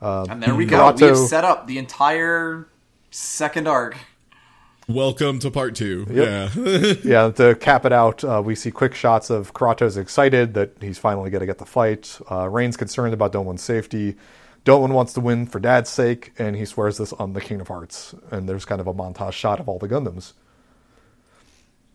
And 0.00 0.42
there 0.42 0.54
we 0.56 0.64
go. 0.66 0.78
Naruto- 0.78 1.00
We 1.00 1.06
have 1.06 1.16
set 1.18 1.44
up 1.44 1.68
the 1.68 1.78
entire 1.78 2.66
second 3.12 3.68
arc. 3.68 3.96
Welcome 4.90 5.38
to 5.40 5.50
part 5.52 5.76
two. 5.76 6.04
Yep. 6.10 6.50
Yeah. 6.56 6.94
Yeah, 7.04 7.30
to 7.30 7.54
cap 7.54 7.84
it 7.84 7.92
out, 7.92 8.24
uh, 8.24 8.42
we 8.44 8.54
see 8.56 8.70
quick 8.72 8.94
shots 8.94 9.30
of 9.30 9.54
Kratos 9.54 9.96
excited 9.96 10.54
that 10.54 10.72
he's 10.80 10.98
finally 10.98 11.30
going 11.30 11.40
to 11.40 11.46
get 11.46 11.58
the 11.58 11.64
fight. 11.64 12.18
Uh, 12.30 12.48
Rain's 12.48 12.76
concerned 12.76 13.14
about 13.14 13.32
Domon's 13.32 13.62
safety. 13.62 14.16
Domon 14.64 14.92
wants 14.92 15.12
to 15.12 15.20
win 15.20 15.46
for 15.46 15.60
Dad's 15.60 15.88
sake, 15.90 16.32
and 16.38 16.56
he 16.56 16.64
swears 16.64 16.98
this 16.98 17.12
on 17.14 17.32
the 17.34 17.40
King 17.40 17.60
of 17.60 17.68
Hearts. 17.68 18.14
And 18.30 18.48
there's 18.48 18.64
kind 18.64 18.80
of 18.80 18.86
a 18.88 18.92
montage 18.92 19.32
shot 19.32 19.60
of 19.60 19.68
all 19.68 19.78
the 19.78 19.88
Gundams. 19.88 20.32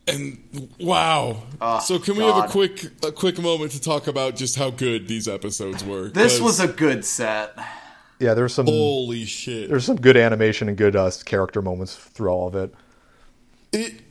And 0.07 0.69
wow. 0.79 1.43
Oh, 1.59 1.79
so 1.79 1.99
can 1.99 2.15
we 2.15 2.23
have 2.23 2.45
a 2.45 2.47
quick 2.47 2.85
a 3.03 3.11
quick 3.11 3.39
moment 3.39 3.71
to 3.71 3.81
talk 3.81 4.07
about 4.07 4.35
just 4.35 4.55
how 4.55 4.69
good 4.69 5.07
these 5.07 5.27
episodes 5.27 5.83
were? 5.83 6.09
This 6.09 6.39
was 6.39 6.59
a 6.59 6.67
good 6.67 7.03
set. 7.03 7.57
Yeah, 8.19 8.33
there's 8.33 8.53
some 8.53 8.67
holy 8.67 9.25
shit. 9.25 9.67
there's 9.67 9.85
some 9.85 9.97
good 9.97 10.15
animation 10.15 10.69
and 10.69 10.77
good 10.77 10.95
uh, 10.95 11.11
character 11.25 11.61
moments 11.61 11.95
through 11.95 12.29
all 12.29 12.47
of 12.47 12.55
it. 12.55 12.73
It, 13.75 14.01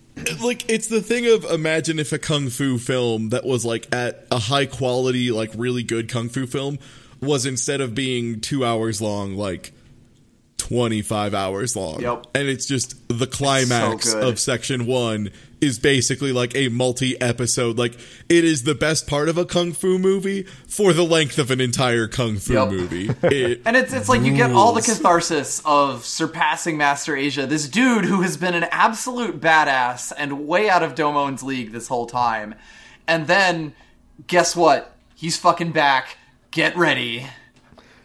like 0.42 0.70
it's 0.70 0.86
the 0.86 1.00
thing 1.00 1.26
of 1.26 1.44
imagine 1.44 1.98
if 1.98 2.12
a 2.12 2.18
kung 2.18 2.48
fu 2.48 2.78
film 2.78 3.30
that 3.30 3.44
was 3.44 3.64
like 3.64 3.92
at 3.92 4.26
a 4.30 4.38
high 4.38 4.66
quality 4.66 5.30
like 5.30 5.50
really 5.56 5.82
good 5.82 6.08
kung 6.08 6.28
fu 6.28 6.46
film 6.46 6.78
was 7.20 7.46
instead 7.46 7.80
of 7.80 7.94
being 7.94 8.40
2 8.40 8.64
hours 8.64 9.00
long 9.02 9.36
like 9.36 9.72
25 10.74 11.34
hours 11.34 11.76
long. 11.76 12.00
Yep. 12.00 12.26
And 12.34 12.48
it's 12.48 12.66
just 12.66 12.96
the 13.08 13.28
climax 13.28 14.12
good. 14.12 14.24
of 14.24 14.40
section 14.40 14.86
1 14.86 15.30
is 15.60 15.78
basically 15.78 16.32
like 16.32 16.54
a 16.56 16.68
multi-episode 16.68 17.78
like 17.78 17.94
it 18.28 18.44
is 18.44 18.64
the 18.64 18.74
best 18.74 19.06
part 19.06 19.28
of 19.30 19.38
a 19.38 19.44
kung 19.46 19.72
fu 19.72 19.98
movie 19.98 20.42
for 20.68 20.92
the 20.92 21.04
length 21.04 21.38
of 21.38 21.50
an 21.50 21.60
entire 21.60 22.06
kung 22.08 22.36
fu 22.38 22.52
Yep. 22.54 22.68
movie. 22.70 23.08
It, 23.22 23.62
And 23.64 23.76
it's 23.76 23.92
it's 23.92 24.08
like 24.08 24.22
you 24.22 24.34
get 24.34 24.50
all 24.50 24.72
the 24.72 24.82
catharsis 24.82 25.62
of 25.64 26.04
surpassing 26.04 26.76
Master 26.76 27.14
Asia, 27.16 27.46
this 27.46 27.68
dude 27.68 28.04
who 28.04 28.22
has 28.22 28.36
been 28.36 28.54
an 28.54 28.64
absolute 28.72 29.40
badass 29.40 30.12
and 30.18 30.46
way 30.48 30.68
out 30.68 30.82
of 30.82 30.94
Domon's 30.96 31.42
league 31.44 31.70
this 31.70 31.86
whole 31.88 32.06
time. 32.06 32.56
And 33.06 33.26
then 33.28 33.74
guess 34.26 34.56
what? 34.56 34.96
He's 35.14 35.38
fucking 35.38 35.70
back. 35.70 36.18
Get 36.50 36.76
ready. 36.76 37.26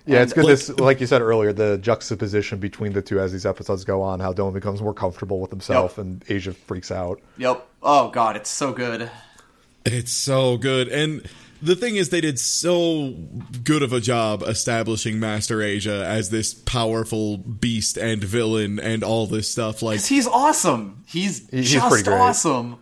Yeah, 0.10 0.22
it's 0.23 0.34
good. 0.34 0.44
like- 0.45 0.52
this, 0.57 0.69
like 0.69 0.99
you 1.02 1.07
said 1.07 1.22
earlier, 1.22 1.53
the 1.53 1.77
juxtaposition 1.77 2.60
between 2.60 2.94
the 2.94 3.02
two 3.02 3.19
as 3.19 3.31
these 3.31 3.45
episodes 3.45 3.84
go 3.86 4.02
on, 4.02 4.19
how 4.19 4.34
Dylan 4.34 4.53
becomes 4.53 4.81
more 4.81 4.94
comfortable 4.94 5.40
with 5.40 5.52
himself, 5.52 5.91
Yep. 5.98 6.06
and 6.06 6.23
Asia 6.27 6.53
freaks 6.53 6.91
out. 6.91 7.22
Yep. 7.38 7.65
Oh 7.84 8.10
god, 8.10 8.36
it's 8.36 8.49
so 8.49 8.72
good. 8.73 9.10
It's 9.86 10.11
so 10.11 10.57
good. 10.57 10.88
And 10.90 11.27
the 11.61 11.76
thing 11.76 11.95
is, 11.95 12.10
they 12.10 12.22
did 12.22 12.40
so 12.40 13.15
good 13.64 13.81
of 13.84 13.91
a 13.94 13.99
job 13.99 14.44
establishing 14.44 15.19
Master 15.19 15.61
Asia 15.61 16.06
as 16.06 16.30
this 16.30 16.53
powerful 16.53 17.38
beast 17.38 17.98
and 17.98 18.23
villain 18.23 18.80
and 18.80 19.03
all 19.03 19.26
this 19.27 19.49
stuff. 19.49 19.81
Like 19.81 20.02
he's 20.02 20.27
awesome. 20.27 21.03
He's, 21.07 21.49
he's 21.49 21.72
just 21.72 21.88
pretty 21.90 22.03
great. 22.03 22.18
awesome. 22.19 22.77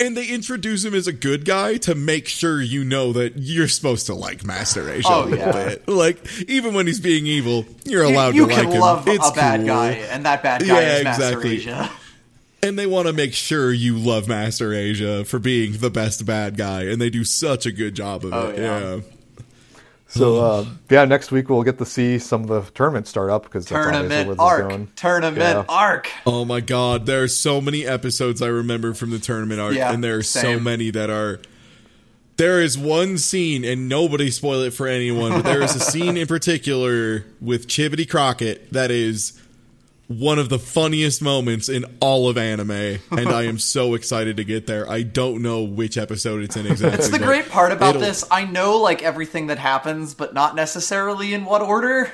And 0.00 0.16
they 0.16 0.26
introduce 0.28 0.84
him 0.84 0.94
as 0.94 1.06
a 1.06 1.12
good 1.12 1.44
guy 1.44 1.76
to 1.78 1.94
make 1.94 2.28
sure 2.28 2.60
you 2.60 2.84
know 2.84 3.12
that 3.14 3.34
you're 3.36 3.68
supposed 3.68 4.06
to 4.06 4.14
like 4.14 4.44
Master 4.44 4.90
Asia 4.90 5.08
Oh, 5.10 5.24
a 5.24 5.26
little 5.26 5.38
yeah. 5.38 5.52
bit. 5.68 5.88
Like, 5.88 6.18
even 6.48 6.74
when 6.74 6.86
he's 6.86 7.00
being 7.00 7.26
evil, 7.26 7.64
you're 7.84 8.02
allowed 8.04 8.34
you 8.34 8.46
to 8.46 8.54
can 8.54 8.64
like 8.66 8.74
him. 8.74 8.80
love 8.80 9.08
it's 9.08 9.30
a 9.30 9.32
bad 9.32 9.60
cool. 9.60 9.66
guy, 9.68 9.88
and 9.92 10.24
that 10.26 10.42
bad 10.42 10.60
guy 10.62 10.66
Yeah, 10.66 10.96
is 10.98 11.04
Master 11.04 11.22
exactly. 11.24 11.56
Asia. 11.56 11.90
and 12.62 12.78
they 12.78 12.86
want 12.86 13.06
to 13.06 13.12
make 13.12 13.32
sure 13.34 13.72
you 13.72 13.96
love 13.96 14.28
Master 14.28 14.72
Asia 14.72 15.24
for 15.24 15.38
being 15.38 15.74
the 15.78 15.90
best 15.90 16.24
bad 16.26 16.56
guy, 16.56 16.82
and 16.84 17.00
they 17.00 17.10
do 17.10 17.24
such 17.24 17.64
a 17.66 17.72
good 17.72 17.94
job 17.94 18.24
of 18.24 18.32
Oh, 18.32 18.48
it. 18.48 18.58
yeah. 18.58 18.78
yeah. 18.96 19.00
So, 20.08 20.36
uh, 20.36 20.64
yeah, 20.88 21.04
next 21.04 21.32
week 21.32 21.50
we'll 21.50 21.64
get 21.64 21.78
to 21.78 21.84
see 21.84 22.18
some 22.18 22.42
of 22.42 22.48
the 22.48 22.70
tournament 22.72 23.08
start 23.08 23.28
up 23.28 23.42
because 23.42 23.66
that's 23.66 23.86
obviously 23.86 24.24
where 24.24 24.36
Tournament 24.36 24.38
this 24.38 24.38
arc. 24.38 24.68
going. 24.68 24.88
Tournament 24.94 25.38
Yeah. 25.40 25.64
arc. 25.68 26.08
Oh 26.24 26.44
my 26.44 26.60
god, 26.60 27.06
there 27.06 27.22
are 27.24 27.28
so 27.28 27.60
many 27.60 27.84
episodes 27.84 28.40
I 28.40 28.46
remember 28.46 28.94
from 28.94 29.10
the 29.10 29.18
tournament 29.18 29.60
arc, 29.60 29.74
Yeah, 29.74 29.92
and 29.92 30.02
there 30.04 30.16
are 30.16 30.22
so 30.22 30.60
many 30.60 30.90
that 30.90 31.10
are. 31.10 31.40
There 32.36 32.60
is 32.62 32.76
one 32.76 33.16
scene, 33.18 33.64
and 33.64 33.88
nobody 33.88 34.30
spoil 34.30 34.60
it 34.62 34.74
for 34.74 34.86
anyone, 34.86 35.32
but 35.32 35.44
there 35.44 35.62
is 35.62 35.74
a 35.74 35.80
scene 35.80 36.16
in 36.18 36.26
particular 36.26 37.24
with 37.40 37.66
Chibodee 37.66 38.08
Crocket 38.08 38.70
that 38.72 38.90
is 38.90 39.40
one 40.08 40.38
of 40.38 40.48
the 40.48 40.58
funniest 40.58 41.20
moments 41.20 41.68
in 41.68 41.84
all 42.00 42.28
of 42.28 42.38
anime, 42.38 42.70
and 42.70 43.28
I 43.28 43.42
am 43.44 43.58
so 43.58 43.94
excited 43.94 44.36
to 44.36 44.44
get 44.44 44.66
there. 44.68 44.88
I 44.88 45.02
don't 45.02 45.42
know 45.42 45.64
which 45.64 45.98
episode 45.98 46.42
it's 46.44 46.56
in 46.56 46.66
exactly. 46.66 46.90
That's 46.96 47.08
the 47.08 47.18
great 47.18 47.48
part 47.48 47.72
about 47.72 47.98
this. 47.98 48.24
I 48.30 48.44
know 48.44 48.76
like 48.78 49.02
everything 49.02 49.48
that 49.48 49.58
happens, 49.58 50.14
but 50.14 50.32
not 50.32 50.54
necessarily 50.54 51.34
in 51.34 51.44
what 51.44 51.60
order. 51.62 52.12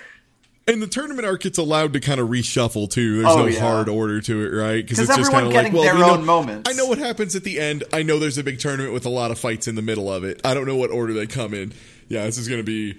And 0.67 0.81
the 0.81 0.87
tournament 0.87 1.27
arc, 1.27 1.43
gets 1.43 1.59
allowed 1.59 1.93
to 1.95 2.01
kind 2.01 2.21
of 2.21 2.29
reshuffle 2.29 2.89
too. 2.89 3.17
There's 3.23 3.27
Oh, 3.35 3.39
no 3.41 3.47
yeah. 3.47 3.61
hard 3.61 3.89
order 3.89 4.21
to 4.23 4.43
it, 4.47 4.57
right? 4.57 4.89
'Cause 4.89 4.99
it's 5.01 5.15
just 5.17 5.31
kinda 5.33 5.51
getting 5.51 5.73
like, 5.73 5.75
well, 5.75 5.83
their 5.83 5.95
we 5.97 6.01
know- 6.01 6.15
own 6.15 6.25
moments. 6.25 6.71
I 6.71 6.75
know 6.75 6.87
what 6.87 6.99
happens 6.99 7.35
at 7.35 7.43
the 7.43 7.59
end. 7.59 7.83
I 7.93 8.05
know 8.05 8.19
there's 8.21 8.39
a 8.39 8.45
big 8.45 8.61
tournament 8.61 8.95
with 8.95 9.05
a 9.05 9.09
lot 9.11 9.31
of 9.33 9.39
fights 9.41 9.67
in 9.67 9.75
the 9.75 9.83
middle 9.83 10.11
of 10.11 10.23
it. 10.25 10.41
I 10.45 10.55
don't 10.55 10.65
know 10.67 10.77
what 10.77 10.91
order 10.91 11.13
they 11.13 11.27
come 11.27 11.53
in. 11.53 11.73
Yeah, 12.09 12.25
this 12.27 12.39
is 12.39 12.47
gonna 12.49 12.63
be 12.63 12.95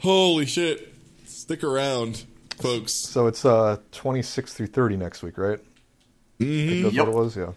holy 0.00 0.44
shit. 0.44 0.92
Stick 1.24 1.62
around, 1.62 2.24
folks. 2.62 2.92
So 2.92 3.26
it's 3.26 3.44
uh, 3.44 3.78
26 3.92 4.54
through 4.54 4.66
30 4.68 4.96
next 4.96 5.22
week, 5.22 5.38
right? 5.38 5.58
Mm-hmm. 6.38 6.82
That's 6.84 6.94
Yep. 6.94 7.06
what 7.06 7.14
it 7.14 7.18
was, 7.18 7.36
yeah. 7.36 7.52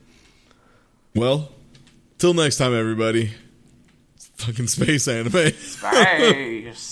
Well, 1.15 1.51
till 2.17 2.33
next 2.33 2.57
time, 2.57 2.73
everybody. 2.73 3.31
Fucking 4.37 4.67
space 4.67 5.07
anime. 5.07 5.51
Space. 5.51 6.89